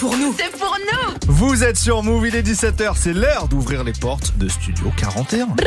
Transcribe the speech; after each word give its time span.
pour 0.00 0.16
nous. 0.16 0.34
C'est 0.38 0.50
pour 0.58 0.74
nous. 0.78 1.14
Vous 1.28 1.62
êtes 1.62 1.76
sur 1.76 2.02
Move, 2.02 2.28
il 2.28 2.34
est 2.34 2.42
17h, 2.42 2.92
c'est 2.96 3.12
l'heure 3.12 3.48
d'ouvrir 3.48 3.84
les 3.84 3.92
portes 3.92 4.32
de 4.38 4.48
Studio 4.48 4.90
41. 4.96 5.48
Tous 5.48 5.64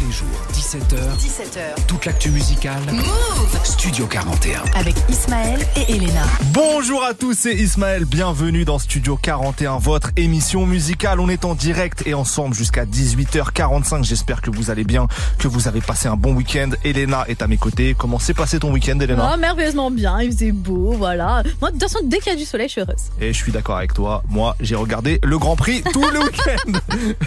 les 0.00 0.12
jours, 0.12 0.26
17h, 0.54 0.85
17h. 1.00 1.84
toute 1.86 2.06
l'actu 2.06 2.30
musicale. 2.30 2.80
Move 2.90 3.60
Studio 3.64 4.06
41. 4.06 4.62
avec 4.74 4.94
Ismaël 5.10 5.60
et 5.76 5.92
Elena. 5.94 6.22
Bonjour 6.52 7.04
à 7.04 7.12
tous, 7.12 7.34
c'est 7.36 7.54
Ismaël, 7.54 8.06
bienvenue 8.06 8.64
dans 8.64 8.78
Studio 8.78 9.18
41, 9.20 9.76
votre 9.78 10.10
émission 10.16 10.64
musicale. 10.64 11.20
On 11.20 11.28
est 11.28 11.44
en 11.44 11.54
direct 11.54 12.02
et 12.06 12.14
ensemble 12.14 12.54
jusqu'à 12.54 12.86
18h45. 12.86 14.04
J'espère 14.04 14.40
que 14.40 14.50
vous 14.50 14.70
allez 14.70 14.84
bien, 14.84 15.06
que 15.38 15.48
vous 15.48 15.68
avez 15.68 15.82
passé 15.82 16.08
un 16.08 16.16
bon 16.16 16.32
week-end. 16.34 16.70
Elena 16.82 17.24
est 17.28 17.42
à 17.42 17.46
mes 17.46 17.58
côtés. 17.58 17.94
Comment 17.96 18.18
s'est 18.18 18.34
passé 18.34 18.58
ton 18.58 18.72
week-end, 18.72 18.98
Elena 18.98 19.32
Oh, 19.34 19.38
merveilleusement 19.38 19.90
bien, 19.90 20.20
il 20.22 20.32
faisait 20.32 20.52
beau, 20.52 20.94
voilà. 20.96 21.42
Moi, 21.60 21.70
de 21.72 21.78
toute 21.78 21.82
façon, 21.90 22.00
dès 22.04 22.18
qu'il 22.20 22.32
y 22.32 22.36
a 22.36 22.38
du 22.38 22.46
soleil, 22.46 22.68
je 22.68 22.72
suis 22.72 22.80
heureuse. 22.80 23.10
Et 23.20 23.34
je 23.34 23.38
suis 23.38 23.52
d'accord 23.52 23.76
avec 23.76 23.92
toi. 23.92 24.22
Moi, 24.30 24.56
j'ai 24.60 24.74
regardé 24.76 25.20
le 25.22 25.38
Grand 25.38 25.56
Prix 25.56 25.82
tout 25.92 26.04
le 26.10 26.20
week-end. 26.24 26.78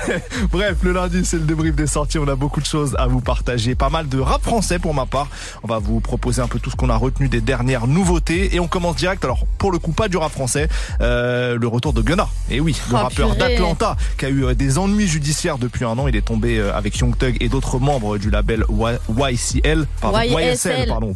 Bref, 0.51 0.77
le 0.81 0.91
lundi, 0.93 1.21
c'est 1.23 1.37
le 1.37 1.43
débrief 1.43 1.75
des 1.75 1.87
sorties. 1.87 2.17
On 2.17 2.27
a 2.27 2.35
beaucoup 2.35 2.61
de 2.61 2.65
choses 2.65 2.95
à 2.97 3.05
vous 3.05 3.21
partager. 3.21 3.58
Pas 3.75 3.89
mal 3.89 4.07
de 4.07 4.19
rap 4.19 4.41
français 4.43 4.79
pour 4.79 4.93
ma 4.93 5.05
part. 5.05 5.27
On 5.63 5.67
va 5.67 5.79
vous 5.79 5.99
proposer 5.99 6.41
un 6.41 6.47
peu 6.47 6.59
tout 6.59 6.69
ce 6.69 6.75
qu'on 6.75 6.89
a 6.89 6.95
retenu 6.95 7.27
des 7.29 7.41
dernières 7.41 7.87
nouveautés. 7.87 8.55
Et 8.55 8.59
on 8.59 8.67
commence 8.67 8.95
direct. 8.95 9.23
Alors, 9.25 9.45
pour 9.57 9.71
le 9.71 9.79
coup, 9.79 9.91
pas 9.91 10.07
du 10.07 10.17
rap 10.17 10.31
français. 10.31 10.67
Euh, 11.01 11.57
le 11.59 11.67
retour 11.67 11.93
de 11.93 12.01
Gunna. 12.01 12.27
Et 12.49 12.59
oui, 12.59 12.75
le 12.89 12.95
Oh, 12.95 12.97
rappeur 12.97 13.35
d'Atlanta 13.35 13.97
qui 14.17 14.25
a 14.25 14.29
eu 14.29 14.45
euh, 14.45 14.53
des 14.55 14.77
ennuis 14.77 15.07
judiciaires 15.07 15.57
depuis 15.57 15.85
un 15.85 15.97
an. 15.97 16.07
Il 16.07 16.15
est 16.15 16.21
tombé 16.25 16.57
euh, 16.57 16.75
avec 16.75 16.97
Young 16.97 17.17
Thug 17.17 17.37
et 17.39 17.49
d'autres 17.49 17.79
membres 17.79 18.17
du 18.17 18.29
label 18.29 18.63
Y- 18.69 18.99
YCL. 19.33 19.85
Pardon, 20.01 20.19
YSL. 20.21 20.87
pardon. 20.87 21.13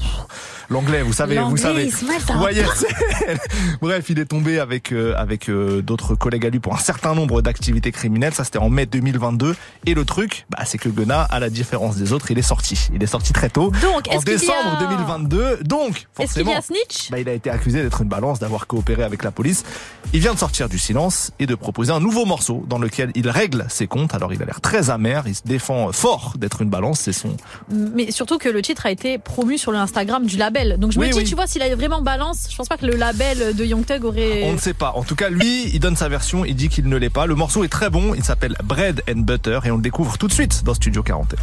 L'anglais, 0.73 1.03
vous 1.03 1.13
savez, 1.13 1.38
vous 1.38 1.55
savez. 1.55 1.91
T'as 2.25 2.33
un 2.33 2.49
YSL. 2.52 3.38
Bref, 3.79 4.05
il 4.09 4.17
est 4.17 4.25
tombé 4.25 4.57
avec 4.59 4.91
euh, 4.91 5.13
avec 5.15 5.47
euh, 5.47 5.83
d'autres 5.83 6.15
collègues 6.15 6.47
à 6.47 6.49
lui 6.49 6.59
pour 6.59 6.73
un 6.73 6.80
certain 6.80 7.13
nombre 7.13 7.43
d'activités 7.43 7.91
criminelles. 7.91 8.33
Ça, 8.33 8.43
c'était 8.43 8.57
en 8.57 8.71
mai 8.71 8.88
2022. 8.88 9.55
Et 9.85 9.93
le 9.93 10.03
truc, 10.03 10.47
bah, 10.49 10.63
c'est 10.65 10.80
que 10.80 10.89
Gunna, 10.89 11.21
à 11.21 11.39
la 11.39 11.52
différence 11.52 11.95
des 11.97 12.11
autres, 12.11 12.31
il 12.31 12.39
est 12.39 12.41
sorti. 12.41 12.88
Il 12.91 13.03
est 13.03 13.07
sorti 13.07 13.33
très 13.33 13.49
tôt. 13.49 13.71
Donc, 13.83 14.07
en 14.09 14.19
décembre 14.21 14.77
a- 14.80 14.83
2022. 14.83 15.59
Donc, 15.63 16.02
y 16.02 16.05
forcément. 16.15 16.57
a 16.57 16.61
Snitch? 16.61 17.11
Bah, 17.11 17.19
il 17.19 17.30
a 17.30 17.33
été 17.33 17.52
accusé 17.52 17.83
d'être 17.83 18.02
une 18.02 18.09
balance, 18.09 18.39
d'avoir 18.39 18.65
coopéré 18.65 19.03
avec 19.03 19.23
la 19.23 19.30
police. 19.31 19.63
Il 20.11 20.21
vient 20.21 20.33
de 20.33 20.39
sortir 20.39 20.69
du 20.69 20.80
silence 20.80 21.31
et 21.37 21.45
de 21.45 21.53
proposer 21.53 21.91
un 21.91 21.99
nouveau 21.99 22.25
morceau 22.25 22.65
dans 22.67 22.80
lequel 22.80 23.11
il 23.13 23.30
règle 23.30 23.65
ses 23.69 23.85
comptes. 23.85 24.15
Alors 24.15 24.33
il 24.33 24.41
a 24.41 24.45
l'air 24.45 24.59
très 24.59 24.89
amer, 24.89 25.23
il 25.27 25.35
se 25.35 25.43
défend 25.45 25.91
fort 25.91 26.33
d'être 26.37 26.63
une 26.63 26.69
balance, 26.69 26.99
c'est 27.02 27.13
son... 27.13 27.37
Mais 27.69 28.09
surtout 28.11 28.37
que 28.39 28.49
le 28.49 28.61
titre 28.63 28.85
a 28.87 28.91
été 28.91 29.17
promu 29.19 29.58
sur 29.58 29.71
le 29.71 29.77
Instagram 29.77 30.25
du 30.25 30.37
label. 30.37 30.62
Donc 30.78 30.92
je 30.92 31.00
Oui, 31.00 31.08
me 31.08 31.11
dis, 31.14 31.19
oui. 31.19 31.23
tu 31.25 31.36
vois, 31.36 31.47
s'il 31.47 31.61
a 31.61 31.75
vraiment 31.75 32.02
balance, 32.02 32.47
je 32.50 32.56
pense 32.56 32.67
pas 32.67 32.78
que 32.78 32.86
le 32.86 32.95
label 32.95 33.56
de 33.56 33.66
Young 33.66 33.86
Thug 33.86 34.03
aurait. 34.06 34.44
On 34.45 34.53
ne 34.53 34.58
sait 34.58 34.73
pas. 34.73 34.94
En 34.95 35.03
tout 35.03 35.16
cas, 35.16 35.30
lui, 35.30 35.70
il 35.73 35.80
donne 35.80 35.95
sa 35.95 36.09
version, 36.09 36.45
il 36.45 36.55
dit 36.55 36.70
qu'il 36.70 36.88
ne 36.88 36.97
l'est 36.97 37.09
pas. 37.09 37.25
Le 37.25 37.36
morceau 37.36 37.64
est 37.64 37.70
très 37.70 37.89
bon, 37.89 38.14
il 38.14 38.23
s'appelle 38.23 38.55
Bread 38.64 39.02
and 39.09 39.20
Butter 39.22 39.59
et 39.66 39.72
on 39.72 39.78
le 39.78 39.81
découvre 39.81 40.17
tout 40.17 40.28
de 40.28 40.33
suite 40.33 40.64
dans 40.64 40.73
Studio 40.73 41.03
41. 41.03 41.38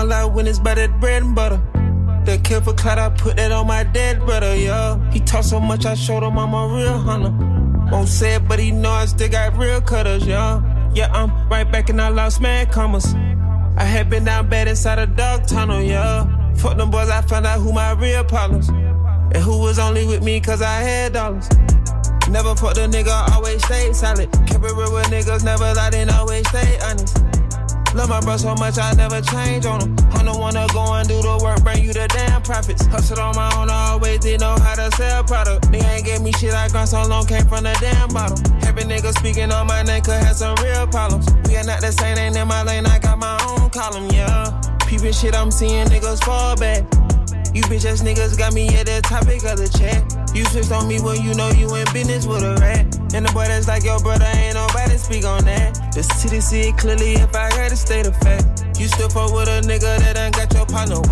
All 0.00 0.12
out 0.12 0.32
when 0.32 0.46
it's 0.46 0.58
by 0.58 0.74
that 0.74 0.98
bread 0.98 1.22
and 1.22 1.34
butter. 1.34 1.60
The 2.24 2.38
kill 2.42 2.60
for 2.60 2.72
clout, 2.72 2.98
I 2.98 3.10
put 3.10 3.36
that 3.36 3.52
on 3.52 3.66
my 3.66 3.84
dead 3.84 4.20
brother, 4.20 4.56
yeah. 4.56 4.98
He 5.10 5.20
talk 5.20 5.44
so 5.44 5.60
much, 5.60 5.84
I 5.84 5.94
showed 5.94 6.22
him 6.22 6.38
I'm 6.38 6.54
a 6.54 6.74
real 6.74 6.98
hunter. 6.98 7.32
Won't 7.90 8.08
say 8.08 8.36
it, 8.36 8.48
but 8.48 8.58
he 8.58 8.70
know 8.70 8.90
I 8.90 9.06
still 9.06 9.28
got 9.28 9.56
real 9.56 9.80
cutters, 9.80 10.26
yeah. 10.26 10.62
Yeah, 10.94 11.12
I'm 11.12 11.48
right 11.48 11.70
back 11.70 11.90
and 11.90 12.00
I 12.00 12.08
lost 12.08 12.40
mad 12.40 12.72
commas. 12.72 13.14
I 13.76 13.84
had 13.84 14.08
been 14.10 14.24
down 14.24 14.48
bad 14.48 14.68
inside 14.68 14.98
a 14.98 15.06
dog 15.06 15.46
tunnel, 15.46 15.82
yeah. 15.82 16.24
Fuck 16.54 16.76
them 16.76 16.90
boys, 16.90 17.10
I 17.10 17.20
found 17.22 17.46
out 17.46 17.60
who 17.60 17.72
my 17.72 17.92
real 17.92 18.24
problems. 18.24 18.68
And 18.68 19.36
who 19.36 19.58
was 19.58 19.78
only 19.78 20.06
with 20.06 20.22
me 20.22 20.40
cause 20.40 20.62
I 20.62 20.80
had 20.80 21.12
dollars. 21.12 21.48
Never 22.28 22.54
fucked 22.54 22.78
a 22.78 22.88
nigga, 22.88 23.30
always 23.32 23.62
stayed 23.64 23.94
solid. 23.94 24.30
Kept 24.46 24.64
it 24.64 24.72
real 24.72 24.92
with 24.94 25.06
niggas, 25.06 25.44
never 25.44 25.74
lied 25.74 25.94
and 25.94 26.10
always 26.10 26.48
stay 26.48 26.78
honest. 26.82 27.39
Love 27.94 28.08
my 28.08 28.20
bro 28.20 28.36
so 28.36 28.54
much, 28.54 28.78
I 28.78 28.92
never 28.94 29.20
change 29.20 29.66
on 29.66 29.80
him. 29.80 29.96
I 30.12 30.22
don't 30.22 30.38
wanna 30.38 30.66
go 30.72 30.94
and 30.94 31.08
do 31.08 31.20
the 31.20 31.40
work, 31.42 31.62
bring 31.64 31.82
you 31.82 31.92
the 31.92 32.06
damn 32.08 32.40
profits. 32.42 32.86
Hustled 32.86 33.18
on 33.18 33.34
my 33.34 33.52
own, 33.56 33.68
I 33.68 33.90
always 33.90 34.20
did 34.20 34.40
know 34.40 34.56
how 34.58 34.74
to 34.76 34.90
sell 34.96 35.24
product. 35.24 35.72
They 35.72 35.80
ain't 35.80 36.04
gave 36.04 36.20
me 36.20 36.30
shit 36.32 36.54
I 36.54 36.68
grind 36.68 36.88
so 36.88 37.02
long, 37.02 37.26
came 37.26 37.46
from 37.46 37.64
the 37.64 37.76
damn 37.80 38.08
bottle. 38.10 38.38
Every 38.62 38.84
nigga 38.84 39.12
speaking 39.18 39.50
on 39.50 39.66
my 39.66 39.82
name 39.82 40.02
could 40.02 40.22
have 40.22 40.36
some 40.36 40.54
real 40.62 40.86
problems. 40.86 41.26
We 41.48 41.56
are 41.56 41.64
not 41.64 41.80
the 41.80 41.90
same, 41.90 42.16
ain't 42.16 42.36
in 42.36 42.46
my 42.46 42.62
lane, 42.62 42.86
I 42.86 42.98
got 43.00 43.18
my 43.18 43.36
own 43.48 43.70
column, 43.70 44.08
yeah. 44.10 44.60
Peeping 44.86 45.12
shit, 45.12 45.34
I'm 45.34 45.50
seeing 45.50 45.86
niggas 45.86 46.22
fall 46.24 46.56
back. 46.56 46.84
You 47.52 47.62
bitch 47.62 47.84
ass 47.84 48.02
niggas 48.02 48.38
got 48.38 48.54
me 48.54 48.68
at 48.78 48.86
the 48.86 49.02
topic 49.02 49.42
of 49.42 49.58
the 49.58 49.66
chat. 49.66 50.06
You 50.36 50.44
switched 50.44 50.70
on 50.70 50.86
me 50.86 51.00
when 51.00 51.20
you 51.20 51.34
know 51.34 51.50
you 51.50 51.74
in 51.74 51.84
business 51.92 52.24
with 52.24 52.44
a 52.44 52.54
rat. 52.62 52.86
And 53.12 53.26
the 53.26 53.32
boy 53.34 53.46
that's 53.50 53.66
like 53.66 53.82
your 53.82 53.98
brother, 53.98 54.24
ain't 54.24 54.54
nobody 54.54 54.96
speak 54.98 55.24
on. 55.24 55.29
The 55.92 56.02
city 56.02 56.40
see 56.40 56.68
it 56.68 56.78
clearly 56.78 57.14
if 57.14 57.34
I 57.34 57.52
had 57.54 57.70
to 57.70 57.76
state 57.76 58.06
of 58.06 58.16
fact. 58.18 58.78
You 58.78 58.86
still 58.86 59.08
fuck 59.08 59.32
with 59.34 59.48
a 59.48 59.60
nigga 59.66 59.98
that 59.98 60.16
ain't 60.16 60.34
got 60.34 60.52
your 60.54 60.66
partner. 60.66 61.02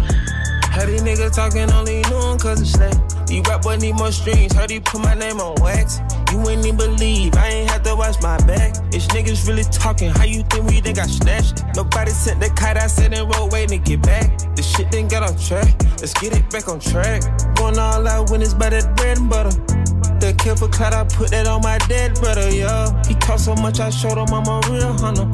Heard 0.70 0.88
these 0.88 1.02
niggas 1.02 1.34
talking 1.34 1.70
only 1.72 2.02
knew 2.08 2.22
him 2.30 2.38
cause 2.38 2.60
it's 2.60 2.70
slack. 2.70 2.94
These 3.26 3.42
rap 3.48 3.62
boy 3.62 3.76
need 3.76 3.96
more 3.96 4.12
streams. 4.12 4.52
Heard 4.52 4.70
he 4.70 4.78
put 4.78 5.00
my 5.00 5.14
name 5.14 5.40
on 5.40 5.56
wax. 5.60 6.00
You 6.30 6.38
ain't 6.48 6.64
even 6.64 6.76
believe 6.76 7.34
I 7.34 7.48
ain't 7.48 7.70
had 7.70 7.82
to 7.84 7.96
watch 7.96 8.22
my 8.22 8.38
back. 8.46 8.76
It's 8.92 9.06
niggas 9.08 9.48
really 9.48 9.64
talking. 9.64 10.10
How 10.10 10.24
you 10.24 10.44
think 10.44 10.70
we 10.70 10.80
done 10.80 10.94
got 10.94 11.08
snatched? 11.08 11.64
Nobody 11.74 12.12
sent 12.12 12.40
the 12.40 12.48
kite. 12.50 12.76
I 12.76 12.86
said 12.86 13.12
in 13.12 13.28
road 13.28 13.50
waiting 13.50 13.82
to 13.82 13.84
get 13.84 14.02
back. 14.02 14.38
The 14.54 14.62
shit 14.62 14.90
didn't 14.92 15.10
get 15.10 15.24
on 15.24 15.36
track. 15.36 15.74
Let's 15.98 16.14
get 16.14 16.36
it 16.36 16.48
back 16.50 16.68
on 16.68 16.78
track. 16.78 17.22
Going 17.56 17.78
all 17.78 18.06
out 18.06 18.30
when 18.30 18.42
it's 18.42 18.54
by 18.54 18.70
that 18.70 18.96
bread 18.96 19.18
and 19.18 19.28
butter. 19.28 19.77
The 20.20 20.34
kill 20.36 20.56
for 20.56 20.68
clout, 20.68 20.92
I 20.92 21.04
put 21.04 21.30
that 21.30 21.46
on 21.46 21.62
my 21.62 21.78
dead 21.86 22.14
brother, 22.14 22.50
yo. 22.50 22.90
He 23.06 23.14
talk 23.14 23.38
so 23.38 23.54
much, 23.54 23.78
I 23.78 23.90
showed 23.90 24.18
him 24.18 24.34
I'm 24.34 24.46
a 24.46 24.60
real 24.68 24.92
hunter. 24.98 25.30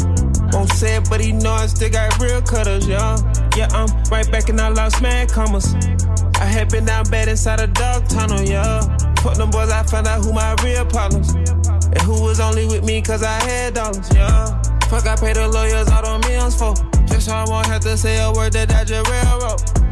Won't 0.53 0.71
say 0.73 0.97
it, 0.97 1.09
but 1.09 1.21
he 1.21 1.33
know 1.33 1.53
I 1.53 1.67
still 1.67 1.91
got 1.91 2.19
real 2.21 2.43
cutters, 2.43 2.87
yo. 2.87 3.17
Yeah, 3.57 3.69
I'm 3.73 3.89
right 4.11 4.31
back 4.31 4.51
and 4.51 4.61
I 4.61 4.69
lost 4.69 5.01
mad 5.01 5.33
commas. 5.33 5.75
I 6.37 6.45
had 6.45 6.71
been 6.71 6.85
down 6.85 7.09
bad 7.09 7.29
inside 7.29 7.61
a 7.61 7.67
dog 7.67 8.09
tunnel, 8.09 8.43
yo. 8.43 8.81
Fuck 9.23 9.37
them 9.37 9.51
boys, 9.51 9.71
I 9.71 9.83
found 9.85 10.07
out 10.07 10.23
who 10.23 10.33
my 10.33 10.55
real 10.63 10.85
problems. 10.85 11.33
And 11.35 12.01
who 12.03 12.23
was 12.23 12.39
only 12.39 12.67
with 12.67 12.85
me 12.85 13.01
cause 13.01 13.23
I 13.23 13.41
had 13.43 13.75
dollars, 13.75 14.13
yo. 14.15 14.29
Fuck, 14.91 15.07
I 15.07 15.17
paid 15.17 15.37
the 15.37 15.49
lawyers 15.49 15.89
all 15.89 16.03
the 16.03 16.29
millions 16.29 16.55
for. 16.55 16.75
Just 17.07 17.27
so 17.27 17.33
I 17.33 17.45
won't 17.49 17.67
have 17.67 17.81
to 17.83 17.97
say 17.97 18.23
a 18.23 18.31
word 18.31 18.53
that 18.53 18.71
I 18.75 18.85
just 18.85 19.09
railroad. 19.09 19.84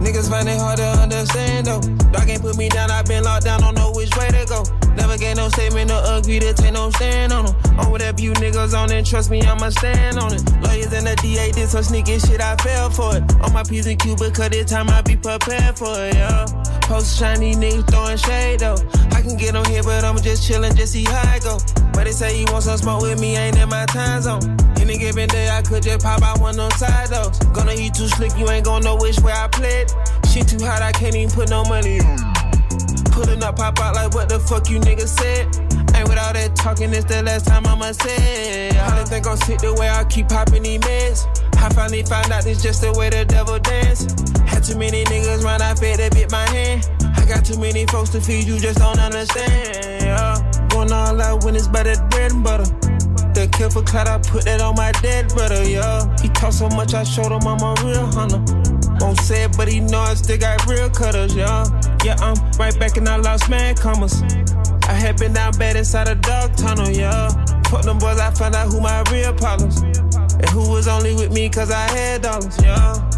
Niggas 0.00 0.28
find 0.28 0.48
it 0.48 0.58
hard 0.58 0.78
to 0.78 0.84
understand 1.00 1.66
though. 1.66 1.80
Dog 2.12 2.28
ain't 2.28 2.42
put 2.42 2.56
me 2.56 2.68
down, 2.68 2.90
i 2.90 3.02
been 3.02 3.24
locked 3.24 3.44
down, 3.44 3.60
don't 3.60 3.74
know 3.74 3.92
which 3.94 4.14
way 4.16 4.28
to 4.28 4.44
go. 4.46 4.62
Never 4.96 5.18
get 5.18 5.36
no 5.36 5.48
statement 5.48 5.90
or 5.90 6.02
agree 6.18 6.38
to 6.40 6.52
take 6.54 6.72
no 6.72 6.90
stand 6.90 7.32
on 7.32 7.46
them. 7.46 7.54
On 7.78 7.90
whatever 7.90 8.20
you 8.20 8.32
niggas 8.34 8.76
on 8.76 8.90
it, 8.92 9.04
trust 9.04 9.30
me, 9.30 9.42
I'ma 9.42 9.70
stand 9.70 10.18
on 10.18 10.32
it. 10.32 10.42
Lawyers 10.62 10.92
and 10.92 11.06
the 11.06 11.16
DA 11.16 11.52
did 11.52 11.68
some 11.68 11.82
sneaky 11.82 12.18
shit, 12.18 12.40
I 12.40 12.56
fell 12.56 12.90
for 12.90 13.16
it. 13.16 13.22
On 13.42 13.52
my 13.52 13.62
P's 13.62 13.86
and 13.86 13.98
Q, 13.98 14.16
because 14.16 14.50
this 14.50 14.70
time 14.70 14.88
I 14.88 15.02
be 15.02 15.16
prepared 15.16 15.76
for 15.76 15.92
it, 15.92 16.14
yeah. 16.14 16.46
Post 16.86 17.18
shiny 17.18 17.54
niggas 17.54 17.90
throwing 17.90 18.16
shade 18.16 18.60
though. 18.60 18.76
I 19.10 19.20
can 19.20 19.36
get 19.36 19.56
on 19.56 19.64
here, 19.64 19.82
but 19.82 20.04
I'ma 20.04 20.20
just 20.20 20.48
chillin', 20.48 20.76
just 20.76 20.92
see 20.92 21.02
how 21.02 21.34
I 21.34 21.40
go. 21.40 21.58
But 21.92 22.04
they 22.04 22.12
say 22.12 22.38
you 22.38 22.46
want 22.52 22.62
some 22.62 22.78
smoke 22.78 23.02
with 23.02 23.20
me, 23.20 23.36
ain't 23.36 23.58
in 23.58 23.68
my 23.68 23.86
time 23.86 24.22
zone. 24.22 24.56
Any 24.78 24.96
given 24.96 25.28
day, 25.28 25.48
I 25.50 25.62
could 25.62 25.82
just 25.82 26.04
pop 26.04 26.22
out 26.22 26.38
one 26.38 26.56
them 26.56 26.70
side 26.72 27.08
though. 27.08 27.32
Gonna 27.52 27.72
eat 27.72 27.94
too 27.94 28.06
slick, 28.06 28.38
you 28.38 28.48
ain't 28.50 28.64
gonna 28.64 28.84
know 28.84 28.96
which 28.96 29.18
way 29.18 29.32
I 29.32 29.48
played. 29.48 29.90
Shit 30.30 30.46
too 30.46 30.64
hot, 30.64 30.80
I 30.80 30.92
can't 30.92 31.16
even 31.16 31.34
put 31.34 31.50
no 31.50 31.64
money 31.64 31.98
on. 31.98 32.18
Pulling 33.10 33.42
up, 33.42 33.56
pop 33.56 33.80
out 33.80 33.96
like 33.96 34.14
what 34.14 34.28
the 34.28 34.38
fuck 34.38 34.70
you 34.70 34.78
niggas 34.78 35.08
said. 35.08 35.75
Ain't 35.94 36.08
with 36.08 36.18
all 36.18 36.32
that 36.32 36.56
talking, 36.56 36.92
it's 36.92 37.04
the 37.04 37.22
last 37.22 37.46
time 37.46 37.66
I'ma 37.66 37.92
say 37.92 38.70
it. 38.70 38.74
Don't 38.74 39.08
think 39.08 39.26
I'm 39.26 39.38
the 39.38 39.76
way 39.78 39.88
I 39.88 40.04
keep 40.04 40.28
popping 40.28 40.62
these 40.62 40.80
meds. 40.80 41.26
I 41.58 41.68
finally 41.70 42.02
found 42.02 42.32
out 42.32 42.46
it's 42.46 42.62
just 42.62 42.80
the 42.82 42.92
way 42.92 43.10
the 43.10 43.24
devil 43.24 43.58
dance. 43.58 44.10
Had 44.50 44.64
too 44.64 44.76
many 44.78 45.04
niggas 45.04 45.44
run, 45.44 45.62
I 45.62 45.74
fed 45.74 45.98
that 46.00 46.12
bit 46.12 46.30
my 46.32 46.48
hand. 46.50 46.88
I 47.16 47.24
got 47.24 47.44
too 47.44 47.58
many 47.58 47.86
folks 47.86 48.10
to 48.10 48.20
feed, 48.20 48.44
you 48.44 48.58
just 48.58 48.78
don't 48.78 48.98
understand. 48.98 50.02
Yeah. 50.02 50.68
Going 50.70 50.92
all 50.92 51.20
out 51.20 51.44
when 51.44 51.54
it's 51.54 51.68
by 51.68 51.84
that 51.84 52.10
bread 52.10 52.32
and 52.32 52.42
butter. 52.42 52.66
The 53.36 53.70
for 53.70 53.82
clout, 53.82 54.08
I 54.08 54.16
put 54.16 54.44
that 54.46 54.62
on 54.62 54.76
my 54.76 54.92
dead 55.02 55.28
brother, 55.28 55.62
yeah. 55.68 56.08
He 56.22 56.28
talk 56.30 56.52
so 56.52 56.68
much, 56.70 56.94
I 56.94 57.04
showed 57.04 57.30
him 57.30 57.46
I'm 57.46 57.60
a 57.60 57.74
real 57.84 58.06
hunter. 58.06 58.40
Won't 58.98 59.20
say 59.20 59.44
it, 59.44 59.56
but 59.56 59.68
he 59.68 59.80
know 59.80 60.00
I 60.00 60.14
still 60.14 60.38
got 60.38 60.66
real 60.66 60.88
cutters, 60.88 61.36
yeah. 61.36 61.66
Yeah, 62.02 62.16
I'm 62.20 62.36
right 62.58 62.76
back 62.80 62.96
and 62.96 63.06
I 63.06 63.16
lost 63.16 63.50
mad 63.50 63.78
commas. 63.78 64.22
I 64.88 64.94
had 64.94 65.16
been 65.18 65.32
down 65.32 65.52
bad 65.58 65.76
inside 65.76 66.08
a 66.08 66.14
dog 66.14 66.56
tunnel, 66.56 66.88
yeah. 66.88 67.28
Fuck 67.64 67.82
them 67.82 67.98
boys, 67.98 68.18
I 68.18 68.30
found 68.30 68.54
out 68.54 68.68
who 68.68 68.80
my 68.80 69.02
real 69.10 69.34
problems. 69.34 69.82
And 69.82 70.48
who 70.50 70.70
was 70.70 70.86
only 70.86 71.14
with 71.14 71.32
me 71.32 71.48
cause 71.48 71.70
I 71.70 71.88
had 71.90 72.22
dollars, 72.22 72.56
yeah. 72.62 73.10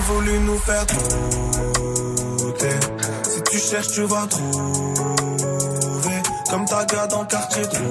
Voulu 0.00 0.38
nous 0.40 0.58
faire 0.58 0.86
douter. 2.38 2.76
Si 3.28 3.42
tu 3.50 3.58
cherches, 3.58 3.88
tu 3.88 4.02
vas 4.02 4.26
trouver. 4.26 4.50
Comme 6.50 6.64
ta 6.64 6.84
gars 6.84 7.06
dans 7.06 7.22
le 7.22 7.26
quartier 7.26 7.62
trouvé. 7.62 7.90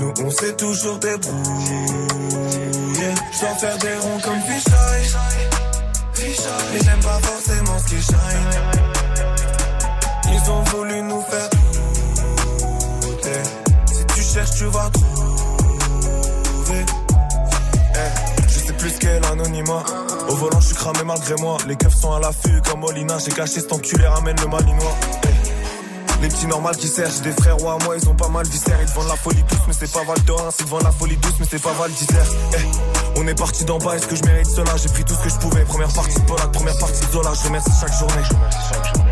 Nous, 0.00 0.12
on 0.24 0.30
s'est 0.30 0.56
toujours 0.56 0.98
débrouillé. 0.98 1.86
Je 3.32 3.40
dois 3.40 3.54
faire 3.56 3.78
des 3.78 3.94
ronds 3.94 4.20
comme 4.22 4.40
Fisheye. 4.40 5.16
Mais 6.72 6.80
j'aime 6.84 7.00
pas 7.00 7.18
forcément 7.22 7.78
ce 7.78 7.84
qui 7.84 8.02
shine. 8.02 8.16
Ils 10.32 10.50
ont 10.50 10.62
voulu 10.62 11.02
nous 11.02 11.22
faire 11.22 11.48
douter. 13.02 13.42
Si 13.92 14.04
tu 14.14 14.22
cherches, 14.22 14.50
tu 14.58 14.64
vas 14.64 14.90
trouver. 14.90 15.15
Eh, 18.86 18.88
je 18.88 18.92
sais 18.92 18.98
plus 18.98 18.98
quel 18.98 19.24
anonymat. 19.32 19.82
Au 20.28 20.34
volant, 20.36 20.60
je 20.60 20.66
suis 20.66 20.76
cramé 20.76 21.00
malgré 21.04 21.34
moi. 21.40 21.56
Les 21.66 21.76
keufs 21.76 21.94
sont 21.94 22.12
à 22.12 22.20
l'affût 22.20 22.60
comme 22.68 22.80
Molina. 22.80 23.18
J'ai 23.18 23.32
caché 23.32 23.60
cet 23.60 23.72
enculé, 23.72 24.06
ramène 24.06 24.36
le 24.40 24.48
malinois. 24.48 24.94
Les 26.22 26.28
petits 26.28 26.46
normales 26.46 26.76
qui 26.76 26.88
servent, 26.88 27.20
des 27.20 27.32
frères 27.32 27.62
ou 27.62 27.68
à 27.68 27.76
moi, 27.84 27.96
ils 28.00 28.08
ont 28.08 28.14
pas 28.14 28.28
mal 28.28 28.46
viscère. 28.46 28.78
Ils 28.80 28.88
vendent 28.88 29.08
la 29.08 29.16
folie 29.16 29.42
douce, 29.42 29.60
mais 29.66 29.74
c'est 29.78 29.92
pas 29.92 30.04
Val 30.04 30.18
d'Orin. 30.24 30.48
Ils 30.58 30.64
te 30.64 30.70
vendent 30.70 30.82
la 30.84 30.92
folie 30.92 31.16
douce, 31.16 31.34
mais 31.38 31.46
c'est 31.50 31.62
pas 31.62 31.72
Val 31.72 31.90
d'Isère. 31.90 32.26
On 33.16 33.26
est 33.26 33.34
parti 33.34 33.64
d'en 33.64 33.78
bas, 33.78 33.96
est-ce 33.96 34.06
que 34.06 34.16
je 34.16 34.22
mérite 34.24 34.46
cela? 34.46 34.76
J'ai 34.76 34.88
pris 34.88 35.04
tout 35.04 35.14
ce 35.14 35.22
que 35.22 35.28
je 35.28 35.36
pouvais. 35.36 35.62
Première 35.64 35.92
partie 35.92 36.18
de 36.18 36.24
Polak, 36.26 36.52
première 36.52 36.78
partie 36.78 37.06
de 37.06 37.12
Zola. 37.12 37.32
Je 37.34 37.46
remercie 37.46 37.70
chaque 37.80 37.98
journée. 37.98 38.22
Je 38.24 39.05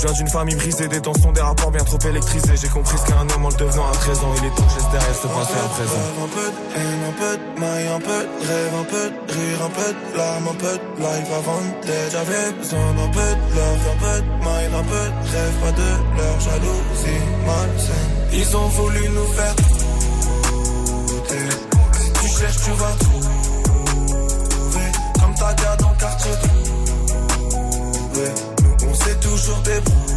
viens 0.00 0.12
d'une 0.12 0.28
famille 0.28 0.54
brisée, 0.56 0.88
des 0.88 1.00
tensions, 1.00 1.32
des 1.32 1.40
rapports 1.40 1.70
bien 1.70 1.84
trop 1.84 1.98
électrisés. 1.98 2.54
J'ai 2.56 2.68
compris 2.68 2.96
ce 2.98 3.04
qu'est 3.06 3.12
un 3.14 3.28
homme 3.28 3.44
en 3.44 3.48
le 3.48 3.56
devenant 3.56 3.88
à 3.90 3.92
13 3.92 4.18
ans. 4.24 4.34
Il 4.38 4.44
est 4.46 4.54
temps 4.54 4.62
que 4.62 4.72
je 4.72 4.90
derrière 4.90 5.14
ce 5.14 5.26
passé 5.26 5.54
à 5.54 5.68
présent. 5.68 6.04
Un 6.22 6.28
peu 6.28 6.46
de 6.46 6.60
haine, 6.76 7.02
un 7.08 7.14
peu 7.20 7.32
de 7.36 7.60
maille, 7.60 7.88
un 7.88 8.00
peu 8.00 8.20
de 8.24 8.46
rêve, 8.46 8.74
un 8.80 8.84
peu 8.84 9.10
de 9.10 9.32
rire, 9.32 9.60
un 9.64 9.70
peu 9.70 9.90
de 9.92 10.16
larmes, 10.16 10.48
un 10.48 10.54
peu 10.54 10.72
de 10.72 10.84
life 10.98 11.30
avant 11.36 11.62
d'être. 11.84 12.12
J'avais 12.12 12.52
besoin 12.52 12.92
d'un 12.94 13.08
peu 13.08 13.20
de 13.20 13.44
love, 13.56 13.84
un 13.92 13.98
peu 14.04 14.16
de 14.20 14.44
maille, 14.44 14.70
un 14.74 14.86
peu 14.92 15.04
de 15.12 15.28
rêve, 15.32 15.56
pas 15.62 15.72
de 15.72 15.90
leur 16.16 16.40
jalousie 16.40 17.24
malsaine. 17.46 18.12
Ils 18.32 18.56
ont 18.56 18.68
voulu 18.68 19.08
nous 19.08 19.28
faire 19.32 19.54
douter. 19.56 21.48
Si 21.92 22.12
tu 22.12 22.26
cherches, 22.28 22.62
tu 22.64 22.70
vas 22.72 22.92
trouver. 22.98 23.11
Débrouillé. 29.62 30.12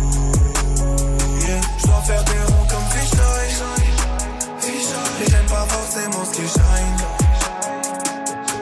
Je 1.77 1.85
dois 1.87 2.01
faire 2.01 2.23
des 2.23 2.31
ronds 2.31 2.67
comme 2.69 2.87
Fisheye. 2.91 3.55
J'aime 5.27 5.45
pas 5.47 5.65
forcément 5.67 6.25
ce 6.25 6.31
qui 6.31 6.47
shine. 6.47 6.97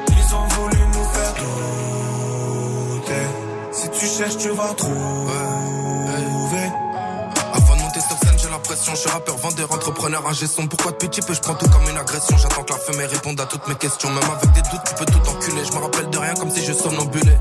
Ils 0.09 0.35
ont 0.35 0.47
voulu 0.47 0.79
nous 0.87 1.05
faire 1.05 1.33
douter. 2.93 3.25
Si 3.71 3.89
tu 3.89 4.05
cherches, 4.05 4.37
tu 4.37 4.49
vas 4.49 4.73
trouver. 4.73 5.33
Avant 7.53 7.75
de 7.75 7.81
monter 7.81 7.99
sur 7.99 8.17
scène, 8.17 8.37
j'ai 8.37 8.49
l'impression, 8.49 8.93
je 8.95 8.99
suis 8.99 9.09
rappeur, 9.09 9.37
vendeur, 9.37 9.71
entrepreneur, 9.71 10.27
ingé 10.27 10.47
son. 10.47 10.67
Pourquoi 10.67 10.91
depuis 10.91 11.07
petit 11.07 11.21
peu, 11.21 11.33
je 11.33 11.39
prends 11.41 11.55
tout 11.55 11.69
comme 11.69 11.87
une 11.89 11.97
agression? 11.97 12.37
J'attends 12.37 12.63
que 12.63 12.73
la 12.73 12.79
fumée 12.79 13.05
réponde 13.05 13.39
à 13.39 13.45
toutes 13.45 13.67
mes 13.67 13.75
questions. 13.75 14.09
Même 14.09 14.23
avec 14.23 14.51
des 14.53 14.61
doutes, 14.69 14.83
tu 14.85 14.93
peux 14.95 15.05
tout 15.05 15.29
enculer. 15.29 15.63
Je 15.65 15.71
me 15.71 15.79
rappelle 15.81 16.09
de 16.09 16.17
rien 16.17 16.33
comme 16.35 16.49
si 16.51 16.63
je 16.63 16.73
somnambulais. 16.73 17.37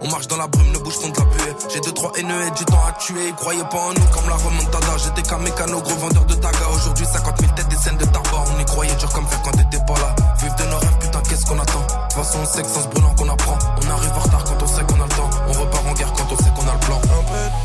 On 0.00 0.10
marche 0.10 0.28
dans 0.28 0.36
la 0.36 0.46
brume, 0.46 0.72
le 0.72 0.78
bouche 0.78 0.94
font 0.94 1.08
de 1.08 1.16
la 1.18 1.24
buée. 1.24 1.56
J'ai 1.72 1.80
deux, 1.80 1.92
trois 1.92 2.12
haineux 2.16 2.50
du 2.56 2.64
temps 2.64 2.84
à 2.86 2.92
tuer. 2.92 3.28
Ils 3.28 3.34
croyaient 3.34 3.68
pas 3.70 3.78
en 3.78 3.92
nous 3.94 4.06
comme 4.12 4.28
la 4.28 4.36
remontada. 4.36 4.96
J'étais 4.98 5.22
qu'un 5.22 5.38
mécano, 5.38 5.80
gros 5.80 5.96
vendeur 5.96 6.24
de 6.24 6.34
taga. 6.34 6.68
Aujourd'hui, 6.74 7.06
50 7.06 7.40
000 7.40 7.52
têtes, 7.54 7.68
des 7.68 7.76
scènes 7.76 7.96
de 7.96 8.04
tarba. 8.04 8.44
On 8.54 8.60
y 8.60 8.64
croyait 8.64 8.94
dur 8.96 9.10
comme 9.12 9.26
fer 9.26 9.40
quand 9.42 9.52
t'étais 9.52 9.84
pas 9.86 9.98
là. 10.00 10.14
Vive 10.38 10.54
de 10.56 10.64
nos 10.64 10.78
rêves, 10.78 10.98
putain, 11.00 11.20
qu'est-ce 11.28 11.46
qu'on 11.46 11.58
attend? 11.58 11.80
De 11.80 11.86
toute 11.86 12.12
façon, 12.12 12.38
on 12.42 12.46
sait 12.46 12.62
que 12.62 12.68
sans 12.68 12.82
ce 12.82 12.88
brûlant 12.88 13.14
qu'on 13.14 13.28
apprend. 13.28 13.58
On 13.82 13.90
arrive 13.90 14.12
en 14.12 14.20
retard 14.20 14.44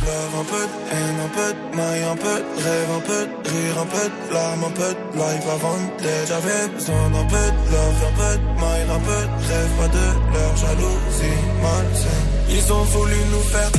love, 0.05 0.35
un 0.39 0.45
peu 0.51 0.63
de 0.71 0.75
haine, 0.91 1.19
un 1.25 1.31
peu 1.35 1.49
de 1.53 1.61
maille, 1.77 2.03
un 2.03 2.15
peu 2.15 2.35
rêve, 2.63 2.91
un 2.97 3.03
peu 3.09 3.21
rire, 3.49 3.77
un 3.81 3.89
peu 3.93 4.05
de 4.09 4.33
larmes, 4.33 4.63
un 4.63 4.71
peu 4.71 4.91
de 4.93 5.03
life 5.19 5.47
avant 5.55 5.77
d'être. 5.99 6.27
J'avais 6.27 6.67
besoin 6.73 7.09
d'un 7.13 7.25
peu 7.25 7.45
de 7.51 7.61
love, 7.71 8.01
un 8.09 8.13
peu 8.19 8.33
de 8.37 8.47
maille, 8.61 8.87
un 8.97 8.99
peu 8.99 9.21
rêve, 9.49 9.71
pas 9.79 9.87
de 9.87 10.05
leur 10.33 10.53
jalousie 10.57 11.41
malsaine. 11.61 12.27
Ils 12.49 12.73
ont 12.73 12.83
voulu 12.83 13.15
nous 13.31 13.45
faire. 13.53 13.71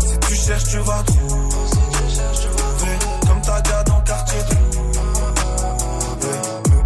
Si 0.00 0.18
tu 0.28 0.34
cherches, 0.34 0.64
tu 0.64 0.78
vas 0.78 1.02
trouver. 1.04 1.52
Comme 3.26 3.42
ta 3.42 3.60
gars 3.60 3.82
dans 3.84 4.00
quartier 4.00 4.38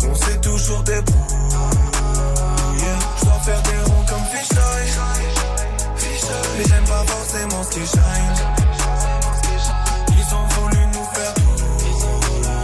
on 0.08 0.14
s'est 0.14 0.40
toujours 0.40 0.82
débrouillé. 0.82 1.16
Je 3.18 3.24
dois 3.24 3.40
faire 3.44 3.62
des 3.62 3.85
forcément 7.36 7.62
ce 7.62 7.70
qui 7.70 7.86
shine. 7.86 8.00
Ils 10.08 10.34
ont 10.34 10.46
voulu 10.48 10.86
nous 10.86 11.04
faire 11.12 11.34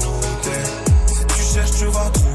douter. 0.00 0.62
Si 1.06 1.26
tu 1.26 1.54
cherches, 1.54 1.78
tu 1.78 1.86
vas 1.86 2.10
trouver. 2.10 2.32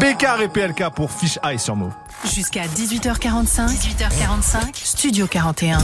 Bécard 0.00 0.40
et 0.42 0.48
PLK 0.48 0.90
pour 0.90 1.10
Fish 1.10 1.38
Eye 1.42 1.58
sur 1.58 1.76
Move. 1.76 1.92
Jusqu'à 2.32 2.62
18h45. 2.66 3.68
18h45. 3.68 4.58
Studio 4.74 5.26
41. 5.26 5.78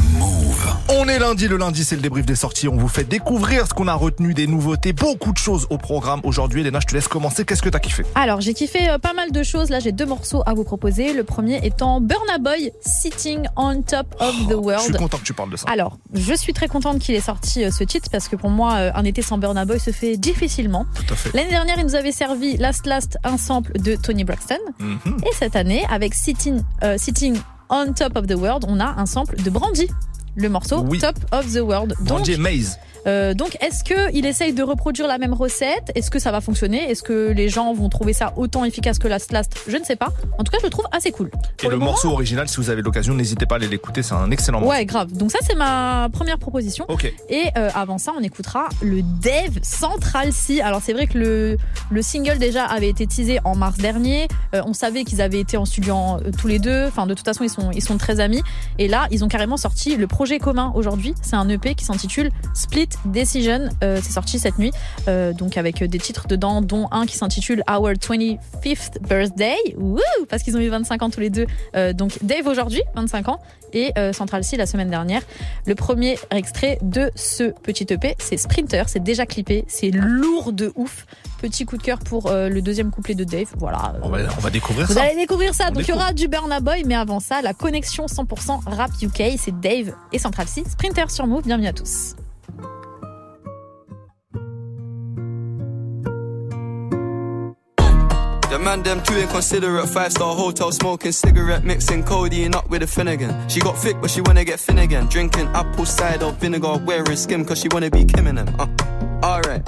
On 0.88 1.06
est 1.06 1.18
lundi, 1.18 1.46
le 1.48 1.56
lundi 1.58 1.84
c'est 1.84 1.96
le 1.96 2.02
débrief 2.02 2.24
des 2.24 2.34
sorties, 2.34 2.66
on 2.66 2.76
vous 2.76 2.88
fait 2.88 3.04
découvrir 3.04 3.66
ce 3.66 3.74
qu'on 3.74 3.86
a 3.88 3.94
retenu, 3.94 4.32
des 4.32 4.46
nouveautés, 4.46 4.92
beaucoup 4.92 5.32
de 5.32 5.38
choses 5.38 5.66
au 5.70 5.76
programme 5.76 6.20
aujourd'hui. 6.24 6.62
Léna, 6.62 6.80
je 6.80 6.86
te 6.86 6.94
laisse 6.94 7.08
commencer, 7.08 7.44
qu'est-ce 7.44 7.62
que 7.62 7.68
t'as 7.68 7.78
kiffé? 7.78 8.04
Alors, 8.14 8.40
j'ai 8.40 8.54
kiffé 8.54 8.88
euh, 8.88 8.98
pas 8.98 9.12
mal 9.12 9.32
de 9.32 9.42
choses. 9.42 9.68
Là, 9.68 9.80
j'ai 9.80 9.92
deux 9.92 10.06
morceaux 10.06 10.42
à 10.46 10.54
vous 10.54 10.64
proposer. 10.64 11.12
Le 11.12 11.24
premier 11.24 11.64
étant 11.64 12.00
Burna 12.00 12.38
Boy, 12.38 12.72
Sitting 12.80 13.46
on 13.56 13.82
Top 13.82 14.16
of 14.18 14.34
the 14.34 14.40
Je 14.40 14.44
suis 14.46 14.54
World. 14.54 14.96
content 14.96 15.18
que 15.18 15.24
tu 15.24 15.34
parles 15.34 15.50
de 15.50 15.56
ça. 15.56 15.66
Alors, 15.70 15.98
je 16.14 16.34
suis 16.34 16.52
très 16.54 16.68
contente 16.68 16.98
qu'il 17.00 17.14
ait 17.14 17.20
sorti 17.20 17.64
euh, 17.64 17.70
ce 17.70 17.84
titre 17.84 18.08
parce 18.10 18.28
que 18.28 18.36
pour 18.36 18.50
moi, 18.50 18.74
euh, 18.76 18.90
un 18.94 19.04
été 19.04 19.20
sans 19.22 19.36
Burna 19.38 19.64
Boy 19.66 19.78
se 19.78 19.90
fait 19.90 20.16
difficilement. 20.16 20.86
Tout 20.94 21.12
à 21.12 21.16
fait. 21.16 21.36
L'année 21.36 21.50
dernière, 21.50 21.78
il 21.78 21.84
nous 21.84 21.94
avait 21.96 22.12
servi 22.12 22.56
Last 22.56 22.86
Last, 22.86 23.18
un 23.24 23.36
sample 23.36 23.72
de 23.78 23.94
Tony 23.94 24.24
Braxton. 24.24 24.58
Mhm. 24.80 25.18
Et 25.30 25.34
cette 25.38 25.54
année, 25.54 25.84
avec 25.90 26.14
Sitting, 26.14 26.29
euh, 26.82 26.96
Sitting 26.98 27.38
on 27.68 27.92
Top 27.92 28.16
of 28.16 28.26
the 28.26 28.34
World, 28.34 28.64
on 28.68 28.80
a 28.80 28.94
un 28.98 29.06
sample 29.06 29.36
de 29.42 29.50
Brandy. 29.50 29.88
Le 30.36 30.48
morceau 30.48 30.80
Oui. 30.88 30.98
Top 30.98 31.16
of 31.32 31.52
the 31.52 31.58
World. 31.60 31.94
Donc, 32.04 32.28
Maze. 32.38 32.78
euh, 33.06 33.34
donc, 33.34 33.56
est-ce 33.60 33.82
que 33.84 34.14
il 34.14 34.26
essaye 34.26 34.52
de 34.52 34.62
reproduire 34.62 35.08
la 35.08 35.18
même 35.18 35.32
recette? 35.34 35.90
Est-ce 35.94 36.10
que 36.10 36.18
ça 36.18 36.30
va 36.30 36.40
fonctionner? 36.40 36.90
Est-ce 36.90 37.02
que 37.02 37.30
les 37.32 37.48
gens 37.48 37.72
vont 37.74 37.88
trouver 37.88 38.12
ça 38.12 38.32
autant 38.36 38.64
efficace 38.64 38.98
que 38.98 39.08
Last 39.08 39.32
Last? 39.32 39.56
Je 39.66 39.76
ne 39.76 39.84
sais 39.84 39.96
pas. 39.96 40.08
En 40.38 40.44
tout 40.44 40.52
cas, 40.52 40.58
je 40.60 40.64
le 40.66 40.70
trouve 40.70 40.86
assez 40.92 41.10
cool. 41.10 41.28
Et 41.28 41.62
Pour 41.62 41.70
le, 41.70 41.76
moment- 41.76 41.90
morceau 41.92 42.10
original, 42.10 42.48
si 42.48 42.56
vous 42.58 42.70
avez 42.70 42.82
l'occasion, 42.82 43.12
n'hésitez 43.14 43.44
pas 43.46 43.56
à 43.56 43.58
aller 43.58 43.68
l'écouter, 43.68 44.02
c'est 44.02 44.14
un 44.14 44.30
excellent 44.30 44.60
morceau. 44.60 44.72
Ouais, 44.74 44.84
grave. 44.86 45.12
Donc 45.12 45.30
ça, 45.32 45.38
c'est 45.42 45.56
ma 45.56 46.08
première 46.12 46.38
proposition. 46.38 46.84
Ok. 46.88 47.12
Et 47.28 47.44
euh, 47.58 47.68
avant 47.74 47.98
ça, 47.98 48.12
on 48.18 48.22
écoutera 48.22 48.68
le 48.82 49.02
Dev 49.02 49.58
Central 49.62 50.32
C. 50.32 50.60
Alors 50.60 50.80
c'est 50.84 50.92
vrai 50.92 51.06
que 51.06 51.18
le, 51.18 51.56
le 51.90 52.02
single 52.02 52.38
déjà 52.38 52.64
avait 52.64 52.88
été 52.88 53.06
teasé 53.06 53.40
en 53.44 53.56
mars 53.56 53.78
dernier. 53.78 54.28
Euh, 54.54 54.62
on 54.66 54.72
savait 54.74 55.04
qu'ils 55.04 55.20
avaient 55.22 55.40
été 55.40 55.56
en 55.56 55.64
studio 55.64 55.94
en- 55.94 56.18
euh, 56.18 56.30
tous 56.38 56.46
les 56.48 56.58
deux. 56.58 56.86
Enfin, 56.86 57.06
de 57.06 57.14
toute 57.14 57.24
façon, 57.24 57.44
ils 57.44 57.50
sont, 57.50 57.70
ils 57.72 57.82
sont 57.82 57.98
très 57.98 58.20
amis. 58.20 58.42
Et 58.78 58.86
là, 58.88 59.06
ils 59.10 59.24
ont 59.24 59.28
carrément 59.28 59.56
sorti 59.56 59.96
le 59.96 60.06
projet 60.20 60.38
commun 60.38 60.70
aujourd'hui. 60.74 61.14
C'est 61.22 61.36
un 61.36 61.48
EP 61.48 61.74
qui 61.74 61.86
s'intitule 61.86 62.28
Split 62.52 62.90
Decision. 63.06 63.70
Euh, 63.82 64.00
c'est 64.02 64.12
sorti 64.12 64.38
cette 64.38 64.58
nuit. 64.58 64.70
Euh, 65.08 65.32
donc 65.32 65.56
avec 65.56 65.82
des 65.82 65.98
titres 65.98 66.28
dedans, 66.28 66.60
dont 66.60 66.88
un 66.90 67.06
qui 67.06 67.16
s'intitule 67.16 67.62
Our 67.66 67.92
25th 67.92 69.00
Birthday. 69.08 69.56
Parce 70.28 70.42
qu'ils 70.42 70.58
ont 70.58 70.60
eu 70.60 70.68
25 70.68 71.02
ans 71.02 71.08
tous 71.08 71.20
les 71.20 71.30
deux. 71.30 71.46
Euh, 71.74 71.94
donc 71.94 72.18
Dave 72.20 72.46
aujourd'hui, 72.48 72.82
25 72.96 73.30
ans. 73.30 73.40
Et 73.72 73.94
Central 74.12 74.44
C 74.44 74.56
la 74.56 74.66
semaine 74.66 74.90
dernière. 74.90 75.22
Le 75.64 75.76
premier 75.76 76.18
extrait 76.32 76.78
de 76.82 77.10
ce 77.14 77.44
petit 77.44 77.86
EP, 77.88 78.16
c'est 78.18 78.36
Sprinter, 78.36 78.82
c'est 78.88 79.02
déjà 79.02 79.26
clippé, 79.26 79.64
c'est 79.68 79.92
lourd 79.92 80.52
de 80.52 80.72
ouf. 80.74 81.06
Petit 81.40 81.64
coup 81.64 81.78
de 81.78 81.82
cœur 81.82 81.98
pour 82.00 82.26
euh, 82.26 82.50
le 82.50 82.60
deuxième 82.60 82.90
couplet 82.90 83.14
de 83.14 83.24
Dave, 83.24 83.48
voilà. 83.56 83.94
On 84.02 84.10
va, 84.10 84.18
on 84.36 84.40
va 84.40 84.50
découvrir 84.50 84.86
Vous 84.86 84.92
ça. 84.92 85.04
allez 85.04 85.16
découvrir 85.16 85.54
ça. 85.54 85.68
On 85.70 85.72
Donc 85.72 85.88
il 85.88 85.90
y 85.90 85.92
aura 85.94 86.12
du 86.12 86.28
Burna 86.28 86.60
Boy, 86.60 86.84
mais 86.84 86.94
avant 86.94 87.18
ça, 87.18 87.40
la 87.40 87.54
connexion 87.54 88.04
100% 88.06 88.60
rap 88.66 88.90
UK, 89.02 89.38
c'est 89.38 89.58
Dave 89.58 89.94
et 90.12 90.18
Central 90.18 90.46
C. 90.48 90.64
Sprinter 90.68 91.10
sur 91.10 91.26
Move, 91.26 91.44
bienvenue 91.44 91.68
à 91.68 91.72
tous. 91.72 92.14
The 98.50 98.58
man 98.58 98.82
them 98.82 99.00
too 99.02 99.14
inconsiderate. 99.14 99.88
Five 99.88 100.10
star 100.12 100.34
hotel 100.34 100.72
smoking 100.72 101.12
cigarette, 101.12 101.64
mixing 101.64 102.02
codeine 102.02 102.54
up 102.54 102.68
with 102.68 102.82
a 102.82 102.86
Finnegan. 102.86 103.48
She 103.48 103.60
got 103.60 103.78
thick, 103.78 103.96
but 104.00 104.10
she 104.10 104.20
wanna 104.22 104.44
get 104.44 104.58
thin 104.58 104.78
again. 104.78 105.06
Drinking 105.06 105.46
apple 105.54 105.86
cider 105.86 106.30
vinegar, 106.32 106.78
wearing 106.84 107.16
skim, 107.16 107.44
cause 107.44 107.58
she 107.60 107.68
wanna 107.70 107.90
be 107.90 108.04
Kim 108.04 108.26
and 108.26 108.38
them. 108.38 108.48
Uh, 108.58 108.66
alright. 109.24 109.62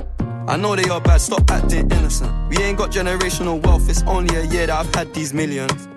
I 0.48 0.56
know 0.56 0.74
they 0.74 0.88
are 0.90 1.00
bad, 1.00 1.20
stop 1.20 1.50
acting 1.50 1.90
innocent. 1.90 2.30
We 2.50 2.58
ain't 2.58 2.76
got 2.76 2.90
generational 2.90 3.62
wealth, 3.64 3.88
it's 3.88 4.02
only 4.02 4.36
a 4.36 4.44
year 4.44 4.66
that 4.66 4.86
I've 4.86 4.94
had 4.94 5.14
these 5.14 5.32
millions. 5.32 5.88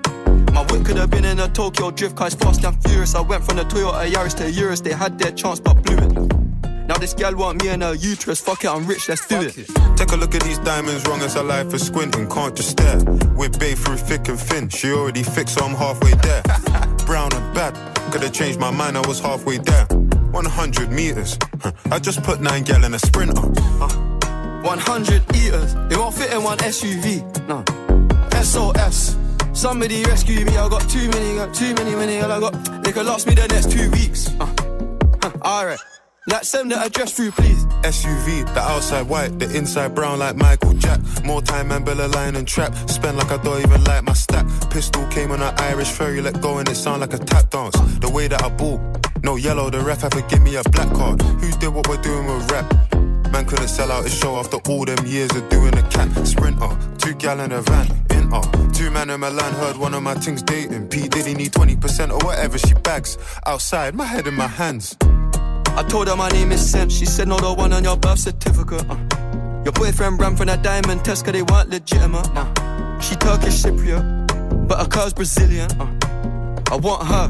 My 0.54 0.62
whip 0.70 0.86
could 0.86 0.98
have 0.98 1.10
been 1.10 1.26
in 1.26 1.40
a 1.40 1.50
Tokyo 1.50 1.92
drift 1.92 2.16
car, 2.16 2.30
fast 2.30 2.64
and 2.64 2.82
furious. 2.84 3.16
I 3.16 3.22
went 3.22 3.44
from 3.44 3.58
the 3.58 3.64
Toyota 3.64 4.10
Yaris 4.10 4.36
to 4.38 4.50
Urus, 4.52 4.82
they 4.82 4.94
had 4.94 5.18
their 5.20 5.32
chance 5.32 5.60
but 5.60 5.82
blew 5.84 5.98
it. 5.98 6.88
Now 6.88 6.96
this 6.98 7.14
gal 7.14 7.36
want 7.36 7.64
me 7.64 7.70
and 7.70 7.82
her 7.82 7.96
uterus, 7.96 8.40
fuck 8.40 8.64
it, 8.64 8.68
I'm 8.68 8.86
rich, 8.86 9.10
let's 9.10 9.28
do 9.28 9.42
it. 9.42 9.56
Take 9.98 10.12
a 10.12 10.16
look 10.16 10.36
at 10.36 10.44
these 10.44 10.60
diamonds, 10.60 11.06
wrong 11.08 11.22
as 11.22 11.36
a 11.36 11.44
life 11.44 11.74
is 11.74 11.86
squinting, 11.86 12.30
can't 12.30 12.56
just 12.56 12.70
stare. 12.70 13.00
We're 13.36 13.50
bae 13.50 13.74
through 13.74 13.98
thick 13.98 14.28
and 14.28 14.40
thin, 14.40 14.70
she 14.70 14.92
already 14.92 15.24
fixed, 15.24 15.56
so 15.58 15.66
I'm 15.66 15.76
halfway 15.76 16.14
there. 16.14 16.44
Brown 17.06 17.34
and 17.34 17.56
bad, 17.56 17.74
could've 18.12 18.32
changed 18.32 18.60
my 18.60 18.70
mind, 18.72 18.98
I 18.98 19.08
was 19.08 19.20
halfway 19.20 19.58
there. 19.58 19.86
100 19.86 20.92
meters. 20.92 21.40
I 21.92 21.98
just 21.98 22.22
put 22.22 22.42
nine 22.42 22.64
gal 22.64 22.84
in 22.84 22.94
a 22.94 23.00
sprinter. 23.00 24.15
100 24.66 25.36
eaters, 25.36 25.76
it 25.92 25.98
won't 25.98 26.16
fit 26.16 26.34
in 26.34 26.42
one 26.42 26.58
SUV, 26.58 27.22
no. 27.48 27.64
SOS. 28.42 29.16
Somebody 29.54 30.04
rescue 30.06 30.44
me, 30.44 30.58
I 30.58 30.68
got 30.68 30.90
too 30.90 31.08
many, 31.10 31.36
got 31.36 31.54
too 31.54 31.74
many, 31.76 31.96
many, 31.96 32.20
I 32.20 32.40
got, 32.40 32.84
they 32.84 32.92
could 32.92 33.06
last 33.06 33.28
me 33.28 33.36
the 33.36 33.48
next 33.48 33.72
two 33.72 33.92
weeks. 33.92 34.28
Uh, 34.40 34.54
huh, 35.22 35.32
Alright. 35.44 35.80
Like 36.28 36.44
send 36.44 36.72
the 36.72 36.80
address 36.80 37.14
through, 37.14 37.32
please. 37.32 37.66
SUV, 37.84 38.52
the 38.56 38.60
outside 38.60 39.08
white, 39.08 39.38
the 39.38 39.56
inside 39.56 39.94
brown 39.94 40.18
like 40.18 40.36
Michael 40.36 40.74
Jack. 40.74 41.00
More 41.24 41.44
time 41.44 41.72
and 41.72 41.86
Bella 41.86 42.08
line 42.08 42.36
and 42.36 42.48
trap. 42.48 42.74
Spend 42.90 43.18
like 43.18 43.32
I 43.32 43.38
don't 43.44 43.62
even 43.62 43.84
like 43.84 44.04
my 44.04 44.14
stack. 44.14 44.48
Pistol 44.72 45.06
came 45.10 45.32
on 45.32 45.44
an 45.44 45.54
Irish 45.60 45.92
ferry, 45.92 46.22
let 46.22 46.42
go 46.42 46.58
and 46.58 46.68
it 46.68 46.76
sound 46.76 47.02
like 47.02 47.14
a 47.14 47.20
tap 47.20 47.52
dance. 47.52 47.76
The 48.00 48.10
way 48.10 48.28
that 48.28 48.44
I 48.44 48.50
ball, 48.50 48.82
no 49.22 49.36
yellow, 49.36 49.70
the 49.70 49.82
ref 49.82 50.02
to 50.10 50.26
give 50.28 50.42
me 50.42 50.56
a 50.56 50.64
black 50.64 50.92
card. 50.96 51.22
Who 51.22 51.52
did 51.52 51.70
what 51.70 51.88
we're 51.88 52.02
doing 52.02 52.26
with 52.26 52.52
rap? 52.52 53.15
Man 53.36 53.46
couldn't 53.46 53.68
sell 53.68 53.92
out 53.92 54.06
his 54.06 54.18
show 54.18 54.38
after 54.38 54.56
all 54.70 54.86
them 54.86 55.06
years 55.06 55.30
of 55.36 55.50
doing 55.50 55.78
a 55.78 55.84
cat 55.90 56.08
sprinter. 56.26 56.70
Two 57.00 57.14
gal 57.16 57.42
in 57.42 57.52
a 57.52 57.62
van, 57.64 57.88
in 58.12 58.32
uh. 58.32 58.42
Two 58.72 58.90
man 58.90 59.10
in 59.10 59.20
Milan 59.20 59.54
heard 59.56 59.76
one 59.76 59.94
of 59.94 60.04
my 60.04 60.14
things 60.14 60.42
dating. 60.42 60.88
P 60.88 61.10
Diddy 61.10 61.34
need 61.34 61.52
20% 61.52 62.12
or 62.12 62.26
whatever 62.26 62.58
she 62.58 62.74
bags. 62.76 63.18
Outside, 63.46 63.94
my 63.94 64.06
head 64.06 64.26
in 64.26 64.36
my 64.36 64.48
hands. 64.48 64.96
I 65.02 65.86
told 65.90 66.08
her 66.08 66.16
my 66.16 66.30
name 66.30 66.54
is 66.54 66.72
Sam. 66.72 66.88
She 66.88 67.06
said, 67.06 67.28
No, 67.28 67.36
the 67.36 67.54
one 67.54 67.74
on 67.74 67.84
your 67.84 67.98
birth 67.98 68.20
certificate. 68.20 68.90
Uh. 68.90 68.96
Your 69.66 69.74
boyfriend 69.74 70.18
ran 70.18 70.38
from 70.38 70.48
that 70.48 70.64
diamond 70.64 71.04
test 71.04 71.26
cause 71.26 71.34
they 71.34 71.42
weren't 71.42 71.70
legitimate. 71.70 72.30
Uh. 72.38 73.02
She 73.02 73.16
Turkish 73.16 73.62
Cypriot, 73.64 74.66
but 74.66 74.80
her 74.80 74.88
car's 74.88 75.12
Brazilian. 75.14 75.70
Uh. 75.74 75.92
I 76.72 76.78
want 76.78 77.06
her. 77.06 77.28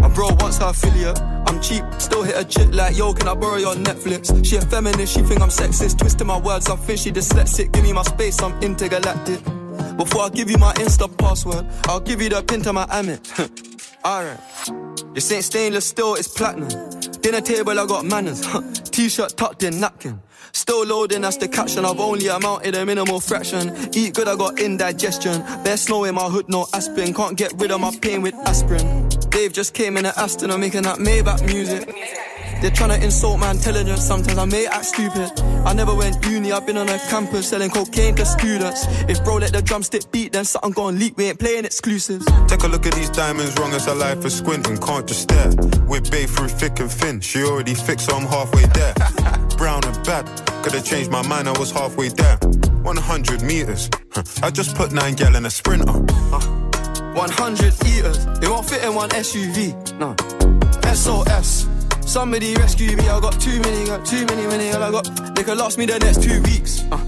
My 0.00 0.08
bro 0.08 0.28
wants 0.40 0.56
her 0.56 0.70
affiliate. 0.70 1.35
I'm 1.46 1.60
cheap, 1.60 1.84
still 1.98 2.22
hit 2.22 2.36
a 2.36 2.44
chick 2.44 2.68
like, 2.72 2.96
yo, 2.96 3.12
can 3.12 3.28
I 3.28 3.34
borrow 3.34 3.56
your 3.56 3.74
Netflix? 3.74 4.44
She 4.44 4.56
a 4.56 4.60
feminist, 4.60 5.14
she 5.14 5.22
think 5.22 5.40
I'm 5.40 5.48
sexist. 5.48 5.98
Twisting 5.98 6.26
my 6.26 6.38
words, 6.38 6.68
I'm 6.68 6.78
fishy, 6.78 7.10
dyslexic. 7.12 7.72
Give 7.72 7.82
me 7.82 7.92
my 7.92 8.02
space, 8.02 8.42
I'm 8.42 8.60
intergalactic. 8.62 9.42
Before 9.96 10.22
I 10.22 10.28
give 10.28 10.50
you 10.50 10.58
my 10.58 10.72
Insta 10.74 11.08
password, 11.18 11.66
I'll 11.84 12.00
give 12.00 12.20
you 12.20 12.28
the 12.28 12.42
pin 12.42 12.62
to 12.62 12.72
my 12.72 12.86
Amit. 12.86 13.20
Alright. 14.04 14.40
This 15.14 15.32
ain't 15.32 15.44
stainless 15.44 15.86
steel, 15.86 16.14
it's 16.14 16.28
platinum. 16.28 16.68
Dinner 17.22 17.40
table, 17.40 17.78
I 17.78 17.86
got 17.86 18.04
manners. 18.04 18.46
T-shirt 18.90 19.36
tucked 19.36 19.62
in 19.62 19.80
napkin. 19.80 20.20
Still 20.52 20.86
loading, 20.86 21.22
that's 21.22 21.36
the 21.36 21.48
caption. 21.48 21.84
I've 21.84 22.00
only 22.00 22.28
amounted 22.28 22.74
a 22.74 22.86
minimal 22.86 23.20
fraction. 23.20 23.74
Eat 23.94 24.14
good, 24.14 24.28
I 24.28 24.36
got 24.36 24.58
indigestion. 24.60 25.42
Bare 25.64 25.76
snow 25.76 26.04
in 26.04 26.14
my 26.14 26.24
hood, 26.24 26.48
no 26.48 26.66
aspirin. 26.72 27.12
Can't 27.14 27.36
get 27.36 27.52
rid 27.56 27.70
of 27.70 27.80
my 27.80 27.94
pain 28.00 28.22
with 28.22 28.34
aspirin. 28.46 29.15
Dave 29.36 29.52
just 29.52 29.74
came 29.74 29.98
in 29.98 30.06
at 30.06 30.16
Aston, 30.16 30.50
I'm 30.50 30.60
making 30.60 30.84
that 30.84 30.96
Maybach 30.96 31.44
music. 31.44 31.94
They're 32.62 32.70
trying 32.70 32.98
to 32.98 33.04
insult 33.04 33.38
my 33.38 33.50
intelligence, 33.50 34.00
sometimes 34.00 34.38
I 34.38 34.46
may 34.46 34.66
act 34.66 34.86
stupid. 34.86 35.30
I 35.66 35.74
never 35.74 35.94
went 35.94 36.24
uni, 36.24 36.52
I've 36.52 36.64
been 36.64 36.78
on 36.78 36.88
a 36.88 36.98
campus 37.10 37.50
selling 37.50 37.68
cocaine 37.68 38.14
to 38.14 38.24
students. 38.24 38.86
If 39.10 39.22
bro 39.24 39.36
let 39.36 39.52
the 39.52 39.60
drumstick 39.60 40.10
beat, 40.10 40.32
then 40.32 40.46
something 40.46 40.70
gon' 40.70 40.98
leak, 40.98 41.18
we 41.18 41.26
ain't 41.26 41.38
playing 41.38 41.66
exclusives. 41.66 42.24
Take 42.48 42.62
a 42.62 42.66
look 42.66 42.86
at 42.86 42.94
these 42.94 43.10
diamonds, 43.10 43.54
wrong 43.58 43.74
as 43.74 43.86
a 43.86 43.94
life 43.94 44.24
is 44.24 44.38
squinting, 44.38 44.78
can't 44.78 45.06
just 45.06 45.24
stare. 45.24 45.50
We're 45.86 46.00
bae 46.00 46.24
through 46.24 46.48
thick 46.48 46.80
and 46.80 46.90
thin, 46.90 47.20
she 47.20 47.42
already 47.42 47.74
fixed, 47.74 48.06
so 48.06 48.16
I'm 48.16 48.26
halfway 48.26 48.64
there. 48.64 48.94
Brown 49.58 49.84
and 49.84 50.02
bad, 50.06 50.24
could've 50.64 50.82
changed 50.82 51.10
my 51.10 51.20
mind, 51.28 51.46
I 51.46 51.58
was 51.58 51.70
halfway 51.70 52.08
there. 52.08 52.38
100 52.38 53.42
meters, 53.42 53.90
I 54.42 54.50
just 54.50 54.74
put 54.74 54.92
nine 54.92 55.14
gal 55.14 55.36
in 55.36 55.44
a 55.44 55.50
sprinter. 55.50 55.92
Uh, 56.32 56.55
Uh, 57.16 57.26
100 57.26 57.74
eaters, 57.86 58.26
it 58.42 58.48
won't 58.48 58.68
fit 58.68 58.84
in 58.84 58.94
one 58.94 59.08
SUV, 59.10 59.72
no. 59.98 60.14
SOS. 60.94 61.66
Somebody 62.06 62.54
rescue 62.56 62.94
me, 62.94 63.08
I 63.08 63.20
got 63.20 63.40
too 63.40 63.58
many, 63.60 63.86
got 63.86 64.04
too 64.04 64.26
many, 64.26 64.46
many, 64.46 64.70
all 64.72 64.82
I 64.82 64.90
got. 64.90 65.34
They 65.34 65.42
could 65.42 65.56
last 65.56 65.78
me 65.78 65.86
the 65.86 65.98
next 65.98 66.22
two 66.22 66.42
weeks. 66.42 66.84
Uh, 66.92 66.98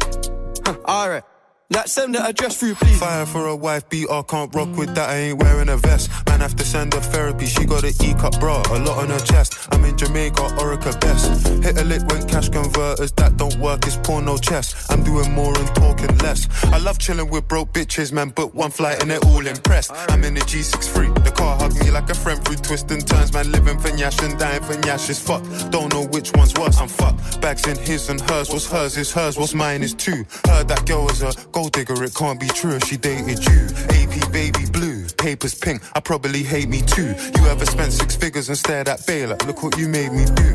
huh, 0.65 0.77
alright. 0.87 1.25
Like 1.71 1.87
send 1.87 2.15
the 2.15 2.25
address 2.25 2.57
through, 2.57 2.77
please. 2.77 2.99
Fire 2.99 3.27
for 3.27 3.47
a 3.49 3.55
wife 3.55 3.87
beater, 3.91 4.23
can't 4.23 4.55
rock 4.55 4.75
with 4.79 4.95
that. 4.95 5.11
I 5.11 5.17
ain't 5.17 5.39
wearing 5.39 5.69
a 5.69 5.77
vest. 5.77 6.09
Man, 6.27 6.41
have 6.41 6.57
to 6.57 6.65
send 6.65 6.95
her 6.95 7.01
therapy. 7.01 7.45
She 7.45 7.67
got 7.67 7.85
an 7.85 7.93
E 8.03 8.15
cup 8.15 8.41
bra, 8.41 8.63
a 8.71 8.79
lot 8.79 8.97
on 8.97 9.11
her 9.11 9.19
chest. 9.19 9.69
I'm 9.71 9.85
in 9.85 9.99
Jamaica, 9.99 10.41
Orica 10.57 10.99
best. 10.99 11.47
Hit 11.63 11.79
a 11.79 11.85
lick 11.85 12.01
when 12.07 12.27
cash 12.27 12.49
converters 12.49 13.13
that 13.13 13.37
don't 13.37 13.55
work. 13.59 13.87
It's 13.87 13.99
porno 13.99 14.39
chess. 14.39 14.91
I'm 14.91 15.05
doing 15.05 15.31
more 15.33 15.55
and 15.59 15.69
talking 15.75 16.17
less. 16.19 16.49
I 16.73 16.79
love 16.79 16.99
chilling 16.99 17.29
with 17.29 17.47
broke 17.49 17.75
bitches, 17.75 18.13
man. 18.13 18.31
But 18.31 18.55
one 18.55 18.71
flight 18.71 19.03
and 19.03 19.11
they're 19.11 19.25
all 19.27 19.47
impressed. 19.47 19.93
I'm 20.09 20.25
in 20.25 20.35
the 20.35 20.41
G63. 20.41 21.23
The 21.23 21.33
car 21.33 21.59
hugged 21.59 21.79
me 21.85 21.91
like 21.91 22.09
a 22.09 22.15
friend 22.15 22.43
through 22.47 22.57
twists 22.57 22.91
and 22.91 23.07
turns. 23.07 23.35
Man, 23.35 23.53
living 23.53 23.79
for 23.79 23.91
Nyash 23.91 24.27
and 24.27 24.39
dying 24.39 24.63
for 24.63 24.73
Nyash 24.73 25.11
is 25.11 25.21
fuck. 25.21 25.43
Don't 25.71 25.93
know 25.93 26.07
which 26.07 26.33
one's 26.33 26.55
worse. 26.55 26.81
I'm 26.81 26.89
fucked. 26.89 27.43
Bags 27.43 27.67
in 27.69 27.77
his 27.77 28.09
and 28.09 28.23
hers. 28.23 28.49
What's 28.49 28.71
hers 28.71 28.97
is 28.97 29.13
hers. 29.13 29.37
What's 29.37 29.53
mine 29.53 29.83
is 29.83 29.93
two. 29.93 30.25
Heard 30.47 30.67
that 30.69 30.87
girl 30.87 31.05
was 31.05 31.21
a 31.21 31.33
gold 31.59 31.73
digger, 31.73 32.05
it 32.05 32.15
can't 32.15 32.39
be 32.39 32.47
true 32.47 32.77
if 32.77 32.85
she 32.85 32.97
dated 32.97 33.45
you. 33.45 33.61
AP 33.99 34.31
baby 34.31 34.65
blue, 34.71 35.05
papers 35.19 35.57
pink, 35.57 35.83
I 35.97 35.99
probably 35.99 36.45
hate 36.45 36.69
me 36.69 36.83
too. 36.83 37.11
You 37.37 37.43
ever 37.49 37.67
spent 37.67 37.93
six 37.93 38.15
figures 38.15 38.49
and 38.49 38.57
stared 38.57 38.87
at 38.87 39.05
Baylor? 39.09 39.37
Look 39.45 39.65
what 39.65 39.77
you 39.77 39.89
made 39.89 40.13
me 40.13 40.25
do. 40.43 40.51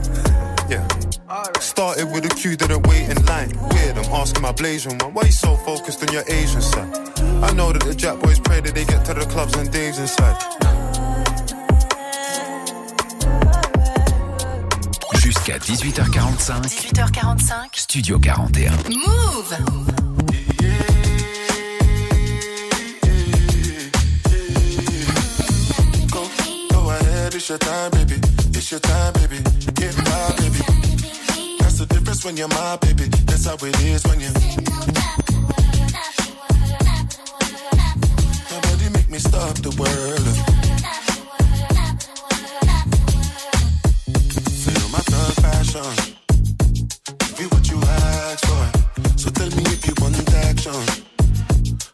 Yeah. 0.70 0.88
Started 1.60 2.06
with 2.14 2.24
a 2.26 2.30
queue, 2.30 2.56
didn't 2.56 2.88
wait 2.88 3.10
in 3.10 3.20
line. 3.26 3.52
Weird, 3.72 3.98
I'm 3.98 4.10
asking 4.22 4.44
my 4.44 4.54
Blasian 4.54 5.02
one, 5.04 5.14
why 5.14 5.24
you 5.24 5.34
so 5.34 5.58
focused 5.58 6.02
on 6.08 6.14
your 6.14 6.24
Asian 6.30 6.62
side? 6.62 6.96
I 7.44 7.52
know 7.52 7.74
that 7.74 7.84
the 7.84 7.94
Jack 7.94 8.22
boys 8.22 8.40
pray 8.40 8.62
that 8.62 8.74
they 8.74 8.86
get 8.86 9.04
to 9.08 9.14
the 9.14 9.26
clubs 9.26 9.56
and 9.56 9.70
Dave's 9.70 10.00
inside. 10.00 10.38
Jusqu'à 15.20 15.58
18h45. 15.58 16.66
18h45. 16.66 17.76
Studio 17.76 18.20
41. 18.20 18.78
Move 18.90 20.13
it's 27.44 27.50
your 27.50 27.58
time, 27.58 27.92
baby. 27.92 28.16
It's 28.56 28.72
your 28.72 28.80
time, 28.80 29.12
baby. 29.16 29.40
Get 29.76 29.98
my 29.98 30.32
baby. 30.40 30.64
That's 31.60 31.78
the 31.78 31.86
difference 31.90 32.24
when 32.24 32.38
you're 32.38 32.48
my 32.48 32.78
baby. 32.78 33.04
That's 33.28 33.46
how 33.46 33.56
it 33.56 33.84
is 33.84 34.02
when 34.08 34.22
you. 34.22 34.32
Nobody 38.50 38.88
make 38.96 39.10
me 39.10 39.20
stop 39.20 39.56
the 39.60 39.76
world. 39.76 40.28
Feel 44.64 44.88
my 44.96 45.04
thug 45.12 45.36
passion. 45.44 46.16
Be 47.36 47.44
what 47.52 47.70
you 47.70 47.78
ask 47.84 48.46
for. 48.48 49.18
So 49.18 49.30
tell 49.32 49.50
me 49.50 49.64
if 49.68 49.86
you 49.86 49.94
want 50.00 50.16
action. 50.48 50.80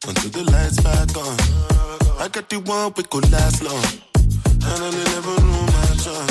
Until 0.08 0.30
the 0.30 0.44
lights 0.52 0.80
back 0.82 1.18
on. 1.18 2.22
I 2.22 2.28
got 2.28 2.48
the 2.50 2.60
one 2.60 2.94
we 2.96 3.02
could 3.02 3.32
last 3.32 3.64
long. 3.64 4.09
And 4.70 4.80
I 4.88 4.90
never 5.12 5.36
knew 5.42 5.66
my 5.78 5.92
son. 5.98 6.28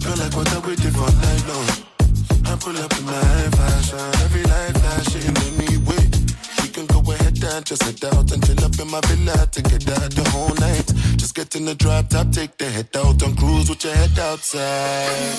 Feel 0.00 0.16
like 0.16 0.34
what 0.36 0.48
I 0.52 0.58
waited 0.66 0.94
for 0.94 1.10
night 1.24 1.44
long. 1.48 1.68
I 2.46 2.56
pull 2.56 2.76
up 2.76 2.92
in 2.98 3.04
my 3.04 3.50
fashion. 3.58 3.98
Every 4.24 4.42
light 4.44 4.74
flashing 4.82 5.36
anyway. 5.48 6.04
We 6.62 6.68
can 6.68 6.86
go 6.86 7.00
ahead 7.12 7.42
and 7.42 7.64
just 7.64 7.82
head 7.82 8.04
out 8.12 8.30
and 8.32 8.44
chill 8.46 8.64
up 8.64 8.78
in 8.78 8.88
my 8.90 9.00
villa 9.08 9.46
together 9.50 10.08
the 10.08 10.24
whole 10.32 10.54
night. 10.60 10.86
Just 11.16 11.34
get 11.34 11.54
in 11.56 11.64
the 11.64 11.74
drop 11.74 12.08
top, 12.08 12.30
take 12.30 12.56
the 12.58 12.68
head 12.70 12.88
out 12.96 13.22
and 13.22 13.36
cruise 13.36 13.68
with 13.68 13.84
your 13.84 13.94
head 13.94 14.18
outside. 14.18 15.36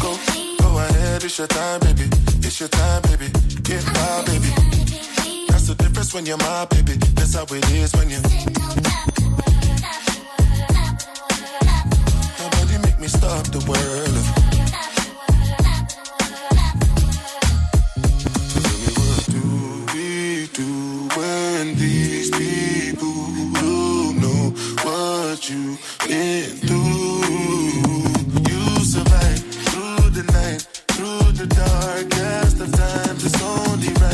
Go, 0.00 0.18
go 0.60 0.78
ahead, 0.78 1.22
it's 1.24 1.38
your 1.38 1.46
time, 1.46 1.80
baby. 1.80 2.08
It's 2.46 2.58
your 2.60 2.68
time, 2.68 3.02
baby. 3.02 3.28
Get 3.62 3.84
my 3.86 4.22
baby. 4.26 4.50
That's 5.48 5.66
the 5.68 5.76
difference 5.78 6.12
when 6.12 6.26
you're 6.26 6.38
my 6.38 6.66
baby. 6.66 6.94
That's 7.14 7.34
how 7.34 7.44
it 7.44 7.70
is 7.72 7.92
when 7.94 8.10
you. 8.10 9.13
Through. 26.66 27.20
You 28.48 28.84
survive 28.84 29.44
through 29.68 30.10
the 30.10 30.24
night, 30.32 30.62
through 30.94 31.32
the 31.32 31.46
darkest 31.46 32.60
of 32.60 32.72
times. 32.72 33.24
It's 33.24 33.42
only 33.42 33.88
right 33.88 34.13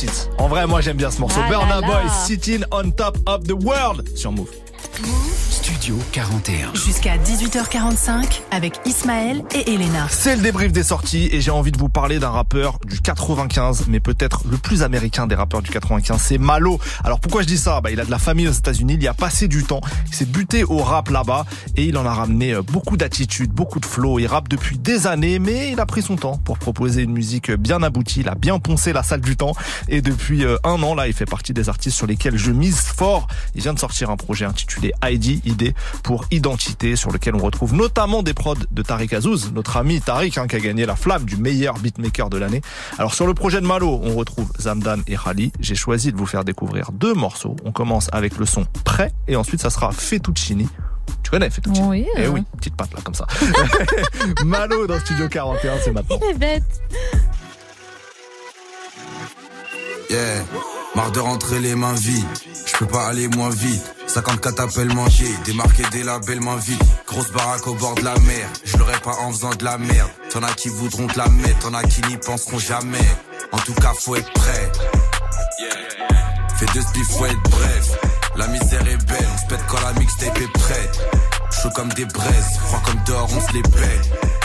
Réussite. 0.00 0.30
En 0.38 0.48
vrai, 0.48 0.66
moi 0.66 0.80
j'aime 0.80 0.96
bien 0.96 1.10
ce 1.10 1.20
morceau. 1.20 1.40
Ah 1.44 1.48
Burna. 1.48 1.80
Boy, 1.80 2.08
Sitting 2.26 2.64
on 2.72 2.90
Top 2.90 3.18
of 3.26 3.44
the 3.44 3.52
World 3.64 4.16
sur 4.16 4.32
Move. 4.32 4.50
Studio 5.80 5.98
41. 6.12 6.74
Jusqu'à 6.74 7.16
18h45 7.16 8.42
avec 8.50 8.80
Ismaël 8.84 9.42
et 9.54 9.72
Elena. 9.72 10.06
C'est 10.10 10.36
le 10.36 10.42
débrief 10.42 10.72
des 10.72 10.82
sorties 10.82 11.30
et 11.32 11.40
j'ai 11.40 11.50
envie 11.50 11.72
de 11.72 11.78
vous 11.78 11.88
parler 11.88 12.18
d'un 12.18 12.28
rappeur 12.28 12.78
du 12.84 13.00
95, 13.00 13.86
mais 13.88 13.98
peut-être 13.98 14.42
le 14.50 14.58
plus 14.58 14.82
américain 14.82 15.26
des 15.26 15.34
rappeurs 15.34 15.62
du 15.62 15.70
95, 15.70 16.20
c'est 16.20 16.36
Malo. 16.36 16.78
Alors 17.02 17.18
pourquoi 17.18 17.40
je 17.40 17.46
dis 17.46 17.56
ça? 17.56 17.80
Bah, 17.80 17.90
Il 17.90 17.98
a 17.98 18.04
de 18.04 18.10
la 18.10 18.18
famille 18.18 18.46
aux 18.46 18.52
États-Unis, 18.52 18.94
il 18.94 19.02
y 19.02 19.08
a 19.08 19.14
passé 19.14 19.48
du 19.48 19.64
temps, 19.64 19.80
il 20.06 20.14
s'est 20.14 20.26
buté 20.26 20.64
au 20.64 20.78
rap 20.78 21.08
là-bas 21.08 21.46
et 21.76 21.84
il 21.84 21.96
en 21.96 22.04
a 22.04 22.12
ramené 22.12 22.52
euh, 22.52 22.62
beaucoup 22.62 22.98
d'attitude, 22.98 23.50
beaucoup 23.50 23.80
de 23.80 23.86
flow. 23.86 24.18
Il 24.18 24.26
rappe 24.26 24.48
depuis 24.48 24.76
des 24.76 25.06
années, 25.06 25.38
mais 25.38 25.72
il 25.72 25.80
a 25.80 25.86
pris 25.86 26.02
son 26.02 26.16
temps 26.16 26.36
pour 26.44 26.58
proposer 26.58 27.04
une 27.04 27.12
musique 27.12 27.50
bien 27.52 27.82
aboutie, 27.82 28.20
il 28.20 28.28
a 28.28 28.34
bien 28.34 28.58
poncé 28.58 28.92
la 28.92 29.02
salle 29.02 29.22
du 29.22 29.38
temps 29.38 29.54
et 29.88 30.02
depuis 30.02 30.44
euh, 30.44 30.58
un 30.62 30.82
an 30.82 30.94
là, 30.94 31.08
il 31.08 31.14
fait 31.14 31.24
partie 31.24 31.54
des 31.54 31.70
artistes 31.70 31.96
sur 31.96 32.06
lesquels 32.06 32.36
je 32.36 32.50
mise 32.50 32.80
fort. 32.80 33.28
Il 33.54 33.62
vient 33.62 33.72
de 33.72 33.78
sortir 33.78 34.10
un 34.10 34.18
projet 34.18 34.44
intitulé 34.44 34.92
ID, 35.02 35.40
pour 36.02 36.24
identité, 36.30 36.96
sur 36.96 37.10
lequel 37.10 37.34
on 37.34 37.38
retrouve 37.38 37.74
notamment 37.74 38.22
des 38.22 38.34
prods 38.34 38.54
de 38.70 38.82
Tariq 38.82 39.14
Azouz, 39.14 39.52
notre 39.52 39.76
ami 39.76 40.00
Tariq 40.00 40.38
hein, 40.38 40.46
qui 40.46 40.56
a 40.56 40.60
gagné 40.60 40.86
la 40.86 40.96
flamme 40.96 41.24
du 41.24 41.36
meilleur 41.36 41.74
beatmaker 41.74 42.30
de 42.30 42.38
l'année. 42.38 42.62
Alors 42.98 43.14
sur 43.14 43.26
le 43.26 43.34
projet 43.34 43.60
de 43.60 43.66
Malo, 43.66 44.00
on 44.02 44.14
retrouve 44.14 44.50
Zamdan 44.58 45.02
et 45.06 45.16
Khali. 45.16 45.52
J'ai 45.60 45.74
choisi 45.74 46.12
de 46.12 46.16
vous 46.16 46.26
faire 46.26 46.44
découvrir 46.44 46.92
deux 46.92 47.14
morceaux. 47.14 47.56
On 47.64 47.72
commence 47.72 48.08
avec 48.12 48.36
le 48.38 48.46
son 48.46 48.64
Prêt 48.84 49.12
et 49.28 49.36
ensuite 49.36 49.60
ça 49.60 49.70
sera 49.70 49.92
Fettuccini. 49.92 50.68
Tu 51.22 51.30
connais 51.30 51.50
Fettuccini 51.50 51.86
Oui. 51.86 52.06
Eh 52.16 52.28
oui, 52.28 52.42
petite 52.56 52.76
patte 52.76 52.92
là 52.94 53.00
comme 53.02 53.14
ça. 53.14 53.26
Malo 54.44 54.86
dans 54.86 54.98
Studio 55.00 55.28
41, 55.28 55.72
c'est 55.84 55.92
maintenant. 55.92 56.18
Il 56.22 56.30
est 56.30 56.38
bête. 56.38 56.64
Yeah, 60.10 60.42
marre 60.94 61.10
de 61.12 61.20
rentrer 61.20 61.58
les 61.60 61.74
mains 61.74 61.94
vides. 61.94 62.24
Je 62.66 62.76
peux 62.76 62.86
pas 62.86 63.06
aller 63.06 63.28
moins 63.28 63.50
vite. 63.50 63.82
54 64.06 64.60
appels 64.60 64.92
manqués, 64.94 65.34
démarquer 65.44 65.84
des 65.92 66.02
labels 66.02 66.40
main 66.40 66.56
vide. 66.56 66.82
Grosse 67.06 67.30
baraque 67.30 67.66
au 67.66 67.74
bord 67.74 67.94
de 67.94 68.04
la 68.04 68.18
mer. 68.20 68.48
Je 68.64 68.76
l'aurais 68.76 69.00
pas 69.00 69.16
en 69.20 69.32
faisant 69.32 69.54
de 69.54 69.64
la 69.64 69.78
merde. 69.78 70.10
T'en 70.30 70.42
as 70.42 70.52
qui 70.52 70.68
voudront 70.68 71.06
te 71.06 71.18
la 71.18 71.28
mettre, 71.28 71.58
t'en 71.60 71.74
as 71.74 71.84
qui 71.84 72.02
n'y 72.02 72.16
penseront 72.16 72.58
jamais. 72.58 72.98
En 73.52 73.58
tout 73.58 73.74
cas, 73.74 73.92
faut 73.98 74.16
être 74.16 74.32
prêt. 74.32 74.72
Fais 76.56 76.66
deux 76.74 76.82
spliffs, 76.82 77.08
faut 77.08 77.26
être 77.26 77.42
bref. 77.50 77.98
La 78.36 78.46
misère 78.48 78.86
est 78.86 79.06
belle, 79.06 79.28
on 79.34 79.38
se 79.38 79.46
pète 79.46 79.66
quand 79.68 79.80
la 79.80 79.92
mixtape 79.98 80.38
est 80.38 80.52
prête. 80.52 81.00
Chaud 81.50 81.70
comme 81.74 81.88
des 81.94 82.04
braises, 82.04 82.58
froid 82.66 82.82
comme 82.84 83.00
dehors, 83.06 83.28
on 83.36 83.40
se 83.40 83.52
les. 83.52 83.62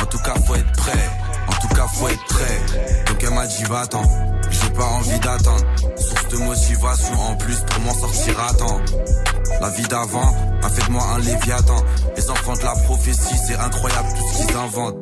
En 0.01 0.05
tout 0.05 0.17
cas, 0.19 0.33
faut 0.45 0.55
être 0.55 0.71
prêt. 0.73 1.09
En 1.47 1.53
tout 1.53 1.67
cas, 1.75 1.87
faut 1.87 2.07
être 2.07 2.25
prêt. 2.25 2.61
Donc 3.07 3.23
elle 3.23 3.33
m'a 3.33 3.47
dit, 3.47 3.63
va-t'en. 3.63 4.34
Pas 4.75 4.85
envie 4.85 5.19
d'attendre. 5.19 5.65
Source 5.95 6.27
de 6.29 6.37
motivation 6.37 7.13
en 7.29 7.35
plus 7.35 7.57
pour 7.59 7.81
m'en 7.83 7.93
sortir 7.93 8.39
à 8.39 8.53
temps. 8.53 8.81
La 9.61 9.69
vie 9.69 9.83
d'avant 9.83 10.33
a 10.63 10.69
fait 10.69 10.85
de 10.87 10.91
moi 10.91 11.03
un 11.15 11.19
léviathan. 11.19 11.77
Les 12.17 12.29
enfants 12.29 12.53
de 12.53 12.63
la 12.63 12.73
prophétie, 12.73 13.35
c'est 13.47 13.55
incroyable 13.55 14.09
tout 14.09 14.23
ce 14.33 14.45
qu'ils 14.45 14.57
inventent. 14.57 14.97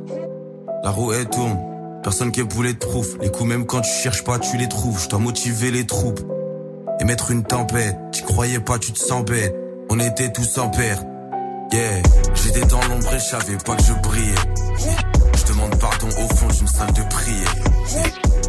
La 0.84 0.92
roue 0.92 1.14
elle 1.14 1.28
tourne. 1.28 1.58
Personne 2.04 2.32
qui 2.32 2.42
est 2.42 2.44
boulet 2.44 2.74
de 2.74 2.80
prouf. 2.80 3.08
Les 3.22 3.32
coups, 3.32 3.50
même 3.50 3.66
quand 3.66 3.82
tu 3.82 3.92
cherches 3.92 4.24
pas, 4.24 4.38
tu 4.38 4.58
les 4.58 4.68
trouves. 4.68 5.02
Je 5.02 5.10
dois 5.10 5.20
motiver 5.20 5.72
les 5.72 5.86
troupes. 5.86 6.20
Et 7.00 7.06
mettre 7.06 7.32
une 7.32 7.44
tempête. 7.44 7.96
Tu 8.12 8.24
croyais 8.24 8.60
pas, 8.60 8.78
tu 8.78 8.92
te 8.92 9.00
sens 9.00 9.24
bête. 9.24 9.56
On 9.90 10.00
était 10.00 10.32
tous 10.32 10.58
en 10.58 10.70
perte. 10.70 11.06
Yeah. 11.72 12.04
J'étais 12.36 12.66
dans 12.66 12.82
l'ombre 12.82 13.14
et 13.14 13.20
je 13.20 13.24
savais 13.24 13.58
pas 13.58 13.76
que 13.76 13.84
je 13.84 13.94
brillais. 13.94 14.36
Pardon 15.80 16.08
au 16.08 16.36
fond 16.36 16.48
d'une 16.48 16.68
salle 16.68 16.94
de 16.94 17.02
prière. 17.10 17.56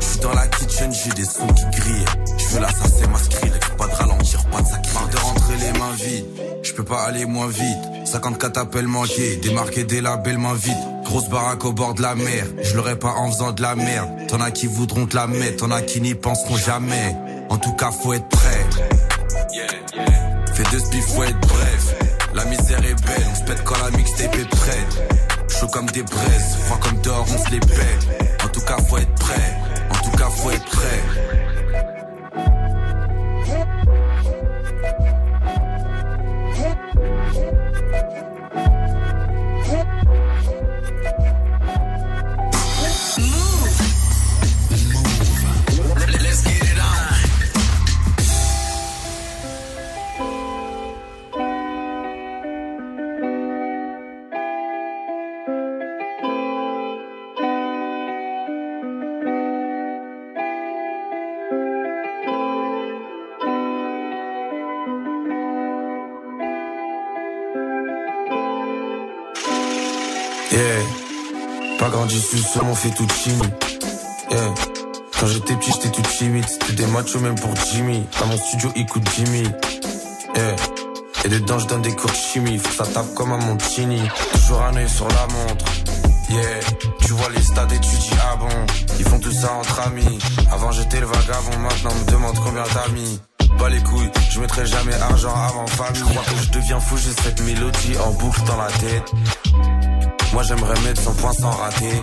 Je 0.01 0.05
suis 0.05 0.19
dans 0.21 0.33
la 0.33 0.47
kitchen, 0.47 0.93
j'ai 0.93 1.11
des 1.11 1.25
sons 1.25 1.47
qui 1.49 1.81
grillent. 1.81 2.05
Je 2.39 2.55
veux 2.55 2.61
l'assassin 2.61 3.07
masqué, 3.09 3.51
pas 3.77 3.87
de 3.87 3.95
ralentir, 3.95 4.45
pas 4.47 4.61
de. 4.61 4.85
Marre 4.95 5.09
de 5.09 5.17
rentrer 5.17 5.57
les 5.57 5.79
mains 5.79 5.93
vides. 5.97 6.27
Je 6.63 6.73
peux 6.73 6.85
pas 6.85 7.03
aller 7.03 7.27
moins 7.27 7.49
vite. 7.49 8.07
54 8.07 8.59
appels 8.59 8.87
manqués, 8.87 9.37
démarquer 9.37 9.85
des 9.85 10.01
labels 10.01 10.39
main 10.39 10.55
vide. 10.55 10.77
Grosse 11.05 11.29
baraque 11.29 11.65
au 11.65 11.73
bord 11.73 11.95
de 11.95 12.03
la 12.03 12.15
mer. 12.15 12.47
Je 12.63 12.77
l'aurais 12.77 12.99
pas 12.99 13.11
en 13.11 13.31
faisant 13.31 13.53
de 13.53 13.61
la 13.61 13.75
merde. 13.75 14.09
T'en 14.29 14.41
as 14.41 14.51
qui 14.51 14.67
voudront 14.67 15.07
te 15.07 15.17
la 15.17 15.27
mettre, 15.27 15.57
t'en 15.59 15.71
as 15.71 15.83
qui 15.83 16.01
n'y 16.01 16.15
penseront 16.15 16.57
jamais. 16.57 17.17
En 17.51 17.59
tout 17.59 17.73
cas, 17.73 17.91
faut 17.91 18.13
être 18.13 18.29
prêt. 18.29 18.67
Fais 20.55 20.63
deux 20.71 20.79
spliffs, 20.79 21.07
faut 21.07 21.25
être 21.25 21.41
bref. 21.41 21.95
La 22.35 22.45
misère 22.45 22.79
est 22.79 23.07
belle, 23.07 23.27
on 23.31 23.35
se 23.35 23.43
pète 23.43 23.65
quand 23.65 23.77
la 23.85 23.97
mixtape 23.97 24.35
est 24.37 24.49
prête. 24.49 25.34
Comme 25.73 25.87
des 25.87 26.03
braises, 26.03 26.57
froid 26.67 26.79
comme 26.79 27.01
dehors, 27.01 27.27
on 27.35 27.45
se 27.45 27.51
les. 27.51 27.59
En 28.45 28.49
tout 28.49 28.61
cas, 28.61 28.77
faut 28.89 28.99
être 28.99 29.15
prêt. 29.15 29.57
En 29.91 30.05
tout 30.05 30.17
cas, 30.17 30.29
faut 30.29 30.51
être 30.51 30.65
prêt. 30.67 31.44
Sous 72.55 72.61
seulement 72.61 72.75
fait 72.77 72.91
tout. 72.91 73.07
Yeah. 74.31 74.55
Quand 75.19 75.27
j'étais 75.27 75.57
petit, 75.57 75.73
j'étais 75.73 75.91
tout 75.91 76.03
timide. 76.03 76.45
C'était 76.49 76.73
des 76.75 76.87
machos 76.87 77.19
même 77.19 77.35
pour 77.35 77.53
Jimmy. 77.57 78.07
Dans 78.21 78.27
mon 78.27 78.37
studio, 78.37 78.71
écoute 78.77 79.03
Jimmy. 79.17 79.43
Yeah. 80.37 80.57
Et 81.25 81.29
dedans, 81.31 81.59
je 81.59 81.67
donne 81.67 81.83
des 81.83 81.95
cours 81.97 82.11
de 82.11 82.17
chimie. 82.17 82.59
Faut 82.59 82.69
que 82.69 82.75
ça 82.77 82.93
tape 82.93 83.13
comme 83.15 83.33
un 83.33 83.39
Montini. 83.39 84.03
Toujours 84.33 84.63
un 84.63 84.77
œil 84.77 84.89
sur 84.89 85.09
la 85.09 85.27
montre. 85.27 85.65
Yeah. 86.31 86.61
Tu 87.01 87.13
vois 87.13 87.29
les 87.35 87.43
stades 87.43 87.73
et 87.73 87.81
tu 87.81 87.97
dis 87.97 88.11
ah 88.23 88.37
bon. 88.37 88.49
Ils 89.01 89.05
font 89.05 89.19
tout 89.19 89.33
ça 89.33 89.53
entre 89.55 89.81
amis. 89.81 90.19
Avant, 90.53 90.71
j'étais 90.71 91.01
le 91.01 91.07
vagabond. 91.07 91.59
Maintenant, 91.59 91.91
on 91.91 92.05
me 92.05 92.13
demande 92.13 92.39
combien 92.45 92.63
t'as 92.73 92.89
mis. 92.93 93.21
Pas 93.59 93.69
les 93.69 93.81
couilles, 93.83 94.11
je 94.31 94.41
mettrai 94.41 94.67
jamais 94.67 94.95
argent 94.95 95.33
avant 95.33 95.67
famille. 95.67 96.01
Je 96.01 96.05
crois 96.05 96.23
que 96.25 96.43
je 96.43 96.51
deviens 96.51 96.81
fou, 96.81 96.97
j'ai 96.97 97.13
cette 97.23 97.41
mélodie 97.43 97.97
en 98.05 98.11
boucle 98.13 98.43
dans 98.45 98.57
la 98.57 98.67
tête. 98.67 99.13
Moi 100.35 100.43
j'aimerais 100.43 100.81
mettre 100.81 101.01
100 101.01 101.15
points 101.15 101.33
sans 101.33 101.51
rater. 101.51 102.03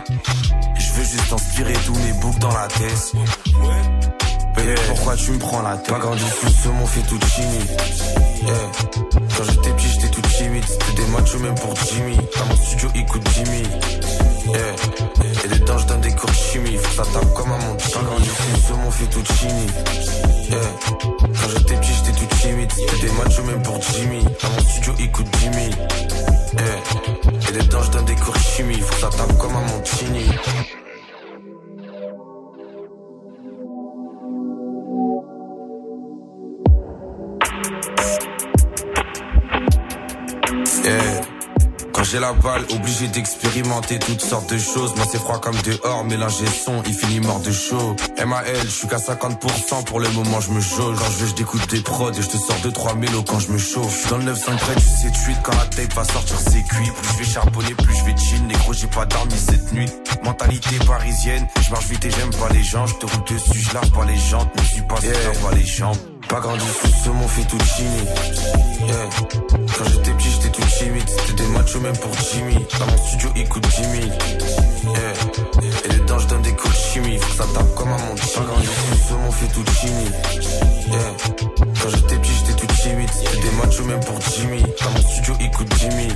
Je 0.80 0.91
veux 0.94 1.04
juste 1.04 1.34
inspirer 1.34 1.74
tous 1.86 1.96
mes 1.96 2.13
boucles 2.13 2.39
dans 2.39 2.54
la 2.54 2.67
tête. 2.67 3.12
Pourquoi 4.88 5.15
tu 5.15 5.32
me 5.32 5.39
prends 5.39 5.62
la 5.62 5.78
tête? 5.78 5.93
Pas 5.93 6.00
grandi 6.00 6.24
sous 6.39 6.50
ce 6.50 6.69
mon 6.69 6.86
fettuccini. 6.86 7.60
Yeah. 8.43 8.54
Quand 9.38 9.43
j'étais 9.43 9.69
petit, 9.71 9.88
j'étais 9.88 10.10
tout 10.10 10.21
timide. 10.21 10.63
C'était 10.67 11.02
des 11.02 11.08
machos 11.08 11.39
même 11.39 11.56
pour 11.56 11.76
Jimmy. 11.76 12.17
Dans 12.38 12.45
mon 12.45 12.56
studio, 12.56 12.89
écoute 12.95 13.28
Jimmy. 13.36 13.63
Et 15.43 15.47
dedans, 15.47 15.78
je 15.78 15.86
donne 15.88 16.02
des 16.02 16.12
cours 16.12 16.34
chimie. 16.34 16.78
Faut 16.78 16.89
que 16.89 16.95
ça 17.06 17.12
tape 17.13 17.34
comme 17.34 17.52
un 17.52 17.58
monde. 17.58 17.78
Pas 17.78 18.02
grandi 18.02 18.30
sous 18.67 18.76
mon 18.76 18.91
fettuccini. 18.91 19.67
Yeah. 20.50 20.60
Quand 21.19 21.50
j'étais 21.56 21.76
petit, 21.76 21.91
j'étais 21.93 22.19
tout 22.19 22.36
timide. 22.41 22.71
C'était 22.71 23.08
des 23.08 23.13
machos 23.13 23.43
même 23.43 23.63
pour 23.63 23.80
Jimmy. 23.82 24.24
Dans 24.24 24.50
mon 24.50 24.69
studio, 24.69 24.93
écoute 25.00 25.28
Jimmy. 25.39 25.69
Yeah. 26.58 27.50
Et 27.50 27.52
dedans, 27.54 27.84
je 27.84 27.91
donne 27.91 28.06
des 28.06 28.15
cours 28.15 28.38
chimie. 28.38 28.80
Faut 28.80 28.95
que 28.95 29.02
ça 29.02 29.10
tape 29.10 29.38
comme 29.38 29.56
un 29.56 29.62
Montini. 29.62 30.26
Yeah. 30.26 30.81
J'ai 42.12 42.19
la 42.19 42.34
balle, 42.34 42.65
obligé 42.71 43.08
d'expérimenter 43.08 43.97
toutes 43.97 44.19
sortes 44.19 44.52
de 44.52 44.58
choses. 44.58 44.93
Moi 44.97 45.06
c'est 45.10 45.17
froid 45.17 45.39
comme 45.39 45.56
dehors, 45.62 46.04
mélanger 46.04 46.45
son, 46.45 46.84
il 46.86 46.93
finit 46.93 47.21
mort 47.21 47.39
de 47.39 47.52
chaud. 47.52 47.95
MAL, 48.26 48.45
je 48.65 48.69
suis 48.69 48.88
qu'à 48.88 48.97
50%, 48.97 49.86
pour 49.86 50.02
le 50.02 50.10
moment 50.10 50.41
je 50.41 50.52
me 50.52 50.60
jauge. 50.60 50.97
Quand 51.00 51.10
je 51.12 51.24
veux, 51.24 51.28
je 51.28 51.36
découte 51.36 51.69
des 51.69 51.80
prods 51.80 52.12
et 52.12 52.21
je 52.21 52.28
te 52.28 52.38
sors 52.38 52.58
2-3 52.58 52.97
mélos 52.97 53.24
quand 53.26 53.39
je 53.39 53.52
me 53.52 53.58
chauffe. 53.58 54.10
Dans 54.10 54.17
le 54.17 54.26
9-5 54.26 54.58
près 54.58 54.76
du 54.76 54.82
7-8, 54.82 55.41
quand 55.41 55.56
la 55.56 55.65
tape 55.65 55.93
va 55.93 56.04
sortir 56.04 56.38
c'est 56.38 56.63
cuit. 56.63 56.91
Plus 57.02 57.13
je 57.13 57.17
vais 57.19 57.32
charbonner, 57.32 57.74
plus 57.76 57.95
je 57.95 58.04
vais 58.04 58.17
chill. 58.17 58.45
Négro, 58.45 58.74
j'ai 58.74 58.88
pas 58.88 59.06
dormi 59.06 59.34
cette 59.38 59.71
nuit. 59.71 59.89
Mentalité 60.24 60.80
parisienne, 60.86 61.47
je 61.62 61.71
marche 61.71 61.88
vite 61.88 62.04
et 62.04 62.12
j'aime 62.12 62.32
pas 62.32 62.50
les 62.52 62.63
gens. 62.63 62.88
Je 62.88 62.95
te 62.95 63.06
roule 63.06 63.24
dessus, 63.24 63.60
je 63.60 63.74
lave 63.74 63.89
pas 63.91 64.06
les 64.06 64.17
jantes, 64.17 64.54
me 64.60 64.65
suis 64.65 64.82
pas 64.82 65.00
yeah. 65.02 65.13
pas 65.41 65.56
les 65.56 65.65
jambes. 65.65 66.11
Pas 66.32 66.39
grandi 66.39 66.65
sous 66.65 66.88
ce 67.04 67.10
mon 67.10 67.28
fettuccini. 67.28 68.04
Yeah. 68.88 69.10
Quand 69.78 69.84
j'étais 69.84 70.12
petit, 70.12 70.30
j'étais 70.32 70.50
tout 70.50 70.62
timide. 70.78 71.10
C'était 71.10 71.44
des 71.44 71.50
machos 71.50 71.82
même 71.82 71.98
pour 71.98 72.12
Jimmy. 72.13 72.56
Dans 72.80 72.86
mon 72.86 72.98
studio, 73.06 73.30
écoute 73.36 73.67
Jimmy. 73.76 74.10
Yeah. 74.86 75.13
Et 75.84 75.89
dedans, 75.89 76.20
je 76.20 76.28
donne 76.28 76.41
des 76.41 76.54
cours 76.54 76.70
de 76.70 76.76
chimie. 76.76 77.17
Faut 77.17 77.32
que 77.32 77.36
ça 77.36 77.54
tape 77.54 77.76
comme 77.76 77.89
un 77.89 77.98
monde. 77.98 78.20
Pas 78.34 78.41
grandi 78.44 78.65
sous 78.65 79.10
ce 79.10 79.13
mon 79.13 79.32
fettuccini. 79.32 80.06
Yeah. 80.88 81.00
Quand 81.82 81.89
j'étais 81.89 82.15
petit, 82.15 82.32
j'étais 82.39 82.65
tout 82.65 82.74
timide. 82.82 83.10
C'était 83.12 83.41
des 83.41 83.52
machos 83.58 83.84
même 83.84 84.00
pour 84.00 84.22
Jimmy. 84.34 84.62
Dans 84.62 84.91
mon 84.91 85.10
studio, 85.10 85.34
écoute 85.41 85.74
Jimmy. 85.80 86.08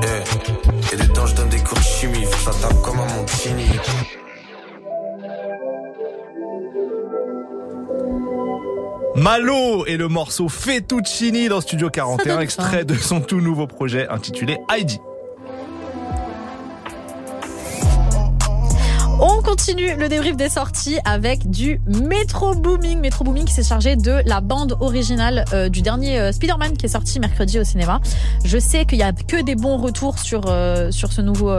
Yeah. 0.00 0.92
Et 0.92 0.96
dedans, 0.96 1.26
je 1.26 1.34
donne 1.34 1.48
des 1.48 1.58
cours 1.58 1.78
de 1.78 1.82
chimie. 1.82 2.24
Faut 2.24 2.52
ça 2.52 2.56
tape 2.60 2.80
comme 2.82 3.00
un 3.00 3.06
monde. 3.06 3.28
Malo 9.16 9.86
et 9.86 9.96
le 9.96 10.08
morceau 10.08 10.48
Fettuccini 10.48 11.48
dans 11.48 11.60
Studio 11.60 11.88
41, 11.88 12.24
donne 12.24 12.42
extrait 12.42 12.84
de 12.84 12.94
son 12.94 13.20
tout 13.20 13.40
nouveau 13.40 13.68
projet 13.68 14.08
intitulé 14.08 14.58
Heidi. 14.72 14.98
On 19.20 19.40
continue 19.42 19.94
le 19.96 20.08
débrief 20.08 20.36
des 20.36 20.48
sorties 20.48 20.98
avec 21.04 21.48
du 21.48 21.80
Metro 21.86 22.56
Booming. 22.56 22.98
Metro 23.00 23.22
Booming 23.22 23.44
qui 23.44 23.54
s'est 23.54 23.62
chargé 23.62 23.94
de 23.94 24.20
la 24.26 24.40
bande 24.40 24.76
originale 24.80 25.44
euh, 25.52 25.68
du 25.68 25.82
dernier 25.82 26.18
euh, 26.18 26.32
Spider-Man 26.32 26.76
qui 26.76 26.86
est 26.86 26.88
sorti 26.88 27.20
mercredi 27.20 27.60
au 27.60 27.64
cinéma. 27.64 28.00
Je 28.44 28.58
sais 28.58 28.84
qu'il 28.84 28.98
y 28.98 29.04
a 29.04 29.12
que 29.12 29.40
des 29.40 29.54
bons 29.54 29.76
retours 29.76 30.18
sur, 30.18 30.42
euh, 30.48 30.90
sur 30.90 31.12
ce 31.12 31.20
nouveau, 31.20 31.54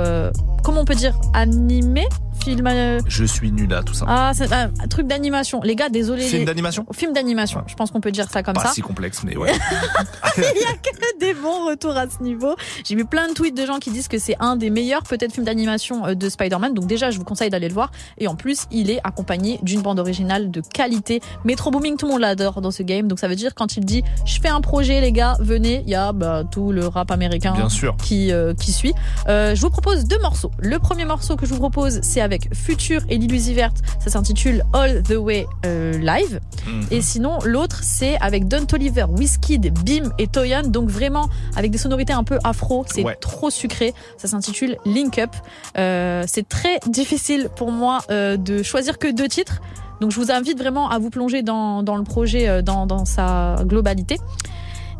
comment 0.61 0.81
on 0.81 0.85
peut 0.85 0.95
dire, 0.95 1.17
animé? 1.33 2.05
Film. 2.45 2.67
euh, 2.67 2.99
Je 3.07 3.25
suis 3.25 3.51
nul 3.51 3.73
à 3.73 3.83
tout 3.83 3.93
ça. 3.93 4.05
Ah, 4.07 4.31
c'est 4.33 4.51
un 4.53 4.69
truc 4.89 5.07
d'animation. 5.07 5.59
Les 5.63 5.75
gars, 5.75 5.89
désolé. 5.89 6.21
Film 6.23 6.41
les- 6.41 6.45
d'animation? 6.45 6.85
Film 6.93 7.11
d'animation. 7.13 7.61
Je 7.67 7.73
pense 7.75 7.91
qu'on 7.91 8.01
peut 8.01 8.11
dire 8.11 8.29
ça 8.29 8.43
comme 8.43 8.53
Pas 8.53 8.61
ça. 8.67 8.71
si 8.73 8.81
complexe, 8.81 9.23
mais 9.25 9.35
ouais. 9.35 9.51
Il 10.37 10.41
y 10.43 10.65
a 10.65 10.73
que 10.73 11.19
des 11.19 11.33
bons 11.33 11.65
retours 11.67 11.95
à 11.97 12.05
ce 12.09 12.21
niveau. 12.21 12.55
J'ai 12.83 12.95
vu 12.95 13.05
plein 13.05 13.27
de 13.29 13.33
tweets 13.33 13.55
de 13.57 13.65
gens 13.65 13.79
qui 13.79 13.89
disent 13.91 14.07
que 14.07 14.17
c'est 14.19 14.35
un 14.39 14.55
des 14.55 14.69
meilleurs 14.69 15.03
peut-être 15.03 15.31
films 15.33 15.45
d'animation 15.45 16.05
euh, 16.05 16.13
de 16.15 16.29
Spider-Man. 16.29 16.73
Donc 16.73 16.85
déjà, 16.87 17.09
je 17.11 17.17
vous 17.17 17.23
conseille 17.23 17.49
d'aller 17.49 17.67
le 17.67 17.73
voir. 17.73 17.91
Et 18.17 18.27
en 18.27 18.35
plus, 18.35 18.65
il 18.71 18.89
est 18.91 18.99
accompagné 19.03 19.59
d'une 19.63 19.81
bande 19.81 19.99
originale 19.99 20.51
de 20.51 20.61
qualité. 20.61 21.21
Metro 21.45 21.71
Booming, 21.71 21.97
tout 21.97 22.05
le 22.05 22.11
monde 22.13 22.21
l'adore 22.21 22.61
dans 22.61 22.71
ce 22.71 22.83
game. 22.83 23.07
Donc 23.07 23.19
ça 23.19 23.27
veut 23.27 23.35
dire 23.35 23.55
quand 23.55 23.77
il 23.77 23.85
dit 23.85 24.03
je 24.25 24.39
fais 24.39 24.49
un 24.49 24.61
projet 24.61 25.01
les 25.01 25.11
gars, 25.11 25.35
venez, 25.39 25.83
il 25.85 25.89
y 25.89 25.95
a 25.95 26.11
bah, 26.13 26.43
tout 26.49 26.71
le 26.71 26.87
rap 26.87 27.11
américain 27.11 27.53
Bien 27.53 27.69
sûr. 27.69 27.95
qui 27.97 28.31
euh, 28.31 28.53
qui 28.53 28.71
suit. 28.71 28.93
Euh, 29.27 29.55
je 29.55 29.61
vous 29.61 29.69
propose 29.69 30.05
deux 30.05 30.19
morceaux. 30.19 30.51
Le 30.59 30.77
premier 30.79 31.05
morceau 31.05 31.35
que 31.35 31.45
je 31.45 31.53
vous 31.53 31.59
propose, 31.59 31.99
c'est 32.03 32.21
avec 32.21 32.34
Future 32.53 33.01
et 33.09 33.17
Lil 33.17 33.35
Verte. 33.53 33.77
Ça 33.99 34.09
s'intitule 34.09 34.63
All 34.73 35.03
the 35.03 35.15
Way 35.17 35.45
euh, 35.65 35.97
Live. 35.97 36.39
Mhm. 36.67 36.87
Et 36.91 37.01
sinon, 37.01 37.39
l'autre, 37.43 37.81
c'est 37.83 38.17
avec 38.21 38.47
Don 38.47 38.65
Toliver, 38.65 39.05
Wizkid, 39.09 39.73
Bim 39.83 40.11
et 40.17 40.27
Toyan. 40.27 40.63
Donc 40.63 40.89
vraiment 40.89 41.29
avec 41.55 41.71
des 41.71 41.77
sonorités 41.77 42.13
un 42.13 42.23
peu 42.23 42.39
afro. 42.43 42.85
C'est 42.87 43.03
Ouais. 43.03 43.15
trop 43.15 43.49
sucré. 43.49 43.93
Ça 44.17 44.27
s'intitule 44.27 44.77
Link 44.85 45.19
Up. 45.19 45.31
Euh, 45.77 46.23
c'est 46.27 46.47
très 46.47 46.79
difficile 46.87 47.49
pour 47.55 47.71
moi 47.71 47.99
euh, 48.09 48.37
de 48.37 48.63
choisir 48.63 48.97
que 48.97 49.11
deux 49.11 49.27
titres. 49.27 49.61
Donc 50.01 50.11
je 50.11 50.19
vous 50.19 50.31
invite 50.31 50.57
vraiment 50.57 50.89
à 50.89 50.99
vous 50.99 51.09
plonger 51.09 51.41
dans, 51.41 51.83
dans 51.83 51.95
le 51.95 52.03
projet 52.03 52.61
dans, 52.61 52.85
dans 52.85 53.05
sa 53.05 53.57
globalité. 53.63 54.17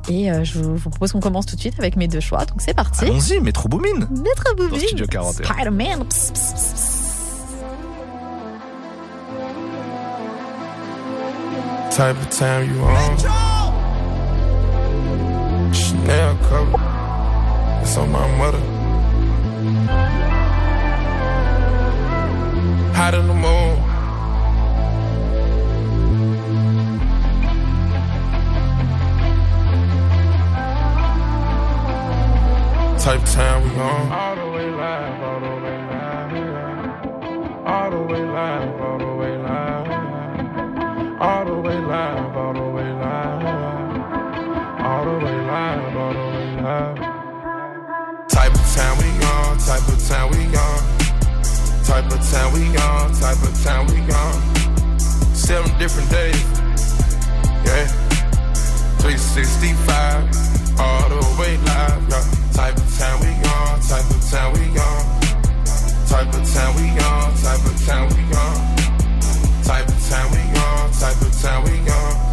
Et 0.08 0.32
euh, 0.32 0.44
je 0.44 0.60
vous, 0.60 0.90
propose 0.90 1.12
qu'on 1.12 1.20
commence 1.20 1.46
tout 1.46 1.56
de 1.56 1.62
suite 1.62 1.76
avec 1.80 1.96
mes 1.96 2.08
deux 2.08 2.20
choix. 2.20 2.46
Donc 2.46 2.58
c'est 2.60 2.74
parti. 2.76 3.06
Allons-y, 3.06 3.40
Metro 3.40 3.68
Boomin. 3.68 4.08
Metro 4.12 4.56
Booming. 4.56 4.72
Dans 4.72 4.88
Studio 4.88 5.06
41. 5.08 5.46
Spider-Man. 5.54 6.06
Type 11.96 12.18
of 12.18 12.30
time 12.30 12.70
you 12.70 12.82
on. 12.82 13.18
Chanel 15.74 16.36
cover. 16.40 16.78
It's 17.82 17.96
on 17.96 18.12
my 18.12 18.28
mother. 18.38 18.60
Hot 22.96 23.14
in 23.14 23.28
the 23.28 23.34
moon. 23.34 23.78
Type 33.00 33.22
of 33.22 33.30
time 33.32 33.64
we 33.64 33.70
on. 33.80 34.12
All 34.12 34.36
the 34.36 34.46
way 34.52 34.70
live, 34.70 35.24
all 35.24 35.40
the 35.40 35.48
way 35.64 35.78
live. 35.88 36.34
All 37.66 37.90
the 37.90 38.02
way 38.02 38.26
live, 38.26 38.82
all 38.82 38.98
the 38.98 39.06
way. 39.16 39.35
All 41.18 41.46
the 41.46 41.56
way 41.56 41.80
live, 41.80 42.36
all 42.36 42.54
the 42.54 42.62
way 42.62 42.92
live. 42.92 43.46
All 44.82 45.06
the 45.06 45.26
way 45.26 45.42
live, 45.48 45.96
all 45.96 46.12
the 46.12 46.20
way 46.20 46.62
live. 46.62 46.98
Type 48.28 48.54
of 48.54 48.76
time 48.76 48.98
we 48.98 49.08
on, 49.24 49.58
type 49.58 49.88
of 49.88 50.08
time 50.08 50.30
we 50.32 50.44
on. 50.58 50.80
Type 51.86 52.12
of 52.12 52.20
time 52.30 52.52
we 52.54 52.68
on, 52.76 53.14
type 53.14 53.42
of 53.42 53.64
time 53.64 53.88
we 53.88 54.02
on. 54.12 54.56
Seven 55.34 55.72
different 55.80 56.10
days, 56.10 56.44
yeah. 57.64 57.88
365, 59.00 60.80
all 60.80 61.08
the 61.08 61.16
way 61.40 61.56
live, 61.56 62.10
yeah. 62.10 62.24
Type 62.52 62.76
of 62.76 62.98
time 63.00 63.20
we 63.22 63.32
on, 63.56 63.80
type 63.80 64.10
of 64.12 64.22
time 64.30 64.52
we 64.52 64.68
on. 64.78 65.06
Type 66.08 66.34
of 66.34 66.54
time 66.54 66.76
we 66.76 66.90
on, 67.00 67.34
type 67.38 67.66
of 67.66 67.86
time 67.86 68.10
we 68.10 68.36
on. 68.36 68.75
Type 69.66 69.88
of 69.88 70.10
time 70.10 70.32
we 70.32 70.38
on, 70.60 70.92
type 70.92 71.22
of 71.22 71.42
time 71.42 71.64
we 71.64 71.80
on. 71.90 72.32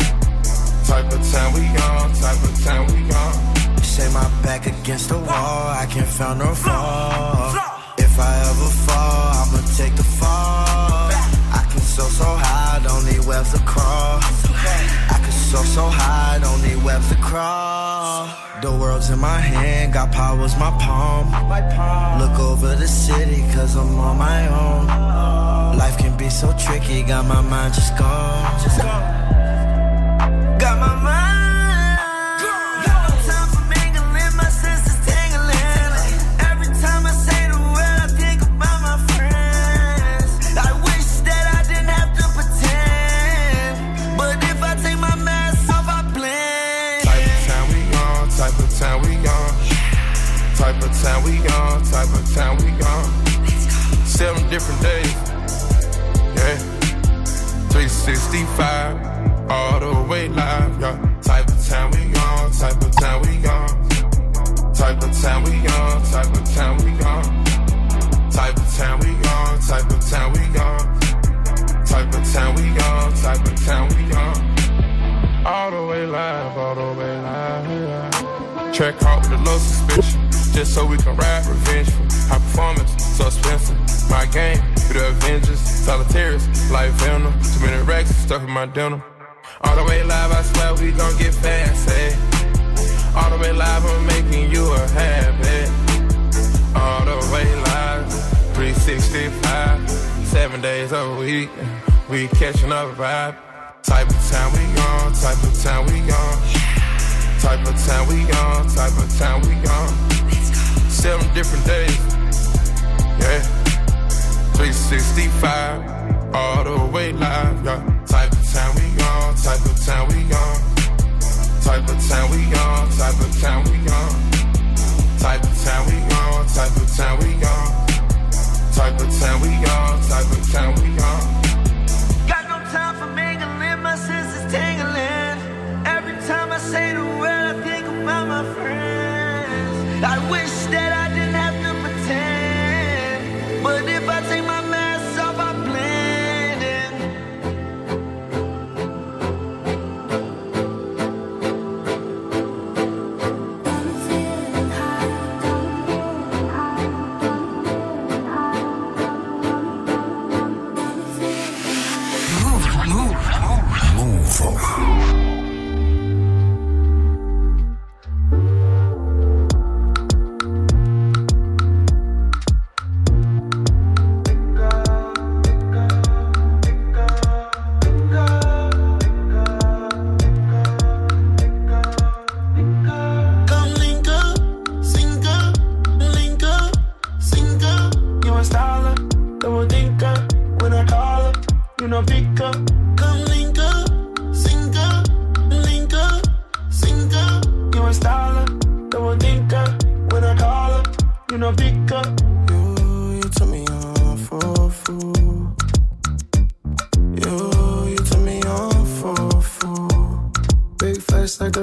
Type 0.84 1.10
of 1.12 1.32
time 1.32 1.54
we 1.54 1.64
on, 1.80 2.12
type 2.12 2.42
of 2.44 2.64
time 2.64 2.86
we 2.92 3.10
on. 3.10 3.82
Say 3.82 4.12
my 4.12 4.28
back 4.42 4.66
against 4.66 5.08
the 5.08 5.16
wall, 5.16 5.68
I 5.82 5.86
can't 5.90 6.06
find 6.06 6.38
no 6.40 6.54
fall. 6.54 7.54
If 7.96 8.18
I 8.18 8.32
ever 8.50 8.70
fall, 8.84 9.32
I'ma 9.40 9.60
take 9.76 9.96
the 9.96 10.04
fall. 10.04 11.08
I 11.58 11.66
can 11.70 11.80
so 11.80 12.04
so 12.04 12.24
high, 12.24 12.80
don't 12.84 13.04
need 13.06 13.24
webs 13.24 13.52
to 13.54 13.60
crawl. 13.64 14.20
I 15.14 15.21
so 15.52 15.62
so 15.64 15.86
high, 15.86 16.38
don't 16.40 16.62
need 16.62 16.82
webs 16.82 17.10
to 17.10 17.16
crawl. 17.16 18.26
The 18.62 18.72
world's 18.72 19.10
in 19.10 19.18
my 19.18 19.38
hand, 19.38 19.92
got 19.92 20.10
powers 20.10 20.56
my 20.56 20.70
palm. 20.80 21.26
Look 22.22 22.38
over 22.40 22.74
the 22.74 22.88
city, 22.88 23.42
cause 23.52 23.76
I'm 23.76 23.98
on 23.98 24.16
my 24.16 24.48
own. 24.48 24.86
Life 25.76 25.98
can 25.98 26.16
be 26.16 26.30
so 26.30 26.54
tricky, 26.56 27.02
got 27.02 27.26
my 27.26 27.42
mind 27.42 27.74
just 27.74 27.98
gone. 27.98 28.44
Got 28.78 29.01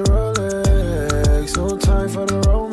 Rolex. 0.10 1.58
No 1.58 1.78
time 1.78 2.10
for 2.10 2.26
the 2.26 2.40
romance. 2.48 2.69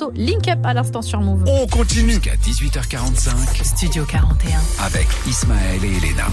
Morceau 0.00 0.12
Link 0.14 0.48
Up 0.48 0.58
à 0.64 0.74
l'instant 0.74 1.02
sur 1.02 1.20
Move. 1.20 1.44
On 1.46 1.66
continue. 1.66 2.12
Jusqu'à 2.12 2.36
18h45 2.36 3.64
Studio 3.64 4.04
41. 4.04 4.60
avec 4.84 5.06
Ismaël 5.26 5.84
et 5.84 5.96
Elena. 5.96 6.26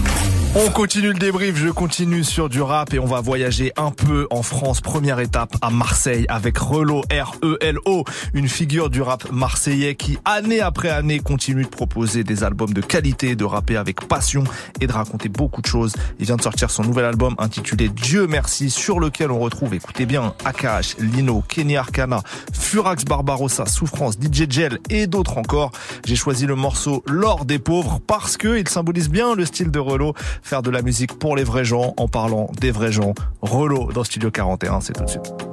On 0.54 0.70
continue 0.70 1.08
le 1.08 1.18
débrief, 1.18 1.56
je 1.56 1.68
continue 1.68 2.24
sur 2.24 2.48
du 2.48 2.60
rap 2.60 2.94
et 2.94 2.98
on 2.98 3.06
va 3.06 3.20
voyager 3.20 3.72
un 3.76 3.90
peu 3.90 4.26
en 4.30 4.42
France. 4.42 4.80
Première 4.80 5.20
étape 5.20 5.56
à 5.60 5.70
Marseille 5.70 6.26
avec 6.28 6.58
Relo, 6.58 7.02
R-E-L-O, 7.10 8.04
une 8.34 8.48
figure 8.48 8.90
du 8.90 9.02
rap 9.02 9.30
marseillais 9.30 9.94
qui 9.94 10.18
année 10.24 10.60
après 10.60 10.88
année 10.88 11.20
continue 11.20 11.64
de 11.64 11.68
proposer 11.68 12.24
des 12.24 12.44
albums 12.44 12.72
de 12.72 12.80
qualité, 12.80 13.36
de 13.36 13.44
rapper 13.44 13.76
avec 13.76 14.06
passion 14.06 14.44
et 14.80 14.86
de 14.86 14.92
raconter 14.92 15.28
beaucoup 15.28 15.62
de 15.62 15.66
choses. 15.66 15.92
Il 16.18 16.26
vient 16.26 16.36
de 16.36 16.42
sortir 16.42 16.70
son 16.70 16.82
nouvel 16.82 17.04
album 17.04 17.34
intitulé 17.38 17.88
Dieu 17.88 18.26
merci 18.26 18.70
sur 18.70 19.00
lequel 19.00 19.30
on 19.30 19.38
retrouve, 19.38 19.74
écoutez 19.74 20.06
bien, 20.06 20.34
Akash, 20.44 20.96
Lino, 20.98 21.42
Kenny 21.46 21.76
Arcana, 21.76 22.22
Furax 22.68 23.06
Barbarossa, 23.06 23.64
Souffrance, 23.64 24.16
DJ 24.20 24.44
Gel 24.50 24.78
et 24.90 25.06
d'autres 25.06 25.38
encore. 25.38 25.72
J'ai 26.04 26.16
choisi 26.16 26.44
le 26.44 26.54
morceau 26.54 27.02
L'or 27.06 27.46
des 27.46 27.58
pauvres 27.58 27.98
parce 28.06 28.36
que 28.36 28.58
il 28.58 28.68
symbolise 28.68 29.08
bien 29.08 29.34
le 29.34 29.46
style 29.46 29.70
de 29.70 29.78
Relo, 29.78 30.12
faire 30.42 30.60
de 30.60 30.68
la 30.68 30.82
musique 30.82 31.18
pour 31.18 31.34
les 31.34 31.44
vrais 31.44 31.64
gens 31.64 31.94
en 31.96 32.08
parlant 32.08 32.50
des 32.60 32.70
vrais 32.70 32.92
gens. 32.92 33.14
Relo 33.40 33.90
dans 33.90 34.04
Studio 34.04 34.30
41, 34.30 34.82
c'est 34.82 34.92
tout 34.92 35.04
de 35.04 35.08
suite. 35.08 35.47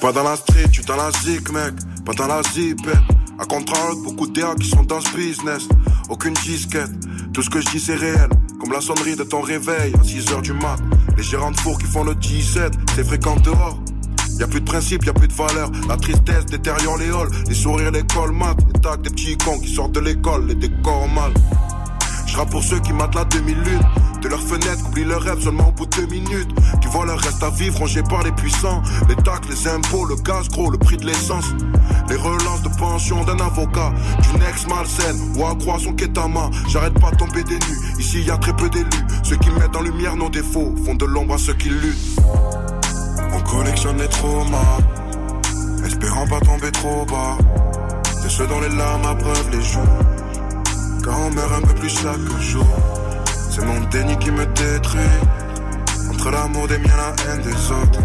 Pas 0.00 0.12
dans 0.12 0.22
la 0.22 0.36
street, 0.36 0.68
j'suis 0.72 0.84
dans 0.84 0.96
la 0.96 1.10
zik, 1.10 1.50
mec. 1.52 1.74
Pas 2.04 2.12
dans 2.14 2.26
la 2.26 2.42
zipette. 2.42 2.96
À 3.38 3.44
contraire, 3.44 3.94
beaucoup 4.02 4.26
de 4.26 4.32
DA 4.32 4.54
qui 4.58 4.68
sont 4.68 4.82
dans 4.82 5.00
ce 5.00 5.14
business. 5.14 5.68
Aucune 6.08 6.34
disquette. 6.34 6.90
Tout 7.32 7.42
ce 7.42 7.50
que 7.50 7.60
je 7.60 7.66
dis, 7.70 7.80
c'est 7.80 7.96
réel. 7.96 8.28
Comme 8.58 8.72
la 8.72 8.80
sonnerie 8.80 9.16
de 9.16 9.24
ton 9.24 9.40
réveil 9.40 9.92
à 9.98 10.02
6 10.02 10.32
heures 10.32 10.42
du 10.42 10.52
mat. 10.52 10.78
Les 11.16 11.22
gérants 11.22 11.50
de 11.50 11.60
four 11.60 11.78
qui 11.78 11.86
font 11.86 12.04
le 12.04 12.14
17, 12.14 12.72
c'est 12.94 13.04
fréquent 13.04 13.36
dehors. 13.36 13.78
Y 14.38 14.42
a 14.42 14.46
plus 14.46 14.60
de 14.60 14.64
principe, 14.64 15.04
y 15.04 15.10
a 15.10 15.12
plus 15.12 15.28
de 15.28 15.34
valeur. 15.34 15.70
La 15.86 15.96
tristesse 15.96 16.46
détériore 16.46 16.96
les 16.96 17.10
halls. 17.10 17.30
Les 17.48 17.54
sourires, 17.54 17.90
les 17.90 18.06
colmates. 18.06 18.60
Les 18.72 18.80
tacs 18.80 19.02
des 19.02 19.10
petits 19.10 19.36
cons 19.36 19.60
qui 19.60 19.74
sortent 19.74 19.92
de 19.92 20.00
l'école, 20.00 20.46
les 20.46 20.54
décors 20.54 21.08
mal. 21.08 21.32
Je 22.26 22.36
pour 22.44 22.62
ceux 22.62 22.78
qui 22.80 22.92
matent 22.92 23.14
la 23.14 23.24
demi-lune. 23.24 23.82
De 24.22 24.28
leurs 24.28 24.42
fenêtres, 24.42 24.86
oublient 24.88 25.04
leurs 25.04 25.22
rêves 25.22 25.42
seulement 25.42 25.68
au 25.68 25.72
bout 25.72 25.86
de 25.86 25.96
deux 25.96 26.06
minutes. 26.06 26.50
Voient 26.90 27.06
leur 27.06 27.20
reste 27.20 27.42
à 27.42 27.50
vivre 27.50 27.78
rongé 27.78 28.02
par 28.02 28.22
les 28.22 28.32
puissants. 28.32 28.82
Les 29.08 29.16
taxes, 29.16 29.48
les 29.48 29.68
impôts, 29.68 30.04
le 30.06 30.16
gaz 30.16 30.48
gros, 30.48 30.70
le 30.70 30.78
prix 30.78 30.96
de 30.96 31.06
l'essence. 31.06 31.44
Les 32.08 32.16
relances 32.16 32.62
de 32.62 32.68
pension 32.78 33.22
d'un 33.24 33.38
avocat, 33.38 33.92
d'une 34.22 34.42
ex 34.42 34.66
malsaine 34.66 35.16
ou 35.36 35.46
à 35.46 35.54
croire 35.54 35.78
son 35.78 35.92
kétama. 35.92 36.50
J'arrête 36.68 36.98
pas 37.00 37.12
de 37.12 37.16
tomber 37.16 37.44
des 37.44 37.54
nues. 37.54 37.80
Ici 37.98 38.22
y 38.22 38.30
a 38.30 38.36
très 38.38 38.54
peu 38.54 38.68
d'élus. 38.68 39.06
Ceux 39.22 39.36
qui 39.36 39.50
mettent 39.50 39.76
en 39.76 39.82
lumière 39.82 40.16
nos 40.16 40.28
défauts 40.28 40.74
font 40.84 40.94
de 40.96 41.04
l'ombre 41.04 41.34
à 41.34 41.38
ceux 41.38 41.54
qui 41.54 41.68
luttent. 41.68 42.20
On 43.32 43.40
collectionne 43.42 43.98
les 43.98 44.08
traumas, 44.08 44.78
espérant 45.86 46.26
pas 46.26 46.40
tomber 46.40 46.72
trop 46.72 47.04
bas. 47.06 47.38
De 48.24 48.28
ceux 48.28 48.46
dont 48.48 48.60
les 48.60 48.76
larmes 48.76 49.06
abreuvent 49.06 49.50
les 49.52 49.62
joues. 49.62 49.80
Quand 51.04 51.16
on 51.26 51.30
meurt 51.30 51.52
un 51.52 51.66
peu 51.66 51.74
plus 51.74 51.88
chaque 51.88 52.40
jour, 52.40 52.66
c'est 53.50 53.64
mon 53.64 53.80
déni 53.90 54.16
qui 54.18 54.30
me 54.32 54.44
détruit. 54.46 55.00
Entre 56.20 56.32
l'amour 56.32 56.68
des 56.68 56.76
miens, 56.76 56.96
la 56.98 57.32
haine 57.32 57.40
des 57.40 57.70
autres. 57.72 58.00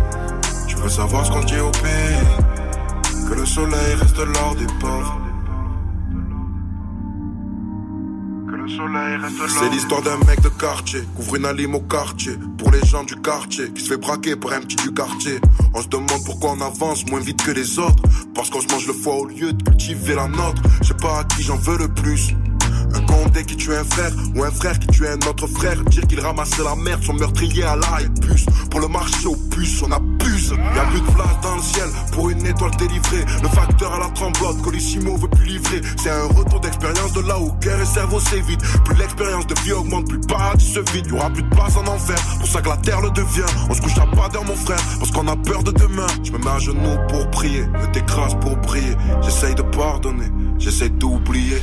Je 0.69 0.77
veux 0.77 0.87
savoir 0.87 1.25
ce 1.25 1.31
qu'on 1.31 1.43
dit 1.43 1.59
au 1.59 1.69
pays. 1.71 3.27
Que 3.27 3.33
le 3.33 3.45
soleil 3.45 3.93
reste 3.95 4.17
l'or 4.17 4.55
des 4.55 4.67
pauvres. 4.79 5.19
C'est 9.59 9.69
l'histoire 9.69 10.01
d'un 10.01 10.15
mec 10.25 10.39
de 10.39 10.47
quartier, 10.47 11.01
couvre 11.13 11.35
une 11.35 11.45
alime 11.45 11.75
au 11.75 11.81
quartier. 11.81 12.37
Pour 12.57 12.71
les 12.71 12.85
gens 12.85 13.03
du 13.03 13.17
quartier, 13.17 13.69
qui 13.73 13.83
se 13.83 13.89
fait 13.89 13.97
braquer 13.97 14.37
par 14.37 14.53
un 14.53 14.61
petit 14.61 14.77
du 14.77 14.93
quartier. 14.93 15.41
On 15.73 15.81
se 15.81 15.89
demande 15.89 16.23
pourquoi 16.25 16.51
on 16.51 16.61
avance 16.61 17.05
moins 17.07 17.19
vite 17.19 17.43
que 17.43 17.51
les 17.51 17.79
autres. 17.79 18.01
Parce 18.33 18.49
qu'on 18.49 18.61
se 18.61 18.67
mange 18.67 18.87
le 18.87 18.93
foie 18.93 19.15
au 19.15 19.25
lieu 19.25 19.51
de 19.51 19.61
cultiver 19.61 20.15
la 20.15 20.29
nôtre. 20.29 20.61
Je 20.81 20.87
sais 20.87 20.93
pas 20.93 21.19
à 21.19 21.23
qui 21.25 21.43
j'en 21.43 21.57
veux 21.57 21.77
le 21.77 21.89
plus. 21.89 22.33
Un 23.15 23.23
condé 23.23 23.45
qui 23.45 23.55
tue 23.55 23.73
un 23.73 23.83
frère 23.83 24.11
ou 24.35 24.43
un 24.43 24.51
frère 24.51 24.77
qui 24.79 24.87
tue 24.87 25.07
un 25.07 25.17
autre 25.27 25.47
frère. 25.47 25.81
Dire 25.85 26.05
qu'il 26.07 26.19
ramassait 26.19 26.63
la 26.63 26.75
merde, 26.75 27.03
son 27.03 27.13
meurtrier 27.13 27.63
à 27.63 27.75
la 27.75 28.01
et 28.01 28.09
puce. 28.21 28.45
Pour 28.69 28.79
le 28.79 28.87
marché 28.87 29.27
aux 29.27 29.35
puces, 29.35 29.81
on 29.83 29.91
abuse. 29.91 30.49
Y 30.49 30.79
a 30.79 30.85
plus 30.85 31.01
de 31.01 31.11
place 31.11 31.39
dans 31.41 31.55
le 31.55 31.61
ciel 31.61 31.87
pour 32.11 32.29
une 32.29 32.45
étoile 32.45 32.75
délivrée. 32.77 33.25
Le 33.41 33.47
facteur 33.49 33.93
à 33.93 33.99
la 33.99 34.09
tremblote, 34.09 34.61
Colissimo 34.61 35.15
veut 35.17 35.29
plus 35.29 35.45
livrer. 35.45 35.81
C'est 35.97 36.09
un 36.09 36.27
retour 36.27 36.59
d'expérience 36.59 37.13
de 37.13 37.21
là 37.21 37.39
où 37.39 37.51
cœur 37.61 37.79
et 37.79 37.85
cerveau 37.85 38.19
s'évitent. 38.19 38.61
Plus 38.83 38.95
l'expérience 38.97 39.47
de 39.47 39.55
vie 39.61 39.73
augmente, 39.73 40.07
plus 40.09 40.19
paradis 40.21 40.73
se 40.73 40.79
vide. 40.91 41.07
Y 41.07 41.13
aura 41.13 41.29
plus 41.29 41.43
de 41.43 41.49
place 41.49 41.75
en 41.77 41.87
enfer, 41.87 42.17
pour 42.39 42.47
ça 42.47 42.61
que 42.61 42.69
la 42.69 42.77
terre 42.77 43.01
le 43.01 43.11
devient. 43.11 43.45
On 43.69 43.73
se 43.73 43.81
couchera 43.81 44.07
pas 44.11 44.29
dans 44.29 44.43
mon 44.43 44.55
frère, 44.55 44.81
parce 44.99 45.11
qu'on 45.11 45.27
a 45.27 45.35
peur 45.35 45.63
de 45.63 45.71
demain. 45.71 46.07
Je 46.23 46.31
me 46.31 46.37
mets 46.39 46.49
à 46.49 46.59
genoux 46.59 46.97
pour 47.09 47.29
prier, 47.31 47.65
me 47.67 47.91
t'écrase 47.91 48.35
pour 48.41 48.57
briller. 48.57 48.95
J'essaye 49.21 49.55
de 49.55 49.61
pardonner, 49.61 50.31
j'essaye 50.57 50.91
d'oublier. 50.91 51.61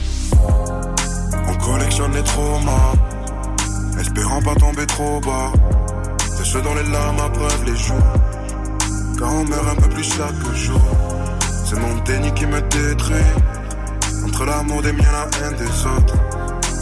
On 1.62 1.74
collectionne 1.74 2.12
les 2.12 2.22
traumas, 2.24 2.92
espérant 4.00 4.42
pas 4.42 4.54
tomber 4.56 4.84
trop 4.86 5.20
bas. 5.20 5.52
C'est 6.36 6.44
ceux 6.44 6.60
dont 6.60 6.74
les 6.74 6.90
larmes 6.90 7.20
abreuvent 7.20 7.64
les 7.64 7.76
joues. 7.76 7.94
Quand 9.16 9.30
on 9.30 9.44
meurt 9.44 9.68
un 9.68 9.80
peu 9.80 9.88
plus 9.90 10.02
chaque 10.02 10.54
jour, 10.56 10.80
c'est 11.64 11.78
mon 11.78 11.94
déni 12.02 12.32
qui 12.34 12.46
me 12.46 12.60
détruit. 12.62 13.14
Entre 14.26 14.44
l'amour 14.44 14.82
des 14.82 14.92
miens, 14.92 15.12
la 15.12 15.46
haine 15.46 15.56
des 15.56 15.86
autres. 15.86 16.16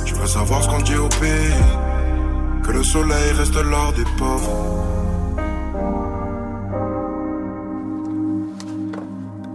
Je 0.06 0.14
veux 0.14 0.26
savoir 0.26 0.62
ce 0.62 0.68
qu'on 0.68 0.80
dit 0.80 0.96
au 0.96 1.08
pays. 1.08 1.54
Que 2.64 2.72
le 2.72 2.82
soleil 2.82 3.32
reste 3.32 3.56
l'or 3.56 3.92
des 3.92 4.04
pauvres. 4.16 4.79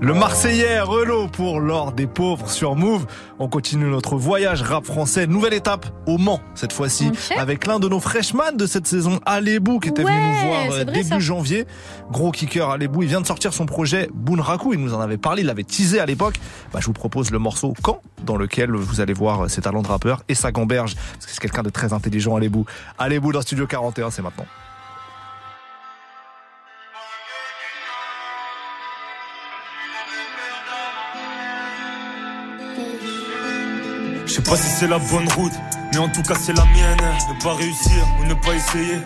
Le 0.01 0.13
Marseillais 0.13 0.81
Relo 0.81 1.27
pour 1.29 1.59
l'or 1.59 1.93
des 1.93 2.05
pauvres 2.05 2.49
sur 2.49 2.75
Move. 2.75 3.07
On 3.39 3.47
continue 3.47 3.85
notre 3.85 4.17
voyage 4.17 4.61
rap 4.61 4.85
français. 4.85 5.25
Nouvelle 5.25 5.53
étape 5.53 5.85
au 6.05 6.17
Mans 6.17 6.41
cette 6.53 6.73
fois-ci 6.73 7.11
avec 7.37 7.65
l'un 7.65 7.79
de 7.79 7.87
nos 7.87 8.01
freshman 8.01 8.51
de 8.55 8.65
cette 8.65 8.87
saison, 8.87 9.19
Alebou, 9.25 9.79
qui 9.79 9.89
était 9.89 10.03
venu 10.03 10.15
nous 10.15 10.47
voir 10.47 10.63
euh, 10.65 10.83
vrai, 10.83 10.85
début 10.85 11.07
ça. 11.07 11.19
janvier. 11.19 11.65
Gros 12.11 12.31
kicker 12.31 12.69
Alebou. 12.69 13.03
Il 13.03 13.09
vient 13.09 13.21
de 13.21 13.25
sortir 13.25 13.53
son 13.53 13.65
projet 13.65 14.09
Boonraku. 14.13 14.73
Il 14.73 14.81
nous 14.81 14.93
en 14.93 14.99
avait 14.99 15.17
parlé, 15.17 15.41
il 15.41 15.47
l'avait 15.47 15.63
teasé 15.63 15.99
à 15.99 16.05
l'époque. 16.05 16.35
Bah, 16.73 16.79
je 16.81 16.85
vous 16.85 16.93
propose 16.93 17.31
le 17.31 17.39
morceau 17.39 17.73
Quand, 17.81 18.01
dans 18.25 18.35
lequel 18.35 18.71
vous 18.71 18.99
allez 18.99 19.13
voir 19.13 19.49
ses 19.49 19.61
talents 19.61 19.81
de 19.81 19.87
rappeur 19.87 20.23
et 20.27 20.35
sa 20.35 20.51
gamberge. 20.51 20.95
Parce 20.95 21.25
que 21.25 21.31
c'est 21.31 21.41
quelqu'un 21.41 21.63
de 21.63 21.69
très 21.69 21.93
intelligent, 21.93 22.35
Alebou. 22.35 22.65
Alebou 22.99 23.31
dans 23.31 23.41
Studio 23.41 23.65
41, 23.65 24.11
c'est 24.11 24.21
maintenant. 24.21 24.45
Je 34.35 34.41
sais 34.41 34.51
pas 34.51 34.57
si 34.57 34.67
c'est 34.67 34.87
la 34.87 34.99
bonne 34.99 35.29
route, 35.37 35.53
mais 35.93 35.97
en 35.97 36.09
tout 36.09 36.21
cas 36.21 36.35
c'est 36.35 36.51
la 36.51 36.65
mienne. 36.65 36.97
Ne 37.29 37.41
pas 37.41 37.53
réussir 37.53 38.05
ou 38.19 38.25
ne 38.25 38.33
pas 38.33 38.53
essayer. 38.53 38.97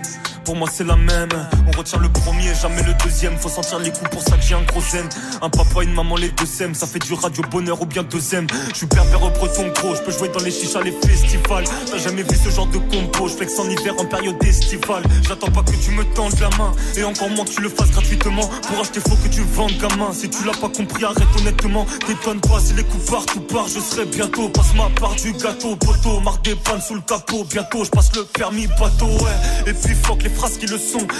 Pour 0.50 0.58
moi 0.58 0.68
c'est 0.74 0.84
la 0.84 0.96
même. 0.96 1.30
On 1.68 1.78
retient 1.78 2.00
le 2.00 2.10
premier, 2.10 2.56
jamais 2.56 2.82
le 2.82 2.96
deuxième. 3.04 3.38
Faut 3.38 3.50
sentir 3.50 3.78
les 3.78 3.92
coups 3.92 4.10
pour 4.10 4.24
ça 4.24 4.36
que 4.36 4.42
j'ai 4.42 4.56
un 4.56 4.64
gros 4.64 4.82
zen. 4.82 5.08
Un 5.44 5.50
papa, 5.52 5.84
une 5.84 5.94
maman, 5.94 6.16
les 6.16 6.30
deux 6.30 6.48
s'aiment. 6.48 6.74
Ça 6.74 6.88
fait 6.88 6.98
du 6.98 7.14
radio 7.14 7.44
bonheur 7.52 7.80
ou 7.80 7.86
bien 7.86 8.02
deuxième. 8.02 8.48
Je 8.72 8.78
suis 8.78 8.88
berbère 8.88 9.22
au 9.22 9.30
breton 9.30 9.68
gros. 9.76 9.94
Je 9.94 10.02
peux 10.02 10.12
jouer 10.12 10.30
dans 10.30 10.40
les 10.40 10.50
chichas, 10.50 10.82
les 10.82 10.92
festivals. 10.92 11.66
T'as 11.92 12.00
jamais 12.00 12.24
vu 12.24 12.36
ce 12.36 12.50
genre 12.50 12.66
de 12.66 12.80
compo. 12.80 13.28
Je 13.28 13.36
flex 13.36 13.60
en 13.60 13.70
hiver 13.70 13.94
en 14.00 14.06
période 14.06 14.44
estivale. 14.44 15.04
J'attends 15.28 15.52
pas 15.52 15.62
que 15.62 15.76
tu 15.86 15.92
me 15.92 16.04
tendes 16.16 16.34
la 16.40 16.50
main. 16.58 16.74
Et 16.98 17.04
encore 17.04 17.30
moins 17.30 17.46
que 17.46 17.52
tu 17.52 17.62
le 17.62 17.70
fasses 17.70 17.92
gratuitement. 17.92 18.50
Pour 18.68 18.80
acheter, 18.80 19.02
faut 19.02 19.18
que 19.18 19.28
tu 19.28 19.42
vendes 19.42 19.78
gamin. 19.78 20.12
Si 20.14 20.32
tu 20.32 20.44
l'as 20.46 20.58
pas 20.58 20.70
compris, 20.70 21.04
arrête 21.04 21.28
honnêtement. 21.38 21.86
T'étonnes 22.08 22.42
pas 22.42 22.60
si 22.60 22.74
les 22.74 22.84
coups 22.86 23.06
partent 23.06 23.40
part. 23.52 23.68
Je 23.68 23.80
serai 23.80 24.06
bientôt. 24.06 24.50
Passe 24.50 24.74
ma 24.74 24.90
part 25.00 25.14
du 25.14 25.32
gâteau. 25.34 25.76
Poteau, 25.76 26.20
marque 26.22 26.44
des 26.44 26.56
pannes 26.56 26.82
sous 26.82 26.96
le 26.96 27.02
capot. 27.02 27.46
Bientôt, 27.52 27.84
je 27.84 27.92
passe 27.92 28.10
le 28.16 28.24
permis 28.24 28.66
bateau. 28.66 29.06
Ouais. 29.06 29.68
Et 29.68 29.74
puis 29.74 29.94
fuck 29.94 30.24
les 30.24 30.39
phrases 30.40 30.58
qui. 30.58 30.66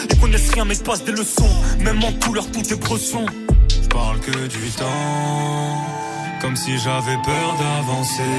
Ils 0.10 0.20
connaissent 0.20 0.52
rien 0.54 0.66
mais 0.66 0.76
ils 0.76 0.84
passent 0.84 1.04
des 1.04 1.12
leçons. 1.12 1.54
Même 1.80 2.02
en 2.04 2.14
couleur, 2.24 2.46
tout 2.52 2.66
est 2.74 2.80
bresson. 2.80 3.26
Je 3.84 3.88
parle 3.88 4.20
que 4.20 4.48
du 4.48 4.70
temps, 4.82 5.86
comme 6.42 6.56
si 6.56 6.78
j'avais 6.78 7.18
peur 7.26 7.50
d'avancer. 7.62 8.38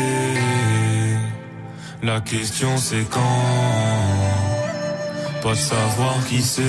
La 2.03 2.21
question 2.21 2.77
c'est 2.79 3.07
quand, 3.11 3.21
pas 5.43 5.51
de 5.51 5.65
savoir 5.75 6.17
qui 6.29 6.41
c'est. 6.43 6.63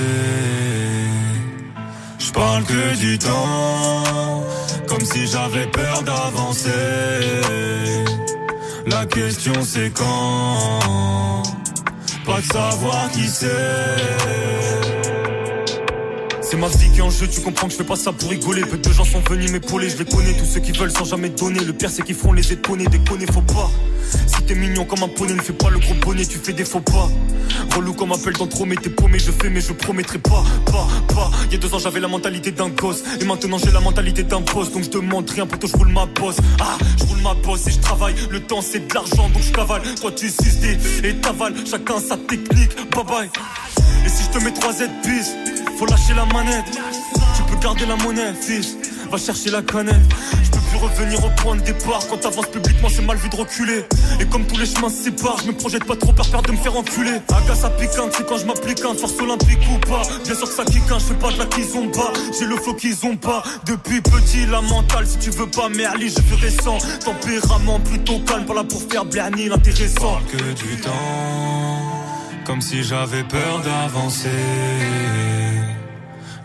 Je 2.18 2.30
parle 2.32 2.64
que 2.64 2.96
du 2.96 3.18
temps, 3.18 4.44
comme 4.88 5.04
si 5.12 5.26
j'avais 5.26 5.66
peur 5.66 6.02
d'avancer. 6.02 6.70
La 8.86 9.06
question 9.06 9.54
c'est 9.62 9.90
quand, 9.90 11.42
pas 12.24 12.40
de 12.40 12.46
savoir 12.46 13.10
qui 13.10 13.28
c'est. 13.28 14.91
C'est 16.52 16.58
ma 16.58 16.68
vie 16.68 16.90
qui 16.90 16.98
est 16.98 17.02
en 17.02 17.08
jeu, 17.08 17.26
tu 17.26 17.40
comprends 17.40 17.66
que 17.66 17.72
je 17.72 17.78
fais 17.78 17.84
pas 17.84 17.96
ça 17.96 18.12
pour 18.12 18.28
rigoler. 18.28 18.60
Peu 18.60 18.76
de 18.76 18.92
gens 18.92 19.06
sont 19.06 19.20
venus 19.20 19.50
m'épauler, 19.50 19.88
je 19.88 19.96
les 19.96 20.04
connais. 20.04 20.34
Tous 20.34 20.44
ceux 20.44 20.60
qui 20.60 20.72
veulent 20.72 20.90
sans 20.90 21.06
jamais 21.06 21.30
donner. 21.30 21.60
Le 21.60 21.72
pire, 21.72 21.88
c'est 21.88 22.02
qu'ils 22.02 22.14
feront 22.14 22.34
les 22.34 22.52
étonner, 22.52 22.84
déconner, 22.84 23.24
faut 23.24 23.40
pas. 23.40 23.70
Si 24.26 24.42
t'es 24.42 24.54
mignon 24.54 24.84
comme 24.84 25.02
un 25.02 25.08
poney, 25.08 25.32
ne 25.32 25.40
fais 25.40 25.54
pas 25.54 25.70
le 25.70 25.78
gros 25.78 25.94
bonnet, 25.94 26.26
tu 26.26 26.36
fais 26.36 26.52
des 26.52 26.66
faux 26.66 26.80
pas. 26.80 27.08
Relou 27.74 27.94
comme 27.94 28.12
appel 28.12 28.34
dans 28.34 28.46
trop, 28.46 28.66
mais 28.66 28.76
t'es 28.76 28.90
paumé, 28.90 29.18
je 29.18 29.30
fais, 29.32 29.48
mais 29.48 29.62
je 29.62 29.72
promettrai 29.72 30.18
pas, 30.18 30.44
pas, 30.66 30.86
pas. 31.14 31.30
Il 31.46 31.52
y 31.52 31.54
a 31.54 31.58
deux 31.58 31.72
ans, 31.72 31.78
j'avais 31.78 32.00
la 32.00 32.08
mentalité 32.08 32.50
d'un 32.50 32.68
gosse. 32.68 33.02
Et 33.18 33.24
maintenant, 33.24 33.56
j'ai 33.56 33.70
la 33.70 33.80
mentalité 33.80 34.22
d'un 34.22 34.40
boss. 34.40 34.70
Donc 34.72 34.84
je 34.84 34.90
demande 34.90 35.30
rien, 35.30 35.46
toi, 35.46 35.58
je 35.72 35.74
roule 35.78 35.88
ma 35.88 36.04
bosse. 36.04 36.36
Ah, 36.60 36.76
je 36.98 37.04
roule 37.04 37.22
ma 37.22 37.32
bosse 37.32 37.66
et 37.66 37.70
je 37.70 37.78
travaille. 37.78 38.14
Le 38.30 38.40
temps, 38.40 38.60
c'est 38.60 38.86
de 38.86 38.92
l'argent, 38.92 39.30
donc 39.30 39.40
je 39.42 39.52
cavale. 39.52 39.80
Toi, 39.98 40.12
tu 40.12 40.28
suces 40.28 40.58
des 40.58 40.76
et 41.02 41.14
t'avales. 41.14 41.54
Chacun 41.64 41.98
sa 41.98 42.18
technique, 42.18 42.76
bye 42.90 43.04
bye. 43.04 43.30
Et 44.04 44.08
si 44.08 44.24
je 44.24 44.38
te 44.38 44.44
mets 44.44 44.52
3 44.52 44.72
Z 44.72 44.90
bis, 45.04 45.30
faut 45.78 45.86
lâcher 45.86 46.14
la 46.14 46.26
manette. 46.26 46.64
Tu 47.36 47.42
peux 47.44 47.58
garder 47.60 47.86
la 47.86 47.96
monnaie, 47.96 48.34
fils. 48.34 48.76
Va 49.10 49.18
chercher 49.18 49.50
la 49.50 49.62
canette. 49.62 50.00
Je 50.42 50.50
peux 50.50 50.58
plus 50.70 50.78
revenir 50.78 51.24
au 51.24 51.28
point 51.42 51.56
de 51.56 51.60
départ. 51.60 52.00
Quand 52.08 52.16
t'avances 52.16 52.48
publiquement, 52.48 52.88
c'est 52.88 53.02
mal 53.02 53.16
vu 53.18 53.28
de 53.28 53.36
reculer. 53.36 53.84
Et 54.20 54.26
comme 54.26 54.46
tous 54.46 54.56
les 54.56 54.66
chemins 54.66 54.88
se 54.88 55.04
séparent, 55.04 55.38
je 55.42 55.48
me 55.48 55.56
projette 55.56 55.84
pas 55.84 55.96
trop 55.96 56.12
par 56.12 56.26
peur 56.30 56.42
de 56.42 56.52
me 56.52 56.56
faire 56.56 56.76
enculer. 56.76 57.20
Agace 57.28 57.64
à 57.64 57.70
piquante, 57.70 58.12
c'est 58.16 58.26
quand 58.26 58.38
je 58.38 58.46
m'applique 58.46 58.80
un 58.84 58.94
force 58.94 59.20
olympique 59.20 59.58
ou 59.70 59.78
pas. 59.86 60.02
Bien 60.24 60.34
sûr 60.34 60.48
que 60.48 60.54
ça 60.54 60.64
kick 60.64 60.82
je 60.88 61.04
fais 61.04 61.14
pas 61.14 61.30
de 61.30 61.38
la 61.38 61.46
pas. 61.46 62.12
J'ai 62.38 62.46
le 62.46 62.56
flow 62.56 62.74
qu'ils 62.74 63.06
ont 63.06 63.16
pas. 63.16 63.42
Depuis 63.66 64.00
petit, 64.00 64.46
la 64.46 64.62
mentale, 64.62 65.06
si 65.06 65.18
tu 65.18 65.30
veux 65.30 65.46
pas 65.46 65.68
merli, 65.68 66.08
je 66.08 66.20
fais 66.20 66.46
récent. 66.46 66.78
Tempérament 67.04 67.80
plutôt 67.80 68.18
calme, 68.20 68.46
pas 68.46 68.54
là 68.54 68.64
pour 68.64 68.82
faire 68.82 69.04
blerni 69.04 69.48
l'intéressant. 69.48 70.20
que 70.30 70.36
du 70.36 70.80
temps, 70.80 70.90
comme 72.44 72.60
si 72.60 72.82
j'avais 72.82 73.24
peur 73.24 73.60
d'avancer. 73.62 74.28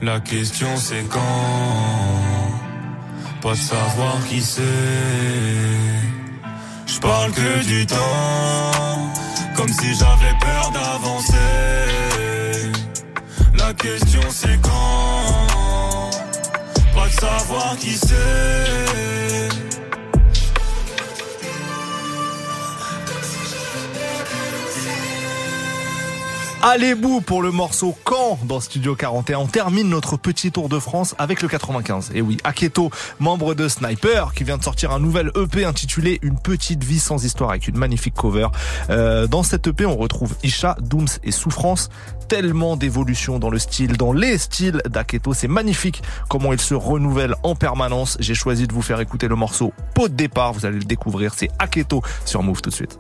La 0.01 0.19
question 0.19 0.67
c'est 0.77 1.03
quand, 1.09 1.19
pas 3.41 3.51
de 3.51 3.57
savoir 3.57 4.15
qui 4.29 4.41
c'est. 4.41 4.61
Je 6.85 6.99
parle 6.99 7.31
que 7.31 7.65
du 7.65 7.85
temps, 7.85 9.11
comme 9.55 9.69
si 9.69 9.95
j'avais 9.95 10.35
peur 10.39 10.71
d'avancer. 10.71 11.33
La 13.57 13.73
question 13.73 14.21
c'est 14.29 14.59
quand, 14.61 16.11
pas 16.95 17.07
de 17.07 17.13
savoir 17.13 17.75
qui 17.77 17.93
c'est. 17.97 18.17
Allez 26.63 26.95
bout 26.95 27.21
pour 27.21 27.43
le 27.43 27.51
morceau 27.51 27.95
Quand 28.03 28.39
dans 28.43 28.59
Studio 28.59 28.95
41. 28.95 29.37
On 29.37 29.45
termine 29.45 29.89
notre 29.89 30.17
petit 30.17 30.51
tour 30.51 30.69
de 30.69 30.79
France 30.79 31.13
avec 31.19 31.43
le 31.43 31.47
95. 31.47 32.11
Et 32.15 32.21
oui, 32.21 32.37
Aketo, 32.43 32.89
membre 33.19 33.53
de 33.53 33.67
Sniper, 33.67 34.33
qui 34.33 34.43
vient 34.43 34.57
de 34.57 34.63
sortir 34.63 34.91
un 34.91 34.99
nouvel 34.99 35.31
EP 35.35 35.65
intitulé 35.65 36.17
Une 36.23 36.39
petite 36.39 36.83
vie 36.83 36.99
sans 36.99 37.23
histoire 37.23 37.51
avec 37.51 37.67
une 37.67 37.77
magnifique 37.77 38.15
cover. 38.15 38.47
Euh, 38.89 39.27
dans 39.27 39.43
cette 39.43 39.67
EP, 39.67 39.85
on 39.85 39.95
retrouve 39.95 40.35
Isha, 40.43 40.75
Dooms 40.81 41.07
et 41.23 41.31
Souffrance. 41.31 41.89
Tellement 42.27 42.75
d'évolution 42.75 43.37
dans 43.37 43.51
le 43.51 43.59
style, 43.59 43.95
dans 43.95 44.11
les 44.11 44.39
styles 44.39 44.81
d'Aketo. 44.89 45.35
C'est 45.35 45.47
magnifique 45.47 46.01
comment 46.27 46.53
il 46.53 46.59
se 46.59 46.73
renouvelle 46.73 47.35
en 47.43 47.53
permanence. 47.53 48.17
J'ai 48.19 48.35
choisi 48.35 48.65
de 48.65 48.73
vous 48.73 48.81
faire 48.81 48.99
écouter 48.99 49.27
le 49.27 49.35
morceau 49.35 49.73
Pot 49.93 50.09
de 50.09 50.15
départ. 50.15 50.53
Vous 50.53 50.65
allez 50.65 50.79
le 50.79 50.85
découvrir. 50.85 51.35
C'est 51.35 51.49
Aketo 51.59 52.01
sur 52.25 52.41
Move 52.41 52.61
tout 52.61 52.71
de 52.71 52.75
suite. 52.75 52.97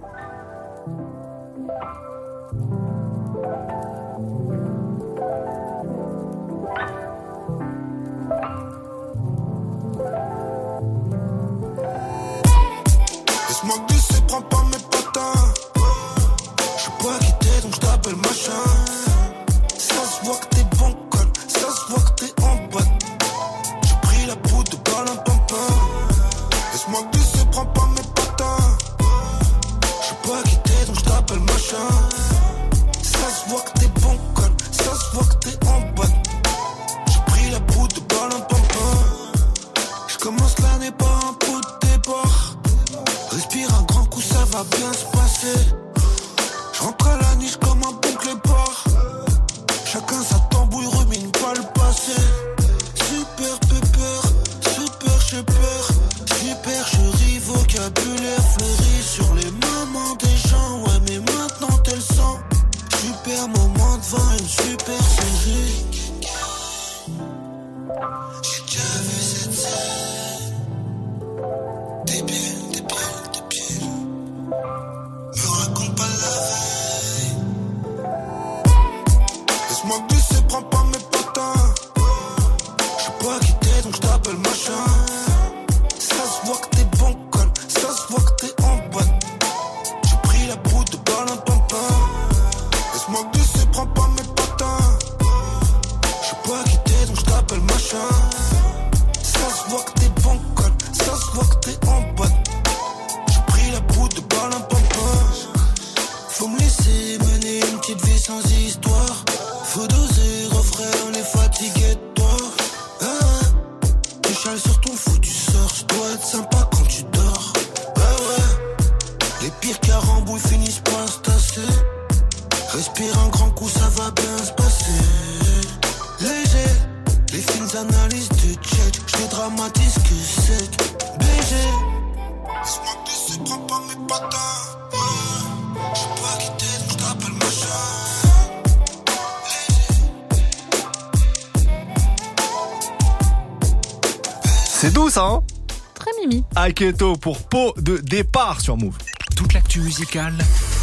Pour 147.21 147.41
pot 147.41 147.73
de 147.81 147.97
départ 147.97 148.61
sur 148.61 148.77
Move. 148.77 148.95
Toute 149.35 149.53
l'actu 149.53 149.81
musicale, 149.81 150.33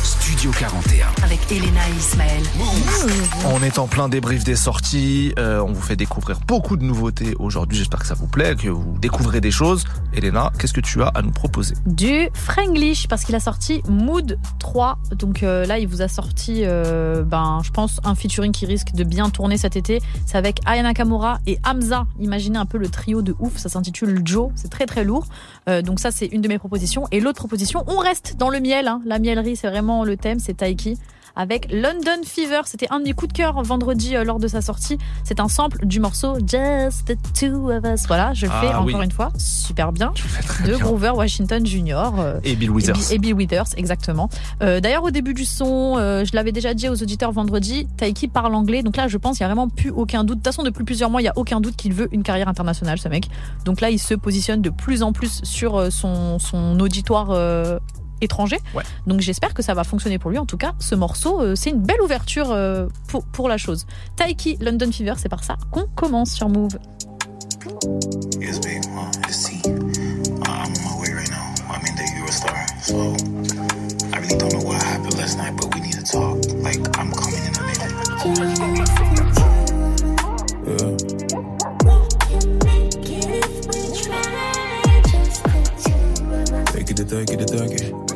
Studio 0.02 0.50
41. 0.50 1.06
Avec 1.24 1.40
Elena 1.50 1.80
et 1.88 1.98
Ismaël. 1.98 2.42
On 3.46 3.62
est 3.62 3.78
en 3.78 3.86
plein 3.86 4.08
débrief 4.08 4.42
des 4.44 4.56
sorties. 4.56 5.32
euh, 5.38 5.60
on 5.60 5.72
vous 5.72 5.80
fait 5.80 5.96
découvrir 5.96 6.38
beaucoup 6.46 6.76
de 6.76 6.84
nouveautés 6.84 7.34
aujourd'hui. 7.38 7.78
J'espère 7.78 8.00
que 8.00 8.06
ça 8.06 8.14
vous 8.14 8.26
plaît, 8.26 8.54
que 8.56 8.68
vous 8.68 8.96
découvrez 9.00 9.40
des 9.40 9.50
choses. 9.50 9.84
Elena, 10.12 10.52
qu'est-ce 10.58 10.72
que 10.72 10.80
tu 10.80 11.02
as 11.02 11.08
à 11.08 11.22
nous 11.22 11.30
proposer? 11.32 11.74
Du 11.86 12.28
Franglish 12.34 13.06
parce 13.08 13.24
qu'il 13.24 13.34
a 13.34 13.40
sorti 13.40 13.82
Mood 13.88 14.38
3. 14.58 14.98
Donc 15.16 15.42
euh, 15.42 15.64
là, 15.64 15.78
il 15.78 15.86
vous 15.88 16.02
a 16.02 16.08
sorti, 16.08 16.62
euh, 16.64 17.22
ben, 17.22 17.60
je 17.64 17.70
pense, 17.70 18.00
un 18.04 18.14
featuring 18.16 18.52
qui 18.52 18.66
risque 18.66 18.92
de 18.94 19.04
bien 19.04 19.30
tourner 19.30 19.58
cet 19.58 19.76
été. 19.76 20.00
C'est 20.26 20.38
avec 20.38 20.60
Aya 20.64 20.82
Nakamura 20.82 21.38
et 21.46 21.58
Hamza. 21.64 22.06
Imaginez 22.20 22.58
un 22.58 22.66
peu 22.66 22.78
le 22.78 22.88
trio 22.88 23.22
de 23.22 23.34
ouf. 23.38 23.56
Ça 23.58 23.68
s'intitule 23.68 24.22
Joe. 24.24 24.50
C'est 24.56 24.70
très 24.70 24.86
très 24.86 25.02
lourd. 25.04 25.26
Euh, 25.68 25.82
donc 25.82 26.00
ça, 26.00 26.10
c'est 26.10 26.26
une 26.26 26.40
de 26.40 26.48
mes 26.48 26.58
propositions. 26.58 27.06
Et 27.10 27.20
l'autre 27.20 27.38
proposition, 27.38 27.84
on 27.86 27.98
reste 27.98 28.36
dans 28.36 28.50
le 28.50 28.60
miel. 28.60 28.88
hein. 28.88 29.00
La 29.04 29.18
mielerie, 29.18 29.56
c'est 29.56 29.68
vraiment 29.68 30.04
le 30.04 30.16
thème. 30.16 30.38
C'est 30.38 30.54
Taiki 30.58 30.98
avec 31.36 31.70
London 31.72 32.22
Fever. 32.24 32.60
C'était 32.64 32.86
un 32.90 32.98
de 33.00 33.04
mes 33.04 33.12
coups 33.12 33.32
de 33.32 33.36
cœur 33.36 33.62
vendredi 33.62 34.16
euh, 34.16 34.24
lors 34.24 34.38
de 34.38 34.48
sa 34.48 34.60
sortie. 34.60 34.98
C'est 35.24 35.40
un 35.40 35.48
sample 35.48 35.84
du 35.86 36.00
morceau 36.00 36.36
Just 36.38 37.06
the 37.06 37.16
Two 37.38 37.70
of 37.70 37.84
Us. 37.84 38.06
Voilà, 38.06 38.32
je 38.34 38.46
le 38.46 38.52
fais 38.52 38.68
Ah, 38.72 38.80
encore 38.80 38.98
oui. 39.00 39.04
une 39.04 39.10
fois. 39.10 39.32
Super 39.38 39.92
bien. 39.92 40.12
de 40.64 40.68
bien. 40.70 40.78
Grover 40.78 41.10
Washington 41.10 41.64
Jr. 41.66 42.10
euh, 42.18 42.40
Et 42.44 42.54
Bill 42.56 42.70
Withers. 42.70 42.90
Et, 42.90 42.94
Bi- 42.94 43.14
et 43.14 43.18
Bill 43.18 43.34
Withers, 43.34 43.74
exactement. 43.76 44.28
Euh, 44.62 44.80
D'ailleurs, 44.80 45.04
au 45.04 45.10
début 45.10 45.34
du 45.34 45.44
son, 45.44 45.94
euh, 45.98 46.24
je 46.24 46.34
l'avais 46.36 46.52
déjà 46.52 46.74
dit 46.74 46.88
aux 46.88 47.02
auditeurs 47.02 47.32
vendredi, 47.32 47.86
Taiki 47.96 48.28
parle 48.28 48.54
anglais. 48.54 48.82
Donc 48.82 48.96
là, 48.96 49.08
je 49.08 49.16
pense 49.18 49.36
qu'il 49.38 49.46
n'y 49.46 49.50
a 49.50 49.54
vraiment 49.54 49.68
plus 49.68 49.90
aucun 49.90 50.24
doute. 50.24 50.38
De 50.38 50.42
toute 50.42 50.46
façon, 50.52 50.62
depuis 50.62 50.84
plusieurs 50.84 51.10
mois, 51.10 51.20
il 51.20 51.24
n'y 51.24 51.28
a 51.30 51.36
aucun 51.36 51.60
doute 51.60 51.76
qu'il 51.76 51.92
veut 51.94 52.08
une 52.12 52.22
carrière 52.22 52.48
internationale, 52.48 52.98
ce 52.98 53.08
mec. 53.08 53.28
Donc 53.64 53.80
là, 53.80 53.90
il 53.90 53.98
se 53.98 54.14
positionne 54.14 54.62
de 54.62 54.70
plus 54.70 55.02
en 55.02 55.12
plus 55.12 55.40
sur 55.42 55.90
son, 55.92 56.38
son 56.38 56.78
auditoire 56.80 57.28
euh, 57.30 57.78
étranger. 58.24 58.58
Ouais. 58.74 58.82
Donc 59.06 59.20
j'espère 59.20 59.54
que 59.54 59.62
ça 59.62 59.74
va 59.74 59.84
fonctionner 59.84 60.18
pour 60.18 60.30
lui. 60.30 60.38
En 60.38 60.46
tout 60.46 60.56
cas, 60.56 60.74
ce 60.78 60.94
morceau, 60.94 61.40
euh, 61.40 61.54
c'est 61.54 61.70
une 61.70 61.80
belle 61.80 62.00
ouverture 62.02 62.50
euh, 62.50 62.88
pour, 63.08 63.24
pour 63.24 63.48
la 63.48 63.56
chose. 63.56 63.86
Taiki, 64.16 64.56
London 64.60 64.90
Fever, 64.90 65.14
c'est 65.16 65.28
par 65.28 65.44
ça 65.44 65.56
qu'on 65.70 65.86
commence 65.94 66.32
sur 66.32 66.48
Move. 66.48 66.78
Yes, 68.40 68.60
babe. 68.60 68.84
It's 69.26 69.44
T. 69.44 69.60
I'm 69.64 69.72
on 70.44 70.72
my 70.84 71.00
way 71.00 71.14
right 71.14 71.30
now. 71.30 71.54
I'm 71.70 71.80
in 71.86 71.94
the 71.94 72.04
Eurostar. 72.18 72.66
So 72.82 73.16
I 74.12 74.18
really 74.18 74.36
don't 74.36 74.52
know 74.52 74.60
what 74.60 74.82
happened 74.82 75.16
last 75.16 75.38
night, 75.38 75.56
but 75.56 75.74
we 75.74 75.80
need 75.80 75.94
to 75.94 76.02
talk. 76.02 76.36
Like, 76.62 76.80
I'm 76.98 77.10
coming 77.10 77.40
in 77.40 77.54
a 77.56 77.62
minute. 77.62 77.94
Take 86.66 86.90
it, 86.90 87.08
take 87.08 87.30
it, 87.30 87.48
take 87.48 87.80
it. 87.80 88.13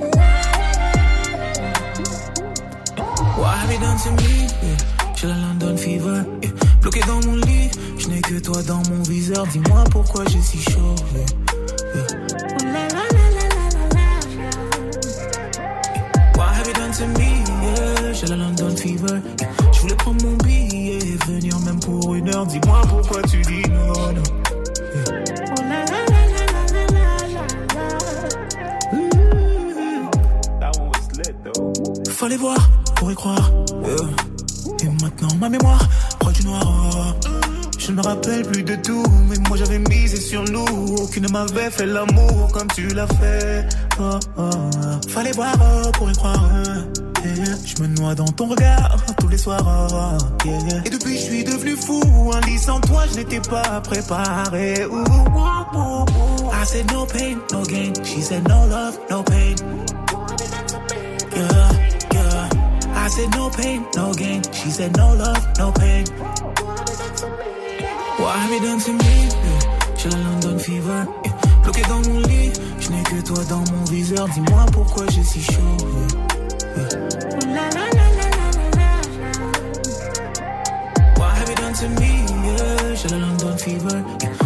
What 3.39 3.57
have 3.57 3.73
you 3.73 3.79
done 3.79 3.97
to 3.99 4.11
me? 4.23 4.47
Yeah. 4.63 5.15
J'ai 5.15 5.27
la 5.29 5.35
London 5.35 5.77
Fever. 5.77 6.25
Bloqué 6.83 7.01
dans 7.07 7.21
mon 7.27 7.37
lit, 7.37 7.71
je 7.99 8.09
n'ai 8.09 8.21
que 8.21 8.39
toi 8.41 8.61
dans 8.65 8.83
mon 8.91 9.03
viseur. 9.03 9.47
Dis-moi 9.47 9.85
pourquoi 9.91 10.25
j'ai 10.29 10.41
si 10.41 10.59
chaud. 10.71 10.95
yeah. 11.15 11.27
What 16.35 16.51
have 16.55 16.67
you 16.67 16.75
done 16.75 16.93
to 16.93 17.07
me? 17.19 17.45
J'ai 18.13 18.27
la 18.27 18.37
London 18.37 18.77
Fever. 18.77 19.21
Je 19.73 19.81
voulais 19.81 19.95
prendre 19.97 20.25
mon 20.25 20.37
billet 20.39 20.99
et 20.99 21.17
venir 21.27 21.59
même 21.61 21.79
pour 21.79 22.15
une 22.15 22.29
heure. 22.35 22.47
Dis-moi 22.47 22.81
pourquoi 22.89 23.23
tu 23.23 23.41
dis 23.43 23.63
non, 23.71 24.13
non. 24.13 24.23
Fallait 32.11 32.37
voir 32.37 32.59
pour 32.99 33.11
y 33.11 33.15
croire. 33.15 33.51
Et 34.83 34.89
maintenant 35.03 35.35
ma 35.41 35.49
mémoire 35.49 35.89
proche 36.19 36.35
du 36.35 36.47
noir. 36.47 37.17
Je 37.79 37.93
ne 37.93 37.97
me 37.97 38.03
rappelle 38.03 38.43
plus 38.43 38.63
de 38.63 38.77
tout, 38.77 39.05
mais 39.29 39.37
moi 39.49 39.57
j'avais 39.57 39.79
misé 39.79 40.17
sur 40.17 40.45
nous. 40.45 40.67
Aucune 40.97 41.23
ne 41.25 41.33
m'avait 41.33 41.71
fait 41.71 41.87
l'amour 41.87 42.51
comme 42.53 42.69
tu 42.75 42.89
l'as 42.89 43.07
fait. 43.07 43.67
Oh, 43.99 44.19
oh. 44.37 44.51
Fallait 45.09 45.33
voir 45.33 45.55
oh, 45.59 45.91
pour 45.93 46.11
y 46.11 46.13
croire. 46.15 46.51
Je 47.25 47.83
me 47.83 47.89
noie 47.89 48.15
dans 48.15 48.27
ton 48.27 48.47
regard 48.49 48.97
tous 49.19 49.29
les 49.29 49.39
soirs. 49.39 49.89
oh. 49.93 50.49
Et 50.85 50.91
depuis 50.91 51.17
je 51.17 51.23
suis 51.23 51.45
devenu 51.45 51.77
fou. 51.77 52.03
Un 52.35 52.41
lit 52.47 52.59
sans 52.59 52.81
toi, 52.81 53.05
je 53.11 53.17
n'étais 53.17 53.41
pas 53.41 53.81
préparé. 53.81 54.87
I 56.53 56.65
said 56.65 56.93
no 56.93 57.07
pain, 57.07 57.39
no 57.53 57.63
gain. 57.65 57.93
She 58.05 58.21
said 58.21 58.47
no 58.49 58.67
love, 58.67 58.99
no 59.09 59.23
pain. 59.23 59.55
Said 63.19 63.35
no 63.35 63.51
pain, 63.51 63.85
no 63.97 64.15
gain. 64.15 64.43
She 64.53 64.71
said 64.71 64.97
no 64.97 65.13
love, 65.13 65.45
no 65.59 65.73
pain. 65.73 66.07
What 68.17 68.37
have 68.39 68.53
you 68.53 68.61
done 68.61 68.79
to 68.79 68.93
me? 68.93 69.29
J'ai 69.97 70.09
la 70.11 70.19
London 70.19 70.57
Fever. 70.57 71.05
Bloqué 71.65 71.83
dans 71.89 72.01
mon 72.09 72.21
lit, 72.21 72.53
je 72.79 72.91
n'ai 72.91 73.03
que 73.03 73.21
toi 73.27 73.43
dans 73.51 73.65
mon 73.73 73.85
viseur. 73.91 74.29
Dis-moi 74.29 74.67
pourquoi 74.73 75.05
j'ai 75.11 75.25
si 75.25 75.43
chaud. 75.43 75.77
What 81.17 81.33
have 81.39 81.49
you 81.49 81.57
done 81.57 81.75
to 81.75 81.89
me? 82.01 82.25
J'ai 82.95 83.09
la 83.09 83.19
London 83.19 83.57
Fever. 83.59 83.99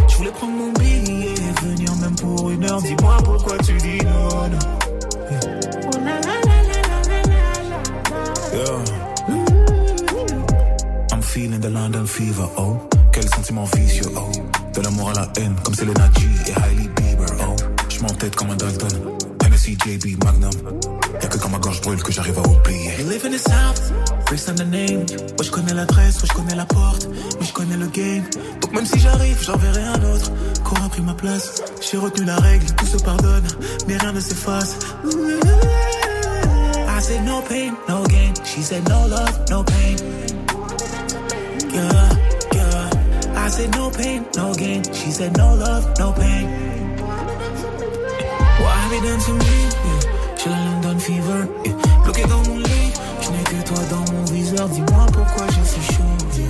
Je 0.09 0.17
voulais 0.17 0.31
prendre 0.31 0.55
mon 0.55 0.73
billet 0.73 1.35
et 1.35 1.53
venir 1.63 1.95
même 1.97 2.17
pour 2.17 2.49
une 2.49 2.65
heure. 2.65 2.81
Dis-moi 2.81 3.19
pourquoi 3.23 3.59
tu 3.59 3.75
dis 3.75 3.99
non, 4.03 4.49
non. 4.49 4.82
I'm 11.13 11.23
feeling 11.23 11.61
the 11.61 11.71
London 11.71 12.07
fever, 12.07 12.49
oh. 12.57 12.77
Quel 13.13 13.29
sentiment 13.29 13.65
vicieux, 13.65 14.07
oh. 14.17 14.31
De 14.75 14.81
l'amour 14.81 15.11
à 15.11 15.15
la 15.15 15.29
haine, 15.37 15.55
comme 15.65 15.75
Selena 15.75 16.09
G 16.17 16.27
et 16.47 16.53
Hailey 16.53 16.89
Bieber, 16.97 17.27
oh. 17.41 17.57
Je 17.89 18.01
m'entête 18.01 18.37
comme 18.37 18.51
un 18.51 18.57
Dalton. 18.57 18.89
Hennessy, 19.45 19.77
JB, 19.85 20.25
Magnum. 20.25 20.53
Y'a 21.21 21.29
que 21.29 21.39
quand 21.39 21.49
ma 21.49 21.59
gorge 21.59 21.81
brûle 21.81 22.03
que 22.03 22.13
j'arrive 22.13 22.39
à 22.39 22.43
oublier. 22.43 22.93
You 22.99 23.09
live 23.09 23.27
in 23.27 23.31
the 23.31 23.39
South, 23.39 23.93
first 24.29 24.49
and 24.49 24.55
the 24.55 24.67
name. 24.67 25.07
Ouais, 25.39 25.45
je 25.45 25.75
l'adresse, 25.75 26.23
ouais, 26.23 26.29
je 26.29 26.35
connais 26.35 26.55
la 26.55 26.65
porte. 26.65 27.09
Mais 27.41 27.47
je 27.47 27.53
connais 27.53 27.77
le 27.77 27.87
game. 27.89 28.25
Donc 28.61 28.73
même 28.73 28.87
si 28.87 28.99
j'arrive, 28.99 29.39
j'en 29.43 29.57
verrai 29.57 29.83
un 29.83 30.03
autre. 30.15 30.31
Qu'aura 30.65 30.89
pris 30.89 31.03
ma 31.03 31.15
place. 31.15 31.63
J'ai 31.81 31.99
retenu 31.99 32.27
la 32.27 32.37
règle, 32.37 32.67
tout 32.77 32.87
se 32.87 32.97
pardonne. 32.99 33.45
Mais 33.89 33.97
rien 33.97 34.13
ne 34.13 34.21
s'efface. 34.21 34.79
Said 37.03 37.25
no 37.25 37.43
pain, 37.43 37.77
no 37.89 38.05
gain. 38.05 38.33
She 38.45 38.63
said 38.63 38.89
no 38.89 39.07
love, 39.07 39.51
no 39.51 39.65
pain. 39.65 39.97
Yeah, 41.75 42.09
yeah. 42.55 42.91
I 43.45 43.49
said 43.49 43.71
no 43.73 43.91
pain, 43.91 44.25
no 44.37 44.55
gain. 44.55 44.85
She 44.85 45.11
said 45.11 45.37
no 45.37 45.55
love, 45.55 45.85
no 45.99 46.13
pain. 46.13 46.47
What 48.63 48.77
have 48.83 48.93
you 48.93 49.03
done 49.03 49.21
to 49.27 49.33
me? 49.33 49.57
Yeah. 49.87 50.01
J'ai 50.39 50.51
la 50.51 50.59
London 50.67 50.99
fever. 51.01 51.49
Yeah. 51.65 51.77
Bloqué 52.05 52.25
dans 52.25 52.43
mon 52.49 52.59
lit, 52.59 52.93
je 53.21 53.31
n'ai 53.33 53.45
que 53.51 53.59
toi 53.69 53.83
dans 53.91 54.13
mon 54.13 54.25
viseur. 54.25 54.69
Dis-moi 54.69 55.07
pourquoi 55.13 55.47
j'ai 55.55 55.65
si 55.73 55.81
chaud. 55.93 56.17
Yeah. 56.39 56.49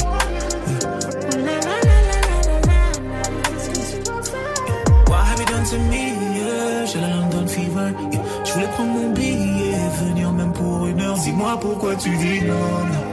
Yeah. 0.69 1.63
What 5.09 5.23
have 5.29 5.41
you 5.41 5.47
done 5.47 5.65
to 5.73 5.79
me? 5.91 6.05
Yeah. 6.37 6.85
J'ai 6.85 7.01
la 7.01 7.09
London 7.09 7.47
fever. 7.47 7.89
Yeah. 8.13 8.23
Je 8.45 8.53
voulais 8.53 8.69
prendre 8.75 8.93
mon 8.93 9.11
billet 9.15 9.72
venir 9.93 10.33
même 10.33 10.53
pour 10.53 10.87
une 10.87 11.01
heure. 11.01 11.15
Dis-moi 11.19 11.59
pourquoi 11.61 11.97
tu 11.97 12.17
dis 12.17 12.41
non. 12.43 12.55
non. 12.55 13.13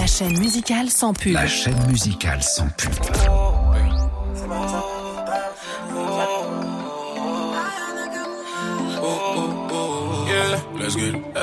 La 0.00 0.06
chaîne 0.06 0.38
musicale 0.38 0.88
sans 0.88 1.12
pub. 1.12 1.32
La 1.32 1.46
chaîne 1.46 1.86
musicale 1.88 2.42
sans 2.42 2.68
pub. 2.68 3.25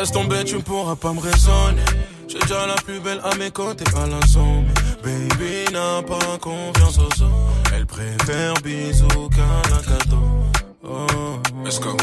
Laisse 0.04 0.12
tomber, 0.12 0.44
tu 0.44 0.60
pourras 0.60 0.98
pas 0.98 1.14
me 1.14 1.22
raisonner. 1.22 1.82
J'ai 2.28 2.38
déjà 2.40 2.68
la 2.68 2.76
plus 2.76 3.00
belle 3.00 3.22
à 3.24 3.34
mes 3.36 3.52
côtés 3.52 3.86
à 3.96 4.28
zone. 4.28 4.66
Baby 5.02 5.72
n'a 5.72 6.02
pas 6.06 6.38
confiance 6.42 6.98
aux 6.98 7.24
autres. 7.24 7.32
Elle 7.74 7.86
préfère 7.86 8.54
bisous 8.56 9.30
qu'un 9.30 9.78
cadeau. 9.78 10.18
Oh, 10.84 11.40
let's 11.64 11.80
go. 11.80 11.96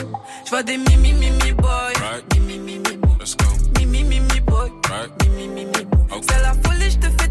Je 0.47 0.49
vois 0.49 0.63
des 0.63 0.79
mimi 0.79 1.13
mimi 1.13 1.53
boy. 1.53 1.69
Right. 1.69 2.25
Mimi 2.33 2.59
mimi 2.59 2.97
boy. 2.97 3.11
Let's 3.21 3.37
go. 3.37 3.45
Mimi 3.79 4.03
mimi 4.03 4.41
boy. 4.47 4.71
Right. 4.89 5.11
Mimi 5.23 5.49
mimi 5.49 5.85
boy. 5.85 6.21
C'est 6.23 6.41
la 6.41 6.55
folie, 6.55 6.91
je 6.91 6.97
te 6.97 7.23
fais 7.23 7.30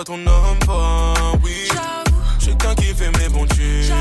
Toi, 0.00 0.16
ton 0.16 0.26
homme 0.26 0.58
fort, 0.64 1.36
oui. 1.44 1.68
Chacun 2.38 2.74
qui 2.74 2.94
fait 2.94 3.10
mes 3.18 3.28
bons 3.28 3.44
tunes. 3.48 3.92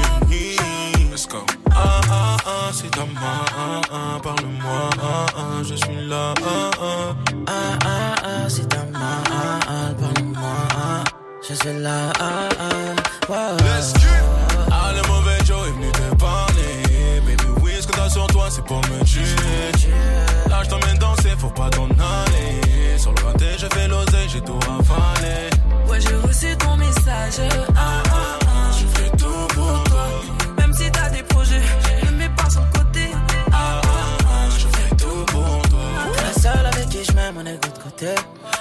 Let's 1.12 1.28
go. 1.28 1.40
Ah 1.72 2.00
ah 2.10 2.38
ah, 2.46 2.70
c'est 2.72 2.90
ta 2.92 3.02
main. 3.02 3.44
Ah, 3.58 3.82
ah, 3.92 4.20
Parle-moi. 4.24 4.90
Ah 5.02 5.26
ah, 5.36 5.42
je 5.62 5.76
suis 5.76 6.08
là. 6.08 6.34
Ah 6.42 6.72
ah. 6.80 7.16
Ah 7.48 7.52
ah 7.84 8.16
ah, 8.24 8.48
c'est 8.48 8.70
ta 8.70 8.78
main. 8.78 9.24
Ah 9.30 9.60
ah, 9.68 9.94
parle-moi. 10.00 10.56
Ah, 10.74 11.04
je 11.42 11.54
suis 11.54 11.80
là. 11.82 12.14
Ah 12.18 12.48
ah, 12.60 13.28
wow. 13.28 13.58
Let's 13.58 13.92
get 13.96 14.24
Ah, 14.72 14.94
le 14.96 15.06
mauvais 15.06 15.38
Joe 15.44 15.68
est 15.68 15.72
venu 15.72 15.92
te 15.92 16.16
parler. 16.16 17.20
Baby, 17.26 17.44
oui, 17.62 17.74
ce 17.82 17.88
que 17.88 17.92
t'as 17.92 18.10
sur 18.10 18.26
toi, 18.28 18.48
c'est 18.50 18.64
pour 18.64 18.78
me 18.78 19.04
tuer. 19.04 19.26
Là, 20.48 20.64
je 20.64 20.70
t'emmène 20.70 20.98
danser, 20.98 21.32
faut 21.38 21.50
pas 21.50 21.70
t'en 21.70 21.88
aller. 21.88 22.98
Sur 22.98 23.12
le 23.12 23.22
raté, 23.26 23.48
je 23.58 23.68
fais 23.74 23.90
l'oseille, 23.90 24.30
j'ai 24.30 24.42
tout 24.42 24.60
avalé. 24.66 25.50
Ouais, 25.90 26.00
j'ai 26.00 26.16
reçu 26.16 26.58
ton 26.58 26.76
message. 26.78 27.40
Ah, 27.76 28.04
ah, 28.12 28.40
ah, 28.48 28.72
je 28.78 28.86
fais 29.00 29.10
tout 29.18 29.48
pour 29.56 29.84
toi. 29.86 30.08
Même 30.60 30.74
si 30.74 30.90
t'as 30.92 31.10
des 31.10 31.24
projets, 31.24 31.62
ne 32.06 32.12
mets 32.18 32.30
pas 32.30 32.48
le 32.56 32.78
côté. 32.80 33.10
Ah, 33.52 33.82
ah, 33.84 34.18
ah, 34.28 34.50
je 34.58 34.68
fais 34.68 34.96
tout 34.96 35.26
pour 35.32 35.62
toi. 35.70 35.80
La 36.24 36.42
seule 36.42 36.66
avec 36.66 36.90
qui 36.90 37.04
je 37.04 37.12
mets 37.14 37.32
mon 37.32 37.46
ego 37.46 37.70
de 37.76 37.84
côté. 37.84 38.16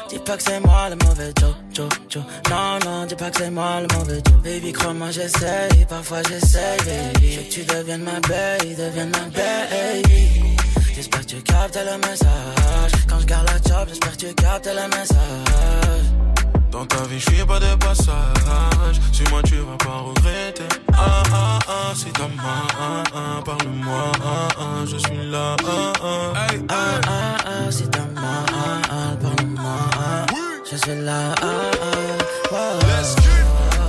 Dis 0.08 0.18
pas 0.20 0.36
que 0.38 0.42
c'est 0.42 0.60
moi 0.60 0.88
le 0.88 0.96
mauvais 1.06 1.32
Joe, 1.38 1.54
Joe, 1.74 1.88
Joe. 2.08 2.22
Non, 2.48 2.78
non, 2.84 3.04
dis 3.04 3.14
pas 3.14 3.30
que 3.30 3.38
c'est 3.38 3.50
moi 3.50 3.82
le 3.82 3.94
mauvais 3.98 4.22
Joe. 4.26 4.42
Baby, 4.42 4.72
crois-moi, 4.72 5.10
j'essaye. 5.10 5.84
Parfois, 5.86 6.22
j'essaye, 6.28 6.78
baby. 6.78 7.36
Que 7.36 7.52
tu 7.52 7.64
deviennes 7.64 8.04
ma 8.04 8.20
baby, 8.20 8.74
deviennes 8.74 9.10
ma 9.10 9.26
baby. 9.28 10.56
J'espère 10.94 11.20
que 11.20 11.26
tu 11.26 11.42
captes 11.42 11.76
le 11.76 11.98
message. 12.08 12.92
Quand 13.06 13.20
je 13.20 13.26
garde 13.26 13.46
la 13.48 13.70
job, 13.70 13.86
j'espère 13.88 14.12
que 14.12 14.16
tu 14.16 14.34
captes 14.34 14.66
le 14.66 14.96
message. 14.96 16.27
Dans 16.70 16.84
ta 16.84 17.02
vie, 17.04 17.18
je 17.18 17.30
suis 17.30 17.44
pas 17.44 17.58
de 17.58 17.74
passage. 17.76 19.00
Suis-moi, 19.12 19.42
tu 19.44 19.56
vas 19.56 19.76
pas 19.78 19.98
regretter. 20.04 20.64
Ah 20.92 21.22
ah 21.32 21.58
ah, 21.66 21.92
si 21.94 22.10
t'as 22.12 22.28
mal, 22.28 22.66
ah, 22.78 23.02
ah, 23.14 23.42
parle-moi. 23.44 24.12
Ah 24.22 24.48
ah, 24.58 24.84
je 24.84 24.96
suis 24.98 25.30
là. 25.30 25.56
Ah 25.64 25.92
ah, 26.02 26.46
hey, 26.52 26.60
Ah, 26.68 27.00
ah, 27.06 27.36
ah, 27.46 27.70
si 27.70 27.88
t'as 27.88 28.00
mal, 28.00 28.44
ah, 28.52 28.80
ah, 28.90 29.16
parle-moi. 29.20 29.72
Ah, 29.98 30.26
je 30.70 30.76
suis 30.76 30.94
là. 31.02 31.34
Ah, 31.40 31.46
ah, 31.82 32.52
wow. 32.52 32.78
Let's 32.86 33.14
go. 33.16 33.32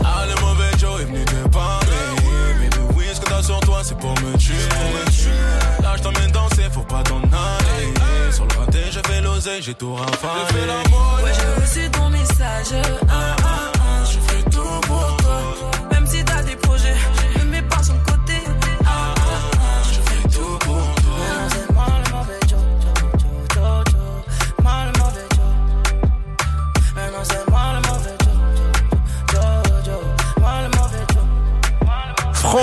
Ah, 0.05 0.25
le 0.27 0.39
mauvais 0.41 0.71
Joe 0.77 1.01
est 1.01 1.05
venu 1.05 1.25
te 1.25 1.47
parler. 1.49 1.85
Baby, 2.59 2.69
oui, 2.95 3.05
ce 3.13 3.19
que 3.19 3.25
t'as 3.29 3.43
sur 3.43 3.59
toi, 3.59 3.81
c'est 3.83 3.97
pour 3.97 4.13
me 4.21 4.37
j'ai 9.61 9.73
tout 9.73 9.95
l'amour. 10.65 11.19
Ouais, 11.23 11.31
j'ai 11.33 11.61
reçu 11.61 11.91
ton 11.91 12.09
message. 12.09 12.73
Ah, 13.09 13.35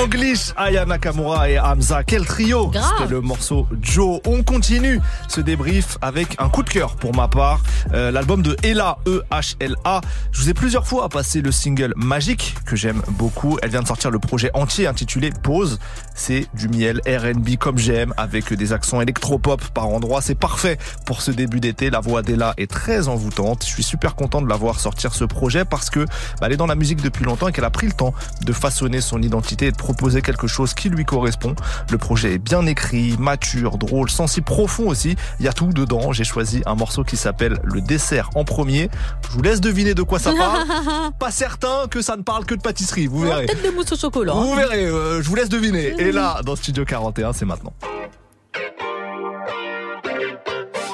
Franglish, 0.07 0.53
Aya 0.57 0.87
Nakamura 0.87 1.51
et 1.51 1.59
Hamza, 1.59 2.05
quel 2.05 2.25
trio. 2.25 2.71
C'était 2.73 3.11
le 3.11 3.21
morceau 3.21 3.67
Joe. 3.83 4.21
On 4.25 4.45
continue 4.45 5.01
ce 5.27 5.41
débrief 5.41 5.99
avec 6.01 6.37
un 6.39 6.49
coup 6.49 6.63
de 6.63 6.71
cœur 6.71 6.95
pour 6.95 7.13
ma 7.13 7.27
part. 7.27 7.61
Euh, 7.93 8.13
L'album 8.13 8.41
de 8.41 8.57
Ella, 8.63 8.99
E-H-L-A. 9.09 10.01
Je 10.31 10.41
vous 10.41 10.49
ai 10.49 10.55
plusieurs 10.55 10.87
fois 10.87 11.09
passé 11.09 11.41
le 11.41 11.51
single 11.51 11.93
Magique, 11.97 12.55
que 12.67 12.77
j'aime 12.77 13.03
beaucoup. 13.09 13.59
Elle 13.63 13.71
vient 13.71 13.83
de 13.83 13.89
sortir 13.89 14.13
le 14.13 14.21
projet 14.21 14.53
entier 14.55 14.87
intitulé 14.87 15.31
Pause. 15.43 15.81
C'est 16.15 16.47
du 16.55 16.69
miel 16.69 17.01
R&B 17.05 17.57
comme 17.59 17.77
j'aime, 17.77 18.15
avec 18.17 18.55
des 18.55 18.73
accents 18.73 19.01
électropop 19.01 19.61
par 19.75 19.89
endroits. 19.89 20.21
C'est 20.23 20.37
parfait 20.37 20.79
pour 21.05 21.21
ce 21.21 21.33
début 21.33 21.59
d'été. 21.59 21.91
La 21.91 21.99
voix 21.99 22.23
d'Ella 22.23 22.55
est 22.59 22.71
très 22.71 23.09
envoûtante. 23.09 23.65
Je 23.65 23.73
suis 23.73 23.83
super 23.83 24.15
content 24.15 24.41
de 24.41 24.49
la 24.49 24.57
voir 24.57 24.79
sortir 24.79 25.15
ce 25.15 25.25
projet 25.25 25.65
parce 25.65 25.91
que 25.91 26.05
bah, 26.41 26.47
elle 26.47 26.53
est 26.53 26.57
dans 26.57 26.69
la 26.69 26.77
musique 26.77 27.03
depuis 27.03 27.25
longtemps 27.25 27.49
et 27.49 27.53
qu'elle 27.53 27.65
a 27.65 27.71
pris 27.71 27.89
le 27.89 27.93
temps 27.93 28.15
de 28.43 28.53
façonner 28.53 29.01
son 29.01 29.21
identité 29.21 29.67
et 29.67 29.73
de 29.73 29.77
proposer 29.77 29.96
quelque 30.23 30.47
chose 30.47 30.75
qui 30.75 30.89
lui 30.89 31.05
correspond. 31.05 31.55
Le 31.91 31.99
projet 31.99 32.35
est 32.35 32.39
bien 32.39 32.65
écrit, 32.67 33.17
mature, 33.19 33.79
drôle, 33.79 34.11
sensible, 34.11 34.45
profond 34.45 34.89
aussi. 34.89 35.17
Il 35.41 35.47
y 35.47 35.49
a 35.49 35.53
tout 35.53 35.69
dedans. 35.69 36.13
J'ai 36.13 36.25
choisi 36.25 36.63
un 36.67 36.75
morceau 36.75 37.05
qui 37.05 37.17
s'appelle 37.17 37.59
Le 37.65 37.81
dessert 37.81 38.31
en 38.35 38.45
premier. 38.45 38.91
Je 39.23 39.29
vous 39.33 39.43
laisse 39.43 39.61
deviner 39.61 39.95
de 39.95 40.03
quoi 40.03 40.19
ça 40.19 40.33
parle. 40.33 40.67
Pas 41.19 41.31
certain 41.31 41.87
que 41.91 42.01
ça 42.03 42.17
ne 42.17 42.23
parle 42.23 42.45
que 42.45 42.55
de 42.55 42.61
pâtisserie. 42.61 43.07
Vous 43.07 43.21
verrez. 43.21 43.47
Peut-être 43.47 43.63
des 43.63 43.71
mousses 43.71 43.93
au 43.93 43.97
chocolat. 43.97 44.33
Vous 44.35 44.55
verrez, 44.55 44.87
euh, 44.87 45.23
je 45.23 45.29
vous 45.29 45.35
laisse 45.35 45.49
deviner. 45.49 45.95
Et 45.99 46.13
là, 46.13 46.41
dans 46.45 46.57
Studio 46.57 46.85
41, 46.85 47.33
c'est 47.33 47.45
maintenant. 47.45 47.73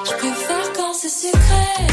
Je 0.05 0.17
préfère 0.17 0.73
quand 0.75 0.93
c'est 0.93 1.09
sucré, 1.09 1.92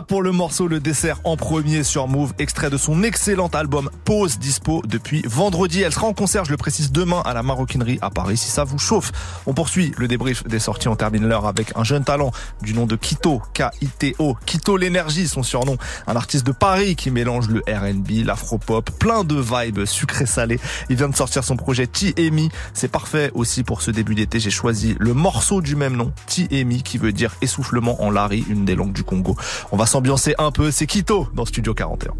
Pour 0.00 0.22
le 0.22 0.32
morceau 0.32 0.68
Le 0.68 0.80
dessert 0.80 1.20
en 1.24 1.36
premier 1.36 1.82
sur 1.82 2.08
Move, 2.08 2.32
extrait 2.38 2.70
de 2.70 2.78
son 2.78 3.02
excellent 3.02 3.48
album 3.48 3.90
Pause 4.04 4.38
dispo 4.38 4.80
depuis 4.86 5.22
vendredi. 5.26 5.82
Elle 5.82 5.92
sera 5.92 6.06
en 6.06 6.14
concert, 6.14 6.46
je 6.46 6.50
le 6.50 6.56
précise, 6.56 6.92
demain 6.92 7.20
à 7.26 7.34
la 7.34 7.42
Maroquinerie 7.42 7.98
à 8.00 8.08
Paris 8.08 8.38
si 8.38 8.48
ça 8.48 8.64
vous 8.64 8.78
chauffe. 8.78 9.12
On 9.44 9.52
poursuit 9.52 9.92
le 9.98 10.08
débrief 10.08 10.44
des 10.44 10.60
sorties, 10.60 10.88
on 10.88 10.96
termine 10.96 11.26
l'heure 11.26 11.46
avec 11.46 11.72
un 11.76 11.84
jeune 11.84 12.04
talent 12.04 12.30
du 12.62 12.72
nom 12.72 12.86
de 12.86 12.96
Kito, 12.96 13.42
K-I-T-O. 13.52 14.36
Kito 14.46 14.76
l'énergie, 14.78 15.28
son 15.28 15.42
surnom. 15.42 15.76
Un 16.06 16.16
artiste 16.16 16.46
de 16.46 16.52
Paris 16.52 16.96
qui 16.96 17.10
mélange 17.10 17.48
le 17.48 17.60
R&B, 17.60 18.24
l'afro-pop, 18.24 18.90
plein 18.98 19.24
de 19.24 19.36
vibes 19.36 19.84
sucré-salé. 19.84 20.58
Il 20.88 20.96
vient 20.96 21.10
de 21.10 21.16
sortir 21.16 21.44
son 21.44 21.56
projet 21.56 21.86
T-Emi. 21.86 22.48
C'est 22.72 22.90
parfait 22.90 23.30
aussi 23.34 23.62
pour 23.62 23.82
ce 23.82 23.90
début 23.90 24.14
d'été. 24.14 24.40
J'ai 24.40 24.50
choisi 24.50 24.96
le 24.98 25.12
morceau 25.12 25.60
du 25.60 25.76
même 25.76 25.96
nom, 25.96 26.12
T-Emi, 26.28 26.82
qui 26.82 26.96
veut 26.96 27.12
dire 27.12 27.34
essoufflement 27.42 28.02
en 28.02 28.10
lari, 28.10 28.42
une 28.48 28.64
des 28.64 28.74
langues 28.74 28.94
du 28.94 29.04
Congo. 29.04 29.36
On 29.70 29.76
va 29.76 29.81
s'ambiancer 29.86 30.34
un 30.38 30.50
peu. 30.50 30.70
C'est 30.70 30.86
Kito 30.86 31.28
dans 31.34 31.44
Studio 31.44 31.74
41. 31.74 32.14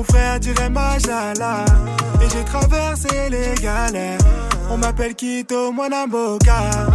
Mon 0.00 0.04
frère 0.04 0.40
dirait 0.40 0.70
Majala. 0.70 1.66
Et 2.22 2.28
j'ai 2.30 2.42
traversé 2.42 3.28
les 3.28 3.54
galères. 3.60 4.16
On 4.70 4.78
m'appelle 4.78 5.14
Kito, 5.14 5.72
moi 5.72 5.90
Namboka. 5.90 6.88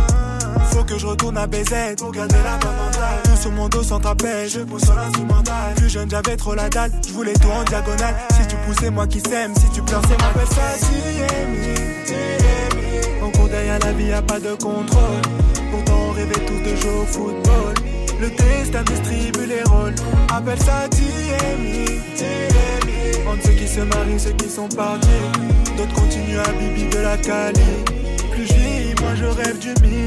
Faut 0.71 0.83
que 0.83 0.97
je 0.97 1.05
retourne 1.05 1.37
à 1.37 1.45
BZ 1.45 1.97
pour 1.99 2.11
garder 2.11 2.37
la 2.43 2.53
mentale. 2.53 3.21
Tout 3.25 3.35
sur 3.39 3.51
mon 3.51 3.69
dos 3.69 3.83
sans 3.83 3.99
trapèze, 3.99 4.53
je 4.53 4.61
pousse 4.61 4.85
sur 4.85 4.95
l'instrumental. 4.95 5.75
Plus 5.75 5.89
jeune, 5.89 6.09
j'avais 6.09 6.35
trop 6.35 6.55
la 6.55 6.67
dalle. 6.67 6.91
Je 7.07 7.13
voulais 7.13 7.33
tout 7.33 7.49
en 7.49 7.63
diagonale. 7.65 8.15
Si 8.31 8.47
tu 8.47 8.55
poussais, 8.65 8.89
moi 8.89 9.05
qui 9.05 9.19
s'aime. 9.19 9.53
Si 9.53 9.69
tu 9.69 9.83
pleures, 9.83 10.01
c'est 10.09 10.19
m'appelle 10.19 10.47
ça 10.47 10.87
Tiemi. 12.07 12.15
En 13.21 13.29
cours 13.29 13.49
derrière 13.49 13.77
la 13.85 13.91
vie, 13.91 14.05
y 14.05 14.13
a 14.13 14.23
pas 14.23 14.39
de 14.39 14.55
contrôle. 14.55 15.21
Pourtant, 15.69 15.99
on 16.09 16.11
rêvait 16.11 16.43
tous 16.47 16.71
de 16.71 16.75
jouer 16.75 16.89
au 16.89 17.05
football. 17.05 17.84
Le 18.20 18.30
destin 18.30 18.84
distribue 18.84 19.45
les 19.47 19.63
rôles. 19.63 19.95
Appelle 20.34 20.59
ça 20.59 20.88
Tiemi. 20.89 21.86
Entre 23.28 23.43
ceux 23.43 23.53
qui 23.53 23.68
se 23.68 23.82
marient, 23.82 24.20
ceux 24.20 24.32
qui 24.32 24.49
sont 24.49 24.70
partis. 24.70 25.07
D'autres 25.78 25.93
continuent 25.93 26.39
à 26.39 26.51
bibi 26.53 26.88
de 26.89 26.99
la 26.99 27.18
Cali. 27.18 27.61
Moi 29.05 29.15
je 29.15 29.25
rêve 29.25 29.59
du 29.59 29.73
mini. 29.81 30.05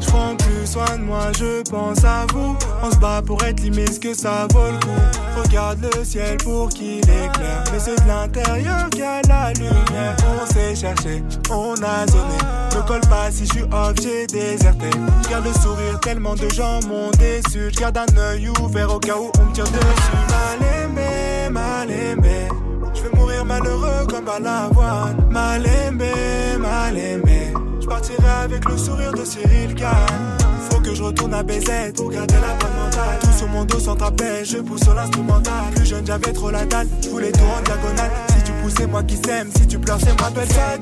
Je 0.00 0.06
prends 0.06 0.36
plus 0.36 0.66
soin 0.66 0.98
de 0.98 1.02
moi, 1.02 1.30
je 1.38 1.62
pense 1.70 2.04
à 2.04 2.26
vous. 2.32 2.56
On 2.82 2.90
se 2.90 2.96
bat 2.96 3.22
pour 3.24 3.42
être 3.44 3.60
limite, 3.60 4.00
que 4.00 4.14
ça 4.14 4.46
vaut 4.52 4.70
le 4.70 4.78
coup. 4.78 5.40
Regarde 5.42 5.78
le 5.96 6.04
ciel 6.04 6.36
pour 6.38 6.68
qu'il 6.68 6.98
éclaire. 6.98 7.64
Mais 7.72 7.78
c'est 7.78 8.02
de 8.02 8.08
l'intérieur 8.08 8.90
qu'il 8.90 9.04
a 9.04 9.22
la 9.28 9.52
lumière. 9.52 10.16
On 10.26 10.46
s'est 10.52 10.74
cherché, 10.74 11.22
on 11.50 11.74
a 11.74 12.06
zoné. 12.08 12.38
Ne 12.74 12.80
colle 12.86 13.08
pas 13.08 13.30
si 13.30 13.46
je 13.46 13.52
suis 13.52 13.62
off, 13.62 13.94
j'ai 14.02 14.26
déserté. 14.26 14.90
Je 15.24 15.28
garde 15.28 15.46
le 15.46 15.52
sourire, 15.60 16.00
tellement 16.00 16.34
de 16.34 16.48
gens 16.48 16.80
m'ont 16.88 17.10
déçu. 17.18 17.70
Je 17.72 17.80
garde 17.80 17.98
un 17.98 18.18
œil 18.18 18.48
ouvert 18.60 18.92
au 18.94 18.98
cas 18.98 19.16
où 19.16 19.30
on 19.38 19.44
me 19.44 19.52
tire 19.52 19.64
dessus. 19.64 20.12
Mal 20.28 20.68
aimé, 20.84 21.48
mal 21.50 21.90
aimé. 21.90 22.48
Je 22.94 23.02
vais 23.02 23.16
mourir 23.16 23.44
malheureux 23.44 24.06
comme 24.08 24.28
à 24.28 24.38
l'avoine. 24.38 25.16
Mal 25.30 25.64
aimé, 25.64 26.12
mal 26.58 26.98
aimé. 26.98 27.52
Partirai 27.92 28.30
avec 28.44 28.64
le 28.70 28.78
sourire 28.78 29.12
de 29.12 29.22
Cyril 29.22 29.74
Gann. 29.74 30.38
Faut 30.70 30.80
que 30.80 30.94
je 30.94 31.02
retourne 31.02 31.34
à 31.34 31.42
BZ 31.42 31.92
pour 31.94 32.08
garder 32.08 32.36
la 32.36 32.54
bonne 32.54 32.74
mentale. 32.82 33.18
Tout 33.20 33.32
sur 33.36 33.48
mon 33.48 33.66
dos 33.66 33.80
sans 33.80 33.96
je 34.44 34.58
pousse 34.62 34.80
sur 34.80 34.94
l'instrumental. 34.94 35.70
Plus 35.74 35.84
jeune, 35.84 36.06
j'avais 36.06 36.32
trop 36.32 36.50
la 36.50 36.64
dalle. 36.64 36.88
Je 37.02 37.10
voulais 37.10 37.30
tout 37.30 37.40
en 37.40 37.60
diagonale. 37.60 38.10
Si 38.28 38.44
tu 38.44 38.52
pousses, 38.52 38.72
c'est 38.78 38.86
moi 38.86 39.02
qui 39.02 39.16
s'aime. 39.16 39.50
Si 39.54 39.66
tu 39.66 39.78
pleures, 39.78 39.98
c'est 40.00 40.18
moi. 40.18 40.28
Appelle 40.28 40.48
ça. 40.48 40.78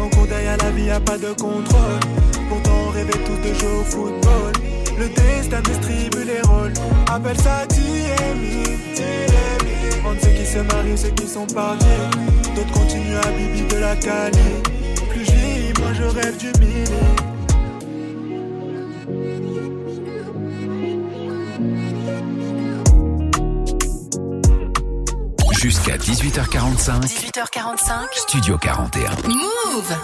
En 0.00 0.08
cours 0.08 0.26
derrière 0.28 0.56
la 0.58 0.70
vie, 0.70 0.84
y 0.84 0.90
a 0.90 1.00
pas 1.00 1.18
de 1.18 1.32
contrôle. 1.32 2.00
Pourtant, 2.48 2.70
on 2.86 2.90
rêvait 2.90 3.10
tous 3.10 3.48
de 3.48 3.54
jouer 3.54 3.80
au 3.80 3.84
football. 3.84 4.52
Le 5.00 5.08
destin 5.08 5.62
distribue 5.62 6.24
les 6.24 6.42
rôles. 6.42 6.74
Appelle 7.12 7.40
ça 7.40 7.66
Tiemi. 7.66 8.60
Entre 10.04 10.20
ceux 10.22 10.30
qui 10.30 10.46
se 10.46 10.58
marient, 10.58 10.98
ceux 10.98 11.10
qui 11.10 11.26
sont 11.26 11.46
partis. 11.46 11.86
D'autres 12.54 12.72
continuent 12.72 13.16
à 13.16 13.30
bibi 13.32 13.62
de 13.62 13.76
la 13.76 13.96
Cali. 13.96 14.38
Plus 15.10 15.24
je 15.24 15.32
vis, 15.32 15.80
moi 15.80 15.92
je 15.92 16.04
rêve 16.04 16.36
du 16.36 16.52
mini. 16.60 16.84
Jusqu'à 25.60 25.98
18h45. 25.98 27.02
18h45. 27.02 27.90
Studio 28.12 28.56
41. 28.56 29.10
Move 29.28 29.94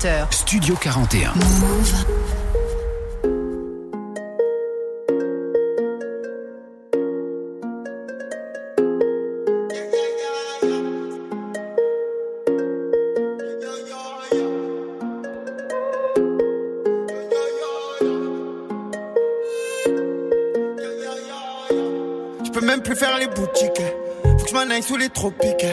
17h. 0.00 0.32
Studio 0.32 0.74
41. 0.76 1.32
Je 22.42 22.50
peux 22.52 22.64
même 22.64 22.82
plus 22.82 22.96
faire 22.96 23.18
les 23.18 23.26
boutiques. 23.26 23.70
Faut 24.22 24.44
que 24.44 24.48
je 24.48 24.54
m'en 24.54 24.60
aille 24.60 24.82
sous 24.82 24.96
les 24.96 25.10
tropiques. 25.10 25.66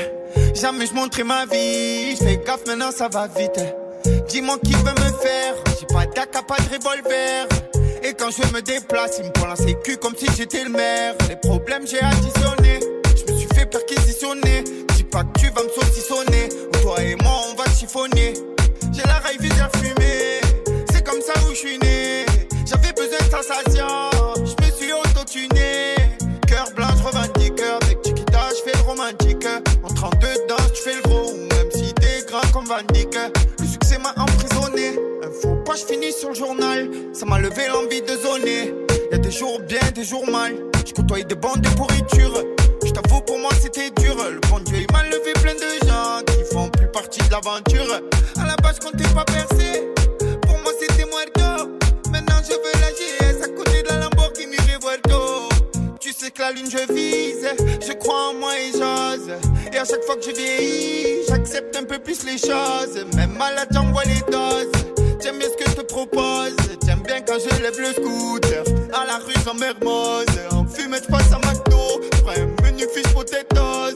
Jamais 0.54 0.86
je 0.86 0.94
montrais 0.94 1.24
ma 1.24 1.46
vie. 1.46 2.16
Je 2.16 2.24
fais 2.26 2.42
gaffe 2.46 2.66
maintenant, 2.68 2.92
ça 2.92 3.08
va 3.08 3.28
vite. 3.28 3.62
Dis-moi 4.38 4.60
qui 4.64 4.74
veut 4.74 4.84
me 4.84 5.18
faire. 5.18 5.56
J'ai 5.80 5.88
pas 5.88 6.06
d'AK, 6.06 6.46
pas 6.46 6.58
de 6.58 6.76
revolver. 6.76 7.48
Et 8.04 8.14
quand 8.14 8.30
je 8.30 8.54
me 8.54 8.62
déplace, 8.62 9.18
il 9.18 9.26
me 9.26 9.32
prend 9.32 9.48
la 9.48 9.56
sécu 9.56 9.98
comme 9.98 10.14
si 10.16 10.28
j'étais 10.38 10.64
le 10.64 10.70
maire. 10.70 11.16
Les 11.28 11.38
problèmes, 11.38 11.88
j'ai 11.88 12.00
additionné. 12.00 12.80
Je 13.16 13.34
me 13.34 13.36
suis 13.36 13.48
fait 13.56 13.66
perquisitionner. 13.66 14.64
Dis 14.94 15.06
pas 15.06 15.24
que 15.24 15.40
tu 15.40 15.50
vas 15.50 15.64
me 15.64 15.70
saucissonner. 15.70 16.50
Toi 16.84 17.02
et 17.02 17.16
moi, 17.16 17.34
on 17.50 17.56
va 17.56 17.64
chiffonner. 17.72 18.36
J'ai 18.94 19.02
la 19.08 19.16
raille 19.16 19.40
visage 19.40 19.72
fumée. 19.82 20.40
C'est 20.94 21.04
comme 21.04 21.22
ça 21.22 21.34
où 21.48 21.56
je 21.56 21.56
suis 21.56 21.80
né. 21.80 22.28
J'avais 22.64 22.94
besoin 22.94 23.18
de 23.18 23.32
sensation. 23.32 23.88
Je 24.36 24.66
me 24.66 24.72
suis 24.72 24.94
auto-tuné. 24.94 25.96
Cœur 26.48 26.68
blanc, 26.76 26.90
je 26.96 27.04
revendique. 27.04 27.60
Avec 27.82 28.06
Chiquita, 28.06 28.50
je 28.52 28.70
fais 28.70 28.78
le 28.78 28.84
romantique. 28.84 29.48
En 29.84 29.88
32 29.88 30.28
danses, 30.48 30.74
tu 30.76 30.84
fais 30.84 30.96
le 30.96 31.02
gros. 31.02 31.34
Même 31.34 31.72
si 31.74 31.92
t'es 31.96 32.24
grand 32.28 32.48
comme 32.54 32.66
Van. 32.66 32.84
Je 35.78 35.86
finis 35.86 36.12
sur 36.12 36.30
le 36.30 36.36
journal. 36.36 36.90
Ça 37.14 37.26
m'a 37.26 37.40
levé 37.40 37.68
l'envie 37.68 38.02
de 38.02 38.18
zoner. 38.18 38.74
Y'a 39.12 39.18
des 39.18 39.32
jours 39.32 39.60
bien, 39.60 39.80
des 39.94 40.04
jours 40.04 40.28
mal. 40.28 40.56
Je 40.86 41.24
des 41.24 41.36
bandes 41.36 41.62
de 41.62 41.70
pourriture. 41.70 42.44
Je 42.84 42.92
t'avoue, 42.92 43.22
pour 43.22 43.38
moi, 43.38 43.52
c'était 43.62 43.92
dur. 43.92 44.16
Le 44.32 44.40
bon 44.50 44.60
Dieu, 44.60 44.78
il 44.80 44.92
m'a 44.92 45.04
levé 45.04 45.34
plein 45.34 45.54
de 45.54 45.88
gens 45.88 46.22
qui 46.26 46.54
font 46.54 46.70
plus 46.70 46.88
partie 46.88 47.20
de 47.28 47.32
l'aventure. 47.32 48.02
À 48.42 48.48
la 48.48 48.56
base, 48.56 48.78
je 48.82 48.88
comptais 48.88 49.08
pas 49.14 49.26
percer. 49.26 49.88
Pour 50.42 50.58
moi, 50.60 50.72
c'était 50.80 51.06
muerto. 51.06 51.70
Maintenant, 52.12 52.42
je 52.44 52.54
veux 52.54 52.82
la 52.82 52.92
GS 52.92 53.44
à 53.44 53.48
côté 53.50 53.84
de 53.84 53.88
la 53.88 53.98
Lamborghini 54.00 54.58
Revuelto. 54.58 55.50
Tu 56.00 56.12
sais 56.12 56.32
que 56.32 56.42
la 56.42 56.52
lune, 56.54 56.70
je 56.72 56.94
vise. 56.94 57.48
Je 57.86 57.94
crois 57.94 58.30
en 58.30 58.34
moi 58.34 58.54
et 58.58 58.72
j'ose. 58.72 59.32
Et 59.72 59.78
à 59.78 59.86
chaque 59.86 60.04
fois 60.06 60.16
que 60.16 60.24
je 60.24 60.32
vieillis, 60.32 61.26
j'accepte 61.30 61.76
un 61.76 61.84
peu 61.84 62.00
plus 62.00 62.24
les 62.26 62.38
choses. 62.38 63.06
Même 63.16 63.34
malade, 63.38 63.68
j'envoie 63.72 64.04
les 64.06 64.22
doses. 64.32 64.97
J'aime 65.28 65.40
bien 65.40 65.50
ce 65.50 65.62
que 65.62 65.70
je 65.70 65.76
te 65.76 65.82
propose. 65.82 66.56
J'aime 66.86 67.02
bien 67.02 67.20
quand 67.20 67.34
je 67.38 67.62
lève 67.62 67.78
le 67.78 67.92
scooter. 67.92 68.64
À 68.94 69.06
la 69.06 69.18
rue, 69.18 69.34
j'en 69.44 69.56
mermose. 69.56 70.26
En 70.52 70.66
fumette, 70.66 71.04
je 71.04 71.12
passe 71.12 71.34
à 71.34 71.40
McDo. 71.40 72.00
Prends 72.24 72.32
un 72.32 72.46
menu 72.64 72.86
fish 72.96 73.12
potatoes. 73.14 73.94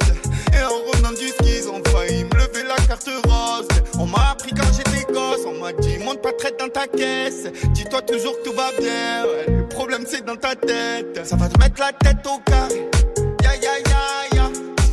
Et 0.53 0.61
en 0.61 0.91
revenant 0.91 1.11
du 1.11 1.29
ski, 1.29 1.59
ils 1.61 1.69
ont 1.69 1.81
failli 1.89 2.25
me 2.25 2.35
lever 2.35 2.67
la 2.67 2.75
carte 2.85 3.09
rose. 3.23 3.65
On 3.97 4.07
m'a 4.07 4.31
appris 4.31 4.51
quand 4.51 4.67
j'étais 4.75 5.09
gosse. 5.09 5.45
On 5.47 5.57
m'a 5.61 5.71
dit, 5.71 5.99
monte 5.99 6.21
pas 6.21 6.33
très 6.33 6.51
dans 6.59 6.67
ta 6.67 6.85
caisse. 6.85 7.47
Dis-toi 7.69 8.01
toujours 8.01 8.37
que 8.39 8.49
tout 8.49 8.53
va 8.53 8.71
bien. 8.77 9.23
Le 9.47 9.69
problème, 9.69 10.03
c'est 10.05 10.25
dans 10.25 10.35
ta 10.35 10.53
tête. 10.53 11.25
Ça 11.25 11.37
va 11.37 11.47
te 11.47 11.57
mettre 11.59 11.79
la 11.79 11.93
tête 11.93 12.27
au 12.27 12.39
carré. 12.39 12.89
Ya 13.41 13.55
ya 13.55 13.79
ya 13.87 14.35
ya. 14.35 14.49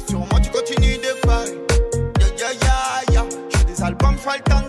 Si 0.07 0.15
moi 0.15 0.39
tu 0.41 0.51
continues 0.51 0.99
de 0.99 1.27
parler. 1.27 1.59
Ya 2.21 2.47
ya 2.47 2.53
ya 2.63 3.13
ya. 3.13 3.27
J'ai 3.51 3.65
des 3.75 3.83
albums, 3.83 4.17
j'fais 4.23 4.39
le 4.39 4.45
temps 4.45 4.68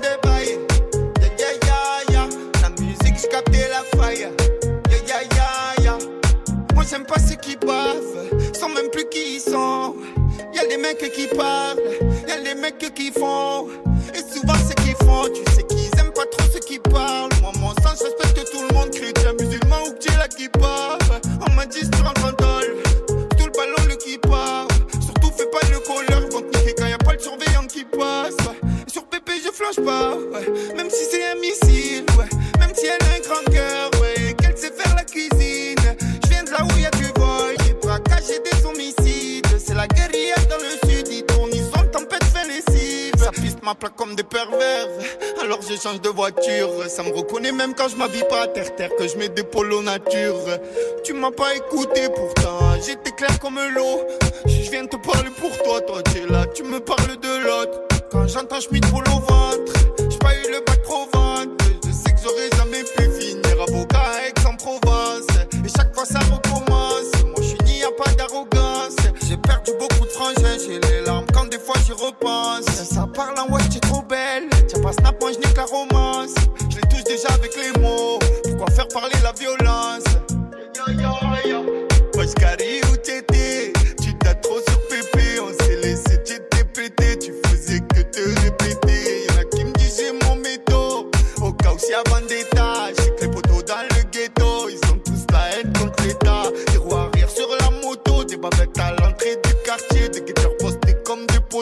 Ya 4.10 4.30
ya 5.08 5.22
ya 5.36 5.84
ya. 5.84 5.98
Moi 6.74 6.84
j'aime 6.90 7.06
pas 7.06 7.20
ceux 7.20 7.36
qui 7.36 7.56
bavent, 7.58 8.28
sans 8.54 8.70
même 8.70 8.90
plus 8.92 9.08
qui 9.10 9.36
ils 9.36 9.40
sont. 9.40 9.96
Y'a 10.52 10.66
des 10.66 10.78
mecs 10.78 11.12
qui 11.14 11.28
parlent, 11.28 11.80
y'a 12.28 12.42
des 12.42 12.60
mecs 12.60 12.94
qui 12.96 13.12
font. 13.12 13.68
Et 14.16 14.24
souvent 14.34 14.56
ceux 14.68 14.74
qui 14.84 14.94
font, 15.06 15.26
tu 15.34 15.44
sais 15.54 15.64
qu'ils 15.64 16.00
aiment 16.00 16.12
pas 16.14 16.26
trop 16.26 16.50
ceux 16.52 16.60
qui 16.60 16.80
parlent. 16.80 17.30
Moi 17.42 17.52
mon 17.60 17.70
sens, 17.84 18.00
je 18.00 18.06
respecte 18.06 18.52
tout 18.52 18.62
le 18.68 18.74
monde, 18.74 18.90
chrétien, 18.90 19.34
musulman 19.40 19.78
ou 19.86 19.92
que 19.92 20.18
là 20.18 20.28
qui 20.28 20.50
parle. 20.50 20.98
On 21.48 21.54
m'a 21.54 21.68
dit 21.68 21.82
rentres 22.04 22.26
en 22.26 22.34
tôle, 22.34 22.78
tout 23.38 23.46
le 23.46 23.52
ballon 23.52 23.88
le 23.88 23.96
qui 23.96 24.18
part. 24.18 24.68
Surtout 25.06 25.32
fais 25.38 25.46
pas 25.52 25.66
le 25.72 25.80
colleur, 25.80 26.22
vont 26.32 26.42
te 26.42 26.58
quand 26.72 26.88
y 26.88 26.94
a 26.94 26.98
pas 26.98 27.14
le 27.14 27.20
surveillant 27.20 27.68
qui 27.68 27.84
passe. 27.86 28.38
sur 28.92 29.06
Pépé 29.06 29.34
je 29.44 29.52
flanche 29.52 29.86
pas, 29.86 30.16
même 30.76 30.90
si 30.90 31.06
c'est 31.12 31.24
un 31.26 31.36
missile, 31.36 32.06
ouais. 32.18 32.30
même 32.60 32.74
si 32.76 32.86
elle 32.88 33.08
a 33.08 33.16
un 33.16 33.20
grand 33.20 33.52
cœur, 33.52 33.92
piste 43.60 43.66
ma 43.66 43.76
plaque 43.76 43.96
comme 43.96 44.16
des 44.16 44.24
pervers, 44.24 44.88
alors 45.42 45.60
je 45.62 45.76
change 45.76 46.02
de 46.02 46.10
voiture. 46.10 46.70
Ça 46.88 47.04
me 47.04 47.14
reconnaît 47.14 47.52
même 47.52 47.74
quand 47.74 47.88
je 47.90 47.96
m'habille 47.96 48.24
pas 48.30 48.44
à 48.44 48.48
terre-terre, 48.48 48.92
que 48.98 49.08
je 49.08 49.18
mets 49.18 49.30
des 49.30 49.44
polos 49.44 49.84
nature. 49.84 50.36
Tu 51.04 51.14
m'as 51.14 51.32
pas 51.32 51.56
écouté 51.56 52.10
pourtant, 52.16 52.76
j'étais 52.86 53.12
clair 53.12 53.40
comme 53.40 53.60
l'eau. 53.74 54.02
Je 54.46 54.70
viens 54.72 54.86
te 54.86 54.98
parler 54.98 55.30
pour 55.40 55.52
toi, 55.64 55.82
toi 55.82 56.02
tu 56.04 56.20
es 56.20 56.28
là, 56.28 56.46
tu 56.54 56.64
me 56.64 56.80
parles 56.80 57.18
de 57.18 57.44
l'autre. 57.46 57.82
Quand 58.12 58.28
j'entends 58.28 58.60
Schmitt 58.60 58.86
pour 58.90 59.00
au 59.00 59.20
ventre, 59.20 59.74
j'ai 60.10 60.18
pas 60.18 60.36
eu 60.36 60.52
le 60.52 60.60
bac 60.66 60.82
pro 60.84 61.08
vente. 61.14 61.50
Je 61.86 61.92
sais 61.92 62.12
que 62.14 62.20
j'aurais 62.24 62.50
jamais 62.58 62.84
pu 62.84 63.04
finir 63.20 63.62
avocat 63.68 64.00
à 64.00 64.28
Aix-en-Provence. 64.28 65.28
Et 65.66 65.70
chaque 65.70 65.94
fois 65.94 66.06
ça 66.06 66.20
recommence. 66.20 67.12
Moi 67.26 67.36
je 67.38 67.44
suis 67.44 67.58
ni 67.66 67.84
à 67.84 67.92
pas 67.92 68.12
d'arrogance. 68.14 68.96
Repense. 72.10 72.66
Ça 72.66 73.08
parle 73.14 73.36
en 73.40 73.52
ouais, 73.54 73.62
t'es 73.72 73.80
trop 73.80 74.02
belle. 74.02 74.50
Tiens 74.68 74.82
pas 74.82 74.94
snap, 74.94 75.20
moi 75.22 75.32
je 75.32 75.38
nique 75.38 75.58
la 75.58 75.66
romance. 75.66 76.34
Je 76.70 76.76
les 76.76 76.82
touche 76.82 77.04
déjà 77.04 77.30
avec 77.34 77.52
les 77.56 77.80
mots. 77.80 78.20
Pourquoi 78.44 78.72
faire 78.72 78.88
parler 78.88 79.16
la 79.24 79.32
violence? 79.34 80.04
Yo, 80.76 80.94
yo, 80.94 81.50
yo. 81.50 81.86
Où 82.18 82.98
t'étais? 82.98 83.74
Tu 84.02 84.14
t'as 84.20 84.34
trop 84.36 84.60
sur 84.68 84.88
pépé 84.88 85.40
On 85.42 85.64
s'est 85.64 85.78
laissé, 85.78 86.22
t'étais 86.24 86.64
pété 86.74 87.18
Tu 87.18 87.34
faisais 87.46 87.80
que 87.80 88.02
te 88.02 88.42
répéter 88.42 89.26
Y'en 89.28 89.42
a 89.42 89.46
qui 89.46 89.64
me 89.64 89.72
disent 89.74 89.98
j'ai 89.98 90.28
mon 90.28 90.36
métaux 90.36 91.10
Au 91.42 91.54
cas 91.54 91.72
où 91.72 91.78
y 91.90 91.94
a 91.94 92.04
vendetta 92.10 92.92
J'ai 92.98 93.16
que 93.16 93.22
les 93.26 93.32
poteaux 93.32 93.62
dans 93.62 93.82
le 93.96 94.04
ghetto 94.12 94.70
Ils 94.70 94.92
ont 94.92 94.98
tous 95.06 95.26
la 95.32 95.60
haine 95.60 95.72
contre 95.74 96.04
l'état 96.04 96.44
roues 96.78 96.96
arrière 96.96 97.30
sur 97.30 97.48
la 97.60 97.70
moto 97.82 98.26
Des 98.26 98.38
babettes 98.38 98.78
à 98.80 98.92
l'entrée 98.92 99.40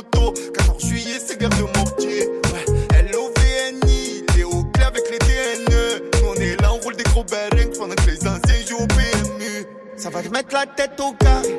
comme 0.01 0.09
des 0.11 0.31
poteaux 0.31 0.33
14 0.53 0.85
juillet 0.85 1.19
c'est 1.25 1.39
guerre 1.39 1.49
de 1.49 1.61
mortier. 1.61 2.27
Ouais, 2.27 2.97
L-O-V-N-I 2.99 4.23
Les 4.35 4.43
hauts 4.43 4.63
clés 4.73 4.85
avec 4.85 5.03
les 5.11 5.17
TNE 5.19 6.01
Nous 6.21 6.27
on 6.27 6.35
est 6.35 6.61
là 6.61 6.73
on 6.73 6.77
roule 6.79 6.95
des 6.95 7.03
gros 7.03 7.23
bearings 7.23 7.77
Pendant 7.77 7.95
que 7.95 8.09
les 8.09 8.27
anciens 8.27 8.65
jouent 8.67 8.83
au 8.83 8.87
PMU 8.87 9.65
ça 9.97 10.11
va 10.11 10.21
te 10.21 10.29
mettre 10.29 10.53
la 10.53 10.67
tête 10.67 10.99
au 10.99 11.11
carré. 11.13 11.56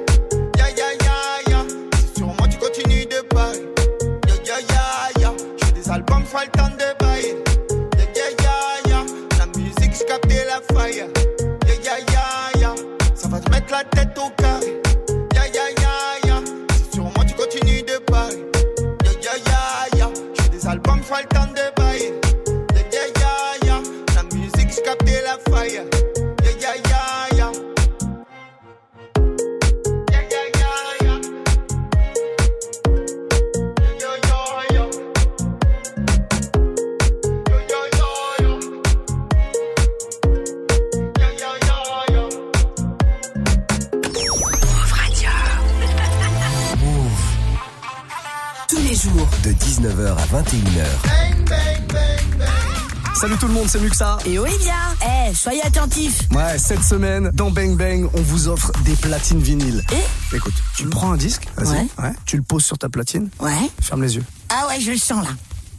Et 54.30 54.38
Olivia. 54.38 54.74
Eh, 55.02 55.34
soyez 55.34 55.62
attentifs. 55.64 56.20
Ouais, 56.34 56.58
cette 56.58 56.82
semaine, 56.84 57.30
dans 57.32 57.50
Bang 57.50 57.74
Bang, 57.76 58.10
on 58.12 58.20
vous 58.20 58.48
offre 58.48 58.70
des 58.84 58.92
platines 58.94 59.40
vinyles. 59.40 59.82
Et 59.90 60.36
Écoute, 60.36 60.52
tu 60.76 60.86
prends 60.86 61.12
un 61.12 61.16
disque, 61.16 61.44
vas-y, 61.56 61.68
Ouais. 61.68 61.86
ouais, 62.02 62.12
tu 62.26 62.36
le 62.36 62.42
poses 62.42 62.64
sur 62.66 62.76
ta 62.76 62.90
platine, 62.90 63.30
Ouais. 63.40 63.52
ferme 63.80 64.02
les 64.02 64.16
yeux. 64.16 64.24
Ah 64.50 64.66
ouais, 64.68 64.80
je 64.82 64.90
le 64.90 64.98
sens 64.98 65.24
là. 65.24 65.30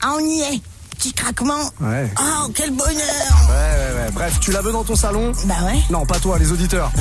Ah, 0.01 0.13
on 0.15 0.19
y 0.19 0.41
est. 0.41 0.61
petit 0.97 1.13
craquement. 1.13 1.61
Ouais. 1.79 2.11
Oh, 2.19 2.49
quel 2.55 2.71
bonheur 2.71 2.89
Ouais, 2.89 3.53
ouais, 3.53 4.01
ouais. 4.05 4.11
Bref, 4.13 4.37
tu 4.41 4.51
la 4.51 4.61
veux 4.61 4.71
dans 4.73 4.83
ton 4.83 4.95
salon 4.97 5.31
Bah 5.45 5.53
ouais. 5.65 5.79
Non, 5.91 6.05
pas 6.05 6.19
toi, 6.19 6.37
les 6.39 6.51
auditeurs. 6.51 6.91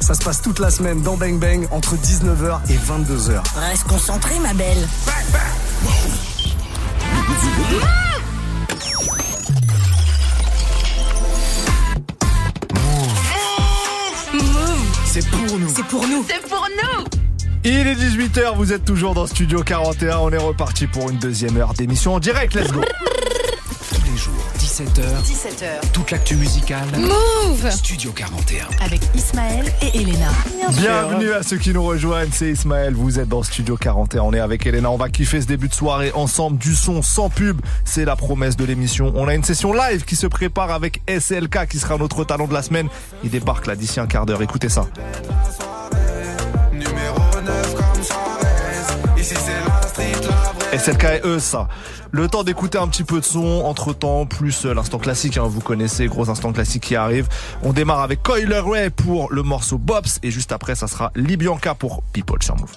Ça 0.00 0.14
se 0.14 0.20
passe 0.24 0.40
toute 0.40 0.60
la 0.60 0.70
semaine 0.70 1.02
dans 1.02 1.16
Bang 1.18 1.38
Bang 1.38 1.66
entre 1.72 1.96
19h 1.96 2.60
et 2.70 2.76
22h. 2.78 3.42
Reste 3.56 3.84
concentré, 3.84 4.38
ma 4.38 4.54
belle. 4.54 4.88
C'est 15.14 15.30
pour 15.30 15.58
nous. 15.60 15.68
C'est 15.68 15.84
pour 15.84 16.08
nous. 16.08 16.26
C'est 16.28 16.42
pour 16.48 16.66
nous 16.82 17.04
Il 17.62 17.86
est 17.86 17.94
18h, 17.94 18.56
vous 18.56 18.72
êtes 18.72 18.84
toujours 18.84 19.14
dans 19.14 19.28
Studio 19.28 19.62
41, 19.62 20.18
on 20.18 20.30
est 20.30 20.36
reparti 20.36 20.88
pour 20.88 21.08
une 21.08 21.18
deuxième 21.18 21.56
heure 21.56 21.72
d'émission 21.72 22.14
en 22.14 22.18
direct, 22.18 22.52
let's 22.54 22.72
go 22.72 22.80
17h. 24.74 25.22
17h. 25.22 25.92
Toute 25.92 26.10
l'actu 26.10 26.34
musicale. 26.34 26.88
Move 26.98 27.70
Studio 27.70 28.10
41. 28.10 28.66
Avec 28.84 29.02
Ismaël 29.14 29.72
et 29.80 30.00
Elena. 30.00 30.32
Bienvenue 30.72 31.30
à 31.30 31.44
ceux 31.44 31.58
qui 31.58 31.72
nous 31.72 31.84
rejoignent, 31.84 32.30
c'est 32.32 32.50
Ismaël, 32.50 32.92
vous 32.92 33.20
êtes 33.20 33.28
dans 33.28 33.44
Studio 33.44 33.76
41, 33.76 34.22
on 34.22 34.32
est 34.32 34.40
avec 34.40 34.66
Elena, 34.66 34.90
on 34.90 34.96
va 34.96 35.10
kiffer 35.10 35.40
ce 35.40 35.46
début 35.46 35.68
de 35.68 35.74
soirée 35.74 36.10
ensemble, 36.14 36.58
du 36.58 36.74
son 36.74 37.02
sans 37.02 37.28
pub, 37.30 37.60
c'est 37.84 38.04
la 38.04 38.16
promesse 38.16 38.56
de 38.56 38.64
l'émission. 38.64 39.12
On 39.14 39.28
a 39.28 39.34
une 39.36 39.44
session 39.44 39.72
live 39.72 40.04
qui 40.04 40.16
se 40.16 40.26
prépare 40.26 40.72
avec 40.72 41.02
SLK 41.06 41.68
qui 41.68 41.78
sera 41.78 41.96
notre 41.96 42.24
talent 42.24 42.48
de 42.48 42.54
la 42.54 42.62
semaine, 42.62 42.88
il 43.22 43.30
débarque 43.30 43.68
là 43.68 43.76
d'ici 43.76 44.00
un 44.00 44.08
quart 44.08 44.26
d'heure, 44.26 44.42
écoutez 44.42 44.68
ça. 44.68 44.88
Et 50.74 51.20
eux, 51.24 51.38
ça. 51.38 51.68
Le 52.10 52.26
temps 52.26 52.42
d'écouter 52.42 52.78
un 52.78 52.88
petit 52.88 53.04
peu 53.04 53.20
de 53.20 53.24
son, 53.24 53.62
entre 53.64 53.92
temps, 53.92 54.26
plus 54.26 54.66
euh, 54.66 54.74
l'instant 54.74 54.98
classique, 54.98 55.36
hein, 55.36 55.44
vous 55.46 55.60
connaissez, 55.60 56.06
gros 56.06 56.30
instant 56.30 56.52
classique 56.52 56.82
qui 56.82 56.96
arrive. 56.96 57.28
On 57.62 57.72
démarre 57.72 58.00
avec 58.00 58.22
Coiler 58.24 58.60
Ray 58.64 58.90
pour 58.90 59.32
le 59.32 59.44
morceau 59.44 59.78
Bobs, 59.78 60.18
et 60.24 60.32
juste 60.32 60.50
après, 60.50 60.74
ça 60.74 60.88
sera 60.88 61.12
Libianca 61.14 61.74
pour 61.74 62.02
People 62.12 62.42
sur 62.42 62.56
Move. 62.56 62.72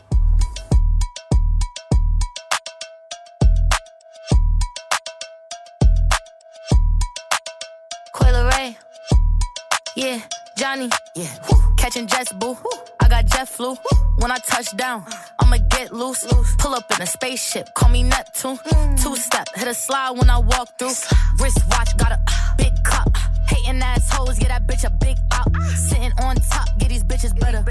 Yeah, 9.96 10.20
Johnny. 10.58 10.90
Yeah. 11.16 11.32
Catching 11.78 12.08
jets, 12.08 12.34
boo. 12.34 12.58
I 13.00 13.08
got 13.08 13.26
jet 13.26 13.48
flu. 13.48 13.76
When 14.18 14.32
I 14.32 14.38
touch 14.38 14.76
down, 14.76 15.06
I'ma 15.40 15.58
get 15.70 15.94
loose. 15.94 16.26
Pull 16.58 16.74
up 16.74 16.92
in 16.96 17.02
a 17.02 17.06
spaceship, 17.06 17.68
call 17.76 17.90
me 17.90 18.02
Neptune. 18.02 18.58
Two 18.98 19.16
step, 19.16 19.48
hit 19.56 19.68
a 19.68 19.74
slide 19.76 20.18
when 20.18 20.32
I 20.32 20.40
walk 20.40 20.80
through. 20.80 20.96
Wrist 21.40 21.60
watch, 21.70 21.96
got 21.98 22.12
a 22.12 22.20
big 22.58 22.74
cup. 22.84 23.16
Hating 23.48 23.82
assholes, 23.84 24.40
get 24.40 24.48
that 24.48 24.66
bitch 24.66 24.84
a 24.84 24.90
big 24.90 25.18
out. 25.32 25.56
Sitting 25.76 26.12
on 26.24 26.36
top, 26.38 26.68
get 26.80 26.90
these 26.90 27.04
bitches 27.04 27.40
better. 27.40 27.64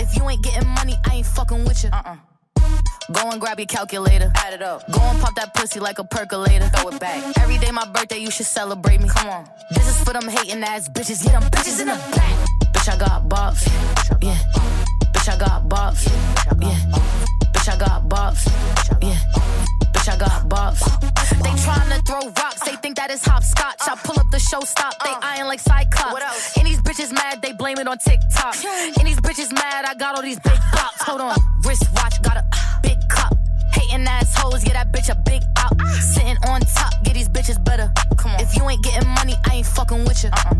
If 0.00 0.16
you 0.16 0.28
ain't 0.28 0.42
getting 0.42 0.68
money, 0.68 0.96
I 1.06 1.16
ain't 1.16 1.26
fucking 1.26 1.64
with 1.64 1.84
you. 1.84 1.90
Uh-uh. 1.92 2.16
Go 3.10 3.30
and 3.30 3.40
grab 3.40 3.58
your 3.58 3.66
calculator. 3.66 4.30
Add 4.36 4.54
it 4.54 4.62
up. 4.62 4.90
Go 4.90 5.00
and 5.00 5.20
pop 5.20 5.34
that 5.34 5.54
pussy 5.54 5.80
like 5.80 5.98
a 5.98 6.04
percolator. 6.04 6.66
Throw 6.68 6.88
it 6.88 7.00
back. 7.00 7.36
Every 7.38 7.58
day 7.58 7.70
my 7.70 7.84
birthday, 7.86 8.18
you 8.18 8.30
should 8.30 8.46
celebrate 8.46 9.00
me. 9.00 9.08
Come 9.08 9.28
on. 9.28 9.48
This 9.70 9.88
is 9.88 10.04
for 10.04 10.12
them 10.12 10.28
hating 10.28 10.62
ass 10.62 10.88
bitches. 10.88 11.24
Get 11.24 11.32
them 11.32 11.42
bitches 11.50 11.80
in 11.80 11.88
the 11.88 11.94
back. 12.14 12.48
Bitch, 12.72 12.92
I 12.92 12.96
got 12.96 13.28
bops. 13.28 13.66
Yeah. 14.22 14.36
Bitch, 15.12 15.28
I 15.28 15.36
got 15.36 15.68
bops. 15.68 16.06
Yeah. 16.60 16.78
Bitch, 17.52 17.72
I 17.72 17.76
got 17.76 18.08
bops. 18.08 18.46
Yeah. 19.02 19.18
Bitch, 19.92 20.08
I 20.08 20.16
got 20.16 20.48
bops. 20.48 21.11
They 21.40 21.54
tryna 21.64 22.04
throw 22.06 22.28
rocks. 22.42 22.60
They 22.64 22.76
think 22.76 22.96
that 22.96 23.10
is 23.10 23.24
hopscotch. 23.24 23.80
I 23.80 23.96
pull 24.04 24.18
up 24.18 24.30
the 24.30 24.38
show 24.38 24.60
stop. 24.60 24.92
They 25.04 25.10
uh. 25.10 25.20
eyeing 25.22 25.46
like 25.46 25.60
Cyclops. 25.60 26.56
And 26.58 26.66
these 26.66 26.80
bitches 26.82 27.12
mad. 27.12 27.42
They 27.42 27.52
blame 27.52 27.78
it 27.78 27.86
on 27.88 27.98
TikTok. 27.98 28.56
And 28.98 29.06
these 29.06 29.20
bitches 29.20 29.52
mad. 29.52 29.84
I 29.84 29.94
got 29.94 30.16
all 30.16 30.22
these 30.22 30.40
big 30.40 30.58
bops. 30.74 31.02
Hold 31.06 31.20
on. 31.20 31.36
Wrist 31.64 31.84
watch. 31.94 32.20
Got 32.22 32.36
a 32.38 32.44
big 32.82 32.98
cup. 33.08 33.36
Hating 33.72 34.06
assholes, 34.06 34.62
get 34.64 34.74
that 34.74 34.92
bitch 34.92 35.08
a 35.08 35.14
big 35.24 35.42
out. 35.56 35.72
Ah. 35.80 35.98
Sitting 36.00 36.36
on 36.46 36.60
top, 36.60 36.92
get 37.04 37.14
these 37.14 37.28
bitches 37.28 37.62
better. 37.64 37.90
Come 38.18 38.32
on. 38.32 38.40
If 38.40 38.54
you 38.56 38.68
ain't 38.68 38.82
getting 38.84 39.08
money, 39.08 39.34
I 39.46 39.56
ain't 39.56 39.66
fucking 39.66 40.04
with 40.04 40.22
you. 40.22 40.30
Uh-uh. 40.30 40.54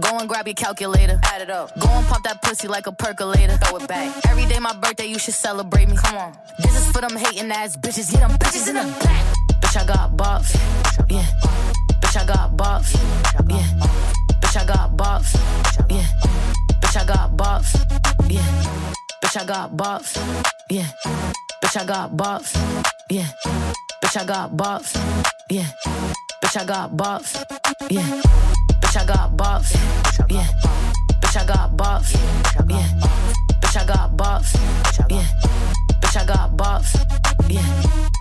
Go 0.00 0.18
and 0.18 0.28
grab 0.28 0.46
your 0.46 0.54
calculator. 0.54 1.18
Add 1.24 1.42
it 1.42 1.50
up. 1.50 1.78
Go 1.78 1.88
and 1.88 2.06
pop 2.06 2.22
that 2.24 2.42
pussy 2.42 2.68
like 2.68 2.86
a 2.86 2.92
percolator. 2.92 3.56
Throw 3.56 3.78
it 3.78 3.88
back. 3.88 4.14
Every 4.28 4.46
day 4.46 4.58
my 4.58 4.74
birthday, 4.74 5.06
you 5.06 5.18
should 5.18 5.34
celebrate 5.34 5.88
me. 5.88 5.96
Come 5.96 6.16
on. 6.16 6.36
This 6.58 6.76
is 6.76 6.92
for 6.92 7.00
them 7.00 7.16
hating 7.16 7.50
ass 7.50 7.76
bitches. 7.76 8.10
Get 8.12 8.20
them 8.20 8.38
bitches 8.38 8.68
in 8.68 8.74
the 8.74 8.98
back. 9.02 9.39
Bitch, 9.70 9.82
I 9.82 9.86
got 9.86 10.16
bops. 10.16 10.54
Yeah. 11.08 11.22
Bitch, 12.02 12.20
I 12.20 12.24
got 12.26 12.56
bops. 12.56 12.92
Yeah. 13.48 13.62
Bitch, 14.40 14.60
I 14.60 14.64
got 14.66 14.96
bops. 14.96 15.34
Yeah. 15.88 16.06
Bitch, 16.82 17.00
I 17.00 17.04
got 17.04 17.36
bops. 17.36 17.78
Yeah. 18.28 18.42
Bitch, 19.22 19.40
I 19.40 19.44
got 19.44 19.70
bops. 19.70 20.16
Yeah. 20.70 20.86
Bitch, 21.62 21.80
I 21.80 21.84
got 21.84 22.10
bops. 22.16 22.56
Yeah. 23.10 23.30
Bitch, 24.02 24.20
I 24.20 24.24
got 24.24 24.50
bops. 24.56 24.96
Yeah. 25.48 25.70
Bitch, 26.42 26.60
I 26.60 26.64
got 26.64 26.90
bops. 26.96 27.36
Yeah. 27.90 28.22
Bitch, 28.80 29.00
I 29.00 29.04
got 29.04 29.36
bops. 29.36 29.74
Yeah. 30.28 30.48
Bitch, 31.22 31.40
I 31.40 31.46
got 31.46 31.76
bops. 31.76 32.14
Yeah. 32.68 32.88
Bitch, 33.60 33.80
I 33.80 33.86
got 33.86 34.16
bops. 34.16 34.52
Yeah. 35.08 35.26
Bitch, 36.00 36.20
I 36.20 36.24
got 36.26 36.56
bops. 36.56 36.90
Yeah. 37.48 38.19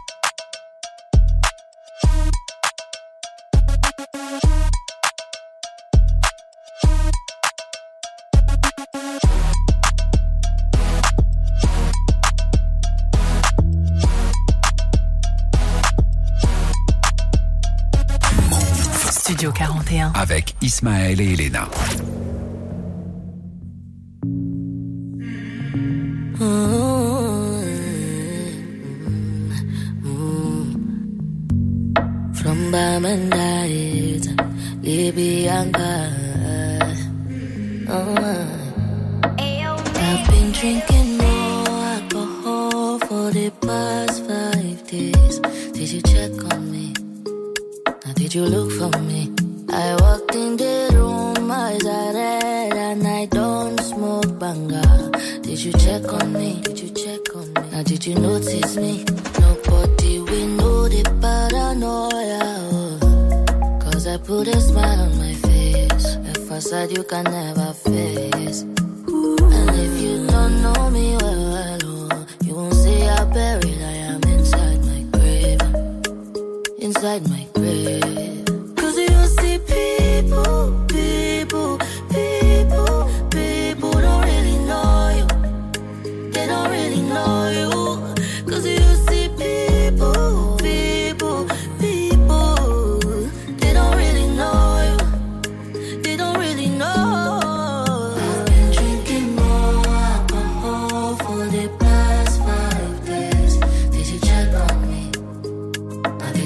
Studio 19.89 20.11
41. 20.11 20.11
Avec 20.13 20.55
Ismaël 20.61 21.19
et 21.19 21.33
Elena. 21.33 21.67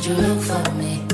you 0.05 0.15
look 0.15 0.41
for 0.41 0.71
me? 0.73 1.12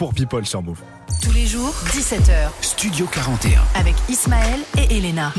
pour 0.00 0.14
People 0.14 0.46
sur 0.46 0.62
Move. 0.62 0.78
Tous 1.22 1.32
les 1.32 1.44
jours, 1.44 1.74
17h. 1.88 2.48
Studio 2.62 3.06
41. 3.12 3.60
Avec 3.74 3.94
Ismaël 4.08 4.60
et 4.78 4.96
Elena. 4.96 5.30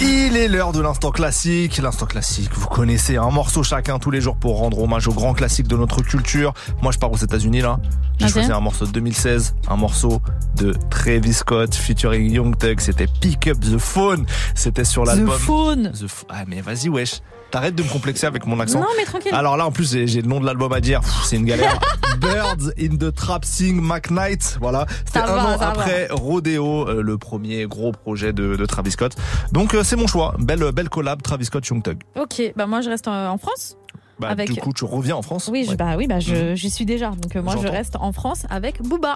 Il 0.00 0.34
est 0.34 0.48
l'heure 0.48 0.72
de 0.72 0.80
l'instant 0.80 1.10
classique. 1.10 1.76
L'instant 1.76 2.06
classique, 2.06 2.48
vous 2.54 2.68
connaissez 2.68 3.18
un 3.18 3.28
morceau 3.28 3.62
chacun 3.62 3.98
tous 3.98 4.10
les 4.10 4.22
jours 4.22 4.36
pour 4.36 4.60
rendre 4.60 4.80
hommage 4.80 5.08
aux 5.08 5.12
grands 5.12 5.34
classiques 5.34 5.68
de 5.68 5.76
notre 5.76 6.00
culture. 6.00 6.54
Moi, 6.80 6.90
je 6.90 6.98
pars 6.98 7.12
aux 7.12 7.18
États-Unis 7.18 7.60
là. 7.60 7.80
J'ai 8.18 8.28
choisi 8.28 8.50
un 8.50 8.60
morceau 8.60 8.86
de 8.86 8.92
2016, 8.92 9.56
un 9.68 9.76
morceau 9.76 10.22
de 10.56 10.74
Travis 10.88 11.34
Scott 11.34 11.74
featuring 11.74 12.32
Young 12.32 12.56
Thug. 12.56 12.80
C'était 12.80 13.08
Pick 13.20 13.46
Up 13.46 13.60
the 13.60 13.76
Phone. 13.76 14.24
C'était 14.54 14.84
sur 14.84 15.04
l'album. 15.04 15.36
The 15.36 15.38
Phone. 15.38 15.92
The 15.92 16.06
ah, 16.30 16.44
mais 16.46 16.62
vas-y, 16.62 16.88
wesh. 16.88 17.20
T'arrêtes 17.50 17.74
de 17.74 17.82
me 17.82 17.88
complexer 17.88 18.26
avec 18.26 18.46
mon 18.46 18.58
accent. 18.58 18.80
Non, 18.80 18.88
mais 18.96 19.04
tranquille. 19.04 19.34
Alors 19.34 19.58
là, 19.58 19.66
en 19.66 19.70
plus, 19.70 19.90
j'ai 19.90 20.22
le 20.22 20.28
nom 20.28 20.40
de 20.40 20.46
l'album 20.46 20.72
à 20.72 20.80
dire. 20.80 21.02
C'est 21.24 21.36
une 21.36 21.44
galère. 21.44 21.78
Birds 22.20 22.72
in 22.78 22.96
the 22.96 23.14
Trap 23.14 23.44
Sing 23.44 23.80
McKnight. 23.80 24.58
Voilà, 24.60 24.86
c'était 25.04 25.20
un 25.20 25.38
an 25.38 25.58
après. 25.60 26.08
Rodeo, 26.10 26.88
euh, 26.88 27.02
le 27.02 27.18
premier 27.18 27.66
gros 27.66 27.92
projet 27.92 28.32
de, 28.32 28.64
Travis 28.66 28.92
Scott. 28.92 29.16
Donc 29.52 29.74
euh, 29.74 29.82
c'est 29.82 29.96
mon 29.96 30.06
choix, 30.06 30.34
belle 30.38 30.62
euh, 30.62 30.72
belle 30.72 30.88
collab 30.88 31.22
Travis 31.22 31.46
Scott 31.46 31.66
Young 31.66 31.82
Thug. 31.82 31.98
Ok, 32.16 32.52
bah 32.56 32.66
moi 32.66 32.80
je 32.80 32.90
reste 32.90 33.08
en 33.08 33.38
France. 33.38 33.76
Bah, 34.18 34.28
avec... 34.30 34.50
Du 34.50 34.60
coup, 34.60 34.72
tu 34.72 34.84
reviens 34.84 35.14
en 35.14 35.22
France 35.22 35.48
Oui, 35.52 35.64
je, 35.70 35.76
bah, 35.76 35.96
oui 35.96 36.08
bah, 36.08 36.18
je, 36.18 36.52
mm. 36.52 36.56
je 36.56 36.68
suis 36.68 36.84
déjà. 36.84 37.10
Donc, 37.10 37.36
moi, 37.36 37.54
je 37.62 37.68
reste 37.68 37.94
en 37.94 38.10
France 38.10 38.46
avec 38.50 38.82
Booba. 38.82 39.14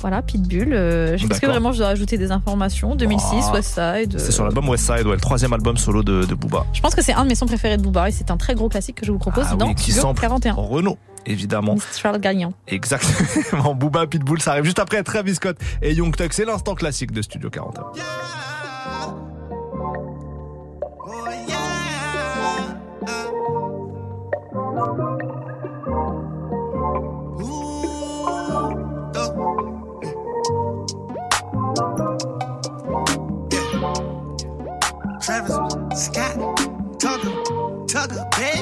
Voilà, 0.00 0.22
Pitbull. 0.22 0.72
Euh, 0.72 1.16
Est-ce 1.16 1.40
que 1.40 1.46
vraiment 1.46 1.72
je 1.72 1.78
dois 1.78 1.88
ajouter 1.88 2.18
des 2.18 2.30
informations 2.30 2.94
2006, 2.94 3.46
oh. 3.48 3.54
Westside. 3.54 4.18
C'est 4.18 4.32
sur 4.32 4.44
l'album 4.44 4.68
Westside, 4.68 5.06
ouais, 5.06 5.14
le 5.14 5.20
troisième 5.20 5.52
album 5.52 5.76
solo 5.76 6.02
de, 6.02 6.22
Booba. 6.34 6.66
Je 6.72 6.80
pense 6.80 6.94
que 6.94 7.02
c'est 7.02 7.14
un 7.14 7.24
de 7.24 7.28
mes 7.28 7.34
sons 7.34 7.46
préférés 7.46 7.76
de 7.76 7.82
Booba 7.82 8.08
et 8.08 8.12
c'est 8.12 8.30
un 8.30 8.36
très 8.36 8.54
gros 8.54 8.68
classique 8.68 8.96
que 8.96 9.06
je 9.06 9.12
vous 9.12 9.18
propose 9.18 9.46
ah, 9.50 9.56
dans 9.56 9.68
oui, 9.68 9.74
qui 9.74 9.92
41. 9.94 10.52
Renault 10.52 10.98
évidemment. 11.26 11.76
Charles 11.94 12.20
Gagnon. 12.20 12.52
Exactement. 12.66 13.74
Booba, 13.76 14.06
Pitbull, 14.06 14.40
ça 14.40 14.52
arrive 14.52 14.64
juste 14.64 14.78
après 14.78 15.02
Travis 15.02 15.34
Scott 15.34 15.56
et 15.82 15.92
Young 15.92 16.14
Tuck. 16.16 16.32
C'est 16.32 16.44
l'instant 16.44 16.74
classique 16.74 17.12
de 17.12 17.22
Studio 17.22 17.50
41. 17.50 17.92
Yeah 17.96 18.04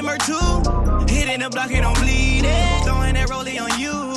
In 0.04 0.20
2. 0.20 0.34
Hitting 1.08 1.40
the 1.40 1.50
block, 1.50 1.72
it 1.72 1.80
don't 1.80 1.98
bleed 2.02 2.44
it. 2.44 2.84
Throwing 2.84 3.14
that 3.14 3.30
rollie 3.30 3.58
on 3.62 3.80
you. 3.80 4.13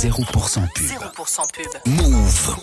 0% 0.00 0.14
pub. 0.72 0.86
0% 0.86 1.46
pub. 1.52 1.66
Move. 1.84 2.56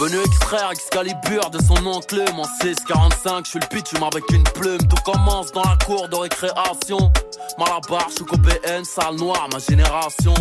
Venu 0.00 0.20
extraire 0.24 0.72
Excalibur 0.72 1.50
de 1.50 1.57
son 1.78 1.86
oncle, 1.86 2.24
mon 2.34 2.44
645, 2.44 3.44
je 3.44 3.50
suis 3.50 3.60
le 3.60 3.66
pitchum 3.66 4.02
avec 4.02 4.24
une 4.30 4.42
plume. 4.44 4.78
Tout 4.78 5.02
commence 5.04 5.52
dans 5.52 5.62
la 5.62 5.76
cour 5.84 6.08
de 6.08 6.16
récréation. 6.16 7.12
Malabar, 7.58 8.08
je 8.08 8.14
suis 8.14 8.24
BN, 8.24 8.84
salle 8.84 9.16
noire, 9.16 9.48
ma 9.52 9.58
génération. 9.58 10.34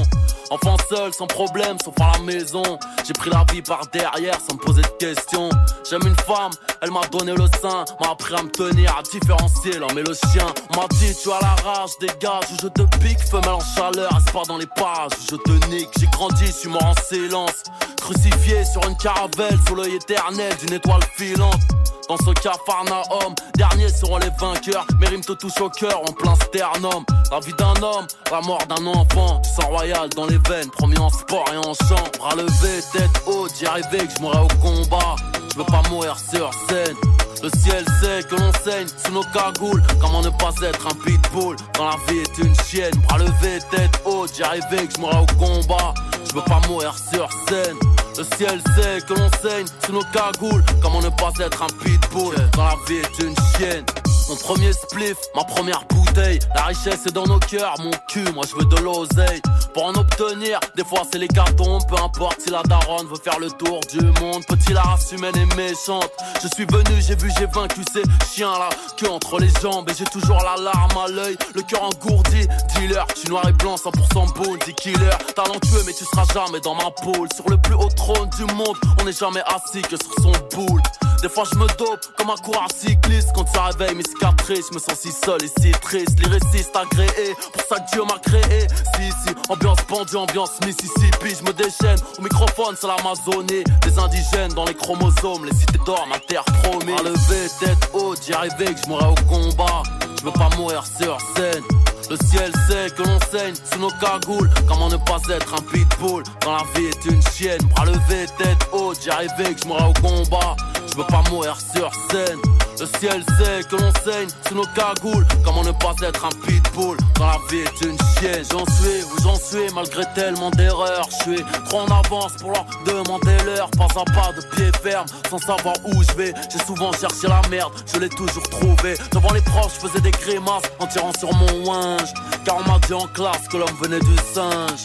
Enfant 0.50 0.78
seul, 0.90 1.14
sans 1.14 1.28
problème, 1.28 1.78
sauf 1.84 1.94
à 2.00 2.14
la 2.14 2.24
maison. 2.24 2.64
J'ai 3.06 3.14
pris 3.14 3.30
la 3.30 3.46
vie 3.52 3.62
par 3.62 3.88
derrière 3.88 4.40
sans 4.40 4.56
me 4.56 4.60
poser 4.60 4.82
de 4.82 4.88
questions. 5.00 5.50
J'aime 5.90 6.06
une 6.06 6.16
femme, 6.16 6.52
elle 6.82 6.92
m'a 6.92 7.02
donné 7.12 7.34
le 7.34 7.46
sein, 7.62 7.86
m'a 8.02 8.12
appris 8.12 8.36
à 8.36 8.44
me 8.44 8.50
tenir, 8.50 8.96
à 8.98 9.02
différencier 9.04 9.78
l'homme 9.80 9.98
et 9.98 10.04
le 10.04 10.14
chien. 10.14 10.48
M'a 10.76 10.88
dit, 11.00 11.16
tu 11.22 11.32
as 11.32 11.40
la 11.42 11.56
rage, 11.64 11.92
dégage, 12.00 12.46
je 12.62 12.68
te 12.68 12.82
pique, 12.98 13.20
femelle 13.20 13.50
en 13.50 13.76
chaleur, 13.76 14.10
pas 14.34 14.44
dans 14.48 14.58
les 14.58 14.68
pages, 14.68 15.12
je 15.30 15.36
te 15.36 15.68
nique. 15.68 15.90
J'ai 16.00 16.08
grandi, 16.08 16.52
suis 16.52 16.70
mort 16.70 16.86
en 16.86 16.94
silence. 17.02 17.64
Crucifié 18.02 18.64
sur 18.66 18.88
une 18.88 18.96
caravelle, 18.98 19.58
sous 19.68 19.76
l'œil 19.76 19.96
éternel 19.96 20.56
d'une 20.62 20.74
étoile 20.74 21.02
filante. 21.16 21.62
Dans 22.08 22.18
ce 22.18 22.32
capharnaüm, 22.42 23.36
derniers 23.56 23.90
seront 23.90 24.18
les 24.18 24.30
vainqueurs. 24.40 24.86
Mes 25.00 25.08
rimes 25.08 25.26
te 25.26 25.34
touchent 25.34 25.60
au 25.60 25.70
cœur 25.70 26.00
en 26.02 26.14
plein 26.14 26.36
sternum. 26.36 27.04
La 27.32 27.40
vie 27.42 27.54
d'un 27.54 27.74
homme, 27.84 28.08
la 28.32 28.40
mort 28.42 28.66
d'un 28.68 28.86
enfant. 28.86 29.42
Sang 29.44 29.68
royal 29.68 30.08
dans 30.16 30.26
les 30.26 30.38
veines, 30.38 30.70
promis 30.70 30.98
en 30.98 31.10
sport 31.10 31.46
et 31.54 31.58
en 31.58 31.74
chant. 31.74 32.04
Bras 32.18 32.36
levés, 32.36 32.82
tête 32.94 33.24
haute, 33.26 33.52
j'y 33.60 33.66
arrivais 33.66 34.08
que 34.08 34.14
je 34.16 34.22
mourrais 34.22 34.40
au 34.40 34.48
combat. 34.62 35.16
Je 35.58 35.64
veux 35.64 35.72
pas 35.72 35.90
mourir 35.90 36.16
sur 36.20 36.52
scène. 36.70 36.96
Le 37.42 37.50
ciel 37.58 37.84
sait 38.00 38.22
que 38.30 38.36
l'on 38.36 38.52
saigne 38.64 38.86
sous 39.04 39.12
nos 39.12 39.24
cagoules. 39.24 39.82
Comment 40.00 40.22
ne 40.22 40.30
pas 40.30 40.54
être 40.62 40.86
un 40.86 40.94
pitbull 41.04 41.56
quand 41.76 41.86
la 41.86 41.96
vie 42.08 42.20
est 42.20 42.38
une 42.38 42.54
chienne? 42.64 42.94
Bras 43.08 43.18
levés, 43.18 43.58
tête 43.72 44.00
haute, 44.06 44.36
j'y 44.36 44.44
arrivais 44.44 44.86
que 44.86 44.94
je 44.94 45.02
mourrais 45.02 45.18
au 45.18 45.26
combat. 45.36 45.96
Je 46.30 46.36
veux 46.36 46.44
pas 46.44 46.62
mourir 46.68 46.94
sur 47.12 47.28
scène. 47.48 47.76
Le 48.20 48.24
ciel 48.38 48.62
sait 48.76 49.02
que 49.02 49.16
l'on 49.16 49.32
saigne 49.42 49.66
sous 49.84 49.94
nos 49.94 50.04
cagoules. 50.14 50.64
Comment 50.80 51.02
ne 51.02 51.10
pas 51.10 51.32
être 51.40 51.64
un 51.64 51.84
pitbull 51.84 52.36
quand 52.54 52.64
la 52.64 52.76
vie 52.88 52.98
est 52.98 53.24
une 53.24 53.36
chienne? 53.58 53.86
Mon 54.30 54.36
premier 54.36 54.74
spliff, 54.74 55.16
ma 55.36 55.44
première 55.46 55.86
bouteille. 55.86 56.40
La 56.54 56.64
richesse 56.64 57.06
est 57.06 57.14
dans 57.14 57.26
nos 57.26 57.40
cœurs, 57.40 57.76
mon 57.80 57.92
cul, 58.10 58.26
moi 58.34 58.44
je 58.50 58.56
veux 58.56 58.66
de 58.66 58.76
l'oseille. 58.82 59.42
Pour 59.74 59.86
en 59.86 59.94
obtenir, 59.94 60.60
des 60.76 60.84
fois 60.84 61.04
c'est 61.10 61.18
les 61.18 61.30
cartons, 61.30 61.80
peu 61.88 61.96
importe 61.96 62.42
si 62.42 62.50
la 62.50 62.62
daronne 62.64 63.08
veut 63.08 63.20
faire 63.24 63.40
le 63.40 63.50
tour 63.52 63.80
du 63.90 64.02
monde. 64.20 64.44
Petit 64.48 64.74
la 64.74 64.82
race 64.82 65.14
humaine 65.14 65.36
est 65.38 65.56
méchante. 65.56 66.12
Je 66.44 66.48
suis 66.56 66.66
venu, 66.66 67.02
j'ai 67.02 67.16
vu, 67.16 67.32
j'ai 67.40 67.46
vaincu 67.46 67.82
ces 67.94 68.04
chiens 68.34 68.52
là, 68.52 68.68
que 68.98 69.06
entre 69.06 69.40
les 69.40 69.50
jambes. 69.62 69.90
Et 69.90 69.94
j'ai 69.98 70.06
toujours 70.06 70.44
la 70.44 70.62
larme 70.62 70.98
à 70.98 71.08
l'œil, 71.08 71.38
le 71.56 71.62
cœur 71.62 71.84
engourdi. 71.84 72.48
Dealer, 72.76 73.06
suis 73.16 73.30
noir 73.30 73.48
et 73.48 73.54
blanc, 73.54 73.76
100% 73.76 74.34
bounty 74.34 74.74
killer. 74.74 75.10
Talentueux, 75.36 75.84
mais 75.86 75.94
tu 75.94 76.04
seras 76.04 76.26
jamais 76.34 76.60
dans 76.60 76.76
ma 76.76 76.92
poule. 76.92 77.30
Sur 77.34 77.50
le 77.50 77.58
plus 77.58 77.76
haut 77.76 77.90
trône 77.96 78.30
du 78.38 78.44
monde, 78.56 78.76
on 79.00 79.06
n'est 79.06 79.14
jamais 79.14 79.44
assis 79.48 79.82
que 79.84 79.96
sur 79.96 80.14
son 80.22 80.34
boule. 80.54 80.82
Des 81.22 81.30
fois 81.30 81.46
je 81.52 81.58
me 81.58 81.66
dope 81.78 82.06
comme 82.16 82.30
un 82.30 82.36
coureur 82.36 82.68
cycliste 82.76 83.30
Quand 83.34 83.48
ça 83.48 83.64
réveille 83.66 83.96
mes 83.96 84.04
Je 84.20 84.74
me 84.74 84.80
sens 84.80 85.00
si 85.00 85.12
seul 85.12 85.44
et 85.44 85.62
si 85.62 85.72
triste 85.72 86.20
Lyriciste 86.20 86.74
agréé 86.74 87.36
Pour 87.52 87.64
ça 87.68 87.80
que 87.80 87.92
Dieu 87.92 88.04
m'a 88.04 88.18
créé 88.20 88.68
Si 88.96 89.12
si 89.12 89.36
Ambiance 89.50 89.82
pendue 89.88 90.16
Ambiance 90.16 90.52
Mississippi 90.66 91.36
Je 91.38 91.44
me 91.44 91.52
déchaîne 91.52 92.00
Au 92.18 92.22
microphone 92.22 92.76
c'est 92.80 92.88
l'Amazonie 92.88 93.64
Des 93.84 94.00
indigènes 94.00 94.54
dans 94.54 94.66
les 94.66 94.74
chromosomes 94.74 95.46
Les 95.46 95.54
cités 95.54 95.80
d'or 95.86 96.08
ma 96.10 96.18
terre 96.20 96.46
promise 96.64 97.00
À 97.00 97.04
lever 97.04 97.50
tête 97.60 97.90
haute 97.94 98.20
J'y 98.26 98.34
arrivais 98.34 98.74
que 98.74 98.82
je 98.84 98.88
mourrais 98.88 99.08
au 99.08 99.16
combat 99.28 99.84
Je 100.18 100.26
veux 100.26 100.32
pas 100.32 100.50
mourir 100.58 100.84
sur 100.86 101.18
scène 101.36 101.64
le 102.10 102.16
ciel 102.26 102.54
sait 102.70 102.90
que 102.96 103.04
l'on 103.04 103.20
saigne 103.30 103.54
sous 103.70 103.80
nos 103.80 103.90
cagoules. 103.90 104.50
Comment 104.66 104.88
ne 104.88 104.96
pas 104.96 105.20
être 105.30 105.54
un 105.54 105.62
pitbull 105.62 106.24
quand 106.42 106.56
la 106.56 106.64
vie 106.74 106.86
est 106.86 107.06
une 107.06 107.22
chienne? 107.34 107.60
Bras 107.76 107.84
levés, 107.84 108.28
tête 108.38 108.66
haute, 108.72 108.98
j'y 109.04 109.10
arrivais 109.10 109.54
que 109.54 109.62
je 109.62 109.68
mourrais 109.68 109.90
au 109.90 109.94
combat. 110.02 110.56
Je 110.90 110.96
veux 110.96 111.08
pas 111.08 111.22
mourir 111.30 111.58
sur 111.60 111.92
scène. 112.10 112.40
Le 112.80 112.86
ciel 113.00 113.24
sait 113.40 113.64
que 113.68 113.76
l'on 113.76 113.92
saigne 114.06 114.28
sous 114.48 114.54
nos 114.54 114.66
cagoules. 114.76 115.26
Comment 115.44 115.64
ne 115.64 115.72
pas 115.72 115.96
être 116.04 116.26
un 116.26 116.46
pitbull 116.46 116.96
quand 117.16 117.26
la 117.26 117.40
vie 117.50 117.64
est 117.64 117.86
une 117.86 117.98
chienne? 117.98 118.44
J'en 118.52 118.66
suis 118.76 119.04
où 119.04 119.22
j'en 119.24 119.36
suis 119.36 119.74
malgré 119.74 120.04
tellement 120.14 120.52
d'erreurs. 120.52 121.08
Je 121.10 121.32
suis 121.32 121.46
trop 121.66 121.80
en 121.80 121.88
avance 121.88 122.34
pour 122.40 122.52
leur 122.52 122.66
demander 122.86 123.36
l'heure. 123.46 123.70
Pas 123.72 123.86
à 123.86 124.06
pas 124.06 124.32
de 124.34 124.46
pied 124.56 124.72
ferme 124.84 125.08
sans 125.30 125.40
savoir 125.40 125.74
où 125.86 126.04
je 126.04 126.12
vais. 126.14 126.34
J'ai 126.52 126.64
souvent 126.66 126.92
cherché 126.92 127.28
la 127.28 127.42
merde, 127.50 127.74
je 127.92 128.00
l'ai 128.00 128.10
toujours 128.10 128.48
trouvé. 128.50 128.96
Devant 129.12 129.34
les 129.34 129.42
proches, 129.42 129.74
je 129.82 129.88
faisais 129.88 130.02
des 130.02 130.12
grimaces 130.12 130.64
en 130.80 130.86
tirant 130.86 131.14
sur 131.18 131.34
mon 131.34 131.66
ouin. 131.66 131.98
Car 132.46 132.58
on 132.58 132.72
m'a 132.72 132.78
dit 132.86 132.94
en 132.94 133.08
classe 133.08 133.48
que 133.48 133.58
l'homme 133.58 133.78
venait 133.82 134.00
du 134.00 134.16
singe 134.34 134.84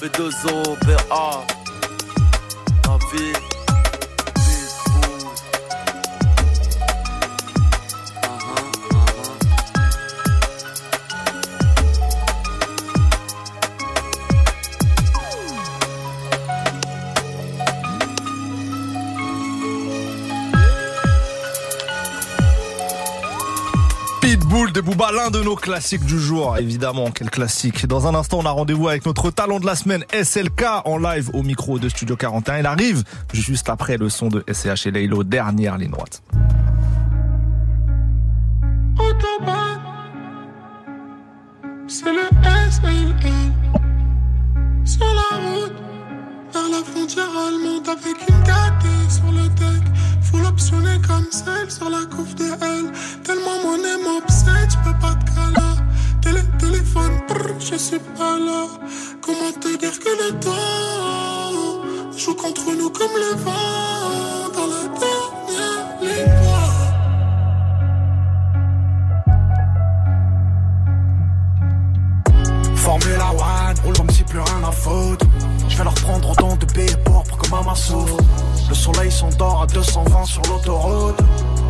B2O, 0.00 0.78
BA 0.86 1.44
La 2.86 2.98
vie 3.12 3.47
de 24.78 24.82
Booba, 24.82 25.10
l'un 25.10 25.30
de 25.30 25.42
nos 25.42 25.56
classiques 25.56 26.04
du 26.04 26.20
jour. 26.20 26.56
Évidemment, 26.56 27.10
quel 27.10 27.30
classique. 27.30 27.86
Dans 27.86 28.06
un 28.06 28.14
instant, 28.14 28.38
on 28.38 28.46
a 28.46 28.50
rendez-vous 28.50 28.86
avec 28.86 29.04
notre 29.06 29.32
talent 29.32 29.58
de 29.58 29.66
la 29.66 29.74
semaine, 29.74 30.04
SLK, 30.12 30.62
en 30.84 30.98
live 30.98 31.30
au 31.32 31.42
micro 31.42 31.80
de 31.80 31.88
Studio 31.88 32.14
41. 32.14 32.58
Il 32.58 32.66
arrive 32.66 33.02
juste 33.32 33.68
après 33.70 33.96
le 33.96 34.08
son 34.08 34.28
de 34.28 34.44
SCH 34.48 34.86
et 34.86 34.90
Laylo, 34.92 35.24
dernière 35.24 35.78
ligne 35.78 35.90
droite. 35.90 36.22
Full 50.30 50.44
optionné 50.44 51.00
comme 51.06 51.26
celle 51.30 51.70
sur 51.70 51.88
la 51.88 52.04
couve 52.14 52.34
de 52.34 52.44
elle. 52.44 52.92
Tellement 53.22 53.58
mon 53.64 53.76
nez 53.78 53.96
m'obsède, 54.04 54.70
j'peux 54.70 54.98
pas 55.00 55.14
te 55.14 55.24
caler. 55.34 55.76
Télé, 56.20 56.42
téléphone, 56.58 57.20
brr, 57.28 57.58
je 57.58 57.76
suis 57.76 57.98
pas 57.98 58.38
là. 58.38 58.66
Comment 59.22 59.52
te 59.60 59.76
dire 59.76 59.98
que 59.98 60.12
le 60.22 60.38
temps 60.40 61.82
joue 62.16 62.34
contre 62.34 62.72
nous 62.76 62.90
comme 62.90 63.16
le 63.16 63.36
vent 63.42 64.48
dans 64.54 64.66
la 64.66 64.82
dernière 65.04 65.84
ligne. 66.02 66.78
Formula 72.76 73.30
One, 73.32 73.78
roule 73.84 73.96
comme 73.96 74.10
rien 74.40 74.68
à 74.68 74.72
foutre. 74.72 75.26
Je 75.68 75.76
vais 75.76 75.84
leur 75.84 75.94
prendre 75.94 76.30
autant 76.30 76.56
de 76.56 76.66
billets 76.66 76.96
pour 77.04 77.24
que 77.24 77.50
maman 77.50 77.74
souffre. 77.74 78.16
Le 78.68 78.74
soleil 78.74 79.10
s'endort 79.10 79.62
à 79.62 79.66
220 79.66 80.24
sur 80.24 80.42
l'autoroute. 80.42 81.20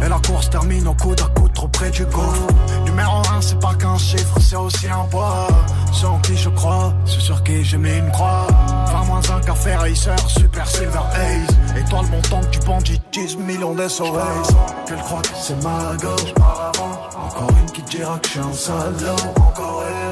Et 0.05 0.09
la 0.09 0.19
course 0.19 0.49
termine 0.51 0.87
au 0.87 0.95
coude 0.95 1.21
à 1.21 1.41
coude 1.41 1.53
trop 1.53 1.69
près 1.69 1.91
du 1.91 2.05
gouffre. 2.07 2.47
Numéro 2.85 3.19
1, 3.37 3.41
c'est 3.41 3.59
pas 3.59 3.75
qu'un 3.75 3.99
chiffre, 3.99 4.35
c'est 4.41 4.57
aussi 4.57 4.89
un 4.89 5.05
poids. 5.11 5.49
C'est 5.93 6.07
en 6.07 6.19
qui 6.19 6.37
je 6.37 6.49
crois, 6.51 6.93
c'est 7.05 7.21
sur 7.21 7.43
qui 7.43 7.65
j'ai 7.65 7.79
mis 7.79 7.97
une 7.97 8.11
croix. 8.11 8.47
20 8.93 9.05
moins 9.05 9.21
un 9.31 9.41
café 9.41 9.75
racer, 9.75 10.19
super 10.29 10.67
silver 10.67 11.01
haze. 11.13 11.77
Étoile 11.77 12.07
montante 12.07 12.51
du 12.51 12.59
banditisme, 12.61 13.41
millions 13.43 13.75
d'SOS. 13.75 14.55
Qu'elle 14.87 14.99
croit 14.99 15.23
que 15.23 15.29
c'est 15.35 15.63
ma 15.65 15.97
gauche. 15.97 16.35
Encore 16.39 17.51
une 17.61 17.71
qui 17.73 17.83
dira 17.83 18.19
que 18.19 18.29
je 18.29 18.33
suis 18.33 18.41
un 18.41 18.53
salaud. 18.53 19.17
Encore 19.37 19.83
une. 19.89 20.08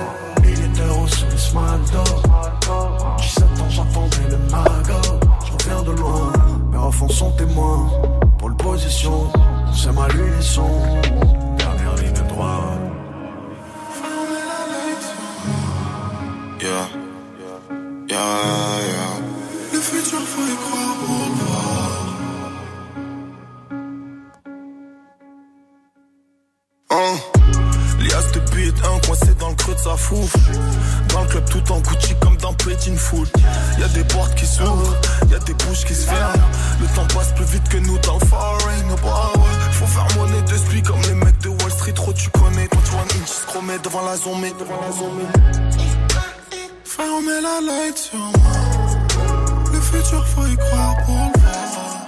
Le 1.47 1.51
smalto 1.51 2.03
17 3.19 3.45
ans 3.45 3.71
j'attendais 3.71 4.31
le 4.31 4.39
mago 4.51 5.21
Je 5.45 5.53
reviens 5.53 5.83
de 5.83 5.93
loin 5.93 6.33
Mes 6.73 6.79
refs 6.79 7.09
sont 7.09 7.31
témoins 7.33 7.89
Pour 8.37 8.49
le 8.49 8.57
position. 8.57 9.31
C'est 9.73 9.93
ma 9.93 10.09
leçon 10.09 10.69
Dernière 11.57 11.95
ligne 11.97 12.27
droite. 12.29 12.81
Yeah. 16.61 16.89
Yeah, 18.09 18.19
yeah. 18.89 19.21
Le 19.73 19.79
futur, 19.79 20.19
faut 20.19 20.43
y 20.43 20.57
croire 20.57 20.97
pour 20.97 21.27
le 21.29 21.56
fouf. 29.95 30.33
Dans 31.11 31.23
le 31.23 31.29
club 31.29 31.45
tout 31.49 31.73
en 31.73 31.81
Gucci 31.81 32.15
comme 32.21 32.37
dans 32.39 32.55
Petit 32.55 32.97
Foot. 32.97 33.31
Y 33.79 33.83
a 33.85 33.89
des 33.89 34.05
portes 34.05 34.35
qui 34.35 34.47
s'ouvrent, 34.47 34.97
y 35.31 35.35
a 35.35 35.39
des 35.41 35.55
bouches 35.55 35.85
qui 35.85 35.95
se 35.95 36.07
ferment. 36.07 36.49
Le 36.81 36.87
temps 36.95 37.07
passe 37.15 37.33
plus 37.35 37.45
vite 37.45 37.69
que 37.69 37.77
nous 37.77 37.99
dans 37.99 38.19
le 38.19 38.27
foreign. 38.27 38.97
Faut 39.73 39.87
faire 39.87 40.07
monnaie 40.17 40.43
de 40.43 40.57
spi 40.57 40.83
comme 40.83 41.01
les 41.03 41.15
mecs 41.15 41.39
de 41.43 41.51
Wall 41.51 41.71
Street. 41.71 41.93
Trop 41.93 42.13
tu 42.13 42.31
connais, 42.31 42.67
toi 42.69 42.81
tu 42.85 42.91
vois 42.91 43.03
une 43.03 43.71
inch 43.71 43.81
devant 43.83 44.05
la 44.05 44.17
zombie, 44.17 44.53
devant 44.59 44.81
la 44.81 44.93
zombie. 44.93 45.27
Frère, 46.85 47.07
on 47.19 47.23
met 47.23 47.41
la 47.41 47.61
light 47.61 47.99
sur 47.99 48.19
moi. 48.19 48.33
Le 49.73 49.81
futur, 49.81 50.27
faut 50.29 50.47
y 50.47 50.57
croire 50.57 50.97
pour 51.05 51.15
le 51.15 51.41
voir. 51.41 52.07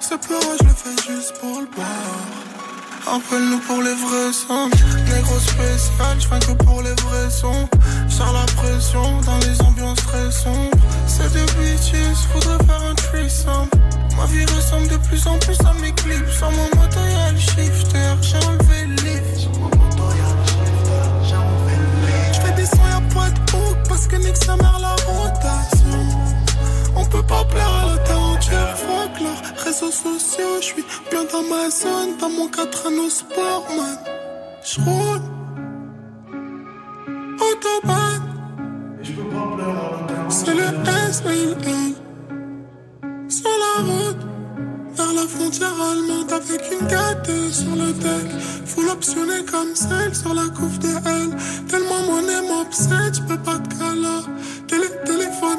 C'est 0.00 0.20
peur, 0.26 0.40
je 0.60 0.64
le 0.64 0.74
fais 0.74 1.12
juste 1.12 1.34
pour 1.40 1.60
le 1.60 1.66
boire. 1.74 2.63
Appelle-nous 3.06 3.60
pour 3.60 3.82
les 3.82 3.94
vrais 3.94 4.32
sons. 4.32 4.70
Négro 5.12 5.38
spécial, 5.38 6.16
je 6.18 6.26
que 6.46 6.64
pour 6.64 6.80
les 6.82 6.94
vrais 7.02 7.30
sons. 7.30 7.68
Sors 8.08 8.32
la 8.32 8.46
pression 8.56 9.20
dans 9.20 9.38
les 9.38 9.60
ambiances 9.62 10.02
très 10.06 10.30
sombres. 10.30 10.70
C'est 11.06 11.30
des 11.32 11.44
bitches, 11.58 12.16
faudrait 12.32 12.64
faire 12.64 12.82
un 12.90 12.94
threesome. 12.94 13.68
Ma 14.16 14.24
vie 14.26 14.44
ressemble 14.46 14.88
de 14.88 14.96
plus 14.96 15.26
en 15.26 15.38
plus 15.38 15.58
à 15.60 15.74
mes 15.82 15.92
clips. 15.92 16.30
Sur 16.30 16.50
mon 16.50 16.68
le 17.32 17.38
shifter, 17.38 18.14
j'ai 18.22 18.36
enlevé 18.46 18.86
le 18.86 18.94
lift. 19.02 19.48
J'fais 22.32 22.52
des 22.54 22.66
sons, 22.66 22.88
y'a 22.88 23.14
pas 23.14 23.30
de 23.30 23.88
parce 23.88 24.06
que 24.06 24.16
nique 24.16 24.36
sa 24.36 24.56
mère 24.56 24.78
la 24.80 24.94
rotation. 25.06 26.06
On 26.96 27.04
peut 27.04 27.22
pas 27.22 27.44
plaire 27.44 27.68
à 27.68 27.86
la 27.86 27.98
terre 27.98 28.23
entière, 28.44 28.76
fuck 28.76 29.20
leurs 29.20 29.64
réseaux 29.64 29.90
sociaux. 29.90 30.60
J'suis 30.60 30.84
bien 31.10 31.24
dans 31.24 31.42
ma 31.42 31.70
zone, 31.70 32.16
dans 32.20 32.30
mon 32.30 32.48
4 32.48 32.86
anneaux 32.86 33.10
sport, 33.10 33.66
man. 33.76 33.98
J'roule. 34.64 35.20
Autobahn. 37.40 38.22
C'est 40.28 40.54
le 40.54 40.64
S 41.08 41.22
L. 41.26 41.56
Sur 43.28 43.50
la 43.64 43.82
route. 43.82 44.16
Vers 44.96 45.12
la 45.12 45.26
frontière 45.26 45.74
allemande 45.90 46.32
avec 46.32 46.62
une 46.70 46.86
gâtée 46.86 47.50
sur 47.50 47.74
le 47.74 47.92
deck. 47.92 48.30
Full 48.64 48.88
optionné 48.88 49.44
comme 49.50 49.74
celle 49.74 50.14
sur 50.14 50.32
la 50.34 50.44
couve 50.56 50.78
de 50.78 50.88
elle. 50.88 51.66
Tellement 51.66 52.00
mon 52.06 52.22
nez 52.22 52.48
m'obsède, 52.48 53.14
j'peux 53.14 53.38
pas 53.38 53.58
te 53.58 53.74
caler. 53.76 54.22
Télé, 54.68 54.88
téléphone, 55.04 55.58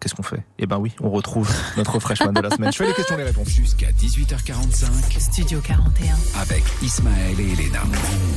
qu'est-ce 0.00 0.14
qu'on 0.14 0.22
fait? 0.22 0.42
Eh 0.58 0.66
ben 0.66 0.78
oui, 0.78 0.92
on 1.00 1.10
retrouve 1.10 1.50
notre 1.76 1.98
freshman 2.00 2.32
de 2.32 2.40
la 2.40 2.50
semaine. 2.50 2.72
Je 2.72 2.78
fais 2.78 2.86
les 2.86 2.94
questions, 2.94 3.16
les 3.16 3.24
réponses. 3.24 3.48
Jusqu'à 3.48 3.88
18h45 3.92 5.20
Studio 5.20 5.60
41. 5.60 6.40
avec 6.40 6.64
Ismaël 6.82 7.38
et 7.38 7.52
Elena. 7.52 7.80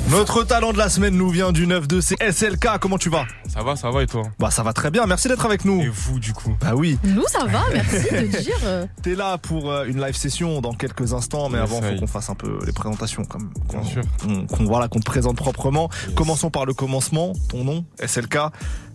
Notre 0.10 0.44
talent 0.44 0.74
de 0.74 0.78
la 0.78 0.90
semaine 0.90 1.16
nous 1.16 1.30
vient 1.30 1.52
du 1.52 1.66
9-2, 1.68 2.02
c'est 2.02 2.22
SLK. 2.22 2.78
Comment 2.80 2.98
tu 2.98 3.10
vas? 3.10 3.26
Ça 3.48 3.64
va, 3.64 3.76
ça 3.76 3.90
va 3.92 4.04
et 4.04 4.08
toi? 4.08 4.24
Bah 4.40 4.52
ça 4.52 4.64
va 4.64 4.74
très 4.74 4.92
bien, 4.92 5.06
merci 5.06 5.28
d'être 5.28 5.46
avec 5.46 5.66
nous. 5.66 5.82
Et 5.82 5.88
vous 5.90 6.20
du 6.20 6.34
coup? 6.34 6.56
Bah 6.60 6.74
oui. 6.76 6.98
Nous, 7.04 7.24
ça 7.28 7.46
va, 7.46 7.64
merci 7.74 8.10
de 8.12 8.28
dire. 8.28 8.58
T'es 9.02 9.16
là 9.16 9.38
pour 9.38 9.72
euh, 9.72 9.86
une 9.86 10.02
live 10.04 10.16
session 10.16 10.62
dans 10.62 10.74
quelques 10.74 11.14
instants, 11.14 11.50
mais 11.50 11.60
Yes, 11.60 11.70
avant, 11.72 11.82
faut 11.82 11.96
qu'on 12.00 12.08
fasse 12.08 12.30
un 12.30 12.36
peu 12.36 12.60
les 12.66 12.72
présentations, 12.74 13.24
comme 13.26 13.52
qu'on, 13.68 13.80
Bien 13.80 13.90
sûr. 13.90 14.02
qu'on- 14.22 14.46
qu'on- 14.48 14.66
voilà, 14.66 14.88
qu'on 14.88 15.00
te 15.00 15.06
présente 15.06 15.38
proprement. 15.38 15.90
Commençons 16.16 16.50
par 16.50 16.66
le 16.66 16.74
commencement. 16.74 17.34
Ton 17.50 17.64
nom, 17.64 17.86
SLK, 18.00 18.38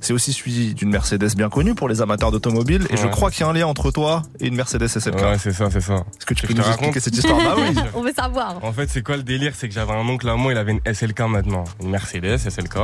c'est 0.01 0.13
aussi 0.13 0.33
suivi 0.33 0.75
d'une 0.75 0.91
Mercedes 0.91 1.35
bien 1.37 1.49
connue 1.49 1.75
pour 1.75 1.89
les 1.89 2.01
amateurs 2.03 2.31
d'automobile, 2.33 2.58
et 2.67 2.97
je 2.97 3.07
crois 3.07 3.31
qu'il 3.31 3.41
y 3.41 3.45
a 3.45 3.49
un 3.49 3.53
lien 3.53 3.67
entre 3.67 3.91
toi 3.91 4.23
et 4.41 4.49
une 4.49 4.55
Mercedes 4.55 4.87
SLK. 4.89 5.17
Ouais, 5.17 5.39
c'est 5.39 5.53
ça, 5.53 5.71
c'est 5.71 5.81
ça. 5.81 5.95
Est-ce 5.95 6.27
que 6.27 6.35
tu 6.35 6.43
Je 6.43 6.47
peux 6.49 6.55
te 6.55 6.61
nous 6.61 6.67
expliquer 6.67 7.01
cette 7.01 7.17
histoire 7.17 7.39
Bah 7.39 7.55
oui. 7.57 7.75
On 7.95 8.03
veut 8.03 8.13
savoir. 8.13 8.63
En 8.63 8.73
fait, 8.73 8.89
c'est 8.89 9.03
quoi 9.03 9.17
le 9.17 9.23
délire? 9.23 9.53
C'est 9.57 9.69
que 9.69 9.75
j'avais 9.75 9.93
un 9.93 10.09
oncle 10.09 10.29
à 10.29 10.37
moi, 10.37 10.53
il 10.53 10.59
avait 10.59 10.73
une 10.73 10.95
SLK 10.95 11.21
maintenant, 11.21 11.65
une 11.81 11.91
Mercedes 11.91 12.39
SLK. 12.39 12.79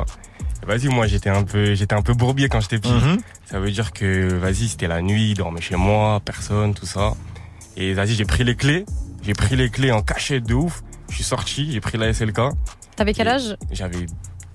Vas-y, 0.67 0.89
moi 0.89 1.07
j'étais 1.07 1.29
un 1.29 1.43
peu, 1.43 1.75
j'étais 1.75 1.95
un 1.95 2.01
peu 2.03 2.15
bourbier 2.15 2.49
quand 2.49 2.61
j'étais 2.61 2.79
petit. 2.79 2.93
Mhm. 2.93 3.19
Ça 3.45 3.61
veut 3.61 3.71
dire 3.71 3.93
que, 3.93 4.33
vas-y, 4.35 4.69
c'était 4.69 4.89
la 4.89 5.03
nuit, 5.03 5.31
il 5.31 5.35
dormait 5.35 5.61
chez 5.61 5.77
moi, 5.77 6.21
personne, 6.25 6.73
tout 6.73 6.87
ça. 6.87 7.13
Et 7.77 7.93
vas-y, 7.93 8.15
j'ai 8.15 8.25
pris 8.25 8.45
les 8.45 8.55
clés, 8.57 8.87
j'ai 9.23 9.35
pris 9.35 9.57
les 9.57 9.69
clés 9.69 9.93
en 9.93 10.01
cachette 10.01 10.45
de 10.45 10.55
ouf. 10.55 10.83
Je 11.11 11.17
suis 11.17 11.25
sorti, 11.25 11.71
j'ai 11.71 11.81
pris 11.81 11.99
la 11.99 12.13
SLK. 12.13 12.41
T'avais 12.97 13.13
quel 13.13 13.29
âge? 13.29 13.57
J'avais 13.73 14.07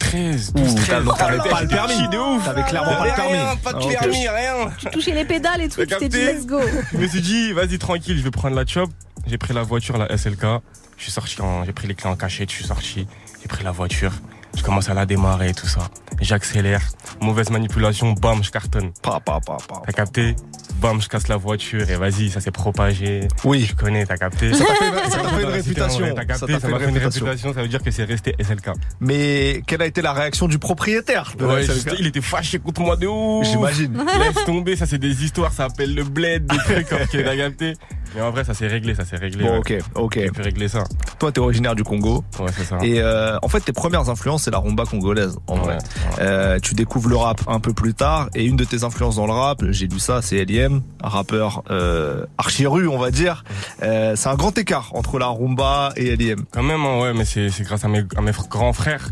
13, 0.10 0.52
Ouh, 0.56 0.60
12, 0.60 0.76
t'as- 0.76 0.82
13. 0.82 1.04
donc 1.06 1.18
t'avais 1.18 1.38
pas 1.50 1.62
le 1.62 1.68
permis. 1.68 2.08
de 2.10 2.18
ouf. 2.18 2.46
T'avais 2.46 2.64
clairement 2.64 2.90
pas 2.96 3.06
le 3.06 3.12
Rien, 3.12 3.14
permis. 3.16 3.60
Pas 3.64 3.74
de 3.74 3.78
Ah, 3.96 4.00
permis, 4.02 4.28
rien. 4.28 4.54
Tu 4.78 4.86
touchais 4.92 5.12
les 5.14 5.26
pédales 5.26 5.62
et 5.62 5.70
tout, 5.70 5.82
tu 5.86 5.96
t'es 5.98 6.10
dit 6.10 6.18
let's 6.18 6.46
go. 6.46 6.60
Je 6.94 6.98
me 6.98 7.08
suis 7.08 7.22
dit, 7.22 7.54
vas-y, 7.54 7.78
tranquille, 7.80 8.18
je 8.18 8.24
vais 8.24 8.32
prendre 8.32 8.56
la 8.56 8.66
chop. 8.66 8.90
J'ai 9.28 9.38
pris 9.38 9.54
la 9.54 9.64
voiture, 9.64 9.98
la 9.98 10.08
SLK. 10.12 10.62
Je 10.98 11.04
suis 11.04 11.12
sorti, 11.12 11.42
en- 11.42 11.64
j'ai 11.66 11.72
pris 11.74 11.88
les 11.88 11.96
clés 11.96 12.10
en 12.10 12.16
cachette, 12.16 12.50
je 12.50 12.56
suis 12.56 12.66
sorti. 12.66 13.08
J'ai 13.42 13.48
pris 13.48 13.64
la 13.64 13.72
voiture. 13.72 14.12
Je 14.58 14.64
commence 14.64 14.90
à 14.90 14.94
la 14.96 15.06
démarrer 15.06 15.50
et 15.50 15.54
tout 15.54 15.68
ça. 15.68 15.82
J'accélère. 16.20 16.82
Mauvaise 17.22 17.50
manipulation, 17.52 18.14
bam, 18.14 18.44
je 18.44 18.50
cartonne. 18.50 18.92
Pa, 19.02 19.20
pa, 19.20 19.40
pa, 19.46 19.58
pa. 19.68 19.82
T'as 19.86 19.92
capté? 19.94 20.36
Bam, 20.82 21.02
je 21.02 21.10
casse 21.10 21.28
la 21.28 21.36
voiture 21.36 21.90
et 21.90 21.96
vas-y, 21.96 22.30
ça 22.30 22.40
s'est 22.40 22.52
propagé. 22.52 23.28
Oui. 23.44 23.66
Je 23.70 23.76
connais, 23.76 24.06
t'as 24.06 24.16
capté 24.18 24.54
Ça 24.54 24.64
t'a 24.66 24.74
fait- 25.04 25.10
ça 25.10 25.18
t'a 25.20 25.30
fait 25.30 25.42
une 25.44 25.50
réputation. 25.50 26.00
vrai, 26.00 26.26
capté, 26.26 26.46
t'a 26.54 26.54
ça 26.54 26.60
fait 26.60 26.68
m'a 26.68 26.78
une 26.78 26.84
fait 26.86 26.90
une 26.90 26.98
réputation. 26.98 27.54
Ça 27.54 27.62
veut 27.62 27.68
dire 27.68 27.84
que 27.84 27.92
c'est 27.92 28.06
resté 28.06 28.34
SLK. 28.40 28.70
Mais 29.02 29.62
quelle 29.68 29.82
a 29.82 29.86
été 29.86 30.02
la 30.02 30.14
réaction 30.14 30.48
du 30.48 30.58
propriétaire 30.58 31.34
de 31.38 31.46
la 31.46 31.54
Ouais, 31.56 31.64
SLK 31.64 31.74
juste, 31.74 31.96
il 32.00 32.08
était 32.08 32.22
fâché 32.22 32.60
contre 32.60 32.82
moi 32.82 32.96
de 32.96 33.08
ouf. 33.08 33.46
J'imagine. 33.46 33.98
Laisse 34.20 34.46
tomber, 34.46 34.76
ça 34.78 34.86
c'est 34.86 34.98
des 34.98 35.24
histoires, 35.24 35.52
ça 35.52 35.66
appelle 35.66 35.94
le 35.94 36.04
bled, 36.04 36.46
des 36.46 36.58
trucs, 36.58 36.92
ok, 36.94 37.10
t'as 37.12 37.36
capté. 37.36 37.74
Mais 38.16 38.22
en 38.22 38.32
vrai, 38.32 38.44
ça 38.44 38.54
s'est 38.54 38.68
réglé, 38.68 38.96
ça 38.96 39.06
s'est 39.06 39.18
réglé. 39.18 39.44
Bon, 39.44 39.52
ouais. 39.52 39.58
ok, 39.60 39.74
ok. 39.96 40.14
J'ai 40.16 40.32
pu 40.32 40.42
régler 40.42 40.68
ça. 40.68 40.84
Toi, 41.20 41.32
t'es 41.32 41.40
originaire 41.40 41.76
du 41.76 41.84
Congo. 41.84 42.24
Ouais, 42.40 42.48
c'est 42.56 42.64
ça. 42.64 42.78
Et 42.82 43.00
euh, 43.02 43.38
en 43.44 43.48
fait, 43.50 43.60
tes 43.62 43.72
premières 43.74 44.10
influences, 44.10 44.44
c'est 44.44 44.52
la 44.52 44.58
rumba 44.58 44.86
congolaise, 44.86 45.38
en 45.48 45.56
vrai. 45.58 45.78
Euh, 46.20 46.60
tu 46.60 46.74
découvres 46.74 47.10
le 47.10 47.18
rap 47.18 47.42
un 47.48 47.60
peu 47.60 47.74
plus 47.74 47.94
tard, 47.94 48.30
et 48.34 48.46
une 48.46 48.56
de 48.56 48.64
tes 48.64 48.84
influences 48.84 49.18
dans 49.18 49.28
le 49.28 49.34
rap, 49.34 49.64
j'ai 49.70 49.88
lu 49.88 50.00
ça, 50.00 50.22
c'est 50.22 50.38
L.I.M., 50.38 50.82
un 51.04 51.08
rappeur 51.08 51.64
euh, 51.70 52.26
archi-ru, 52.38 52.88
on 52.88 52.98
va 52.98 53.12
dire. 53.12 53.44
Euh, 53.84 54.16
c'est 54.16 54.30
un 54.30 54.36
grand 54.36 54.58
écart 54.58 54.90
entre 54.96 55.20
la 55.20 55.28
rumba 55.28 55.92
et 55.96 56.08
L.I.M. 56.14 56.46
Quand 56.52 56.64
même, 56.64 56.82
hein, 56.86 57.00
ouais, 57.02 57.14
mais 57.14 57.26
c'est 57.26 57.50
c'est 57.50 57.64
grâce 57.64 57.86
à 57.86 57.88
mes, 57.90 58.04
à 58.16 58.22
mes 58.22 58.32
fr- 58.32 58.48
grands 58.50 58.74
frères. 58.74 59.10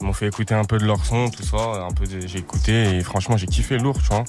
Ils 0.00 0.06
m'ont 0.06 0.14
fait 0.14 0.28
écouter 0.28 0.54
un 0.54 0.64
peu 0.64 0.78
de 0.78 0.86
leur 0.86 1.04
son, 1.04 1.28
tout 1.28 1.42
ça, 1.42 1.58
un 1.86 1.92
peu 1.92 2.04
j'ai 2.08 2.38
écouté 2.38 2.96
et 2.96 3.02
franchement 3.02 3.36
j'ai 3.36 3.46
kiffé 3.46 3.76
lourd, 3.76 3.98
tu 4.00 4.08
vois. 4.08 4.24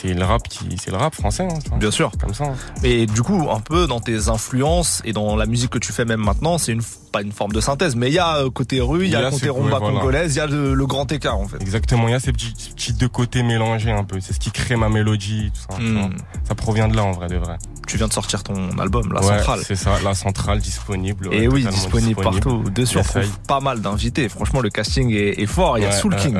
C'est 0.00 0.14
le 0.14 0.24
rap 0.24 0.46
qui, 0.48 0.76
c'est 0.82 0.90
le 0.90 0.96
rap 0.96 1.14
français. 1.14 1.46
hein. 1.50 1.76
Bien 1.78 1.90
sûr. 1.90 2.10
Comme 2.20 2.34
ça. 2.34 2.44
hein. 2.44 2.54
Et 2.84 3.06
du 3.06 3.22
coup, 3.22 3.48
un 3.50 3.60
peu 3.60 3.86
dans 3.86 4.00
tes 4.00 4.28
influences 4.28 5.02
et 5.04 5.12
dans 5.12 5.36
la 5.36 5.46
musique 5.46 5.70
que 5.70 5.78
tu 5.78 5.92
fais 5.92 6.04
même 6.04 6.20
maintenant, 6.20 6.58
c'est 6.58 6.72
une 6.72 6.82
pas 7.10 7.22
une 7.22 7.32
forme 7.32 7.52
de 7.52 7.60
synthèse, 7.62 7.96
mais 7.96 8.08
il 8.08 8.12
y 8.12 8.18
a 8.18 8.36
euh, 8.36 8.50
côté 8.50 8.82
rue, 8.82 9.06
il 9.06 9.10
y 9.10 9.16
a, 9.16 9.30
côté 9.30 9.48
rumba 9.48 9.78
voilà. 9.78 9.94
congolaise, 9.98 10.34
il 10.34 10.38
y 10.38 10.40
a 10.42 10.46
le, 10.46 10.74
le 10.74 10.86
grand 10.86 11.10
écart 11.10 11.38
en 11.38 11.48
fait. 11.48 11.56
Exactement, 11.62 12.06
il 12.06 12.10
y 12.10 12.14
a 12.14 12.20
ces 12.20 12.32
petits, 12.32 12.92
deux 12.92 13.08
côtés 13.08 13.42
mélangés 13.42 13.90
un 13.90 14.04
peu. 14.04 14.18
C'est 14.20 14.34
ce 14.34 14.38
qui 14.38 14.50
crée 14.50 14.76
ma 14.76 14.90
mélodie, 14.90 15.50
tout 15.54 15.72
ça. 15.74 15.80
Hmm. 15.80 16.10
Ça 16.46 16.54
provient 16.54 16.86
de 16.86 16.94
là, 16.96 17.04
en 17.04 17.12
vrai, 17.12 17.28
de 17.28 17.36
vrai. 17.36 17.56
Tu 17.86 17.96
viens 17.96 18.08
de 18.08 18.12
sortir 18.12 18.42
ton 18.42 18.78
album, 18.78 19.10
La 19.14 19.20
Ouais, 19.22 19.38
Centrale. 19.38 19.60
C'est 19.64 19.74
ça, 19.74 19.92
la 20.04 20.12
centrale 20.14 20.58
disponible. 20.58 21.28
Et 21.32 21.48
oui, 21.48 21.62
totalement 21.64 21.70
disponible, 21.70 22.22
partout. 22.22 22.62
Trouve 22.74 23.24
I. 23.24 23.28
pas 23.46 23.60
mal 23.60 23.80
d'invités. 23.80 24.28
Franchement, 24.28 24.60
le 24.60 24.68
casting 24.68 25.10
est, 25.10 25.40
est 25.40 25.46
fort. 25.46 25.78
Il 25.78 25.82
y 25.82 25.86
a 25.86 25.88
Ouais, 25.88 25.94
Soul 25.94 26.14
King, 26.16 26.36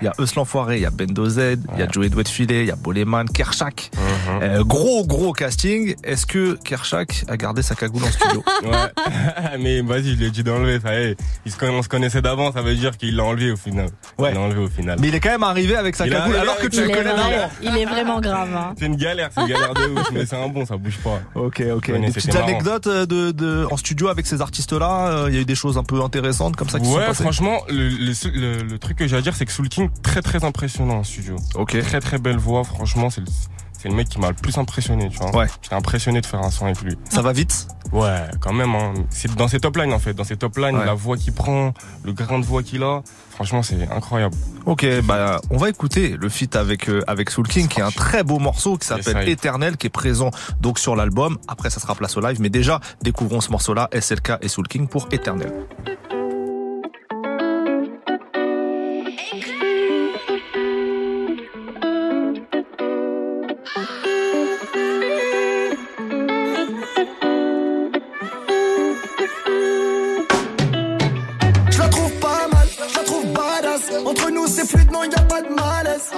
il 0.00 0.04
y 0.04 0.08
a 0.08 0.12
Eus 0.20 0.36
l'Enfoiré, 0.36 0.76
il 0.76 0.82
y 0.82 0.86
a 0.86 0.90
Bendo 0.90 1.28
Z, 1.28 1.56
il 1.74 1.80
y 1.80 1.82
a 1.82 1.88
Joey 1.90 2.08
Filet, 2.24 2.60
il 2.62 2.68
y 2.68 2.70
a 2.70 2.76
Boleman, 2.94 3.26
Kershak. 3.28 3.90
Mhm. 3.94 4.42
Euh, 4.42 4.64
gros, 4.64 5.04
gros 5.06 5.32
casting. 5.32 5.94
Est-ce 6.04 6.26
que 6.26 6.54
Kershak 6.64 7.24
a 7.28 7.36
gardé 7.36 7.62
sa 7.62 7.74
cagoule 7.74 8.04
en 8.04 8.10
studio 8.10 8.42
Ouais. 8.64 9.58
mais 9.60 9.80
vas-y, 9.82 10.14
je 10.16 10.20
l'ai 10.20 10.30
dit 10.30 10.42
d'enlever, 10.44 10.78
ça 10.80 10.94
y 10.94 11.04
est. 11.04 11.16
Il 11.46 11.52
on 11.70 11.82
se 11.82 11.88
connaissait 11.88 12.22
d'avant, 12.22 12.52
ça 12.52 12.62
veut 12.62 12.74
dire 12.74 12.96
qu'il 12.96 13.16
l'a 13.16 13.24
enlevé 13.24 13.50
au 13.50 13.56
final. 13.56 13.88
Ouais. 14.18 14.30
Il 14.30 14.34
l'a 14.34 14.40
enlevé 14.40 14.60
au 14.60 14.68
final. 14.68 14.98
Mais 15.00 15.08
il 15.08 15.14
est 15.14 15.20
quand 15.20 15.30
même 15.30 15.42
arrivé 15.42 15.76
avec 15.76 15.96
sa 15.96 16.06
Il 16.06 16.12
cagoule 16.12 16.36
alors 16.36 16.56
que 16.58 16.66
tu 16.68 16.80
le 16.80 16.84
Il 16.86 16.90
est, 16.90 16.94
connais 16.94 17.04
d'avant. 17.14 17.50
il 17.62 17.76
est 17.76 17.84
vraiment 17.86 18.20
grave. 18.20 18.48
hein. 18.54 18.74
C'est 18.78 18.86
une 18.86 18.96
galère, 18.96 19.30
c'est 19.34 19.40
une 19.40 19.48
galère 19.48 19.74
de 19.74 19.82
ouf, 19.86 20.10
mais 20.12 20.26
c'est 20.26 20.36
un 20.36 20.48
bon, 20.48 20.64
ça 20.66 20.76
bouge 20.76 20.98
pas. 20.98 21.20
Ok, 21.34 21.62
ok. 21.74 21.90
Des 22.00 22.10
petites 22.12 22.36
anecdotes 22.36 22.86
euh, 22.86 23.06
de, 23.06 23.30
de, 23.32 23.66
en 23.70 23.76
studio 23.76 24.08
avec 24.08 24.26
ces 24.26 24.40
artistes-là. 24.40 25.08
euh, 25.08 25.26
Il 25.28 25.34
y 25.34 25.38
a 25.38 25.40
eu 25.40 25.44
des 25.44 25.54
choses 25.54 25.78
un 25.78 25.84
peu 25.84 26.00
intéressantes 26.02 26.56
comme 26.56 26.68
ça 26.68 26.78
qui 26.78 26.84
se 26.86 26.90
sont 26.92 26.98
Ouais, 26.98 27.06
passées. 27.06 27.22
franchement, 27.22 27.60
le, 27.68 27.88
le, 27.88 28.12
le- 28.34 28.62
le 28.62 28.78
truc 28.78 28.98
que 28.98 29.06
j'ai 29.06 29.16
à 29.16 29.20
dire, 29.20 29.34
c'est 29.34 29.46
que 29.46 29.52
Soul 29.52 29.68
King, 29.68 29.88
très 30.02 30.22
très 30.22 30.44
impressionnant 30.44 30.96
en 30.98 31.04
studio. 31.04 31.36
Ok. 31.54 31.78
Très 31.80 32.00
très 32.00 32.18
belle 32.18 32.36
voix, 32.38 32.62
franchement, 32.64 32.83
c'est 32.86 33.20
le, 33.20 33.26
c'est 33.72 33.88
le 33.88 33.94
mec 33.94 34.08
qui 34.08 34.18
m'a 34.18 34.28
le 34.28 34.34
plus 34.34 34.56
impressionné, 34.58 35.08
tu 35.10 35.18
vois. 35.18 35.34
Ouais. 35.36 35.46
J'étais 35.62 35.74
impressionné 35.74 36.20
de 36.20 36.26
faire 36.26 36.40
un 36.40 36.50
son 36.50 36.66
avec 36.66 36.80
lui. 36.82 36.96
Ça 37.10 37.22
va 37.22 37.32
vite? 37.32 37.68
Ouais, 37.92 38.22
quand 38.40 38.52
même, 38.52 38.74
hein. 38.74 38.94
C'est 39.10 39.32
dans 39.36 39.46
ses 39.46 39.60
top 39.60 39.76
lines, 39.76 39.92
en 39.92 39.98
fait. 39.98 40.14
Dans 40.14 40.24
ses 40.24 40.36
top 40.36 40.56
lines, 40.56 40.76
Ouais. 40.76 40.84
la 40.86 40.94
voix 40.94 41.16
qu'il 41.16 41.32
prend, 41.32 41.72
le 42.02 42.12
grain 42.12 42.38
de 42.40 42.44
voix 42.44 42.62
qu'il 42.62 42.82
a, 42.82 43.02
franchement, 43.30 43.62
c'est 43.62 43.88
incroyable. 43.90 44.34
Ok, 44.66 44.86
bah 45.04 45.40
on 45.50 45.58
va 45.58 45.68
écouter 45.68 46.16
le 46.18 46.28
feat 46.28 46.56
avec 46.56 46.88
euh, 46.88 47.02
avec 47.06 47.30
Soul 47.30 47.46
King, 47.46 47.68
qui 47.68 47.80
est 47.80 47.82
un 47.84 47.90
très 47.90 48.24
beau 48.24 48.38
morceau 48.38 48.78
qui 48.78 48.86
s'appelle. 48.86 49.28
Éternel, 49.28 49.76
qui 49.76 49.86
est 49.86 49.90
présent 49.90 50.30
donc 50.60 50.78
sur 50.78 50.96
l'album. 50.96 51.38
Après, 51.46 51.68
ça 51.70 51.78
sera 51.78 51.94
place 51.94 52.16
au 52.16 52.20
live, 52.20 52.38
mais 52.40 52.48
déjà 52.50 52.80
découvrons 53.02 53.40
ce 53.42 53.50
morceau-là, 53.50 53.88
SLK 53.92 54.32
et 54.40 54.48
Soul 54.48 54.66
King 54.66 54.88
pour 54.88 55.06
Éternel. 55.12 55.52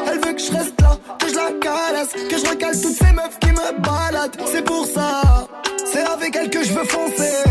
Elle 0.07 0.21
veut 0.21 0.33
que 0.33 0.41
je 0.41 0.53
reste 0.53 0.81
là, 0.81 0.97
que 1.19 1.29
je 1.29 1.35
la 1.35 1.53
caresse, 1.61 2.13
que 2.13 2.39
je 2.39 2.47
recale 2.49 2.81
toutes 2.81 2.97
ces 2.97 3.13
meufs 3.13 3.39
qui 3.41 3.51
me 3.51 3.81
baladent. 3.81 4.37
C'est 4.47 4.65
pour 4.65 4.87
ça, 4.87 5.47
c'est 5.85 6.05
avec 6.05 6.35
elle 6.37 6.51
que 6.51 6.63
je 6.63 6.73
veux 6.73 6.85
foncer. 6.85 7.45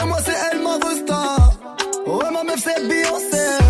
Et 0.00 0.06
moi 0.06 0.18
c'est 0.24 0.36
elle 0.52 0.60
ma 0.60 0.74
resta. 0.74 1.36
Ouais 2.06 2.30
ma 2.32 2.44
meuf 2.44 2.60
c'est 2.62 2.86
Beyoncé. 2.86 3.65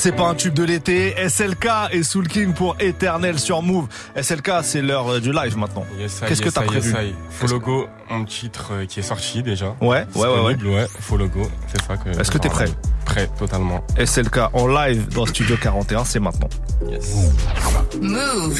C'est 0.00 0.12
pas 0.12 0.28
un 0.28 0.34
tube 0.34 0.54
de 0.54 0.64
l'été, 0.64 1.14
SLK 1.28 1.66
et 1.92 2.02
Soul 2.02 2.26
King 2.26 2.54
pour 2.54 2.74
Éternel 2.80 3.38
sur 3.38 3.60
Move. 3.60 3.86
SLK 4.16 4.50
c'est 4.62 4.80
l'heure 4.80 5.06
euh, 5.12 5.20
du 5.20 5.30
live 5.30 5.58
maintenant. 5.58 5.84
Yes, 5.98 6.20
I, 6.22 6.24
Qu'est-ce 6.26 6.40
que 6.40 6.48
t'as 6.48 6.62
prévu 6.62 6.90
yes, 6.90 7.10
I. 7.10 7.14
Faux 7.28 7.48
logo, 7.48 7.86
un 8.08 8.24
titre 8.24 8.70
euh, 8.72 8.86
qui 8.86 9.00
est 9.00 9.02
sorti 9.02 9.42
déjà. 9.42 9.76
Ouais, 9.82 10.06
ouais, 10.14 10.26
ouais, 10.26 10.56
ouais. 10.56 10.86
Faux 11.00 11.18
logo, 11.18 11.42
c'est 11.66 11.82
ça 11.82 11.98
que. 11.98 12.18
Est-ce 12.18 12.30
que 12.30 12.38
t'es 12.38 12.48
prêt 12.48 12.64
Prêt, 13.04 13.28
totalement. 13.38 13.84
SLK 14.02 14.38
en 14.54 14.68
live 14.68 15.06
dans 15.08 15.26
Studio 15.26 15.56
41, 15.60 16.04
c'est 16.06 16.18
maintenant. 16.20 16.48
Yes. 16.88 17.14
Move. 18.00 18.58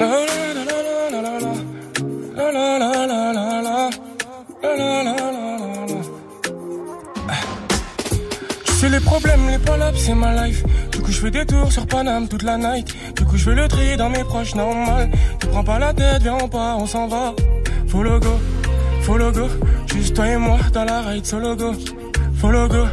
La 0.00 0.06
la 0.08 0.64
la 0.64 0.64
la 0.64 1.10
la 1.10 1.22
la 1.22 1.38
la. 1.38 1.52
La 2.36 2.50
la 2.50 2.78
la 2.78 2.78
la 2.78 2.78
la 2.78 2.78
la. 2.78 2.78
La 2.78 2.78
la 2.78 2.78
la 2.78 3.06
la 3.06 3.32
la 3.32 3.49
sais 8.80 8.88
les 8.88 9.00
problèmes, 9.00 9.46
les 9.50 9.58
palabres, 9.58 9.98
c'est 9.98 10.14
ma 10.14 10.46
life. 10.46 10.64
Du 10.90 11.00
coup, 11.00 11.12
je 11.12 11.20
fais 11.20 11.30
des 11.30 11.44
tours 11.44 11.70
sur 11.70 11.86
Paname 11.86 12.28
toute 12.28 12.42
la 12.42 12.56
night. 12.56 12.88
Du 13.14 13.24
coup, 13.26 13.36
je 13.36 13.44
fais 13.44 13.54
le 13.54 13.68
tri 13.68 13.96
dans 13.98 14.08
mes 14.08 14.24
proches, 14.24 14.54
normal. 14.54 15.10
Tu 15.38 15.46
prends 15.48 15.64
pas 15.64 15.78
la 15.78 15.92
tête, 15.92 16.22
viens, 16.22 16.38
on 16.42 16.48
part, 16.48 16.78
on 16.78 16.86
s'en 16.86 17.06
va. 17.06 17.34
Faux 17.88 18.02
logo, 18.02 18.40
faux 19.02 19.18
logo. 19.18 19.48
Juste 19.92 20.14
toi 20.14 20.28
et 20.28 20.36
moi 20.38 20.58
dans 20.72 20.84
la 20.84 21.02
ride 21.02 21.26
solo 21.26 21.56
go. 21.56 21.72
Faux 22.36 22.50
logo, 22.50 22.86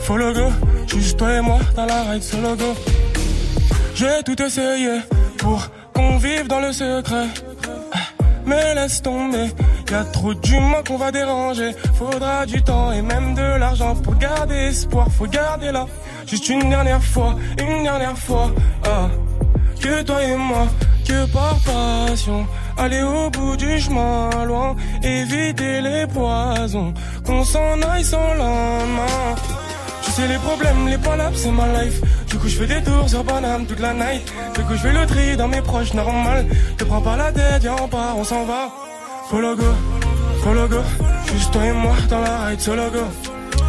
faux 0.00 0.18
logo. 0.18 0.48
Juste 0.86 1.18
toi 1.18 1.32
et 1.32 1.40
moi 1.40 1.60
dans 1.76 1.86
la 1.86 2.02
ride 2.02 2.22
solo 2.22 2.54
go. 2.56 2.74
J'ai 3.94 4.22
tout 4.26 4.40
essayé 4.42 5.00
pour 5.38 5.68
qu'on 5.94 6.18
vive 6.18 6.46
dans 6.46 6.60
le 6.60 6.72
secret. 6.72 7.28
Mais 8.44 8.74
laisse 8.74 9.00
tomber, 9.00 9.48
y 9.92 9.94
a 9.94 10.04
trop 10.04 10.32
d'humains 10.32 10.82
qu'on 10.86 10.96
va 10.96 11.12
déranger. 11.12 11.72
Faudra 11.98 12.46
du 12.46 12.62
temps 12.62 12.92
et 12.92 13.02
même 13.02 13.34
de 13.34 13.58
l'argent 13.58 13.94
pour 13.94 14.14
garder 14.16 14.54
espoir. 14.54 15.06
Faut 15.10 15.26
garder 15.26 15.70
là, 15.70 15.86
juste 16.26 16.48
une 16.48 16.70
dernière 16.70 17.02
fois, 17.02 17.36
une 17.58 17.82
dernière 17.82 18.16
fois. 18.16 18.50
Ah, 18.86 19.08
que 19.80 20.02
toi 20.02 20.22
et 20.22 20.36
moi, 20.36 20.66
que 21.06 21.26
par 21.32 21.56
passion. 21.66 22.46
aller 22.78 23.02
au 23.02 23.28
bout 23.28 23.56
du 23.56 23.78
chemin, 23.78 24.30
loin, 24.46 24.74
éviter 25.02 25.82
les 25.82 26.06
poisons, 26.06 26.94
qu'on 27.26 27.44
s'en 27.44 27.82
aille 27.82 28.04
sans 28.04 28.32
lendemain. 28.34 29.34
Tu 30.04 30.10
sais 30.10 30.26
les 30.26 30.38
problèmes, 30.38 30.88
les 30.88 30.98
palabres, 30.98 31.36
c'est 31.36 31.50
ma 31.50 31.66
life. 31.78 32.00
Du 32.30 32.38
coup 32.38 32.48
je 32.48 32.56
fais 32.56 32.66
des 32.66 32.82
tours 32.82 33.08
sur 33.10 33.22
Paname 33.24 33.66
toute 33.66 33.80
la 33.80 33.92
night. 33.92 34.24
Du 34.54 34.62
coup 34.62 34.72
je 34.72 34.78
fais 34.78 34.92
le 34.92 35.04
tri 35.06 35.36
dans 35.36 35.48
mes 35.48 35.60
proches, 35.60 35.92
normal. 35.92 36.46
Te 36.78 36.84
prends 36.84 37.02
pas 37.02 37.16
la 37.18 37.30
tête, 37.30 37.60
viens 37.60 37.76
on 37.82 37.88
part, 37.88 38.16
on 38.16 38.24
s'en 38.24 38.44
va. 38.44 38.91
Follow 39.32 39.56
go, 39.56 39.72
follow 40.44 40.68
go. 40.68 40.82
Juste 41.32 41.52
toi 41.52 41.64
et 41.64 41.72
moi 41.72 41.94
dans 42.10 42.20
la 42.20 42.48
ride 42.48 42.60
solo 42.60 42.90
go. 42.90 43.04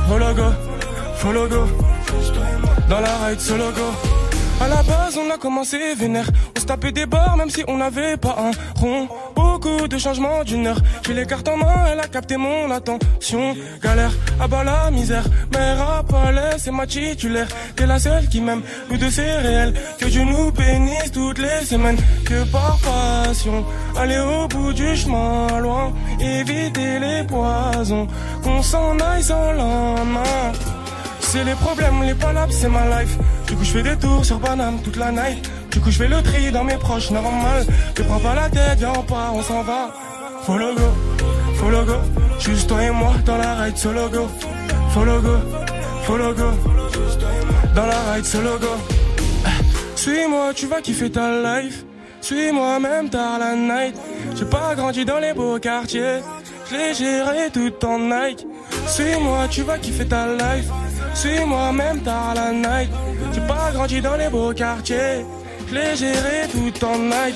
Follow 0.10 0.34
go, 0.34 0.52
follow 1.16 1.48
go. 1.48 1.68
Dans 2.90 3.00
la 3.00 3.18
ride 3.26 3.40
solo 3.40 3.72
go. 3.72 4.23
À 4.64 4.68
la 4.70 4.82
base, 4.82 5.18
on 5.18 5.30
a 5.30 5.38
commencé 5.38 5.78
vénère. 5.94 6.30
On 6.56 6.62
se 6.62 6.66
tapait 6.66 6.94
des 6.94 7.06
barres, 7.06 7.36
même 7.36 7.50
si 7.50 7.66
on 7.68 7.78
n'avait 7.78 8.16
pas 8.16 8.38
un 8.40 8.52
rond. 8.80 9.10
Beaucoup 9.36 9.90
de 9.90 9.98
changements 9.98 10.46
d'une 10.46 10.68
heure. 10.68 10.80
J'ai 11.06 11.14
les 11.14 11.26
cartes 11.26 11.50
en 11.50 11.58
main, 11.58 11.88
elle 11.92 12.00
a 12.00 12.08
capté 12.08 12.38
mon 12.38 12.72
attention. 12.72 13.58
Galère, 13.84 14.14
à 14.40 14.48
bas 14.48 14.64
la 14.64 14.90
misère. 14.90 15.26
Mère 15.52 15.82
à 15.82 16.04
palais, 16.04 16.56
c'est 16.60 16.72
ma 16.72 16.88
titulaire. 16.88 17.50
T'es 17.76 17.86
la 17.86 18.00
seule 18.00 18.30
qui 18.30 18.40
m'aime, 18.40 18.62
deux 18.90 19.10
c'est 19.10 19.36
réel. 19.36 19.74
Que 20.00 20.06
Dieu 20.06 20.24
nous 20.24 20.50
bénisse 20.54 21.12
toutes 21.12 21.40
les 21.40 21.66
semaines. 21.66 21.98
Que 22.24 22.46
par 22.46 22.78
passion, 22.80 23.66
aller 23.98 24.20
au 24.20 24.48
bout 24.48 24.72
du 24.72 24.96
chemin, 24.96 25.60
loin. 25.60 25.92
Éviter 26.22 27.00
les 27.00 27.24
poisons. 27.26 28.08
Qu'on 28.42 28.62
s'en 28.62 28.98
aille 28.98 29.24
sans 29.24 29.52
lendemain. 29.52 30.54
C'est 31.34 31.44
les 31.44 31.56
problèmes, 31.56 32.04
les 32.04 32.14
palabres, 32.14 32.54
c'est 32.54 32.70
ma 32.70 32.86
life. 32.86 33.18
Du 33.48 33.56
coup, 33.56 33.64
je 33.64 33.72
fais 33.72 33.82
des 33.82 33.98
tours 33.98 34.24
sur 34.24 34.40
Paname 34.40 34.78
toute 34.84 34.98
la 34.98 35.12
night. 35.12 35.50
Du 35.72 35.80
coup, 35.80 35.90
je 35.90 35.98
fais 35.98 36.08
le 36.08 36.22
tri 36.22 36.52
dans 36.52 36.64
mes 36.64 36.78
proches, 36.78 37.10
normal. 37.10 37.66
Te 37.96 38.04
prends 38.04 38.20
pas 38.20 38.36
la 38.36 38.50
tête, 38.50 38.78
viens, 38.78 38.94
on 38.96 39.02
part, 39.02 39.34
on 39.34 39.42
s'en 39.42 39.64
va. 39.64 39.90
Follow 40.44 40.76
go, 40.76 40.90
follow 41.56 41.86
go. 41.86 41.96
Juste 42.38 42.70
toi 42.70 42.84
et 42.84 42.92
moi 42.92 43.14
dans 43.26 43.38
la 43.38 43.56
ride 43.56 43.78
solo 43.78 44.10
go. 44.10 44.28
Follow 44.92 45.22
go, 45.22 45.38
follow 46.04 46.36
go. 46.36 46.52
Dans 47.76 47.88
la 47.88 48.14
ride 48.14 48.26
solo 48.26 48.60
go. 48.60 48.78
Suis-moi, 49.96 50.54
tu 50.54 50.68
vas 50.68 50.82
kiffer 50.82 51.10
ta 51.10 51.32
life. 51.32 51.84
Suis-moi 52.22 52.80
même 52.80 53.10
tard 53.10 53.40
la 53.40 53.56
night. 53.56 53.96
J'ai 54.36 54.46
pas 54.46 54.76
grandi 54.76 55.04
dans 55.04 55.18
les 55.18 55.34
beaux 55.34 55.58
quartiers. 55.58 56.20
Je 56.70 56.76
l'ai 56.76 56.94
géré 56.94 57.50
tout 57.52 57.74
en 57.88 57.98
Nike. 57.98 58.46
Suis-moi, 58.86 59.48
tu 59.50 59.64
vas 59.64 59.80
kiffer 59.80 60.06
ta 60.06 60.28
life. 60.28 60.70
Suis-moi 61.14 61.72
même 61.72 62.02
tard 62.02 62.34
la 62.36 62.52
night. 62.52 62.90
J'ai 63.34 63.42
pas 63.42 63.72
grandi 63.74 64.02
dans 64.02 64.16
les 64.16 64.30
beaux 64.30 64.54
quartiers. 64.54 65.26
Je 65.68 65.74
l'ai 65.74 65.96
géré 65.96 66.48
tout 66.52 66.86
en 66.86 66.98
night. 66.98 67.36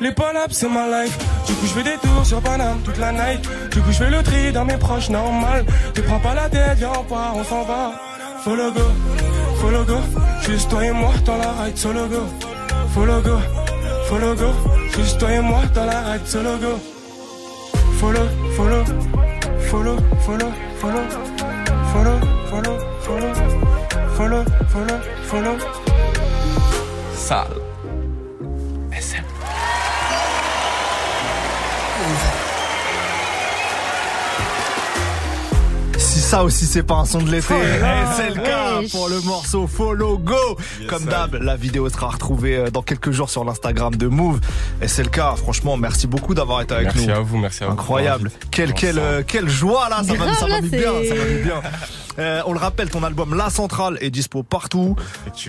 Les 0.00 0.12
palabres, 0.12 0.52
c'est 0.52 0.68
ma 0.68 0.86
life. 0.88 1.16
Du 1.46 1.54
coup, 1.54 1.66
je 1.66 1.72
fais 1.72 1.82
des 1.82 1.96
tours 1.98 2.26
sur 2.26 2.40
Paname 2.40 2.78
toute 2.84 2.98
la 2.98 3.12
night. 3.12 3.40
Du 3.70 3.80
coup, 3.80 3.92
je 3.92 3.98
fais 3.98 4.10
le 4.10 4.22
tri 4.22 4.52
dans 4.52 4.64
mes 4.64 4.76
proches, 4.76 5.08
normal. 5.08 5.64
Tu 5.94 6.02
prends 6.02 6.20
pas 6.20 6.34
la 6.34 6.48
tête, 6.48 6.78
viens, 6.78 6.92
on 7.10 7.38
on 7.38 7.44
s'en 7.44 7.62
va. 7.64 7.92
Follow 8.44 8.70
go, 8.72 8.82
follow 9.56 9.84
go. 9.84 9.96
Juste 10.42 10.68
toi 10.68 10.84
et 10.84 10.92
moi 10.92 11.14
dans 11.24 11.38
la 11.38 11.52
ride 11.62 11.78
solo 11.78 12.06
go. 12.08 12.22
Follow 12.92 13.22
go, 13.22 13.38
follow 14.08 14.34
go. 14.34 14.50
Juste 14.94 15.18
toi 15.18 15.32
et 15.32 15.40
moi 15.40 15.62
dans 15.74 15.86
la 15.86 16.00
ride 16.12 16.26
solo 16.26 16.50
go. 16.58 16.78
Follow, 17.98 18.28
follow, 18.54 18.84
follow, 19.70 19.96
follow, 20.20 20.52
follow, 20.78 21.04
follow, 21.92 22.20
follow, 22.50 22.93
follow, 23.04 24.44
follow, 24.68 24.98
follow. 25.28 25.58
Sale. 27.14 27.60
SM. 28.92 29.24
Ça 36.24 36.42
aussi 36.42 36.66
c'est 36.66 36.82
pas 36.82 36.94
un 36.94 37.04
son 37.04 37.20
de 37.22 37.30
l'été, 37.30 37.54
eh, 37.54 37.82
c'est 38.16 38.30
le 38.30 38.40
cas 38.42 38.78
wesh. 38.80 38.90
pour 38.90 39.08
le 39.08 39.20
morceau 39.20 39.66
Follow 39.66 40.18
Go. 40.18 40.56
Comme 40.88 41.04
d'hab, 41.04 41.34
la 41.34 41.54
vidéo 41.56 41.88
sera 41.90 42.08
retrouvée 42.08 42.56
euh, 42.56 42.70
dans 42.70 42.82
quelques 42.82 43.10
jours 43.10 43.28
sur 43.30 43.44
l'Instagram 43.44 43.94
de 43.94 44.06
Move. 44.06 44.40
Et 44.82 44.88
c'est 44.88 45.02
le 45.02 45.10
cas, 45.10 45.34
franchement, 45.36 45.76
merci 45.76 46.06
beaucoup 46.06 46.34
d'avoir 46.34 46.62
été 46.62 46.74
avec 46.74 46.86
Merci 46.94 47.06
nous. 47.08 47.14
à 47.14 47.20
vous, 47.20 47.36
merci 47.36 47.62
à 47.62 47.66
vous. 47.66 47.72
Incroyable. 47.74 48.30
Quelle, 48.50 48.72
quelle, 48.72 48.98
euh, 48.98 49.22
quelle 49.26 49.48
joie 49.48 49.88
là, 49.90 50.02
ça 50.02 50.14
va, 50.14 50.34
ça 50.34 50.46
va 50.46 50.60
bien, 50.60 50.80
ça 51.08 51.14
va 51.14 51.24
bien. 51.42 51.62
Euh, 52.20 52.42
on 52.46 52.52
le 52.52 52.60
rappelle, 52.60 52.88
ton 52.90 53.02
album 53.02 53.34
La 53.36 53.50
Centrale 53.50 53.98
est 54.00 54.10
dispo 54.10 54.44
partout. 54.44 54.94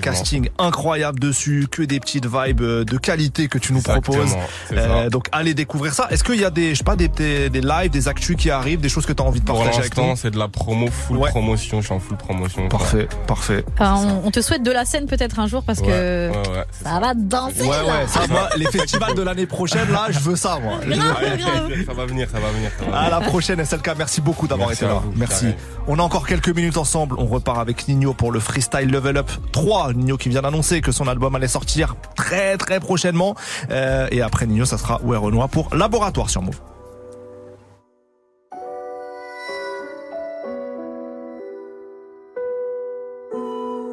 Casting 0.02 0.50
incroyable 0.58 1.20
dessus, 1.20 1.68
que 1.70 1.84
des 1.84 2.00
petites 2.00 2.26
vibes 2.26 2.62
euh, 2.62 2.84
de 2.84 2.98
qualité 2.98 3.48
que 3.48 3.60
tu 3.60 3.72
nous 3.72 3.80
Exactement, 3.80 4.18
proposes. 4.18 4.36
ça. 4.74 5.10
donc 5.10 5.28
allez 5.32 5.54
découvrir 5.54 5.94
ça. 5.94 6.08
Est-ce 6.10 6.24
qu'il 6.24 6.40
y 6.42 6.46
a 6.46 6.50
des, 6.50 6.72
je 6.72 6.80
sais 6.80 6.84
pas, 6.84 6.96
des, 6.96 7.08
des, 7.08 7.50
des 7.52 7.62
lives, 7.62 7.92
des 7.92 8.08
actus 8.08 8.36
qui 8.36 8.50
arrivent, 8.50 8.82
des 8.82 8.90
choses 8.90 9.06
que 9.06 9.14
tu 9.14 9.22
as 9.22 9.26
envie 9.26 9.42
de 9.42 9.46
Pour 9.46 9.58
partager 9.60 9.78
avec 9.80 9.96
l'instant, 9.96 10.10
nous? 10.12 10.16
c'est 10.18 10.32
de 10.32 10.40
la 10.40 10.48
promo, 10.66 10.88
full 10.88 11.20
promotion. 11.30 11.80
Je 11.82 11.86
suis 11.86 11.94
en 11.96 12.00
full 12.00 12.18
promotion. 12.18 12.68
Parfait, 12.70 13.08
parfait. 13.28 13.64
Enfin, 13.74 14.02
on, 14.24 14.28
on 14.28 14.32
te 14.32 14.42
souhaite 14.42 14.64
de 14.64 14.72
la 14.72 14.84
scène 14.86 15.06
peut-être 15.06 15.40
un 15.40 15.48
jour 15.48 15.64
parce 15.64 15.80
que 15.82 15.86
Ouais, 15.86 16.30
ouais, 16.30 16.50
ouais, 16.58 16.66
ça 16.84 17.00
va 17.00 17.14
danser 17.14 17.62
Ouais, 17.62 17.68
là. 17.70 17.84
ouais, 17.86 18.08
ça, 18.08 18.22
moi, 18.30 18.50
les 18.58 18.66
festivals 18.66 19.14
de 19.14 19.22
l'année 19.22 19.46
prochaine, 19.46 19.90
là, 19.92 20.08
je 20.10 20.20
veux 20.20 20.36
ça, 20.36 20.58
moi. 20.62 20.80
Grave, 20.86 21.38
grave. 21.38 21.72
Ça 21.86 21.94
va 21.94 22.06
venir, 22.06 22.28
ça 22.32 22.40
va 22.40 22.50
venir. 22.50 22.72
ça 22.80 22.86
va 22.90 22.98
À 23.00 23.10
la 23.10 23.22
prochaine, 23.22 23.64
SLK. 23.64 23.92
Merci 23.98 24.22
beaucoup 24.22 24.48
d'avoir 24.48 24.72
été 24.72 24.86
à 24.86 24.90
là. 24.90 24.94
vous, 25.04 25.14
Merci. 25.16 25.48
On 25.88 26.00
a 26.00 26.02
encore 26.02 26.26
quelques 26.28 26.50
minutes 26.50 26.78
ensemble. 26.78 27.16
On 27.20 27.26
repart 27.28 27.60
avec 27.60 27.88
Nino 27.88 28.14
pour 28.14 28.32
le 28.32 28.40
Freestyle 28.40 28.90
Level 28.90 29.18
Up 29.18 29.30
3. 29.52 29.94
Nino 29.94 30.18
qui 30.18 30.30
vient 30.30 30.42
d'annoncer 30.42 30.82
que 30.82 30.92
son 30.92 31.08
album 31.08 31.36
allait 31.36 31.48
sortir 31.48 31.96
très, 32.16 32.58
très 32.58 32.80
prochainement. 32.80 33.36
Euh, 33.70 34.08
et 34.12 34.22
après 34.22 34.46
Nino, 34.48 34.66
ça 34.66 34.78
sera 34.78 35.00
Ouais 35.04 35.18
Renoir 35.18 35.50
pour 35.50 35.74
Laboratoire 35.76 36.30
sur 36.30 36.42
Move. 36.42 36.60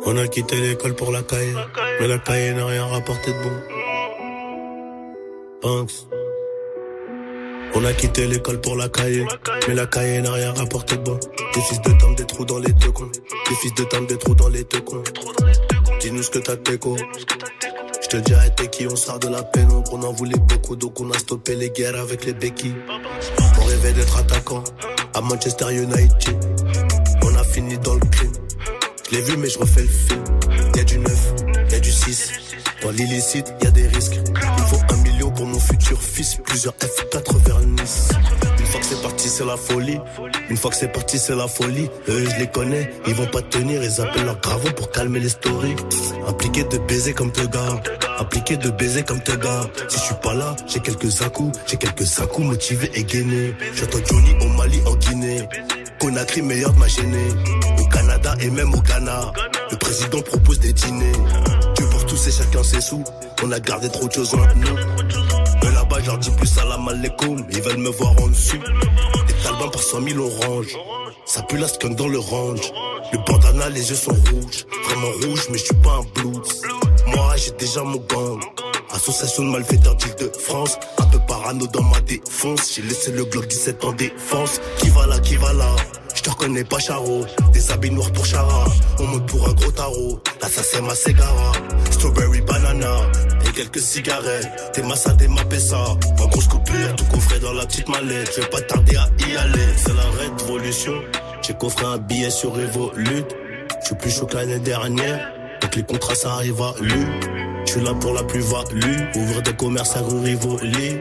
On 0.04 0.16
a 0.16 0.26
quitté 0.26 0.56
l'école 0.56 0.94
pour 0.94 1.12
la 1.12 1.22
caille, 1.22 1.54
mais 2.00 2.08
la 2.08 2.18
caille 2.18 2.54
n'a 2.54 2.66
rien 2.66 2.86
rapporté 2.86 3.32
de 3.32 3.42
bon. 3.42 3.52
Banks. 5.62 5.92
On 7.74 7.84
a 7.84 7.92
quitté 7.92 8.26
l'école 8.26 8.60
pour 8.60 8.76
la 8.76 8.88
caille, 8.88 9.24
mais 9.68 9.74
la 9.74 9.86
caille 9.86 10.20
n'a 10.20 10.32
rien 10.32 10.52
rapporté 10.52 10.96
de 10.96 11.02
bon. 11.02 11.18
Des 11.54 11.60
fils 11.60 11.80
de 11.82 11.92
dame, 11.92 12.14
des 12.16 12.26
trous 12.26 12.44
dans 12.44 12.58
les 12.58 12.72
deux 12.72 12.90
cons. 12.90 13.10
Des 13.48 13.54
fils 13.54 13.74
de 13.74 13.84
dame, 13.84 14.06
des 14.06 14.18
trous 14.18 14.34
dans 14.34 14.48
les 14.48 14.64
deux 14.64 14.80
cons. 14.80 15.02
Dis-nous 16.00 16.22
ce 16.22 16.30
que 16.30 16.40
t'as 16.40 16.56
d'écho. 16.56 16.96
Je 18.02 18.08
te 18.08 18.16
dirai 18.16 18.50
t'es 18.56 18.68
qui, 18.68 18.86
on 18.88 18.96
sort 18.96 19.20
de 19.20 19.28
la 19.28 19.42
pénombre. 19.42 19.94
On 19.94 20.02
en 20.02 20.12
voulait 20.12 20.38
beaucoup, 20.38 20.74
donc 20.74 21.00
on 21.00 21.10
a 21.12 21.18
stoppé 21.18 21.54
les 21.54 21.70
guerres 21.70 21.98
avec 21.98 22.24
les 22.24 22.34
béquilles. 22.34 22.74
On 23.60 23.64
rêvait 23.64 23.92
d'être 23.92 24.18
attaquant 24.18 24.64
à 25.14 25.20
Manchester 25.20 25.72
United. 25.72 26.36
On 27.22 27.34
a 27.36 27.44
fini 27.44 27.78
dans. 27.78 27.91
Je 29.12 29.18
l'ai 29.18 29.24
vu, 29.24 29.36
mais 29.36 29.50
je 29.50 29.58
refais 29.58 29.82
le 29.82 29.88
film. 29.88 30.24
Y'a 30.74 30.84
du 30.84 30.98
neuf, 30.98 31.34
y'a 31.70 31.80
du 31.80 31.92
6. 31.92 32.32
Dans 32.82 32.90
l'illicite, 32.92 33.52
y'a 33.62 33.70
des 33.70 33.86
risques. 33.88 34.18
Il 34.26 34.64
faut 34.64 34.80
un 34.90 34.96
million 35.02 35.30
pour 35.30 35.44
mon 35.44 35.60
futur 35.60 36.00
fils. 36.02 36.38
Plusieurs 36.42 36.72
F4 36.72 37.36
vers 37.44 37.60
Nice. 37.60 38.08
Une 38.58 38.64
fois 38.64 38.80
que 38.80 38.86
c'est 38.86 39.02
parti, 39.02 39.28
c'est 39.28 39.44
la 39.44 39.58
folie. 39.58 39.98
Une 40.48 40.56
fois 40.56 40.70
que 40.70 40.76
c'est 40.78 40.90
parti, 40.90 41.18
c'est 41.18 41.36
la 41.36 41.46
folie. 41.46 41.90
Eux, 42.08 42.24
je 42.24 42.38
les 42.38 42.46
connais, 42.46 42.90
ils 43.06 43.14
vont 43.14 43.26
pas 43.26 43.42
tenir. 43.42 43.82
Ils 43.84 44.00
appellent 44.00 44.24
leur 44.24 44.40
gravon 44.40 44.72
pour 44.72 44.90
calmer 44.90 45.20
les 45.20 45.28
stories. 45.28 45.76
Impliqué 46.26 46.64
de 46.64 46.78
baiser 46.78 47.12
comme 47.12 47.32
te 47.32 47.42
gars. 47.42 47.82
Impliqué 48.18 48.56
de 48.56 48.70
baiser 48.70 49.02
comme 49.02 49.22
te 49.22 49.32
gars. 49.32 49.68
Si 49.88 49.98
je 49.98 50.04
suis 50.04 50.14
pas 50.22 50.32
là, 50.32 50.56
j'ai 50.66 50.80
quelques 50.80 51.20
à 51.20 51.30
J'ai 51.66 51.76
quelques 51.76 52.18
à 52.18 52.38
motivés 52.38 52.90
et 52.94 53.04
gainés. 53.04 53.54
J'entends 53.74 53.98
Johnny 54.08 54.34
au 54.40 54.48
Mali, 54.56 54.80
en 54.86 54.96
Guinée. 54.96 55.46
Conakry, 55.98 56.40
meilleur 56.40 56.72
de 56.72 56.78
ma 56.78 56.88
gênée. 56.88 57.28
Et 58.40 58.50
même 58.50 58.74
au 58.74 58.80
Ghana. 58.80 59.32
Le 59.70 59.76
président 59.76 60.20
propose 60.22 60.58
des 60.58 60.72
dîners. 60.72 61.12
Dieu 61.76 61.86
pour 61.90 62.06
tous 62.06 62.26
et 62.26 62.32
chacun 62.32 62.62
ses 62.62 62.80
sous. 62.80 63.04
On 63.42 63.52
a 63.52 63.60
gardé 63.60 63.88
trop 63.88 64.06
de 64.08 64.12
choses 64.12 64.34
en 64.34 64.38
nous. 64.56 64.76
Mais 65.62 65.70
là-bas, 65.72 65.98
je 66.00 66.06
leur 66.06 66.18
dis 66.18 66.30
plus 66.30 66.46
salam 66.46 66.88
alaikum. 66.88 67.44
Ils 67.50 67.62
veulent 67.62 67.78
me 67.78 67.90
voir 67.90 68.12
en 68.22 68.28
dessous. 68.28 68.58
Des 69.26 69.34
talbans 69.44 69.70
par 69.70 69.82
100 69.82 70.08
000 70.08 70.18
oranges. 70.18 70.76
Ça 71.26 71.42
pue 71.42 71.56
la 71.56 71.68
skunk 71.68 71.96
dans 71.96 72.08
le 72.08 72.18
range. 72.18 72.72
Le 73.12 73.18
bandana, 73.26 73.68
les 73.68 73.90
yeux 73.90 73.96
sont 73.96 74.12
rouges. 74.12 74.66
Vraiment 74.86 75.12
rouges, 75.22 75.46
mais 75.50 75.58
je 75.58 75.64
suis 75.64 75.74
pas 75.76 76.00
un 76.00 76.20
blues. 76.20 76.62
Moi, 77.06 77.36
j'ai 77.36 77.52
déjà 77.52 77.82
mon 77.82 77.98
gang. 77.98 78.40
Association 78.92 79.44
de 79.44 79.50
malfaiteurs 79.50 79.94
d'Île-de-France. 79.96 80.78
Un 80.98 81.06
peu 81.06 81.18
parano 81.28 81.66
dans 81.66 81.82
ma 81.82 82.00
défense. 82.00 82.72
J'ai 82.74 82.82
laissé 82.82 83.12
le 83.12 83.24
Glock 83.24 83.46
17 83.46 83.84
en 83.84 83.92
défense. 83.92 84.60
Qui 84.78 84.88
va 84.90 85.06
là, 85.06 85.18
qui 85.20 85.36
va 85.36 85.52
là? 85.52 85.66
Je 86.22 86.30
te 86.30 86.34
reconnais 86.36 86.62
pas, 86.62 86.78
Charo. 86.78 87.26
Des 87.52 87.72
habits 87.72 87.90
noirs 87.90 88.12
pour 88.12 88.24
Chara. 88.24 88.64
On 89.00 89.06
monte 89.08 89.26
pour 89.26 89.48
un 89.48 89.52
gros 89.54 89.72
tarot. 89.72 90.22
Là, 90.40 90.48
ça 90.48 90.62
c'est 90.62 90.80
ma 90.80 90.94
Segara. 90.94 91.50
Strawberry 91.90 92.40
banana. 92.42 93.10
Et 93.44 93.50
quelques 93.50 93.80
cigarettes. 93.80 94.48
T'es 94.72 94.84
massa, 94.84 95.14
t'es 95.14 95.26
ma 95.26 95.44
pessa. 95.44 95.82
En 96.20 96.26
grosse 96.28 96.46
coupure, 96.46 96.94
tout 96.96 97.06
coffré 97.06 97.40
dans 97.40 97.52
la 97.52 97.66
petite 97.66 97.88
mallette. 97.88 98.30
Je 98.36 98.40
vais 98.40 98.46
pas 98.46 98.60
tarder 98.60 98.94
à 98.94 99.08
y 99.18 99.36
aller. 99.36 99.66
C'est 99.76 99.94
la 99.96 100.04
révolution. 100.20 100.94
J'ai 101.42 101.54
coffré 101.54 101.86
un 101.86 101.98
billet 101.98 102.30
sur 102.30 102.54
Revolut. 102.54 103.24
Je 103.80 103.86
suis 103.86 103.96
plus 103.96 104.10
chaud 104.12 104.26
que 104.26 104.36
l'année 104.36 104.60
dernière. 104.60 105.28
Donc 105.60 105.74
les 105.74 105.82
contrats, 105.82 106.14
ça 106.14 106.34
arrive 106.34 106.62
à 106.62 106.72
lui. 106.80 107.04
Je 107.66 107.72
suis 107.72 107.80
là 107.80 107.94
pour 107.94 108.14
la 108.14 108.22
plus-value. 108.22 109.16
Ouvrir 109.16 109.42
des 109.42 109.54
commerces 109.54 109.96
à 109.96 110.02
Rivoli. 110.02 111.00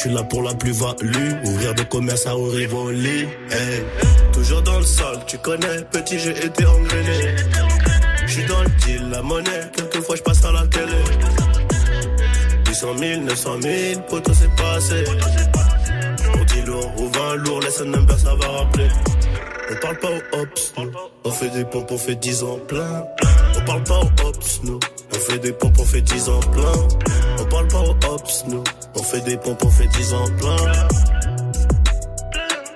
Je 0.00 0.06
suis 0.06 0.14
là 0.14 0.22
pour 0.22 0.42
la 0.42 0.54
plus-value, 0.54 1.44
ouvrir 1.44 1.74
des 1.74 1.84
commerces 1.84 2.26
à 2.26 2.34
haut 2.34 2.48
Rivoli. 2.48 3.28
Hey. 3.50 3.84
Toujours 4.32 4.62
dans 4.62 4.78
le 4.78 4.84
sol, 4.86 5.18
tu 5.26 5.36
connais, 5.36 5.82
petit 5.92 6.18
j'ai 6.18 6.30
été 6.30 6.64
engrainé. 6.64 7.36
Je 8.24 8.32
suis 8.32 8.46
dans 8.46 8.62
le 8.62 8.70
deal, 8.82 9.10
la 9.10 9.20
monnaie, 9.20 9.70
quelquefois 9.76 10.16
je 10.16 10.22
passe 10.22 10.42
à 10.42 10.52
la 10.52 10.66
télé. 10.68 11.04
800 12.66 12.86
000, 12.96 13.20
900 13.24 13.50
000, 13.60 14.00
poteau 14.08 14.32
c'est 14.32 14.56
pas 14.56 14.72
assez. 14.76 15.04
On 16.32 16.44
dit 16.44 16.62
lourd 16.62 16.90
ou 16.96 17.06
20 17.06 17.34
lourd, 17.34 17.60
laisse 17.60 17.82
un 17.82 17.84
number, 17.84 18.18
ça 18.18 18.34
va 18.36 18.48
rappeler. 18.48 18.88
On 19.70 19.76
parle 19.82 19.98
pas 19.98 20.08
aux 20.08 20.40
ops. 20.40 20.72
On 21.24 21.30
fait 21.30 21.50
des 21.50 21.64
pompes, 21.66 21.90
on 21.90 21.98
fait 21.98 22.16
10 22.16 22.42
ans 22.44 22.58
plein. 22.66 23.04
On 23.70 23.80
parle 23.80 23.84
pas 23.84 24.24
aux 24.24 24.28
ops, 24.28 24.60
nous. 24.64 24.80
On 25.14 25.18
fait 25.18 25.38
des 25.38 25.52
pompes, 25.52 25.78
on 25.78 25.84
fait 25.84 26.00
10 26.00 26.28
ans 26.28 26.40
plein. 26.40 26.88
On 27.38 27.44
parle 27.44 27.68
pas 27.68 27.78
aux 27.78 28.14
ops, 28.14 28.44
nous. 28.48 28.64
On 28.96 29.02
fait 29.04 29.20
des 29.20 29.36
pompes, 29.36 29.64
on 29.64 29.70
fait 29.70 29.86
10 29.86 30.14
ans 30.14 30.24
plein. 30.38 30.88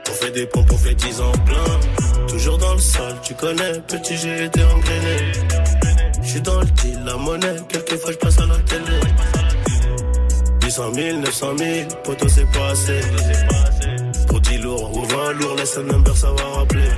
On 0.08 0.12
fait 0.12 0.30
des 0.30 0.46
pompes, 0.46 0.70
on 0.72 0.78
fait 0.78 0.94
10 0.94 1.20
ans 1.20 1.32
plein. 1.46 2.26
Toujours 2.28 2.58
dans 2.58 2.74
le 2.74 2.78
sol, 2.78 3.12
tu 3.24 3.34
connais, 3.34 3.80
petit 3.88 4.16
j'ai 4.16 4.44
été 4.44 4.62
engrainé. 4.62 5.32
J'suis 6.22 6.40
dans 6.42 6.60
le 6.60 6.66
deal, 6.66 7.02
la 7.04 7.16
monnaie, 7.16 7.56
quelquefois 7.68 8.12
je 8.12 8.18
passe 8.18 8.38
à 8.38 8.46
la 8.46 8.58
télé. 8.58 9.00
800 10.62 10.94
000, 10.94 11.18
900 11.18 11.58
000, 11.58 11.88
poteau 12.04 12.28
c'est 12.28 12.50
pas 12.52 12.68
assez. 12.68 13.00
Pour 14.28 14.40
10 14.40 14.58
lourds 14.58 14.96
ou 14.96 15.04
20 15.04 15.32
lourds, 15.32 15.56
laisse 15.56 15.76
un 15.76 15.82
number, 15.82 16.16
ça 16.16 16.30
va 16.30 16.58
rappeler. 16.60 16.88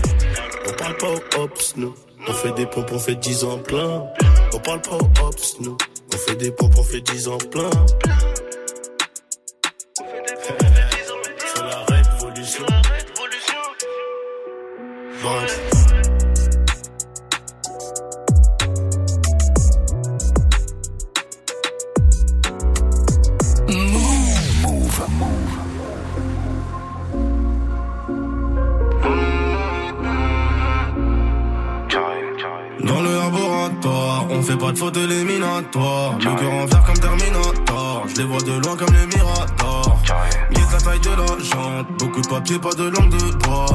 On 0.68 0.73
parle 0.74 0.97
pas 0.98 1.09
aux 1.09 1.43
ops, 1.44 1.74
nous. 1.78 1.94
On 2.28 2.32
fait 2.32 2.53
des 2.53 2.66
pompes, 2.66 2.90
on 2.93 2.98
fait 2.98 3.15
10 3.15 3.44
ans 3.44 3.59
plein. 3.59 4.05
On 4.53 4.59
parle 4.59 4.81
pas 4.82 4.97
aux 4.97 5.27
ops, 5.27 5.61
nous. 5.61 5.77
On 6.12 6.16
fait 6.16 6.36
des 6.36 6.51
pompes, 6.51 6.74
on 6.77 6.82
fait 6.82 7.01
10 7.01 7.28
ans 7.28 7.39
plein. 7.39 7.70
C'est 11.55 11.62
la 11.62 11.85
révolution. 11.89 12.66
Papier, 42.47 42.60
pas 42.60 42.74
de 42.74 42.85
langue 42.85 43.10
de 43.10 43.44
bois. 43.44 43.66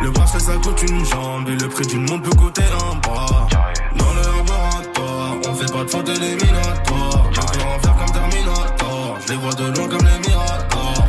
Le 0.00 0.10
bracelet 0.10 0.38
ça 0.38 0.52
coûte 0.62 0.80
une 0.88 1.04
jambe. 1.04 1.48
Et 1.48 1.56
le 1.56 1.68
prix 1.68 1.84
d'une 1.88 2.08
montre 2.08 2.22
peut 2.22 2.36
coûter 2.36 2.62
un 2.62 2.94
bras. 2.98 3.48
Dans 3.96 4.14
le 4.14 4.20
laboratoire, 4.20 5.36
on 5.48 5.54
fait 5.54 5.72
pas 5.72 5.82
de 5.82 5.90
faute 5.90 6.08
éliminatoire. 6.08 7.30
Le 7.30 7.58
cœur 7.58 7.66
en 7.66 7.78
fer 7.80 7.96
comme 7.98 8.12
Terminator. 8.12 9.18
Je 9.26 9.32
les 9.32 9.38
vois 9.38 9.52
de 9.54 9.64
loin 9.64 9.88
comme 9.88 10.06
les 10.06 10.28
Miradors. 10.28 11.08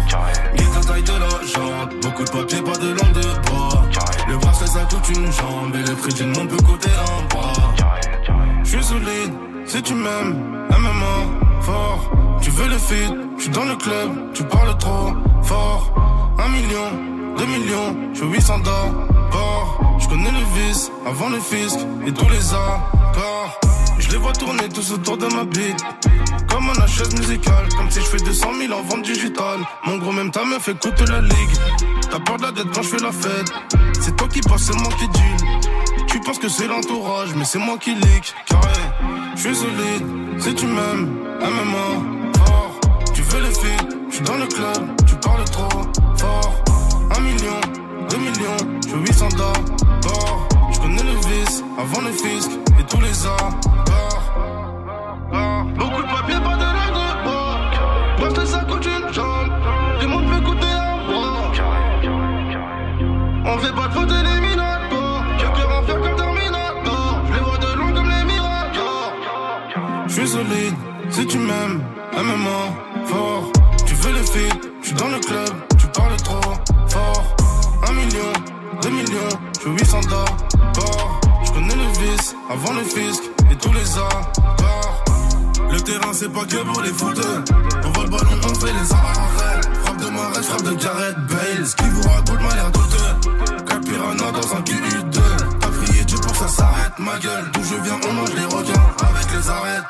Guide 0.56 0.74
la 0.74 0.82
taille 0.82 1.04
de 1.04 1.12
la 1.12 1.30
jante. 1.46 2.02
Beaucoup 2.02 2.24
de 2.24 2.32
papier, 2.32 2.62
pas 2.64 2.78
de 2.80 2.88
langue 2.88 3.14
de 3.14 3.48
bois. 3.48 3.84
Le 4.28 4.38
bracelet 4.38 4.68
ça 4.68 4.80
coûte 4.90 5.10
une 5.16 5.32
jambe. 5.32 5.76
Et 5.76 5.88
le 5.88 5.96
prix 5.96 6.14
d'une 6.16 6.30
montre 6.30 6.56
peut 6.56 6.64
coûter 6.64 6.90
un 6.90 7.36
bras. 7.36 7.76
Je 8.64 8.70
suis 8.70 8.84
solide, 8.84 9.34
si 9.68 9.84
tu 9.84 9.94
m'aimes, 9.94 10.66
MMA, 10.72 11.62
fort. 11.62 12.10
Tu 12.42 12.50
veux 12.50 12.68
le 12.68 12.78
feed, 12.78 13.16
je 13.38 13.44
suis 13.44 13.52
dans 13.52 13.66
le 13.66 13.76
club, 13.76 14.34
tu 14.34 14.44
2 17.38 17.46
millions, 17.46 17.96
je 18.14 18.26
800 18.26 18.60
d'or. 18.60 18.92
Je 20.00 20.08
connais 20.08 20.32
le 20.32 20.46
vice, 20.56 20.92
avant 21.06 21.30
le 21.30 21.40
fisc 21.40 21.80
et 22.06 22.12
tous 22.12 22.30
les 22.30 22.54
accords. 22.54 23.60
Je 24.00 24.10
les 24.12 24.18
vois 24.18 24.34
tourner 24.34 24.68
tous 24.70 24.92
autour 24.92 25.18
de 25.18 25.28
ma 25.28 25.46
bite. 25.46 25.84
Comme 26.50 26.70
un 26.70 26.88
chaise 26.88 27.14
musical, 27.16 27.68
comme 27.78 27.90
si 27.90 28.00
je 28.00 28.06
fais 28.06 28.18
200 28.18 28.48
000 28.60 28.74
en 28.74 28.82
vente 28.84 29.04
digitale. 29.04 29.60
Mon 29.86 29.98
gros, 29.98 30.12
même 30.12 30.30
ta 30.30 30.44
meuf 30.44 30.68
écoute 30.68 31.00
la 31.10 31.22
ligue. 31.22 31.56
T'as 32.12 32.20
peur 32.20 32.38
de 32.38 32.44
la 32.44 32.52
dette 32.52 32.68
quand 32.74 32.82
je 32.84 32.90
fais 32.90 33.04
la 33.04 33.12
fête. 33.12 33.52
C'est 34.02 34.16
toi 34.16 34.28
qui 34.28 34.42
passes, 34.42 34.64
c'est 34.64 34.76
moi 34.78 34.90
qui 35.00 35.08
deal. 35.08 35.50
Tu 36.08 36.20
penses 36.20 36.38
que 36.38 36.50
c'est 36.50 36.68
l'entourage, 36.68 37.34
mais 37.36 37.46
c'est 37.46 37.60
moi 37.60 37.78
qui 37.80 37.96
leak. 37.96 38.36
Carré, 38.46 38.68
je 39.36 39.42
suis 39.42 39.56
solide, 39.56 40.06
si 40.40 40.54
tu 40.54 40.66
m'aimes, 40.68 41.10
MMA, 41.40 42.38
fort. 42.46 42.80
Tu 43.16 43.22
veux 43.24 43.42
les 43.42 43.54
filles, 43.54 43.88
je 44.10 44.16
suis 44.16 44.24
dans 44.24 44.38
le 44.38 44.46
club, 44.46 44.96
tu 45.08 45.16
parles 45.16 45.46
trop 45.46 45.82
fort. 46.18 46.63
Un 47.16 47.22
million, 47.22 47.60
deux 48.10 48.18
millions, 48.18 48.80
je 48.84 48.90
suis 48.90 48.98
800 49.00 49.28
d'abord. 49.38 50.48
Je 50.74 50.80
connais 50.80 51.04
le 51.04 51.16
vice, 51.28 51.64
avant 51.78 52.02
le 52.02 52.12
fisc 52.12 52.50
et 52.80 52.84
tous 52.84 53.02
les 53.02 53.26
accords. 53.26 53.54
Beaucoup 55.78 56.02
de 56.02 56.08
papier, 56.08 56.36
pas 56.44 56.56
de 56.56 57.24
bois. 57.24 57.58
Parce 58.20 58.34
que 58.34 58.46
ça 58.46 58.60
coûte 58.60 58.86
une 58.86 59.14
jambe. 59.14 59.52
Du 60.00 60.08
monde 60.08 60.26
peut 60.30 60.42
coûter 60.42 60.66
un 60.66 60.98
bras. 61.08 61.52
On 63.46 63.58
fait 63.58 63.74
pas 63.74 63.88
de 63.88 63.94
faute 63.94 64.12
éliminatoire. 64.12 65.24
Quelqu'un 65.38 65.68
va 65.68 65.82
faire 65.86 66.02
comme 66.02 66.16
Terminator. 66.16 67.22
Je 67.28 67.34
les 67.34 67.40
vois 67.40 67.58
de 67.58 67.78
loin 67.78 67.92
comme 67.94 68.10
les 68.10 68.24
Miradors. 68.24 69.14
Je 70.08 70.14
suis 70.14 70.28
solide, 70.28 70.76
si 71.10 71.28
tu 71.28 71.38
m'aimes, 71.38 71.84
MMA, 72.16 73.06
fort. 73.06 73.52
Tu 73.86 73.94
veux 73.96 74.14
le 74.14 74.24
feed, 74.24 74.72
je 74.82 74.88
suis 74.88 74.96
dans 74.96 75.10
le 75.10 75.20
club, 75.20 75.54
Un 78.14 78.16
million, 78.16 78.34
deux 78.84 78.90
millions, 78.90 79.30
je 79.56 79.62
suis 79.62 79.72
800 79.72 80.02
d'abord. 80.02 81.20
Je 81.46 81.52
connais 81.52 81.76
le 81.76 81.88
vice, 82.00 82.36
avant 82.48 82.74
le 82.74 82.84
fisc 82.84 83.24
et 83.50 83.56
tous 83.56 83.74
les 83.74 83.98
accords. 83.98 85.04
Le 85.72 85.82
terrain 85.82 86.14
c'est 86.14 86.32
pas 86.32 86.46
que 86.46 86.58
pour 86.58 86.82
les 86.84 86.92
footeux. 86.92 87.44
On 87.84 87.90
voit 87.90 88.04
le 88.04 88.10
ballon, 88.12 88.40
on 88.44 88.54
fait 88.54 88.72
les 88.72 88.94
arrêts. 88.94 89.62
Frappe 89.84 89.98
de 89.98 90.10
Marais, 90.10 90.44
frappe 90.44 90.62
de 90.62 90.74
Gareth 90.76 91.18
Bale. 91.28 91.66
Ce 91.66 91.76
qui 91.76 91.90
vous 91.90 92.08
raconte 92.08 92.42
m'a 92.42 92.54
l'air 92.54 92.72
douteux. 92.72 93.66
Cap 93.66 93.82
Piranha 93.84 94.32
dans 94.32 94.56
un 94.58 94.62
QU2. 94.62 95.20
T'as 95.60 95.68
prié 95.70 96.06
Dieu 96.06 96.18
pour 96.20 96.32
que 96.34 96.38
ça 96.38 96.48
s'arrête, 96.48 97.00
ma 97.00 97.18
gueule. 97.18 97.50
D'où 97.54 97.64
je 97.64 97.76
viens, 97.82 98.00
on 98.08 98.14
mange 98.14 98.34
les 98.36 98.46
requins 98.46 98.88
avec 99.10 99.32
les 99.34 99.50
arêtes. 99.50 99.86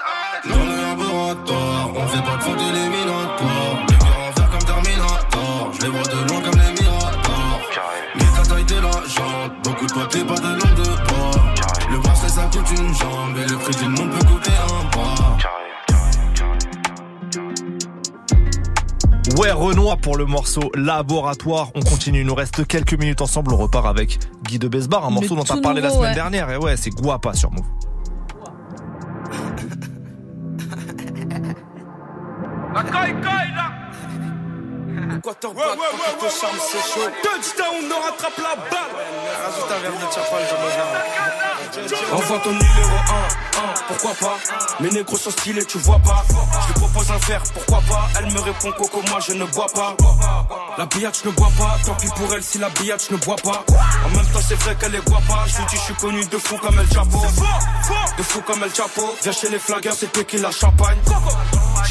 Dans 0.50 0.66
le 0.66 0.82
laboratoire, 0.82 1.90
on 1.94 2.08
fait 2.08 2.24
pas 2.24 2.38
de 2.38 2.44
faute 2.44 2.62
éliminatoire. 2.62 3.86
Les 3.90 3.98
cœurs 3.98 4.20
en 4.30 4.32
fer 4.32 4.50
comme 4.50 4.64
Terminator. 4.64 5.72
Je 5.74 5.82
les 5.82 5.90
vois 5.90 6.04
de 6.04 6.30
loin 6.30 6.42
comme 6.42 6.53
de. 9.94 11.92
Le 11.92 12.00
bracelet 12.00 12.30
ça 12.30 12.50
coûte 12.52 12.70
une 12.72 12.94
jambe. 12.94 13.38
Et 13.38 13.50
le 13.50 13.58
prix 13.58 13.76
d'une 13.76 13.90
montre 13.90 14.18
peut 14.18 14.26
coûter 14.26 14.52
un 14.52 14.90
bras. 14.90 15.38
Ouais, 19.38 19.52
Renoir 19.52 19.98
pour 19.98 20.18
le 20.18 20.26
morceau 20.26 20.72
Laboratoire. 20.76 21.72
On 21.76 21.82
continue, 21.82 22.22
il 22.22 22.26
nous 22.26 22.36
reste 22.36 22.68
quelques 22.68 22.94
minutes 22.94 23.22
ensemble. 23.22 23.54
On 23.54 23.58
repart 23.58 23.86
avec 23.88 24.20
Guy 24.44 24.60
de 24.60 24.68
Besbar, 24.68 25.06
un 25.06 25.10
morceau 25.10 25.36
dont 25.36 25.44
t'as 25.44 25.62
parlé 25.62 25.82
la 25.82 25.90
semaine 25.90 26.10
ouais. 26.10 26.14
dernière. 26.14 26.50
Et 26.52 26.58
ouais, 26.58 26.78
c'est 26.78 26.92
Guapa 26.92 27.34
sur 27.34 27.52
Move. 27.52 27.66
Équateur, 35.24 35.56
ouais, 35.56 35.64
ouais, 35.64 35.70
ouais, 35.70 36.22
ouais, 36.22 36.30
c'est 36.30 36.94
chaud. 36.94 37.08
Touchdown, 37.24 37.94
on 37.96 38.02
rattrape 38.04 38.38
la 38.40 38.56
balle. 38.56 38.92
Rajoute 39.42 39.72
un 39.72 39.80
verre 39.80 39.92
de 39.94 40.14
chapal, 40.14 40.44
j'en 40.50 40.58
ai 41.80 42.14
Envoie 42.14 42.40
ton 42.40 42.50
numéro 42.50 42.98
1, 43.56 43.70
1, 43.70 43.74
pourquoi 43.88 44.12
pas? 44.16 44.38
Mes 44.82 44.90
négros 44.90 45.16
sont 45.16 45.32
stylés, 45.32 45.64
tu 45.64 45.78
vois 45.78 46.00
pas. 46.00 46.26
Je 46.28 46.68
lui 46.68 46.74
propose 46.74 47.10
un 47.10 47.18
verre, 47.20 47.44
pourquoi 47.54 47.80
pas? 47.88 48.10
Elle 48.20 48.34
me 48.34 48.40
répond 48.42 48.72
Coco, 48.74 49.02
moi 49.10 49.20
je 49.26 49.32
ne 49.32 49.46
bois 49.46 49.68
pas. 49.74 49.96
La 50.78 50.86
billette, 50.88 51.18
je 51.24 51.30
ne 51.30 51.34
bois 51.34 51.52
pas 51.58 51.78
Tant 51.86 51.96
pis 51.96 52.10
pour 52.10 52.34
elle 52.34 52.44
si 52.44 52.58
la 52.58 52.70
billette, 52.70 53.08
je 53.10 53.16
ne 53.16 53.20
bois 53.22 53.38
pas. 53.38 53.64
En 54.06 54.10
même 54.10 54.26
temps, 54.34 54.42
c'est 54.46 54.56
vrai 54.56 54.76
qu'elle 54.76 54.96
est 54.96 55.08
guapa. 55.08 55.46
Je 55.48 55.58
lui 55.58 55.66
dis, 55.70 55.78
je 55.78 55.82
suis 55.82 55.96
connu 55.96 56.26
de 56.26 56.38
fou 56.38 56.58
comme 56.58 56.78
El 56.78 56.92
Chapo. 56.92 57.20
De 58.18 58.24
fou 58.24 58.42
comme 58.42 58.62
El 58.62 58.76
Chapo. 58.76 59.16
Viens 59.22 59.32
chez 59.32 59.50
les 59.50 59.60
flaggers, 59.60 59.94
c'est 59.96 60.28
qui 60.28 60.38
la 60.40 60.52
champagne 60.52 61.00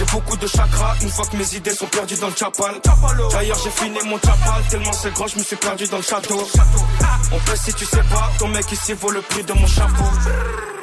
j'ai 0.03 0.13
beaucoup 0.13 0.37
de 0.37 0.47
chakras, 0.47 0.97
une 1.03 1.09
fois 1.09 1.25
que 1.27 1.37
mes 1.37 1.55
idées 1.55 1.73
sont 1.73 1.87
perdues 1.87 2.17
dans 2.17 2.29
le 2.29 2.35
chapal. 2.35 2.75
D'ailleurs, 3.31 3.59
j'ai 3.63 3.71
fini 3.71 3.99
mon 4.05 4.19
chapal, 4.19 4.63
tellement 4.71 4.93
c'est 4.93 5.13
grand, 5.13 5.27
je 5.27 5.39
me 5.39 5.43
suis 5.43 5.57
perdu 5.57 5.87
dans 5.87 5.99
le 5.99 6.03
château. 6.03 6.49
On 7.33 7.39
peut 7.39 7.57
si 7.57 7.73
tu 7.75 7.85
sais 7.85 8.03
pas, 8.11 8.31
ton 8.39 8.49
mec 8.49 8.71
ici 8.73 8.93
vaut 8.95 9.11
le 9.11 9.21
prix 9.23 9.45
de 9.45 9.53
mon 9.53 9.67
chapeau. 9.67 10.05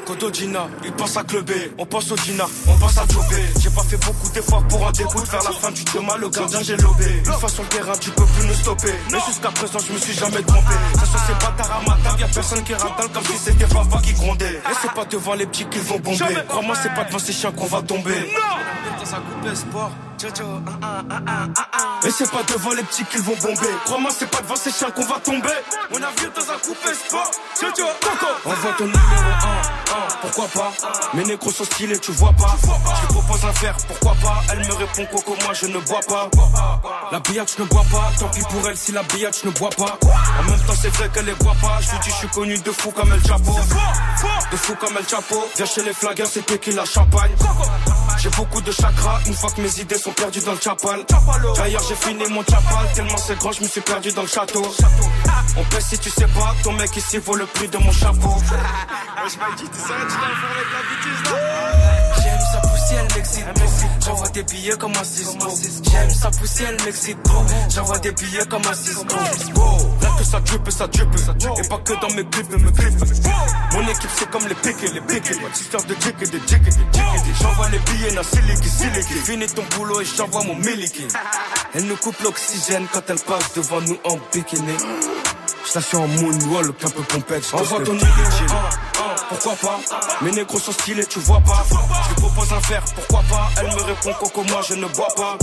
Kodo 0.10 0.32
Gina, 0.34 0.68
il 0.84 0.92
pense 0.94 1.18
à 1.18 1.24
clubber, 1.24 1.72
on 1.78 1.86
pense 1.86 2.12
au 2.12 2.18
Gina, 2.18 2.46
on 2.68 2.76
pense 2.80 2.98
à 2.98 3.04
jobber. 3.14 3.46
J'ai 3.60 3.70
pas 3.70 3.84
fait 3.84 4.04
beaucoup 4.04 4.28
d'efforts 4.30 4.64
pour 4.68 4.82
en 4.84 4.90
découdre, 4.90 5.26
vers 5.26 5.44
la 5.44 5.52
fin 5.52 5.70
du 5.70 5.84
chemin, 5.86 6.18
le 6.18 6.30
gardien 6.30 6.62
j'ai 6.64 6.76
lobé. 6.78 7.22
Une 7.28 7.34
fois 7.34 7.48
sur 7.48 7.62
le 7.62 7.70
terrain, 7.70 7.96
tu 7.96 8.10
peux 8.10 8.26
plus 8.26 8.48
nous 8.48 8.56
stopper. 8.56 8.96
Mais 9.12 9.20
jusqu'à 9.28 9.50
présent, 9.52 9.78
je 9.88 9.94
me 9.94 10.00
suis 10.00 10.14
jamais 10.14 10.42
trompé. 10.42 10.74
Ça 10.96 11.06
sont 11.06 11.26
ces 11.28 11.34
bâtards 11.34 11.72
à 11.78 11.82
ma 11.88 11.96
table, 12.04 12.22
y'a 12.22 12.28
personne 12.28 12.64
qui 12.64 12.74
ratale 12.74 13.10
comme 13.14 13.24
si 13.24 13.38
c'était 13.38 13.68
papa 13.68 14.02
qui 14.02 14.14
grondait. 14.14 14.54
Et 14.56 14.76
c'est 14.82 14.92
pas 14.94 15.06
devant 15.06 15.36
les 15.36 15.46
petits 15.46 15.66
qu'ils 15.66 15.84
vont 15.84 16.00
bomber. 16.00 16.26
Crois-moi, 16.48 16.76
c'est 16.82 16.94
pas 16.96 17.04
devant 17.04 17.20
ces 17.20 17.34
chiens 17.34 17.52
qu'on 17.52 17.68
va 17.68 17.84
tomber. 17.84 18.34
Non! 18.34 19.06
Dans 19.06 19.16
un 19.16 19.20
couple 19.22 19.56
sport, 19.56 19.92
Jojo, 20.20 20.44
un, 20.44 20.88
un, 20.88 21.06
un, 21.08 21.28
un, 21.28 21.44
un, 21.44 22.02
un. 22.04 22.08
Et 22.08 22.12
c'est 22.12 22.30
pas 22.32 22.42
devant 22.52 22.74
les 22.74 22.84
petits 22.84 23.06
qu'ils 23.06 23.22
vont 23.22 23.36
bomber. 23.36 23.70
Crois-moi, 23.86 24.10
c'est 24.18 24.30
pas 24.30 24.42
devant 24.42 24.56
ces 24.56 24.72
chiens 24.72 24.90
qu'on 24.90 25.06
va 25.06 25.20
tomber. 25.20 25.50
On 25.92 25.98
a 25.98 26.10
vu 26.20 26.30
dans 26.36 26.52
un 26.52 26.58
coupé 26.58 26.94
sport. 26.96 27.30
C'est 27.54 27.72
tu 27.74 27.84
Envoie 28.46 28.72
ton 28.78 28.86
numéro 28.86 29.00
1, 29.04 29.79
pourquoi 30.22 30.48
pas? 30.48 30.72
Mes 31.14 31.24
négros 31.24 31.52
sont 31.52 31.64
stylés, 31.64 32.00
tu 32.00 32.12
vois 32.12 32.34
pas. 32.34 32.56
Je 33.02 33.14
propose 33.14 33.46
un 33.46 33.52
verre, 33.62 33.76
pourquoi 33.88 34.16
pas? 34.22 34.44
Elle 34.52 34.60
me 34.60 34.74
répond 34.74 35.06
coco, 35.12 35.36
moi 35.44 35.54
je 35.54 35.66
ne 35.68 35.80
bois 35.80 36.00
pas. 36.08 36.30
La 37.12 37.20
billette, 37.20 37.54
je 37.58 37.64
ne 37.64 37.68
bois 37.68 37.86
pas. 37.92 38.12
Tant 38.20 38.28
pis 38.30 38.42
pour 38.42 38.68
elle 38.68 38.78
si 38.78 38.92
la 38.92 39.04
billette, 39.04 39.40
je 39.42 39.48
ne 39.48 39.54
bois 39.54 39.70
pas. 39.72 39.98
En 40.40 40.44
même 40.50 40.60
temps, 40.62 40.74
c'est 40.80 40.90
vrai 40.96 41.10
qu'elle 41.10 41.26
les 41.26 41.34
boit 41.36 41.56
pas. 41.62 41.80
Je 41.82 41.92
lui 41.92 42.00
dis, 42.04 42.10
je 42.10 42.16
suis 42.16 42.28
connu 42.30 42.58
de 42.58 42.72
fou 42.72 42.92
comme 42.92 43.12
El 43.12 43.26
Chapo. 43.26 43.56
De 44.52 44.58
fou 44.58 44.76
comme 44.76 44.98
El 44.98 45.08
Chapo. 45.08 45.48
Viens 45.56 45.66
chez 45.66 45.84
les 45.84 45.94
flaggers, 45.94 46.26
c'est 46.26 46.60
qui 46.60 46.72
la 46.72 46.86
champagne. 46.86 47.32
J'ai 48.22 48.30
beaucoup 48.32 48.62
de 48.62 48.72
chakras, 48.72 49.20
une 49.28 49.34
fois 49.34 49.50
que 49.52 49.62
mes 49.62 49.80
idées 49.80 49.98
sont 49.98 50.12
perdues 50.12 50.42
dans 50.42 50.52
le 50.52 50.60
chapal. 50.60 51.06
D'ailleurs, 51.56 51.84
j'ai 51.88 51.96
fini 51.96 52.24
mon 52.30 52.44
chapal, 52.44 52.92
tellement 52.94 53.18
c'est 53.18 53.38
grand, 53.38 53.52
je 53.54 53.64
me 53.64 53.68
suis 53.68 53.82
perdu 53.82 54.12
dans 54.12 54.24
le 54.24 54.28
château. 54.28 54.62
On 55.56 55.64
paie 55.64 55.82
si 55.82 55.98
tu 55.98 56.10
sais 56.10 56.28
pas, 56.28 56.54
ton 56.64 56.74
mec 56.74 56.96
ici 56.98 57.18
vaut 57.18 57.36
le 57.36 57.46
prix 57.46 57.70
de 57.70 57.78
mon 57.78 57.92
chapeau. 57.92 58.36
Elle 62.92 63.16
m'excite 63.16 63.46
J'envoie 64.06 64.30
des 64.30 64.44
billets 64.44 64.78
comme 64.78 64.92
un 64.96 65.04
Cisco 65.04 65.48
J'aime 65.92 66.10
sa 66.10 66.30
poussée, 66.32 66.64
elle 66.68 66.86
m'excite 66.86 67.18
J'envoie 67.70 68.00
des 68.00 68.12
billets 68.12 68.46
comme 68.50 68.66
un 68.66 68.74
Cisco 68.74 69.16
Là 70.02 70.10
que 70.18 70.24
ça 70.24 70.40
drip, 70.40 70.70
ça 70.72 70.88
drip 70.88 71.10
Et 71.64 71.68
pas 71.68 71.78
que 71.78 71.94
dans 72.02 72.14
mes 72.16 72.26
clips, 72.26 72.50
mes 72.52 72.72
clips. 72.72 73.00
Mon 73.74 73.88
équipe 73.88 74.10
c'est 74.16 74.30
comme 74.30 74.48
les 74.48 74.56
piquets, 74.56 74.92
les 74.94 75.02
piquets 75.02 75.38
Histoire 75.54 75.84
de 75.84 75.94
jick 75.96 76.16
et 76.22 76.28
de 76.28 76.40
jick 76.48 76.62
et 76.62 76.72
de 76.72 76.94
jick 76.94 77.20
J'envoie 77.42 77.70
les 77.70 77.80
billets, 77.80 78.12
na 78.14 78.24
siliki, 78.24 78.70
siliki. 78.70 79.14
Finis 79.26 79.48
ton 79.48 79.64
boulot 79.76 80.02
et 80.02 80.06
j'envoie 80.06 80.44
mon 80.44 80.56
miliki. 80.56 81.08
Elle 81.74 81.86
nous 81.86 81.96
coupe 81.98 82.20
l'oxygène 82.22 82.88
quand 82.92 83.02
elle 83.08 83.20
passe 83.20 83.54
devant 83.56 83.82
nous 83.82 83.98
en 84.04 84.18
bikini. 84.34 84.76
Station 85.66 86.04
en 86.04 86.08
moonwalk, 86.08 86.84
un 86.84 86.90
peu 86.90 87.04
pompette. 87.04 87.46
Envoie 87.54 87.84
ton 87.84 87.94
numéro 87.94 88.10
1, 88.10 88.99
pourquoi 89.30 89.56
pas. 89.56 89.80
Mes 90.22 90.32
négros 90.32 90.60
sont 90.60 90.72
stylés, 90.72 91.06
tu 91.06 91.20
vois 91.20 91.40
pas. 91.42 91.64
Je 92.04 92.10
lui 92.10 92.16
propose 92.16 92.52
un 92.52 92.60
verre, 92.68 92.84
pourquoi 92.96 93.24
pas. 93.30 93.50
Elle 93.60 93.68
me 93.68 93.82
répond 93.84 94.14
coco, 94.20 94.44
moi 94.44 94.62
je 94.68 94.74
ne 94.74 94.88
bois 94.88 95.08
pas. 95.16 95.38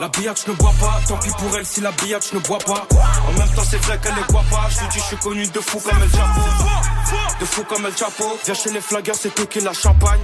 La 0.00 0.08
billette, 0.08 0.42
je 0.44 0.50
ne 0.50 0.56
bois 0.56 0.72
pas. 0.80 1.00
Tant 1.06 1.16
pis 1.18 1.30
pour 1.30 1.56
elle 1.56 1.66
si 1.66 1.80
la 1.80 1.92
billette, 1.92 2.26
je 2.30 2.36
ne 2.36 2.40
bois 2.40 2.58
pas. 2.58 2.86
En 3.28 3.38
même 3.38 3.48
temps, 3.54 3.64
c'est 3.68 3.82
vrai 3.84 3.98
qu'elle 4.02 4.14
ne 4.14 4.32
boit 4.32 4.44
pas. 4.50 4.68
Je 4.70 4.80
lui 4.80 4.88
dis, 4.88 4.98
je 4.98 5.04
suis 5.04 5.16
connu 5.16 5.46
de 5.46 5.60
fou 5.60 5.78
comme 5.80 6.02
El 6.02 6.10
Chapo. 6.10 6.40
De 7.40 7.44
fou 7.44 7.64
comme 7.64 7.86
El 7.86 7.96
Chapo. 7.96 8.38
Viens 8.44 8.54
chez 8.54 8.70
les 8.70 8.80
flaggers, 8.80 9.14
c'est 9.14 9.48
qui 9.48 9.60
la 9.60 9.72
champagne. 9.72 10.20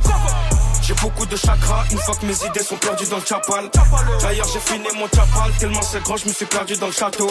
J'ai 0.82 0.94
beaucoup 0.94 1.26
de 1.26 1.36
chakras, 1.36 1.84
une 1.90 1.98
fois 1.98 2.14
que 2.14 2.26
mes 2.26 2.46
idées 2.46 2.62
sont 2.62 2.76
perdues 2.76 3.08
dans 3.08 3.16
le 3.16 3.24
chapal. 3.24 3.68
D'ailleurs, 4.20 4.46
j'ai 4.52 4.60
fini 4.60 4.86
mon 4.94 5.08
chapal, 5.08 5.50
tellement 5.58 5.82
c'est 5.82 6.00
grand, 6.02 6.16
je 6.16 6.28
me 6.28 6.32
suis 6.32 6.46
perdu 6.46 6.76
dans 6.76 6.86
le 6.86 6.92
château. 6.92 7.28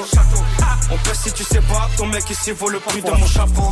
On 0.91 0.97
peut 0.97 1.13
si 1.13 1.31
tu 1.31 1.43
sais 1.45 1.61
pas, 1.61 1.89
ton 1.95 2.07
mec 2.07 2.29
ici 2.29 2.51
vaut 2.51 2.67
le 2.67 2.79
prix 2.79 3.01
de 3.01 3.11
mon 3.11 3.27
chapeau. 3.27 3.71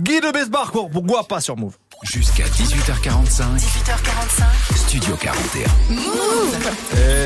Guy 0.00 0.20
de 0.20 0.30
Besbar 0.30 0.70
pour 0.70 0.90
pourquoi 0.90 1.24
pas 1.24 1.40
sur 1.40 1.56
Move. 1.56 1.76
Jusqu'à 2.04 2.44
18h45. 2.44 3.58
18h45. 3.58 4.76
Studio 4.76 5.16
41. 5.20 5.64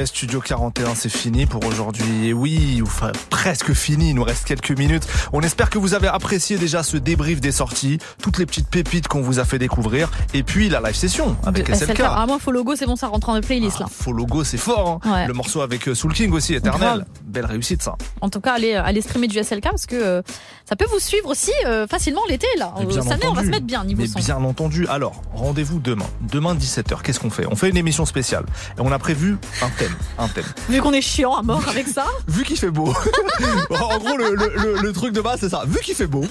Eh, 0.00 0.06
Studio 0.06 0.40
41, 0.40 0.94
c'est 0.94 1.10
fini 1.10 1.44
pour 1.44 1.62
aujourd'hui. 1.66 2.28
Et 2.28 2.32
oui, 2.32 2.80
enfin, 2.82 3.12
presque 3.28 3.74
fini. 3.74 4.10
Il 4.10 4.14
nous 4.14 4.24
reste 4.24 4.44
quelques 4.46 4.70
minutes. 4.70 5.06
On 5.34 5.42
espère 5.42 5.68
que 5.68 5.76
vous 5.78 5.92
avez 5.92 6.08
apprécié 6.08 6.56
déjà 6.56 6.82
ce 6.82 6.96
débrief 6.96 7.40
des 7.42 7.52
sorties, 7.52 7.98
toutes 8.22 8.38
les 8.38 8.46
petites 8.46 8.66
pépites 8.68 9.08
qu'on 9.08 9.20
vous 9.20 9.38
a 9.38 9.44
fait 9.44 9.58
découvrir, 9.58 10.10
et 10.32 10.42
puis 10.42 10.70
la 10.70 10.80
live 10.80 10.94
session 10.96 11.36
avec 11.44 11.66
De 11.70 11.74
SLK. 11.74 12.00
Ah, 12.04 12.24
moi, 12.26 12.38
faux 12.40 12.50
logo, 12.50 12.74
c'est 12.74 12.86
bon, 12.86 12.96
ça 12.96 13.08
rentre 13.08 13.28
en 13.28 13.38
playlist 13.42 13.78
là. 13.78 13.86
Faux 13.90 14.12
logo, 14.12 14.42
c'est 14.42 14.56
fort. 14.56 15.00
hein. 15.04 15.12
Ouais. 15.12 15.26
Le 15.26 15.34
morceau 15.34 15.60
avec 15.60 15.86
euh, 15.88 15.94
Soul 15.94 16.14
King 16.14 16.32
aussi, 16.32 16.54
éternel. 16.54 17.04
Belle 17.24 17.44
réussite, 17.46 17.82
ça. 17.82 17.94
En 18.22 18.30
tout 18.30 18.40
cas, 18.40 18.54
allez, 18.54 18.72
allez 18.74 19.02
streamer 19.02 19.28
du 19.28 19.42
SLK 19.42 19.64
parce 19.64 19.86
que 19.86 19.96
euh, 19.96 20.22
ça 20.64 20.76
peut 20.76 20.86
vous 20.90 20.98
suivre 20.98 21.28
aussi 21.28 21.52
euh, 21.66 21.86
facilement 21.86 22.22
l'été 22.28 22.46
là. 22.58 22.72
Euh, 22.78 23.00
année, 23.10 23.26
on 23.28 23.34
va 23.34 23.42
se 23.42 23.48
mettre 23.48 23.66
bien 23.66 23.84
niveau 23.84 24.00
Mais 24.02 24.08
son. 24.08 24.18
bien 24.18 24.38
entendu. 24.62 24.86
Alors, 24.88 25.22
rendez-vous 25.34 25.78
demain. 25.80 26.06
Demain 26.20 26.54
17h. 26.54 27.02
Qu'est-ce 27.02 27.20
qu'on 27.20 27.30
fait? 27.30 27.46
On 27.50 27.56
fait 27.56 27.68
une 27.70 27.76
émission 27.76 28.06
spéciale. 28.06 28.44
Et 28.78 28.80
on 28.80 28.90
a 28.92 28.98
prévu 28.98 29.36
un 29.62 29.68
thème. 29.70 29.92
Un 30.18 30.28
thème. 30.28 30.44
Vu 30.68 30.80
qu'on 30.80 30.92
est 30.92 31.00
chiant 31.00 31.34
à 31.36 31.42
mort 31.42 31.62
avec 31.68 31.88
ça? 31.88 32.04
Vu 32.28 32.44
qu'il 32.44 32.56
fait 32.58 32.70
beau. 32.70 32.92
en 33.70 33.98
gros, 33.98 34.16
le, 34.16 34.34
le- 34.34 34.52
le- 34.56 34.80
le 34.82 34.92
truc 34.92 35.12
de 35.12 35.20
base, 35.20 35.40
c'est 35.40 35.48
ça. 35.48 35.62
Vu 35.66 35.78
qu'il 35.80 35.94
fait 35.94 36.06
beau. 36.06 36.24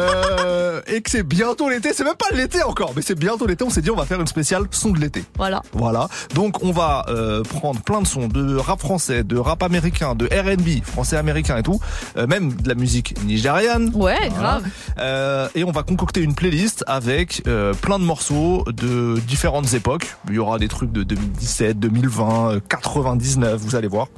euh, 0.00 0.80
et 0.86 1.00
que 1.02 1.10
c'est 1.10 1.22
bientôt 1.22 1.68
l'été. 1.68 1.92
C'est 1.94 2.04
même 2.04 2.14
pas 2.16 2.34
l'été 2.34 2.62
encore, 2.62 2.92
mais 2.96 3.02
c'est 3.02 3.14
bientôt 3.18 3.46
l'été. 3.46 3.64
On 3.64 3.70
s'est 3.70 3.82
dit, 3.82 3.90
on 3.90 3.96
va 3.96 4.04
faire 4.06 4.20
une 4.20 4.26
spéciale 4.26 4.64
son 4.70 4.90
de 4.90 5.00
l'été. 5.00 5.24
Voilà. 5.36 5.62
Voilà. 5.72 6.08
Donc 6.34 6.62
on 6.62 6.72
va 6.72 7.04
euh, 7.08 7.42
prendre 7.42 7.80
plein 7.80 8.00
de 8.02 8.06
sons 8.06 8.28
de 8.28 8.56
rap 8.56 8.80
français, 8.80 9.24
de 9.24 9.36
rap 9.36 9.62
américain, 9.62 10.14
de 10.14 10.26
R&B 10.26 10.84
français 10.84 11.16
américain 11.16 11.56
et 11.56 11.62
tout, 11.62 11.80
euh, 12.16 12.26
même 12.26 12.52
de 12.54 12.68
la 12.68 12.74
musique 12.74 13.14
nigériane. 13.24 13.90
Ouais, 13.94 14.30
grave. 14.30 14.64
Et 15.54 15.64
on 15.64 15.70
va 15.72 15.82
concocter 15.82 16.20
une 16.20 16.34
playlist 16.34 16.84
avec 16.86 17.42
euh, 17.46 17.67
plein 17.74 17.98
de 17.98 18.04
morceaux 18.04 18.64
de 18.66 19.18
différentes 19.26 19.74
époques. 19.74 20.16
Il 20.28 20.34
y 20.34 20.38
aura 20.38 20.58
des 20.58 20.68
trucs 20.68 20.92
de 20.92 21.02
2017, 21.02 21.78
2020, 21.78 22.50
euh, 22.50 22.60
99, 22.68 23.60
vous 23.60 23.76
allez 23.76 23.88
voir. 23.88 24.08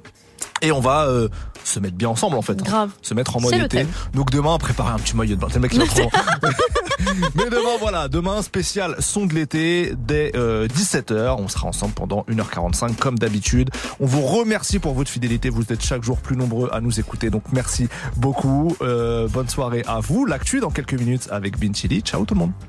Et 0.62 0.72
on 0.72 0.80
va 0.80 1.04
euh, 1.04 1.28
se 1.64 1.80
mettre 1.80 1.96
bien 1.96 2.08
ensemble 2.08 2.36
en 2.36 2.42
fait. 2.42 2.62
Grave. 2.62 2.90
Se 3.02 3.14
mettre 3.14 3.36
en 3.36 3.40
mode 3.40 3.54
été. 3.54 3.68
thème. 3.68 3.88
Donc 4.14 4.30
demain, 4.30 4.58
préparez 4.58 4.92
un 4.92 4.98
petit 4.98 5.16
maillot 5.16 5.36
de 5.36 5.40
bain. 5.40 5.46
C'est 5.48 5.56
le 5.56 5.60
mec 5.60 5.70
qui 5.70 5.78
va 5.78 5.86
trop. 5.86 6.10
Mais 7.34 7.48
demain, 7.50 7.76
voilà, 7.80 8.08
demain 8.08 8.42
spécial 8.42 8.94
son 8.98 9.26
de 9.26 9.34
l'été 9.34 9.94
dès 9.96 10.30
17h. 10.30 11.36
On 11.38 11.48
sera 11.48 11.68
ensemble 11.68 11.94
pendant 11.94 12.24
1h45 12.28 12.96
comme 12.96 13.18
d'habitude. 13.18 13.70
On 14.00 14.06
vous 14.06 14.22
remercie 14.22 14.78
pour 14.78 14.92
votre 14.94 15.10
fidélité. 15.10 15.48
Vous 15.48 15.72
êtes 15.72 15.82
chaque 15.82 16.02
jour 16.02 16.18
plus 16.18 16.36
nombreux 16.36 16.68
à 16.72 16.80
nous 16.80 17.00
écouter. 17.00 17.30
Donc 17.30 17.44
merci 17.52 17.88
beaucoup. 18.16 18.76
Euh, 18.82 19.28
bonne 19.28 19.48
soirée 19.48 19.82
à 19.86 20.00
vous. 20.00 20.26
L'actu 20.26 20.60
dans 20.60 20.70
quelques 20.70 20.94
minutes 20.94 21.28
avec 21.30 21.58
Bin 21.58 21.72
Chili. 21.72 22.00
Ciao 22.02 22.24
tout 22.26 22.34
le 22.34 22.40
monde. 22.40 22.52